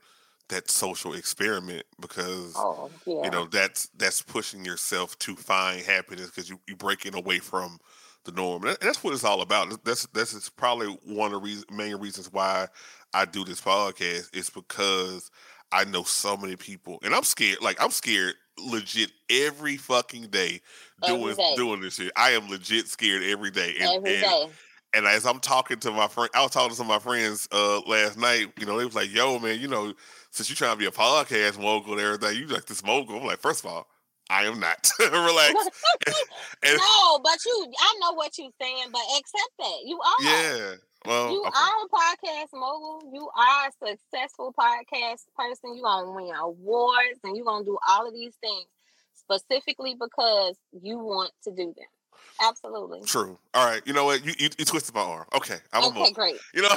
that 0.51 0.71
social 0.71 1.15
experiment 1.15 1.85
because 2.01 2.55
Oh, 2.57 2.91
yeah. 3.07 3.25
you 3.25 3.31
know 3.31 3.47
that's 3.47 3.87
that's 3.97 4.23
pushing 4.23 4.65
yourself 4.65 5.19
to 5.21 5.35
find 5.35 5.81
happiness 5.81 6.27
because 6.27 6.49
you 6.49 6.61
you 6.69 6.77
breaking 6.77 7.15
away 7.15 7.39
from 7.41 7.79
the 8.25 8.33
norm. 8.33 8.65
And 8.67 8.77
that's 8.83 9.03
what 9.03 9.15
it's 9.15 9.25
all 9.25 9.41
about. 9.41 9.83
That's 9.85 10.07
that's 10.09 10.49
probably 10.51 10.89
one 11.07 11.27
of 11.33 11.41
the 11.41 11.47
reason, 11.47 11.65
main 11.73 11.97
reasons 11.97 12.31
why 12.33 12.69
I 13.15 13.25
do 13.25 13.45
this 13.45 13.61
podcast. 13.61 14.29
It's 14.35 14.51
because 14.51 15.31
I 15.73 15.85
know 15.85 16.03
so 16.03 16.37
many 16.37 16.57
people, 16.57 16.99
and 17.03 17.15
I'm 17.15 17.23
scared. 17.23 17.63
Like 17.63 17.83
I'm 17.83 17.91
scared, 17.91 18.35
legit 18.59 19.11
every 19.31 19.77
fucking 19.79 20.25
day 20.29 20.61
doing 21.07 21.35
day. 21.35 21.55
doing 21.57 21.81
this 21.81 21.95
shit. 21.95 22.13
I 22.17 22.31
am 22.33 22.49
legit 22.51 22.89
scared 22.89 23.23
every 23.23 23.51
day. 23.51 23.75
And, 23.81 23.97
Every 23.97 24.15
and, 24.17 24.23
day. 24.23 24.47
and 24.95 25.07
as 25.07 25.25
I'm 25.25 25.41
talking 25.41 25.79
to 25.79 25.91
my 25.93 26.09
friend, 26.09 26.29
I 26.35 26.43
was 26.43 26.51
talking 26.51 26.71
to 26.71 26.77
some 26.77 26.91
of 26.91 27.03
my 27.03 27.11
friends 27.11 27.49
uh, 27.53 27.81
last 27.87 28.19
night. 28.19 28.53
You 28.59 28.67
know, 28.67 28.77
they 28.79 28.85
was 28.85 28.95
like, 28.95 29.11
"Yo, 29.15 29.39
man, 29.39 29.59
you 29.61 29.69
know, 29.69 29.95
since 30.31 30.49
you're 30.49 30.57
trying 30.57 30.72
to 30.72 30.78
be 30.78 30.87
a 30.87 30.91
podcast 30.91 31.61
mogul 31.61 31.93
and 31.93 32.01
everything, 32.01 32.37
you 32.39 32.47
like 32.47 32.66
this 32.66 32.85
mogul." 32.85 33.18
I'm 33.18 33.26
like, 33.26 33.41
first 33.41 33.64
of 33.64 33.70
all, 33.70 33.87
I 34.31 34.45
am 34.45 34.61
not. 34.61 34.91
Relax. 35.01 35.55
and, 36.62 36.76
no, 36.78 37.18
but 37.22 37.39
you 37.45 37.72
I 37.78 37.97
know 38.01 38.12
what 38.14 38.37
you're 38.39 38.51
saying, 38.61 38.85
but 38.93 39.03
accept 39.18 39.53
that. 39.59 39.78
You 39.85 39.99
are. 40.01 40.22
yeah. 40.22 40.74
Well, 41.07 41.33
You 41.33 41.41
okay. 41.41 41.49
are 41.49 41.87
a 41.87 41.89
podcast 41.89 42.49
mogul. 42.53 43.11
You 43.12 43.28
are 43.35 43.68
a 43.68 43.89
successful 43.89 44.55
podcast 44.59 45.22
person. 45.35 45.74
You're 45.74 45.83
going 45.83 46.05
to 46.05 46.12
win 46.12 46.35
awards 46.35 47.18
and 47.24 47.35
you're 47.35 47.47
going 47.47 47.64
to 47.64 47.70
do 47.70 47.78
all 47.89 48.07
of 48.07 48.12
these 48.12 48.35
things 48.43 48.66
specifically 49.14 49.95
because 49.99 50.57
you 50.72 50.99
want 50.99 51.33
to 51.45 51.51
do 51.51 51.72
them. 51.76 51.89
Absolutely. 52.43 53.03
True. 53.03 53.38
All 53.55 53.66
right. 53.66 53.82
You 53.84 53.93
know 53.93 54.05
what? 54.05 54.24
You 54.24 54.32
you, 54.38 54.49
you 54.59 54.64
twisted 54.64 54.95
my 54.95 55.03
arm. 55.03 55.26
Okay. 55.34 55.57
I'm 55.72 55.84
Okay, 55.84 55.99
mogul. 55.99 56.12
great. 56.14 56.36
You 56.55 56.62
know. 56.62 56.68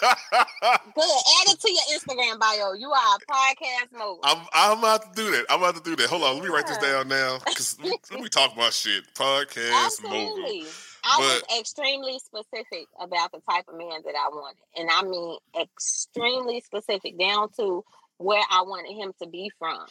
Good. 0.00 1.20
Add 1.40 1.48
it 1.48 1.60
to 1.60 1.70
your 1.72 1.82
Instagram 1.98 2.38
bio. 2.38 2.72
You 2.72 2.90
are 2.90 3.16
a 3.16 3.32
podcast 3.32 3.92
mogul. 3.98 4.20
I'm 4.24 4.46
I'm 4.52 4.78
about 4.78 5.14
to 5.14 5.22
do 5.22 5.30
that. 5.32 5.46
I'm 5.48 5.60
about 5.60 5.76
to 5.76 5.82
do 5.82 5.96
that. 5.96 6.08
Hold 6.08 6.22
on. 6.22 6.34
Let 6.36 6.42
me 6.44 6.50
write 6.50 6.66
this 6.66 6.78
down 6.78 7.08
now. 7.08 7.38
Cause 7.46 7.76
let, 7.80 7.90
me, 7.90 7.98
let 8.10 8.20
me 8.20 8.28
talk 8.28 8.52
about 8.54 8.72
shit. 8.72 9.04
Podcast 9.14 10.02
mogul. 10.02 10.18
Absolutely. 10.18 10.64
I 11.04 11.18
was 11.18 11.58
extremely 11.60 12.18
specific 12.20 12.86
about 13.00 13.32
the 13.32 13.40
type 13.50 13.64
of 13.68 13.76
man 13.76 14.00
that 14.04 14.14
I 14.14 14.28
wanted. 14.28 14.62
And 14.76 14.88
I 14.92 15.02
mean 15.02 15.36
extremely 15.60 16.60
specific 16.60 17.18
down 17.18 17.48
to 17.58 17.84
where 18.18 18.42
I 18.50 18.62
wanted 18.62 18.94
him 18.94 19.12
to 19.20 19.28
be 19.28 19.50
from 19.58 19.84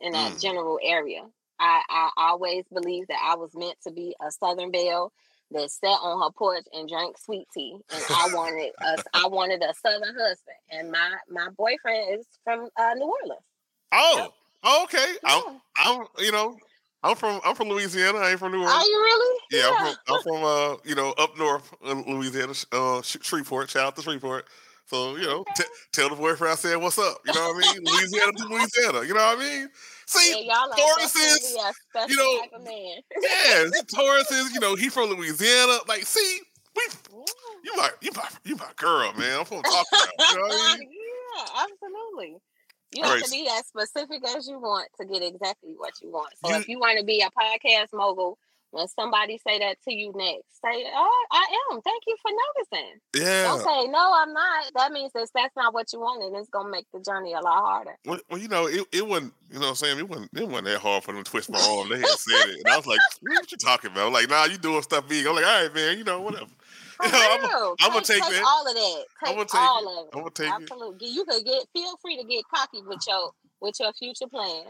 in 0.00 0.14
a 0.14 0.18
Mm. 0.18 0.40
general 0.40 0.78
area. 0.82 1.22
I, 1.64 2.10
I 2.16 2.28
always 2.28 2.64
believed 2.72 3.08
that 3.08 3.20
I 3.24 3.36
was 3.36 3.50
meant 3.54 3.76
to 3.84 3.92
be 3.92 4.14
a 4.26 4.30
Southern 4.30 4.70
Belle 4.70 5.12
that 5.50 5.70
sat 5.70 5.86
on 5.86 6.22
her 6.22 6.32
porch 6.32 6.64
and 6.72 6.88
drank 6.88 7.16
sweet 7.18 7.46
tea. 7.54 7.76
And 7.92 8.04
I 8.10 8.28
wanted 8.32 8.72
a, 8.80 9.02
I 9.14 9.26
wanted 9.28 9.62
a 9.62 9.74
Southern 9.74 10.14
husband. 10.14 10.56
And 10.70 10.90
my 10.90 11.10
my 11.28 11.48
boyfriend 11.56 12.18
is 12.18 12.26
from 12.44 12.68
uh, 12.78 12.94
New 12.94 13.06
Orleans. 13.06 13.42
Oh. 13.92 14.32
oh, 14.64 14.84
okay. 14.84 15.14
I'm 15.24 15.60
I'm 15.76 16.06
you 16.18 16.32
know 16.32 16.56
I'm 17.04 17.16
from 17.16 17.40
I'm 17.44 17.54
from 17.54 17.68
Louisiana. 17.68 18.18
I 18.18 18.30
ain't 18.30 18.38
from 18.38 18.52
New 18.52 18.62
Orleans. 18.62 18.82
Are 18.82 18.86
you 18.86 18.96
really? 18.96 19.40
Yeah, 19.50 19.70
I'm 19.70 19.86
from, 19.86 19.96
I'm 20.08 20.22
from 20.22 20.44
uh, 20.44 20.76
you 20.84 20.94
know, 20.94 21.14
up 21.18 21.38
north 21.38 21.72
in 21.84 22.02
Louisiana, 22.02 22.54
uh, 22.72 23.02
Shreveport. 23.02 23.70
Shout 23.70 23.86
out 23.86 23.96
to 23.96 24.02
Shreveport. 24.02 24.46
So 24.86 25.16
you 25.16 25.22
know, 25.26 25.44
t- 25.56 25.64
tell 25.92 26.10
the 26.10 26.16
boyfriend 26.16 26.52
I 26.52 26.56
said 26.56 26.76
what's 26.76 26.98
up. 26.98 27.18
You 27.26 27.32
know 27.34 27.52
what 27.52 27.64
I 27.64 27.72
mean? 27.74 27.84
Louisiana 27.84 28.32
to 28.32 28.44
Louisiana. 28.44 29.06
You 29.06 29.14
know 29.14 29.24
what 29.24 29.38
I 29.38 29.40
mean? 29.40 29.68
See, 30.06 30.46
yeah, 30.46 30.64
Taurus 30.76 31.16
is, 31.16 31.56
you 32.08 32.16
know, 32.16 32.58
man. 32.62 32.98
yeah, 33.22 33.64
Taurus 33.94 34.30
is. 34.30 34.52
You 34.52 34.60
know, 34.60 34.74
he 34.76 34.90
from 34.90 35.08
Louisiana. 35.10 35.78
Like, 35.88 36.02
see, 36.04 36.40
we, 36.76 36.82
you 37.64 37.74
my, 37.76 37.88
you 38.02 38.10
my, 38.14 38.28
you 38.44 38.56
my 38.56 38.68
girl, 38.76 39.12
man. 39.14 39.40
I'm 39.40 39.44
from 39.46 39.62
talk 39.62 39.86
about. 39.90 40.08
You 40.30 40.36
know 40.36 40.42
what 40.42 40.74
I 40.74 40.78
mean? 40.78 40.88
yeah, 41.36 41.44
absolutely. 41.64 42.36
You 42.94 43.02
All 43.02 43.08
have 43.10 43.14
right. 43.16 43.24
to 43.24 43.30
be 43.30 43.48
as 43.50 43.66
specific 43.66 44.22
as 44.36 44.46
you 44.46 44.58
want 44.60 44.88
to 45.00 45.06
get 45.06 45.22
exactly 45.22 45.72
what 45.76 45.94
you 46.02 46.10
want. 46.12 46.32
So 46.44 46.50
You- 46.50 46.56
if 46.60 46.68
you 46.68 46.78
want 46.78 46.98
to 46.98 47.04
be 47.04 47.22
a 47.22 47.30
podcast 47.30 47.88
mogul, 47.94 48.38
when 48.74 48.88
somebody 48.88 49.38
say 49.46 49.58
that 49.60 49.76
to 49.84 49.94
you 49.94 50.12
next, 50.16 50.60
say, 50.60 50.84
"Oh, 50.94 51.26
I 51.32 51.46
am. 51.70 51.80
Thank 51.80 52.02
you 52.06 52.16
for 52.20 52.30
noticing." 52.30 53.00
Yeah. 53.14 53.56
Say, 53.58 53.86
"No, 53.88 54.12
I'm 54.14 54.32
not." 54.32 54.72
That 54.74 54.92
means 54.92 55.12
that 55.14 55.28
that's 55.34 55.54
not 55.56 55.72
what 55.72 55.92
you 55.92 56.00
wanted. 56.00 56.36
it's 56.38 56.48
gonna 56.50 56.68
make 56.70 56.86
the 56.92 57.00
journey 57.00 57.32
a 57.32 57.40
lot 57.40 57.62
harder. 57.64 57.96
Well, 58.04 58.18
well, 58.28 58.40
you 58.40 58.48
know, 58.48 58.66
it, 58.66 58.84
it 58.92 59.06
wasn't, 59.06 59.32
you 59.50 59.54
know 59.54 59.66
what 59.66 59.68
I'm 59.70 59.74
saying? 59.76 59.98
It 59.98 60.08
wasn't, 60.08 60.30
it 60.36 60.48
wasn't 60.48 60.66
that 60.66 60.78
hard 60.80 61.04
for 61.04 61.12
them 61.12 61.22
to 61.22 61.30
twist 61.30 61.50
my 61.50 61.60
arm. 61.60 61.88
They 61.88 61.98
had 61.98 62.08
said 62.08 62.48
it. 62.50 62.58
And 62.64 62.68
I 62.68 62.76
was 62.76 62.86
like, 62.86 62.98
what 63.22 63.50
you 63.52 63.58
talking 63.58 63.92
about? 63.92 64.08
I'm 64.08 64.12
like, 64.12 64.28
nah, 64.28 64.44
you 64.46 64.58
doing 64.58 64.82
stuff 64.82 65.08
big. 65.08 65.26
I'm 65.26 65.36
like, 65.36 65.46
all 65.46 65.62
right, 65.62 65.74
man, 65.74 65.98
you 65.98 66.04
know, 66.04 66.20
whatever. 66.20 66.46
You 67.04 67.10
know, 67.10 67.18
I'm- 67.18 67.40
real. 67.42 67.74
I'ma 67.80 68.00
take, 68.00 68.22
take 68.22 68.32
that. 68.32 68.44
all 68.46 68.66
of 68.68 68.74
that. 68.74 69.04
Take, 69.24 69.34
I'ma 69.34 69.42
take 69.44 69.60
all 69.60 69.78
it. 69.82 70.00
of 70.00 70.06
it. 70.06 70.10
I'm 70.14 70.20
going 70.20 70.32
to 70.32 70.42
take 70.42 70.48
it. 70.52 70.62
Absolutely. 70.62 71.08
You 71.08 71.24
could 71.24 71.44
get 71.44 71.66
feel 71.72 71.96
free 72.00 72.16
to 72.16 72.24
get 72.24 72.44
cocky 72.54 72.82
with 72.86 73.00
your 73.08 73.32
with 73.60 73.74
your 73.80 73.92
future 73.94 74.28
plan. 74.28 74.62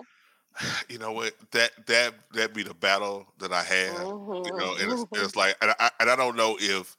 you 0.88 0.98
know 0.98 1.12
what 1.12 1.34
that 1.52 1.70
that 1.86 2.14
that 2.34 2.54
be 2.54 2.62
the 2.62 2.74
battle 2.74 3.26
that 3.38 3.52
I 3.52 3.62
have. 3.62 4.14
You 4.44 4.52
know, 4.56 4.74
and 4.80 4.92
it's, 4.92 5.04
it's 5.14 5.36
like, 5.36 5.56
and 5.62 5.74
I, 5.78 5.90
and 6.00 6.10
I 6.10 6.16
don't 6.16 6.36
know 6.36 6.56
if 6.60 6.96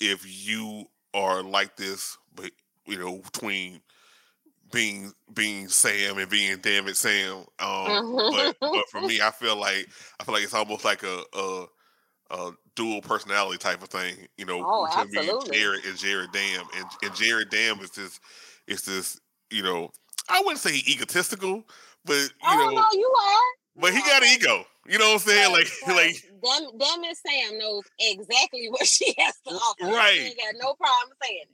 if 0.00 0.24
you 0.46 0.86
are 1.14 1.42
like 1.42 1.76
this, 1.76 2.18
but 2.34 2.50
you 2.86 2.98
know, 2.98 3.18
between 3.18 3.80
being 4.72 5.12
being 5.34 5.68
Sam 5.68 6.18
and 6.18 6.28
being 6.28 6.58
damn 6.58 6.88
it 6.88 6.96
Sam. 6.96 7.44
Um, 7.58 8.00
but 8.30 8.56
but 8.72 8.88
for 8.90 9.00
me, 9.00 9.20
I 9.20 9.30
feel 9.30 9.56
like 9.56 9.88
I 10.20 10.24
feel 10.24 10.34
like 10.34 10.44
it's 10.44 10.54
almost 10.54 10.84
like 10.84 11.02
a 11.02 11.22
a, 11.32 11.66
a 12.30 12.52
dual 12.74 13.00
personality 13.02 13.58
type 13.58 13.82
of 13.82 13.88
thing. 13.88 14.28
You 14.36 14.46
know, 14.46 14.62
Oh, 14.64 14.86
between 14.86 15.18
absolutely. 15.18 15.56
Jared 15.58 15.84
and 15.84 15.96
Jared 15.98 16.32
Dam, 16.32 16.66
and 16.76 16.86
and 17.02 17.14
Jared 17.14 17.50
Dam 17.50 17.80
is 17.80 17.90
this 17.90 18.20
is 18.66 18.82
this 18.82 19.20
you 19.50 19.62
know 19.62 19.90
I 20.28 20.40
wouldn't 20.40 20.60
say 20.60 20.74
egotistical, 20.88 21.64
but 22.06 22.14
you 22.14 22.28
oh 22.44 22.56
know, 22.56 22.70
no, 22.70 22.86
you 22.92 23.14
are. 23.22 23.80
but 23.80 23.92
he 23.92 24.00
got 24.00 24.22
an 24.22 24.28
ego. 24.32 24.64
You 24.88 24.98
know 24.98 25.06
what 25.06 25.12
I'm 25.14 25.18
saying? 25.18 25.52
Like 25.52 25.68
like 25.88 26.22
damn, 26.42 26.78
damn 26.78 27.04
it, 27.04 27.16
Sam 27.16 27.58
knows 27.58 27.84
exactly 27.98 28.66
what 28.70 28.86
she 28.86 29.14
has 29.18 29.34
to 29.46 29.54
offer. 29.54 29.86
Right. 29.86 30.14
She 30.14 30.34
got 30.34 30.54
no 30.58 30.74
problem 30.74 31.16
saying 31.22 31.40
it. 31.42 31.48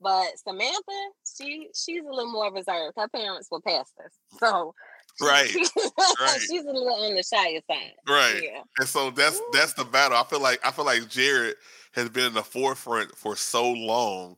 But 0.00 0.38
Samantha, 0.38 1.10
she 1.38 1.68
she's 1.74 2.04
a 2.04 2.10
little 2.10 2.30
more 2.30 2.52
reserved. 2.52 2.94
Her 2.96 3.08
parents 3.08 3.48
were 3.50 3.60
pastors, 3.60 4.12
so 4.38 4.74
right. 5.22 5.50
Right. 6.20 6.38
she's 6.40 6.62
a 6.62 6.66
little 6.66 7.04
on 7.04 7.14
the 7.14 7.22
shyer 7.22 7.60
side. 7.70 7.92
Right. 8.06 8.40
Yeah. 8.42 8.62
And 8.78 8.88
so 8.88 9.10
that's 9.10 9.40
that's 9.52 9.72
the 9.74 9.84
battle. 9.84 10.18
I 10.18 10.24
feel 10.24 10.40
like 10.40 10.60
I 10.64 10.72
feel 10.72 10.84
like 10.84 11.08
Jared 11.08 11.54
has 11.92 12.10
been 12.10 12.26
in 12.26 12.34
the 12.34 12.42
forefront 12.42 13.16
for 13.16 13.34
so 13.34 13.70
long, 13.70 14.36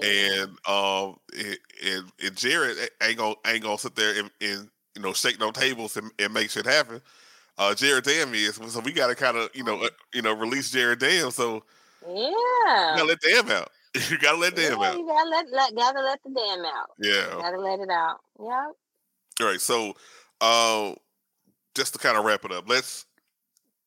yeah. 0.00 0.08
and 0.08 0.50
um, 0.68 1.16
and, 1.36 1.58
and, 1.84 2.12
and 2.22 2.36
Jared 2.36 2.76
ain't 3.02 3.18
gonna 3.18 3.34
ain't 3.46 3.64
gonna 3.64 3.78
sit 3.78 3.96
there 3.96 4.16
and, 4.16 4.30
and 4.40 4.68
you 5.00 5.06
know 5.06 5.14
shake 5.14 5.40
no 5.40 5.50
tables 5.50 5.96
and, 5.96 6.10
and 6.18 6.34
make 6.34 6.50
shit 6.50 6.66
happen. 6.66 7.00
Uh, 7.56 7.74
Jared 7.74 8.04
Dam 8.04 8.34
is 8.34 8.56
so 8.56 8.80
we 8.80 8.92
got 8.92 9.06
to 9.06 9.14
kind 9.14 9.36
of 9.36 9.48
you 9.54 9.64
know 9.64 9.80
uh, 9.82 9.88
you 10.12 10.20
know 10.20 10.34
release 10.34 10.70
Jared 10.70 10.98
Dam. 10.98 11.30
So 11.30 11.62
yeah. 12.06 12.94
gotta 12.96 13.04
let 13.04 13.20
Dam 13.20 13.50
out. 13.50 13.70
you 14.10 14.18
gotta 14.18 14.36
let 14.36 14.54
Dam 14.54 14.78
yeah, 14.78 14.88
out. 14.88 14.98
You 14.98 15.06
gotta 15.06 15.30
let, 15.30 15.50
let 15.50 15.74
gotta 15.74 16.00
let 16.02 16.22
the 16.22 16.30
dam 16.30 16.64
out. 16.66 16.90
Yeah. 16.98 17.34
you 17.34 17.42
Gotta 17.42 17.60
let 17.60 17.80
it 17.80 17.90
out. 17.90 18.18
Yeah. 18.38 18.66
All 19.40 19.46
right. 19.46 19.60
So, 19.60 19.94
uh, 20.42 20.94
just 21.74 21.94
to 21.94 21.98
kind 21.98 22.18
of 22.18 22.26
wrap 22.26 22.44
it 22.44 22.52
up, 22.52 22.68
let's 22.68 23.06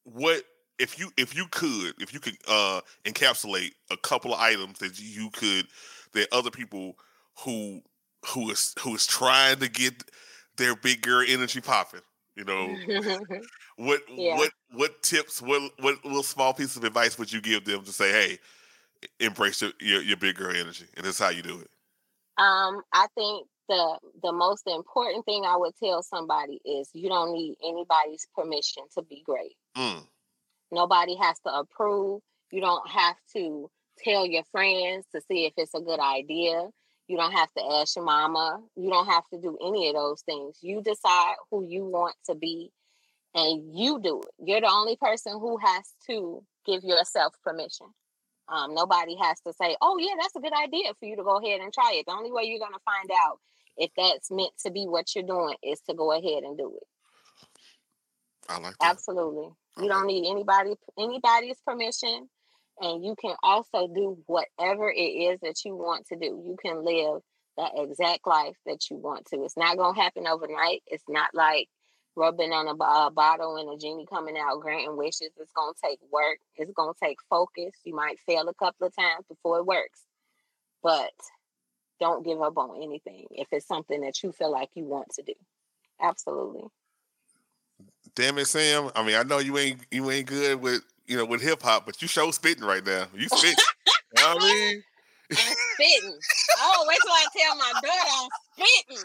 what 0.03 0.44
if 0.80 0.98
you 0.98 1.11
if 1.15 1.35
you 1.35 1.45
could 1.52 1.94
if 2.02 2.11
you 2.11 2.19
could 2.19 2.38
uh 2.48 2.81
encapsulate 3.06 3.72
a 3.91 3.98
couple 3.98 4.34
of 4.34 4.40
items 4.40 4.80
that 4.80 4.99
you 4.99 5.30
could 5.30 5.68
that 6.14 6.27
other 6.31 6.49
people 6.49 6.98
who 7.40 7.81
who 8.26 8.49
is 8.49 8.73
who 8.80 8.95
is 8.95 9.06
trying 9.06 9.60
to 9.60 9.69
get 9.69 9.94
their 10.57 10.75
big 10.75 11.01
girl 11.01 11.23
energy 11.27 11.61
popping, 11.61 12.01
you 12.35 12.43
know, 12.43 12.77
what 13.77 14.01
Yeah. 14.09 14.38
what 14.38 14.51
what 14.71 15.01
tips 15.03 15.41
what 15.41 15.71
what 15.80 16.03
little 16.05 16.23
small 16.23 16.53
piece 16.53 16.75
of 16.75 16.84
advice 16.84 17.17
would 17.17 17.31
you 17.31 17.41
give 17.41 17.65
them 17.65 17.84
to 17.84 17.91
say, 17.91 18.11
hey, 18.11 18.39
embrace 19.19 19.61
your 19.61 19.71
your, 19.80 20.01
your 20.01 20.17
big 20.17 20.35
girl 20.35 20.55
energy, 20.55 20.85
and 20.95 21.05
this 21.05 21.19
how 21.19 21.30
you 21.30 21.41
do 21.41 21.59
it. 21.59 21.69
Um, 22.38 22.81
I 22.91 23.07
think 23.15 23.47
the 23.69 23.99
the 24.21 24.31
most 24.31 24.63
important 24.67 25.25
thing 25.25 25.43
I 25.45 25.57
would 25.57 25.73
tell 25.81 26.03
somebody 26.03 26.59
is 26.65 26.89
you 26.93 27.09
don't 27.09 27.34
need 27.34 27.55
anybody's 27.63 28.27
permission 28.35 28.84
to 28.95 29.03
be 29.03 29.23
great. 29.25 29.55
Mm, 29.77 30.05
Nobody 30.71 31.15
has 31.15 31.39
to 31.41 31.53
approve. 31.53 32.21
You 32.51 32.61
don't 32.61 32.88
have 32.89 33.15
to 33.35 33.69
tell 34.03 34.25
your 34.25 34.43
friends 34.51 35.05
to 35.13 35.21
see 35.21 35.45
if 35.45 35.53
it's 35.57 35.73
a 35.73 35.80
good 35.80 35.99
idea. 35.99 36.67
You 37.07 37.17
don't 37.17 37.34
have 37.34 37.51
to 37.57 37.63
ask 37.63 37.95
your 37.95 38.05
mama. 38.05 38.61
You 38.75 38.89
don't 38.89 39.07
have 39.07 39.27
to 39.34 39.39
do 39.39 39.57
any 39.65 39.89
of 39.89 39.95
those 39.95 40.21
things. 40.21 40.57
You 40.61 40.81
decide 40.81 41.35
who 41.51 41.65
you 41.67 41.85
want 41.85 42.15
to 42.30 42.35
be 42.35 42.71
and 43.35 43.77
you 43.77 43.99
do 43.99 44.21
it. 44.21 44.30
You're 44.39 44.61
the 44.61 44.69
only 44.69 44.95
person 44.95 45.34
who 45.34 45.57
has 45.57 45.93
to 46.07 46.43
give 46.65 46.84
yourself 46.84 47.34
permission. 47.43 47.88
Um, 48.47 48.73
nobody 48.75 49.15
has 49.21 49.39
to 49.41 49.53
say, 49.53 49.75
oh, 49.81 49.97
yeah, 49.97 50.13
that's 50.19 50.35
a 50.35 50.39
good 50.39 50.53
idea 50.53 50.93
for 50.99 51.05
you 51.05 51.15
to 51.15 51.23
go 51.23 51.38
ahead 51.38 51.61
and 51.61 51.73
try 51.73 51.93
it. 51.95 52.05
The 52.05 52.13
only 52.13 52.31
way 52.31 52.43
you're 52.43 52.59
going 52.59 52.73
to 52.73 52.80
find 52.85 53.09
out 53.25 53.39
if 53.77 53.91
that's 53.97 54.30
meant 54.30 54.51
to 54.65 54.71
be 54.71 54.85
what 54.85 55.15
you're 55.15 55.25
doing 55.25 55.55
is 55.63 55.80
to 55.89 55.93
go 55.93 56.11
ahead 56.11 56.43
and 56.43 56.57
do 56.57 56.73
it. 56.75 56.88
I 58.49 58.59
like 58.59 58.77
that. 58.80 58.91
Absolutely. 58.91 59.49
You 59.80 59.88
don't 59.88 60.05
need 60.05 60.30
anybody 60.30 60.75
anybody's 60.99 61.57
permission. 61.65 62.30
And 62.84 63.03
you 63.03 63.15
can 63.15 63.35
also 63.41 63.88
do 63.88 64.18
whatever 64.26 64.91
it 64.91 64.99
is 64.99 65.39
that 65.41 65.64
you 65.64 65.73
want 65.73 66.05
to 66.07 66.18
do. 66.18 66.43
You 66.45 66.57
can 66.61 66.84
live 66.84 67.22
the 67.55 67.69
exact 67.81 68.27
life 68.27 68.57
that 68.65 68.89
you 68.89 68.97
want 68.97 69.26
to. 69.27 69.41
It's 69.43 69.55
not 69.55 69.77
gonna 69.77 69.99
happen 69.99 70.27
overnight. 70.27 70.84
It's 70.88 71.05
not 71.07 71.30
like 71.34 71.69
rubbing 72.18 72.51
on 72.51 72.68
a, 72.68 72.84
a 72.84 73.07
uh, 73.07 73.10
bottle 73.10 73.55
and 73.55 73.69
a 73.69 73.77
genie 73.77 74.05
coming 74.05 74.35
out 74.38 74.60
granting 74.60 74.97
wishes. 74.97 75.30
It's 75.39 75.53
gonna 75.55 75.72
take 75.81 75.99
work. 76.11 76.39
It's 76.57 76.73
gonna 76.73 76.91
take 77.01 77.19
focus. 77.30 77.73
You 77.85 77.95
might 77.95 78.19
fail 78.27 78.49
a 78.49 78.53
couple 78.53 78.88
of 78.88 78.93
times 78.93 79.26
before 79.30 79.60
it 79.60 79.65
works, 79.65 80.01
but 80.84 81.14
don't 82.01 82.26
give 82.26 82.41
up 82.41 82.57
on 82.57 82.84
anything 82.84 83.27
if 83.31 83.47
it's 83.53 83.65
something 83.65 84.01
that 84.01 84.22
you 84.23 84.34
feel 84.34 84.51
like 84.51 84.72
you 84.73 84.84
want 84.84 85.10
to 85.15 85.22
do. 85.22 85.34
Absolutely. 86.01 86.64
Damn 88.14 88.39
it, 88.39 88.47
Sam. 88.47 88.91
I 88.93 89.03
mean, 89.03 89.15
I 89.15 89.23
know 89.23 89.39
you 89.39 89.57
ain't 89.57 89.80
you 89.89 90.11
ain't 90.11 90.27
good 90.27 90.61
with 90.61 90.81
you 91.07 91.17
know 91.17 91.25
with 91.25 91.41
hip 91.41 91.61
hop, 91.61 91.85
but 91.85 92.01
you 92.01 92.07
show 92.07 92.31
spitting 92.31 92.63
right 92.63 92.85
now. 92.85 93.05
You 93.13 93.27
spit. 93.30 93.57
you 93.57 94.23
know 94.23 94.35
what 94.35 94.43
I 94.43 94.45
mean? 94.45 94.84
I'm 95.31 95.38
spitting. 95.38 96.19
Oh, 96.59 96.85
wait 96.88 96.99
till 97.01 97.11
I 97.11 97.25
tell 97.35 97.55
my 97.55 97.71
daughter 97.81 98.13
I'm 98.13 98.30
spitting. 98.53 99.03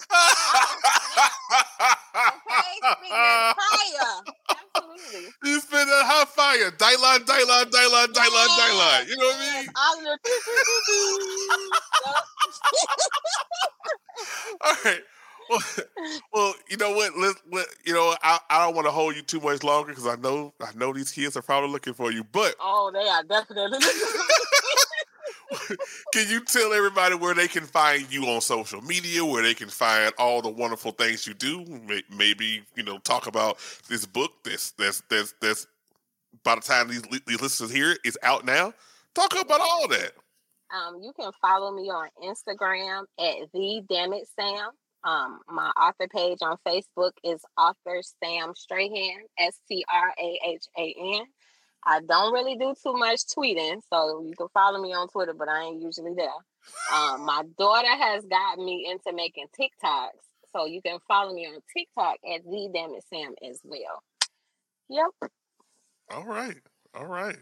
Okay, 2.18 2.74
spitting 2.82 3.10
that 3.10 3.54
fire. 3.56 4.22
Absolutely. 4.76 5.30
you 5.44 5.60
spit 5.60 5.86
that 5.86 6.04
hot 6.06 6.28
fire. 6.28 6.70
Dylan, 6.72 7.18
Dylan, 7.24 7.70
Dylan, 7.70 8.06
Dylan, 8.12 8.48
Dylan. 8.58 9.08
You 9.08 9.16
know 9.16 9.26
what 9.26 9.38
I 9.38 9.40
mean? 9.60 9.68
All 9.76 9.96
the 10.02 10.18
All 14.64 14.74
right. 14.84 15.02
Well, 15.48 15.60
well, 16.32 16.54
you 16.68 16.76
know 16.76 16.92
what? 16.92 17.16
Let, 17.16 17.34
let 17.52 17.66
you 17.84 17.92
know. 17.94 18.14
I, 18.22 18.38
I 18.50 18.64
don't 18.66 18.74
want 18.74 18.86
to 18.86 18.90
hold 18.90 19.16
you 19.16 19.22
too 19.22 19.40
much 19.40 19.62
longer 19.62 19.90
because 19.90 20.06
I 20.06 20.16
know 20.16 20.52
I 20.60 20.70
know 20.74 20.92
these 20.92 21.10
kids 21.12 21.36
are 21.36 21.42
probably 21.42 21.70
looking 21.70 21.94
for 21.94 22.12
you. 22.12 22.24
But 22.24 22.54
Oh, 22.60 22.90
they 22.92 23.08
are 23.08 23.22
definitely. 23.24 23.78
can 26.12 26.28
you 26.28 26.40
tell 26.40 26.72
everybody 26.72 27.14
where 27.14 27.34
they 27.34 27.48
can 27.48 27.64
find 27.64 28.10
you 28.12 28.24
on 28.26 28.40
social 28.40 28.80
media, 28.82 29.24
where 29.24 29.42
they 29.42 29.54
can 29.54 29.68
find 29.68 30.12
all 30.18 30.42
the 30.42 30.50
wonderful 30.50 30.92
things 30.92 31.26
you 31.26 31.34
do? 31.34 31.64
Maybe 32.14 32.62
you 32.76 32.82
know 32.82 32.98
talk 32.98 33.26
about 33.26 33.58
this 33.88 34.04
book. 34.06 34.32
That's 34.44 34.72
that's 34.72 35.02
that's 35.08 35.34
that's 35.40 35.66
by 36.44 36.56
the 36.56 36.60
time 36.60 36.88
these 36.88 37.02
these 37.26 37.40
listeners 37.40 37.70
hear 37.72 37.92
it, 37.92 37.98
it's 38.04 38.18
out 38.22 38.44
now. 38.44 38.72
Talk 39.14 39.32
about 39.40 39.60
all 39.60 39.88
that. 39.88 40.12
um, 40.70 41.00
you 41.02 41.12
can 41.18 41.32
follow 41.40 41.72
me 41.72 41.88
on 41.90 42.08
Instagram 42.22 43.00
at 43.18 43.50
the 43.52 43.82
Damn 43.88 44.12
It 44.12 44.28
Sam. 44.38 44.70
Um, 45.04 45.40
my 45.48 45.70
author 45.80 46.08
page 46.08 46.38
on 46.42 46.56
Facebook 46.66 47.12
is 47.24 47.40
author 47.56 48.00
Sam 48.22 48.54
Strahan, 48.54 49.22
S 49.38 49.58
T 49.68 49.84
R 49.92 50.12
A 50.18 50.40
H 50.46 50.64
A 50.76 50.94
N. 51.16 51.22
I 51.84 52.00
don't 52.00 52.32
really 52.32 52.56
do 52.56 52.74
too 52.82 52.92
much 52.94 53.20
tweeting, 53.26 53.80
so 53.90 54.22
you 54.26 54.34
can 54.36 54.48
follow 54.52 54.82
me 54.82 54.92
on 54.92 55.08
Twitter, 55.08 55.34
but 55.34 55.48
I 55.48 55.64
ain't 55.64 55.80
usually 55.82 56.14
there. 56.14 56.28
Um, 56.92 57.24
my 57.24 57.44
daughter 57.56 57.88
has 57.88 58.24
got 58.26 58.58
me 58.58 58.88
into 58.90 59.16
making 59.16 59.46
TikToks, 59.58 60.08
so 60.52 60.66
you 60.66 60.82
can 60.82 60.98
follow 61.06 61.32
me 61.32 61.46
on 61.46 61.60
TikTok 61.74 62.16
at 62.34 62.42
the 62.44 62.70
Damn 62.74 62.94
It 62.94 63.04
Sam 63.08 63.34
as 63.48 63.60
well. 63.64 64.02
Yep. 64.90 65.30
All 66.10 66.24
right, 66.24 66.56
all 66.94 67.06
right. 67.06 67.36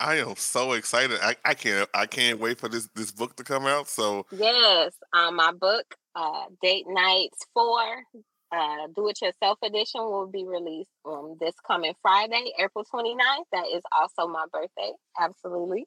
I 0.00 0.16
am 0.16 0.34
so 0.36 0.72
excited. 0.72 1.18
I, 1.22 1.36
I 1.44 1.54
can't 1.54 1.88
I 1.94 2.06
can't 2.06 2.40
wait 2.40 2.58
for 2.58 2.68
this 2.68 2.88
this 2.94 3.10
book 3.10 3.36
to 3.36 3.44
come 3.44 3.66
out. 3.66 3.88
So 3.88 4.26
Yes, 4.30 4.92
um, 5.12 5.36
my 5.36 5.52
book, 5.52 5.94
uh, 6.14 6.44
Date 6.62 6.86
Nights 6.88 7.46
Four, 7.54 7.80
uh, 8.52 8.86
Do 8.94 9.08
It 9.08 9.22
Yourself 9.22 9.58
Edition, 9.62 10.02
will 10.02 10.26
be 10.26 10.44
released 10.44 10.90
um, 11.06 11.36
this 11.40 11.54
coming 11.66 11.94
Friday, 12.02 12.52
April 12.58 12.84
29th. 12.92 13.44
That 13.52 13.66
is 13.74 13.82
also 13.96 14.28
my 14.30 14.44
birthday. 14.52 14.92
Absolutely. 15.18 15.86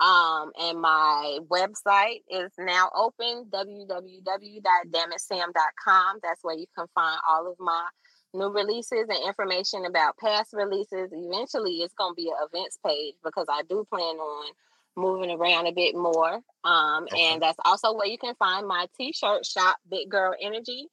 Um, 0.00 0.52
and 0.60 0.80
my 0.80 1.38
website 1.48 2.22
is 2.28 2.50
now 2.58 2.90
open 2.94 3.46
www.dammitsam.com. 3.54 6.18
That's 6.22 6.42
where 6.42 6.56
you 6.56 6.66
can 6.76 6.86
find 6.94 7.18
all 7.28 7.46
of 7.48 7.56
my 7.60 7.84
new 8.34 8.48
releases 8.48 9.06
and 9.08 9.26
information 9.26 9.84
about 9.84 10.16
past 10.18 10.50
releases. 10.52 11.10
Eventually, 11.12 11.76
it's 11.82 11.94
going 11.94 12.12
to 12.12 12.16
be 12.16 12.28
an 12.28 12.46
events 12.52 12.78
page 12.84 13.14
because 13.24 13.46
I 13.50 13.62
do 13.68 13.86
plan 13.90 14.16
on 14.16 14.52
moving 14.96 15.30
around 15.30 15.66
a 15.66 15.72
bit 15.72 15.94
more. 15.94 16.40
Um, 16.64 17.04
Okay. 17.04 17.32
and 17.32 17.42
that's 17.42 17.58
also 17.64 17.92
where 17.94 18.06
you 18.06 18.18
can 18.18 18.34
find 18.36 18.66
my 18.66 18.86
t-shirt 18.96 19.44
shop, 19.46 19.76
Big 19.90 20.08
Girl 20.10 20.34
Energy. 20.40 20.86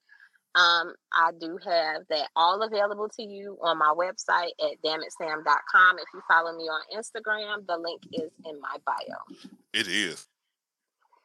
Um, 0.55 0.93
I 1.13 1.31
do 1.39 1.59
have 1.63 2.01
that 2.09 2.29
all 2.35 2.61
available 2.63 3.07
to 3.17 3.23
you 3.23 3.57
on 3.61 3.77
my 3.77 3.93
website 3.95 4.49
at 4.59 4.81
dammitsam.com. 4.83 5.97
If 5.99 6.05
you 6.13 6.21
follow 6.27 6.55
me 6.57 6.63
on 6.63 6.81
Instagram, 6.97 7.67
the 7.67 7.77
link 7.77 8.01
is 8.13 8.31
in 8.45 8.59
my 8.59 8.77
bio. 8.85 9.37
it 9.73 9.87
is. 9.87 10.27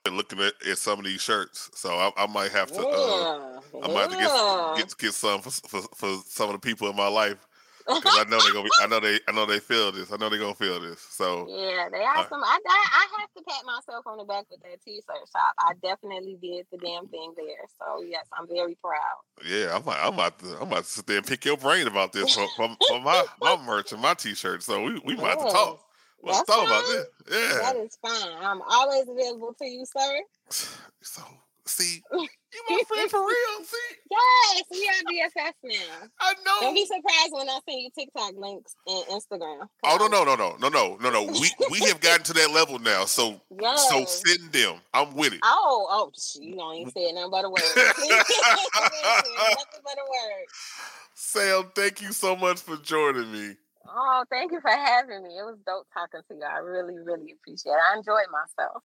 Been 0.05 0.19
looking 0.19 0.39
at, 0.41 0.53
at 0.69 0.77
some 0.77 0.99
of 0.99 1.07
these 1.07 1.23
shirts, 1.23 1.71
so 1.73 1.89
I, 1.89 2.13
I 2.19 2.27
might 2.27 2.53
have 2.53 2.71
to. 2.73 2.87
Uh, 2.87 3.61
I 3.83 3.89
might 3.89 4.03
have 4.03 4.11
to 4.11 4.77
get, 4.77 4.89
get 4.89 4.99
get 4.99 5.15
some 5.15 5.41
for, 5.41 5.51
for 5.51 5.81
for 5.95 6.23
some 6.27 6.51
of 6.51 6.53
the 6.53 6.59
people 6.59 6.91
in 6.91 6.95
my 6.95 7.09
life. 7.09 7.39
Because 7.87 8.19
I 8.19 8.25
know 8.29 8.39
they 8.39 8.53
gonna 8.53 8.65
be. 8.65 8.71
I 8.83 8.87
know 8.87 9.01
they. 9.01 9.19
I 9.27 9.33
know 9.33 9.47
they 9.47 9.61
feel 9.61 9.93
this. 9.93 10.13
I 10.13 10.19
know 10.19 10.29
they 10.29 10.37
gonna 10.37 10.55
feel 10.55 10.79
this. 10.79 11.01
So 11.01 11.47
yeah, 11.49 11.89
they 11.91 12.03
are 12.03 12.19
uh, 12.19 12.29
some. 12.29 12.45
I, 12.45 12.59
I 12.67 13.07
have 13.19 13.33
to 13.35 13.43
pat 13.49 13.65
myself 13.65 14.07
on 14.07 14.19
the 14.19 14.25
back 14.25 14.45
with 14.51 14.61
that 14.65 14.85
t-shirt 14.85 15.07
shop. 15.07 15.55
I 15.59 15.73
definitely 15.83 16.37
did 16.39 16.67
the 16.71 16.77
damn 16.77 17.09
thing 17.09 17.33
there. 17.39 17.65
So 17.79 18.03
yes, 18.03 18.27
I'm 18.39 18.47
very 18.47 18.77
proud. 18.85 19.01
Yeah, 19.47 19.75
I'm. 19.75 19.89
I'm 19.89 20.13
about 20.13 20.39
to. 20.41 20.57
I'm 20.57 20.69
about 20.69 20.85
to 20.85 20.91
sit 20.91 21.07
there 21.07 21.17
and 21.17 21.27
pick 21.27 21.47
your 21.47 21.57
brain 21.57 21.87
about 21.87 22.13
this 22.13 22.35
for, 22.35 22.47
for, 22.57 22.77
for 22.89 23.01
my 23.01 23.25
my 23.41 23.57
merch 23.65 23.93
and 23.93 24.03
my 24.03 24.13
t-shirt. 24.13 24.63
So 24.63 24.83
we 24.83 25.01
we 25.05 25.17
might 25.17 25.37
yes. 25.37 25.43
have 25.43 25.47
to 25.47 25.55
talk. 25.55 25.81
Let's 26.25 26.45
talk 26.45 26.67
about 26.67 26.85
this. 26.87 27.07
Yeah, 27.31 27.59
that 27.63 27.77
is 27.77 27.99
fine. 28.01 28.33
I'm 28.41 28.63
always 28.63 29.09
available 29.09 29.55
to 29.61 29.67
you, 29.67 29.85
sir. 29.87 30.21
So 31.03 31.23
See, 31.67 32.03
you 32.13 32.29
my 32.69 32.83
friend 32.87 33.11
for 33.11 33.21
real. 33.21 33.65
See? 33.65 33.77
Yes, 34.11 34.63
we 34.71 34.87
are 34.87 35.29
BFF 35.29 35.53
now. 35.65 36.09
I 36.21 36.35
know. 36.45 36.59
Don't 36.61 36.75
be 36.75 36.85
surprised 36.85 37.31
when 37.31 37.49
I 37.49 37.59
send 37.67 37.81
you 37.81 37.91
TikTok 37.97 38.35
links 38.37 38.77
and 38.87 39.05
Instagram. 39.07 39.67
Oh 39.83 39.97
no 39.99 40.09
no 40.09 40.25
no 40.25 40.37
no 40.37 40.57
no 40.59 40.69
no 40.69 40.97
no 41.01 41.11
no. 41.11 41.25
We 41.25 41.51
we 41.71 41.79
have 41.87 42.01
gotten 42.01 42.23
to 42.25 42.33
that 42.35 42.51
level 42.51 42.79
now. 42.79 43.07
So 43.07 43.41
yes. 43.59 43.89
so 43.89 44.05
send 44.05 44.53
them. 44.53 44.75
I'm 44.93 45.15
with 45.15 45.33
it. 45.33 45.41
Oh 45.43 45.87
oh, 45.91 46.13
you 46.39 46.57
don't 46.57 46.77
even 46.77 46.93
say 46.93 47.13
nothing 47.13 47.31
but 47.31 47.45
a 47.47 47.49
word. 47.49 47.63
nothing 47.77 47.95
but 49.83 49.97
a 49.99 50.07
word. 50.11 50.47
Sam, 51.15 51.71
thank 51.75 52.03
you 52.03 52.13
so 52.13 52.37
much 52.37 52.61
for 52.61 52.77
joining 52.77 53.33
me. 53.33 53.57
Oh, 53.89 54.25
thank 54.31 54.53
you 54.53 54.61
for 54.61 54.71
having 54.71 55.23
me. 55.23 55.31
It 55.31 55.45
was 55.45 55.57
dope 55.67 55.87
talking 55.93 56.21
to 56.29 56.35
you. 56.35 56.43
I 56.43 56.59
really, 56.59 56.99
really 56.99 57.33
appreciate 57.33 57.73
it. 57.73 57.79
I 57.93 57.97
enjoyed 57.97 58.27
myself. 58.31 58.83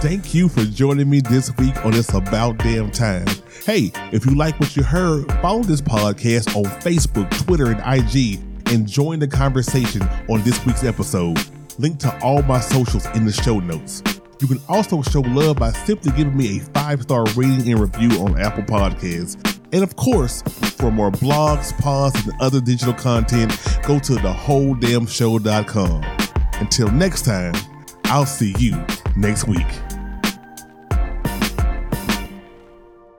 Thank 0.00 0.32
you 0.32 0.48
for 0.48 0.62
joining 0.62 1.10
me 1.10 1.20
this 1.20 1.54
week 1.56 1.84
on 1.84 1.92
It's 1.94 2.14
About 2.14 2.58
Damn 2.58 2.90
Time. 2.92 3.26
Hey, 3.64 3.90
if 4.12 4.24
you 4.24 4.36
like 4.36 4.58
what 4.60 4.76
you 4.76 4.84
heard, 4.84 5.26
follow 5.42 5.62
this 5.64 5.80
podcast 5.80 6.54
on 6.54 6.64
Facebook, 6.80 7.28
Twitter, 7.44 7.72
and 7.72 7.80
IG 7.84 8.40
and 8.72 8.86
join 8.86 9.18
the 9.18 9.26
conversation 9.26 10.02
on 10.30 10.42
this 10.42 10.64
week's 10.64 10.84
episode. 10.84 11.38
Link 11.78 11.98
to 12.00 12.16
all 12.22 12.42
my 12.42 12.60
socials 12.60 13.06
in 13.16 13.24
the 13.24 13.32
show 13.32 13.58
notes. 13.58 14.02
You 14.40 14.46
can 14.46 14.60
also 14.68 15.02
show 15.02 15.20
love 15.20 15.56
by 15.56 15.72
simply 15.72 16.12
giving 16.12 16.36
me 16.36 16.58
a 16.58 16.60
five 16.60 17.02
star 17.02 17.24
rating 17.34 17.72
and 17.72 17.80
review 17.80 18.20
on 18.22 18.40
Apple 18.40 18.62
Podcasts. 18.62 19.57
And 19.72 19.82
of 19.82 19.96
course, 19.96 20.42
for 20.42 20.90
more 20.90 21.10
blogs, 21.10 21.76
pods, 21.78 22.26
and 22.26 22.40
other 22.40 22.60
digital 22.60 22.94
content, 22.94 23.50
go 23.82 23.98
to 23.98 24.14
thewholedamnshow.com. 24.14 26.04
Until 26.60 26.90
next 26.90 27.24
time, 27.24 27.54
I'll 28.04 28.26
see 28.26 28.54
you 28.58 28.84
next 29.16 29.46
week. 29.46 29.66